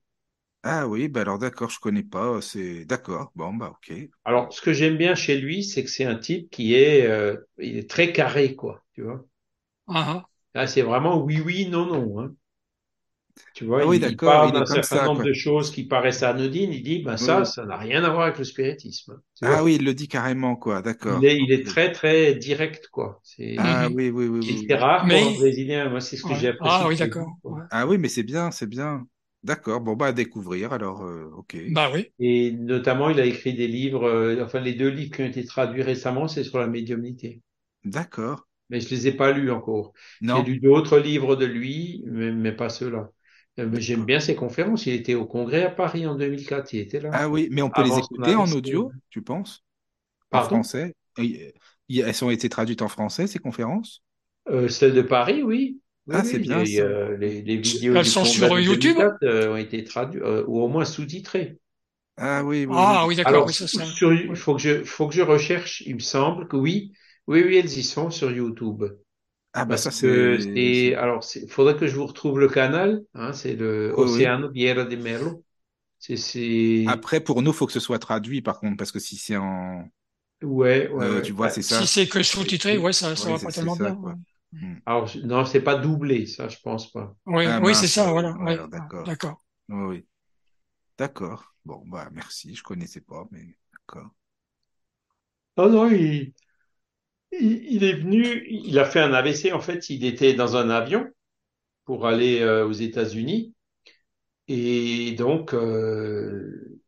Ah 0.66 0.86
oui, 0.86 1.08
bah 1.08 1.22
alors 1.22 1.38
d'accord, 1.38 1.70
je 1.70 1.80
connais 1.80 2.02
pas. 2.02 2.42
C'est 2.42 2.84
d'accord. 2.84 3.32
Bon 3.34 3.54
bah 3.54 3.70
ok. 3.70 3.92
Alors, 4.26 4.52
ce 4.52 4.60
que 4.60 4.74
j'aime 4.74 4.98
bien 4.98 5.14
chez 5.14 5.38
lui, 5.40 5.64
c'est 5.64 5.82
que 5.84 5.88
c'est 5.90 6.04
un 6.04 6.16
type 6.16 6.50
qui 6.50 6.74
est, 6.74 7.06
euh, 7.06 7.36
il 7.58 7.78
est 7.78 7.88
très 7.88 8.12
carré, 8.12 8.54
quoi. 8.54 8.84
Tu 8.92 9.00
vois. 9.02 9.24
Ah, 9.88 10.04
ah. 10.16 10.28
Là, 10.54 10.66
c'est 10.66 10.82
vraiment 10.82 11.22
oui, 11.22 11.40
oui, 11.40 11.68
non, 11.68 11.86
non. 11.86 12.18
hein. 12.20 12.34
Tu 13.54 13.64
vois, 13.64 13.82
Ah 13.82 13.86
oui, 13.86 13.98
il, 13.98 14.04
il 14.04 14.20
d'accord. 14.22 14.22
parle 14.22 14.52
d'un 14.52 14.66
certain 14.66 15.00
ça 15.00 15.08
nombre 15.08 15.20
quoi. 15.20 15.24
de 15.24 15.32
choses 15.32 15.72
qui 15.72 15.84
paraissent 15.84 16.22
anodines. 16.22 16.72
Il 16.72 16.82
dit, 16.84 17.00
ben 17.02 17.16
Oui, 17.18 17.28
ça, 17.28 17.44
oui. 17.44 17.44
ça 17.44 17.64
n'a 17.66 17.76
rien 17.76 18.04
à 18.04 18.10
voir 18.10 18.22
avec 18.26 18.38
le 18.38 18.44
spiritisme. 18.44 19.20
Tu 19.34 19.44
Ah 19.44 19.62
vois. 19.62 19.64
oui, 19.64 19.76
il 19.76 19.84
le 19.86 19.94
dit 19.94 20.08
carrément 20.08 20.56
quoi. 20.56 20.82
Il 21.04 21.24
D'accord. 21.24 21.24
est, 21.24 21.38
il 21.38 21.52
est 21.52 21.64
très, 21.66 21.90
très 21.92 22.34
direct, 22.34 22.88
quoi. 22.88 23.20
C'est, 23.24 23.44
Ah 23.56 23.88
oui, 23.90 24.10
oui, 24.10 24.28
oui, 24.28 24.40
oui, 24.40 24.58
c'est 24.68 24.74
oui. 24.74 24.76
rare 24.76 25.08
pour 25.08 25.26
un 25.26 25.32
Mais, 25.32 25.32
Brésilien. 25.32 25.88
Moi, 25.90 26.00
c'est 26.00 26.16
ce 26.16 26.24
que 26.24 26.34
ouais. 26.34 26.34
j'ai 26.34 26.48
Ah 26.60 26.88
apprécié 26.88 26.88
oui, 26.88 26.96
chez 26.96 27.08
lui, 27.10 27.16
d'accord. 27.16 27.38
Ouais. 27.44 27.62
Ah 27.70 27.86
oui, 27.86 27.98
mais 27.98 28.08
c'est 28.10 28.22
bien, 28.24 28.50
c'est 28.52 28.66
bien. 28.66 29.06
D'accord. 29.46 29.80
Bon 29.80 29.94
bah 29.94 30.06
à 30.06 30.12
découvrir. 30.12 30.72
Alors 30.72 31.04
euh, 31.04 31.30
ok. 31.36 31.56
Bah 31.68 31.88
oui. 31.94 32.10
Et 32.18 32.50
notamment, 32.50 33.10
il 33.10 33.20
a 33.20 33.24
écrit 33.24 33.54
des 33.54 33.68
livres, 33.68 34.02
euh, 34.04 34.44
enfin, 34.44 34.58
les 34.58 34.74
deux 34.74 34.88
livres 34.88 35.14
qui 35.14 35.22
ont 35.22 35.26
été 35.26 35.44
traduits 35.44 35.82
récemment, 35.82 36.26
c'est 36.26 36.42
sur 36.42 36.58
la 36.58 36.66
médiumnité. 36.66 37.42
D'accord. 37.84 38.40
Mais 38.68 38.80
je 38.80 38.88
les 38.90 39.06
ai 39.08 39.12
pas 39.12 39.30
lus 39.30 39.52
encore. 39.52 39.92
J'ai 40.22 40.42
lu 40.42 40.58
d'autres 40.58 40.98
livres 40.98 41.36
de 41.36 41.44
lui, 41.46 42.02
mais, 42.06 42.32
mais 42.32 42.52
pas 42.52 42.68
ceux-là. 42.68 43.10
Euh, 43.60 43.68
Mais 43.70 43.80
j'aime 43.80 44.04
bien 44.04 44.18
ses 44.18 44.34
conférences. 44.34 44.86
Il 44.86 44.94
était 44.94 45.14
au 45.14 45.24
congrès 45.26 45.62
à 45.62 45.70
Paris 45.70 46.06
en 46.06 46.16
2004. 46.16 46.72
Il 46.72 46.80
était 46.80 47.00
là. 47.00 47.10
Ah 47.12 47.28
oui, 47.28 47.48
mais 47.52 47.62
on 47.62 47.70
peut 47.70 47.82
les 47.82 47.98
écouter 47.98 48.34
en 48.34 48.50
audio, 48.50 48.90
tu 49.10 49.22
penses? 49.22 49.64
En 50.32 50.42
français? 50.42 50.94
Elles 51.16 52.24
ont 52.24 52.30
été 52.30 52.48
traduites 52.48 52.82
en 52.82 52.88
français, 52.88 53.26
ces 53.26 53.38
conférences? 53.38 54.02
Euh, 54.48 54.68
celle 54.68 54.94
de 54.94 55.02
Paris, 55.02 55.42
oui. 55.42 55.80
Oui, 56.06 56.18
Ah, 56.18 56.24
c'est 56.24 56.38
oui. 56.38 56.40
bien 56.40 56.64
Les, 56.64 56.64
ça. 56.64 56.82
euh, 56.82 57.16
les, 57.16 57.42
les 57.42 57.56
vidéos 57.56 57.96
Elles 57.96 58.04
du 58.04 58.12
sont 58.12 58.24
sur 58.24 58.56
de 58.56 58.60
YouTube? 58.60 58.98
2004 59.02 59.16
euh, 59.24 59.52
ont 59.52 59.56
été 59.56 59.82
traduites, 59.84 60.22
euh, 60.22 60.44
ou 60.46 60.60
au 60.60 60.68
moins 60.68 60.84
sous-titrées. 60.84 61.58
Ah 62.18 62.42
oui, 62.44 62.66
oui. 62.66 62.98
Ah 62.98 63.06
oui, 63.06 63.16
d'accord. 63.16 63.44
Alors, 63.44 63.46
Oui, 63.46 63.54
c'est 63.54 63.66
ça. 63.66 63.96
sur, 63.96 64.12
il 64.12 64.28
Ouais. 64.28 64.36
faut 64.36 64.54
que 64.54 64.60
je, 64.60 64.84
faut 64.84 65.08
que 65.08 65.14
je 65.14 65.22
recherche. 65.22 65.82
Il 65.86 65.96
me 65.96 66.00
semble 66.00 66.48
que 66.48 66.56
oui. 66.56 66.92
Oui, 67.26 67.42
oui, 67.44 67.56
elles 67.56 67.78
y 67.78 67.82
sont 67.82 68.10
sur 68.10 68.30
YouTube. 68.30 68.84
Ah 69.52 69.64
bah 69.64 69.76
Parce 69.76 69.82
ça 69.82 69.90
c'est... 69.90 70.94
alors, 70.96 71.24
il 71.36 71.50
faudrait 71.50 71.76
que 71.76 71.86
je 71.88 71.96
vous 71.96 72.06
retrouve 72.06 72.40
le 72.40 72.48
canal. 72.48 73.04
Hein, 73.14 73.32
c'est 73.32 73.54
le 73.56 73.92
oui. 73.96 74.36
Océano 74.36 74.50
Vieira 74.50 74.84
de 74.84 74.96
Merlo. 74.96 75.44
C'est, 76.00 76.16
c'est, 76.16 76.86
Après, 76.86 77.20
pour 77.20 77.42
nous, 77.42 77.52
faut 77.52 77.66
que 77.66 77.72
ce 77.74 77.80
soit 77.80 77.98
traduit, 77.98 78.40
par 78.42 78.60
contre, 78.60 78.76
parce 78.78 78.90
que 78.92 78.98
si 78.98 79.16
c'est 79.16 79.36
en... 79.36 79.88
ouais, 80.42 80.88
ouais, 80.90 81.08
euh, 81.08 81.20
ouais. 81.20 81.22
tu 81.22 81.32
vois, 81.32 81.50
c'est 81.50 81.62
Si 81.62 81.86
ça. 81.86 81.86
c'est 81.86 82.08
que 82.08 82.22
sous-titré, 82.22 82.78
ouais, 82.78 82.92
ça, 82.92 83.16
ça 83.16 83.28
Oui, 83.28 83.36
va 83.36 83.38
pas 83.38 83.52
tellement 83.52 83.76
ça, 83.76 83.90
bien. 84.00 84.18
Hmm. 84.52 84.78
alors, 84.86 85.06
je- 85.06 85.20
non, 85.20 85.44
c'est 85.44 85.62
pas 85.62 85.76
doublé, 85.76 86.26
ça, 86.26 86.48
je 86.48 86.58
pense 86.62 86.90
pas. 86.92 87.14
Oui, 87.26 87.44
Ah 87.44 87.60
oui, 87.60 87.74
c'est 87.76 87.86
ça, 87.88 88.10
voilà. 88.10 88.32
ouais, 88.38 88.48
Ouais. 88.48 88.54
alors, 88.54 88.68
d'accord. 88.68 89.04
D'accord. 89.04 89.44
Oui, 89.68 89.84
oui. 89.86 90.06
D'accord. 90.98 91.54
Bon, 91.64 91.82
bah 91.86 92.10
merci, 92.12 92.54
je 92.54 92.62
connaissais 92.62 93.00
pas, 93.00 93.26
mais 93.30 93.56
d'accord. 93.72 94.10
Non, 95.56 95.68
non, 95.70 95.90
il, 95.90 96.32
il, 97.32 97.64
il 97.74 97.84
est 97.84 97.94
venu, 97.94 98.46
il 98.50 98.78
a 98.78 98.84
fait 98.84 99.00
un 99.00 99.12
AVC, 99.12 99.52
en 99.52 99.60
fait, 99.60 99.90
il 99.90 100.04
était 100.04 100.34
dans 100.34 100.56
un 100.56 100.70
avion 100.70 101.08
pour 101.84 102.06
aller 102.06 102.40
euh, 102.42 102.66
aux 102.66 102.72
États-Unis. 102.72 103.54
Et 104.48 105.12
donc, 105.18 105.54
euh, 105.54 106.80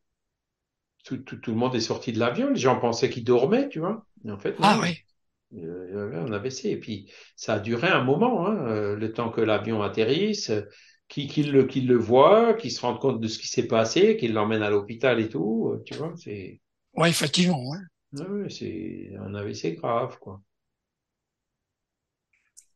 tout, 1.04 1.18
tout, 1.18 1.36
tout 1.36 1.50
le 1.52 1.56
monde 1.56 1.74
est 1.74 1.80
sorti 1.80 2.12
de 2.12 2.18
l'avion. 2.18 2.50
Les 2.50 2.56
gens 2.60 2.78
pensaient 2.78 3.10
qu'il 3.10 3.24
dormait, 3.24 3.68
tu 3.68 3.80
vois. 3.80 4.06
Et 4.24 4.30
en 4.30 4.38
fait, 4.38 4.56
Ah 4.60 4.78
oui. 4.80 5.04
Un 5.52 6.32
AVC. 6.32 6.70
Et 6.70 6.76
puis, 6.80 7.10
ça 7.36 7.54
a 7.54 7.58
duré 7.60 7.88
un 7.88 8.04
moment, 8.04 8.46
hein, 8.46 8.56
euh, 8.68 8.96
le 8.96 9.12
temps 9.12 9.30
que 9.30 9.40
l'avion 9.40 9.82
atterrisse, 9.82 10.50
euh, 10.50 10.62
qu'il 11.08 11.52
le, 11.52 11.96
voit, 11.96 12.54
qu'il 12.54 12.70
se 12.72 12.80
rende 12.80 12.98
compte 13.00 13.20
de 13.20 13.28
ce 13.28 13.38
qui 13.38 13.48
s'est 13.48 13.66
passé, 13.68 14.16
qu'il 14.16 14.32
l'emmène 14.34 14.62
à 14.62 14.70
l'hôpital 14.70 15.20
et 15.20 15.28
tout. 15.28 15.70
euh, 15.74 15.82
Tu 15.86 15.94
vois, 15.94 16.12
c'est 16.16 16.60
Ouais, 16.94 17.08
effectivement. 17.08 17.64
Ouais. 17.66 17.78
ouais, 18.12 18.26
ouais, 18.28 18.50
c'est 18.50 19.16
un 19.18 19.34
AVC 19.34 19.72
grave, 19.76 20.18
quoi. 20.18 20.42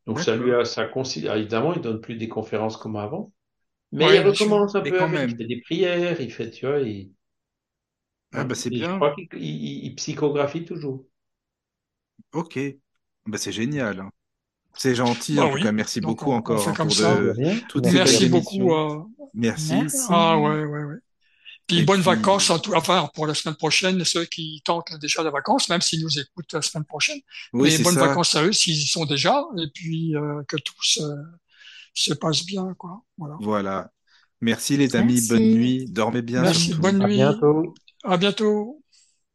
Donc, 0.06 0.20
ça 0.20 0.36
lui 0.36 0.52
a, 0.54 0.64
ça 0.64 0.86
considère, 0.86 1.34
évidemment, 1.36 1.74
il 1.74 1.80
donne 1.80 2.00
plus 2.00 2.14
des 2.16 2.28
conférences 2.28 2.76
comme 2.76 2.94
avant. 2.96 3.32
Mais 3.92 4.14
il 4.14 4.20
Ouais, 4.20 4.24
bien 4.24 4.28
recommence 4.28 4.74
un 4.76 4.82
peu 4.82 4.96
quand 4.96 5.12
avec, 5.14 5.30
il 5.30 5.36
fait 5.36 5.46
des 5.46 5.60
prières, 5.62 6.20
il 6.20 6.32
fait, 6.32 6.50
tu 6.50 6.66
vois, 6.66 6.80
il, 6.80 7.12
Ah 8.34 8.44
bah 8.44 8.54
c'est 8.54 8.70
Et 8.70 8.82
je 8.82 8.90
bien. 8.90 8.96
crois 8.96 9.14
qu'il 9.14 9.28
il, 9.34 9.40
il- 9.42 9.84
il 9.86 9.94
psychographie 9.94 10.64
toujours. 10.64 11.06
Ok. 12.32 12.58
Bah 13.26 13.38
c'est 13.38 13.52
génial. 13.52 14.00
hein. 14.00 14.10
C'est 14.74 14.94
gentil, 14.94 15.42
en 15.42 15.48
Bah 15.48 15.50
tout 15.50 15.58
cas. 15.58 15.72
oui. 15.72 15.72
Merci 15.72 16.00
Donc, 16.00 16.16
beaucoup 16.16 16.30
on, 16.30 16.32
encore 16.32 16.68
hein, 16.68 16.74
comme 16.74 16.88
pour 16.88 16.96
ça. 16.96 17.16
De 17.16 17.60
toutes 17.68 17.92
Merci 17.92 18.24
à 18.24 18.28
beaucoup. 18.28 18.54
émissions. 18.54 18.70
euh, 18.72 19.02
Merci. 19.34 19.74
Merci. 19.74 19.98
Ah 20.08 20.38
ouais, 20.38 20.64
ouais, 20.64 20.84
ouais. 20.84 20.96
Puis 21.66 21.80
Et 21.80 21.82
bonnes 21.82 22.02
puis, 22.02 22.02
vacances, 22.02 22.50
en 22.50 22.58
tout, 22.58 22.74
enfin, 22.74 23.08
pour 23.14 23.26
la 23.26 23.34
semaine 23.34 23.56
prochaine, 23.56 24.04
ceux 24.04 24.24
qui 24.26 24.62
tentent 24.64 24.94
déjà 25.00 25.22
la 25.22 25.30
vacances, 25.30 25.68
même 25.68 25.80
s'ils 25.80 26.02
nous 26.02 26.18
écoutent 26.18 26.52
la 26.52 26.62
semaine 26.62 26.84
prochaine. 26.84 27.20
oui, 27.52 27.70
Mais 27.70 27.78
bonnes 27.78 27.94
ça. 27.94 28.06
vacances 28.06 28.34
à 28.34 28.44
eux 28.44 28.52
s'ils 28.52 28.76
y 28.82 28.86
sont 28.86 29.06
déjà, 29.06 29.44
et 29.58 29.68
puis 29.74 30.16
euh, 30.16 30.42
que 30.48 30.56
tout 30.56 30.82
se, 30.82 31.00
se 31.94 32.14
passe 32.14 32.44
bien, 32.46 32.74
quoi. 32.74 33.02
Voilà. 33.18 33.36
Voilà. 33.38 33.92
Merci 34.40 34.76
les 34.76 34.96
amis. 34.96 35.20
Bonne 35.20 35.48
Merci. 35.48 35.50
nuit. 35.50 35.86
Dormez 35.88 36.22
bien 36.22 36.42
Merci, 36.42 36.70
surtout. 36.70 36.80
bonne 36.80 37.00
À 37.00 37.08
nuit, 37.08 37.16
bientôt. 37.16 37.74
à 38.04 38.16
bientôt. 38.18 38.81